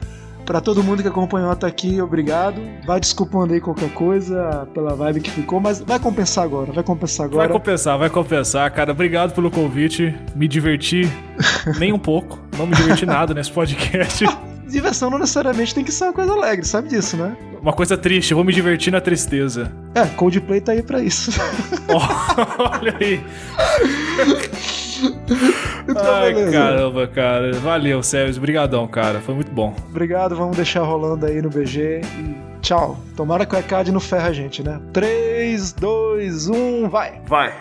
Pra 0.47 0.61
todo 0.61 0.81
mundo 0.83 1.03
que 1.03 1.09
acompanhou 1.09 1.51
até 1.51 1.67
aqui, 1.67 2.01
obrigado. 2.01 2.63
Vai 2.87 3.01
desculpando 3.01 3.53
aí 3.53 3.61
qualquer 3.61 3.91
coisa 3.93 4.67
pela 4.73 4.95
vibe 4.95 5.21
que 5.21 5.31
ficou, 5.31 5.59
mas 5.61 5.81
vai 5.81 5.99
compensar 5.99 6.45
agora, 6.45 6.73
vai 6.73 6.85
compensar 6.85 7.29
Vai 7.29 7.45
agora. 7.47 7.59
compensar, 7.59 7.99
vai 7.99 8.09
compensar, 8.09 8.73
cara. 8.73 8.93
Obrigado 8.93 9.35
pelo 9.35 9.51
convite. 9.51 10.15
Me 10.37 10.47
diverti 10.47 11.03
nem 11.81 11.93
um 11.93 11.99
pouco. 11.99 12.39
Não 12.57 12.65
me 12.65 12.77
diverti 12.77 13.05
nada 13.05 13.35
nesse 13.35 13.51
podcast. 13.51 14.25
Diversão 14.69 15.11
não 15.11 15.19
necessariamente 15.19 15.75
tem 15.75 15.85
que 15.85 15.93
ser 15.93 16.05
uma 16.05 16.13
coisa 16.13 16.33
alegre, 16.33 16.65
sabe 16.67 16.89
disso, 16.89 17.17
né? 17.17 17.37
Uma 17.63 17.73
coisa 17.73 17.97
triste, 17.97 18.31
eu 18.33 18.37
vou 18.37 18.45
me 18.45 18.53
divertir 18.53 18.93
na 18.93 19.01
tristeza. 19.01 19.73
É, 19.95 20.05
Coldplay 20.07 20.61
tá 20.61 20.73
aí 20.73 20.83
pra 20.83 21.01
isso. 21.03 21.31
Olha 22.59 22.95
aí. 23.01 23.21
então, 25.89 26.15
Ai, 26.15 26.35
beleza. 26.35 26.53
caramba, 26.53 27.07
cara. 27.07 27.53
Valeu, 27.55 28.03
Sérgio. 28.03 28.39
Obrigadão, 28.39 28.87
cara. 28.87 29.21
Foi 29.21 29.35
muito 29.35 29.51
bom. 29.51 29.75
Obrigado, 29.91 30.35
vamos 30.37 30.57
deixar 30.57 30.83
rolando 30.83 31.27
aí 31.27 31.41
no 31.43 31.51
BG 31.51 32.01
e 32.03 32.37
tchau. 32.61 32.99
Tomara 33.17 33.47
que 33.47 33.55
o 33.55 33.59
ECAD 33.59 33.93
não 33.93 34.01
ferra 34.01 34.29
a 34.29 34.33
gente, 34.33 34.63
né? 34.63 34.81
3, 34.93 35.73
2, 35.73 36.49
1, 36.49 36.89
vai! 36.89 37.21
Vai. 37.27 37.53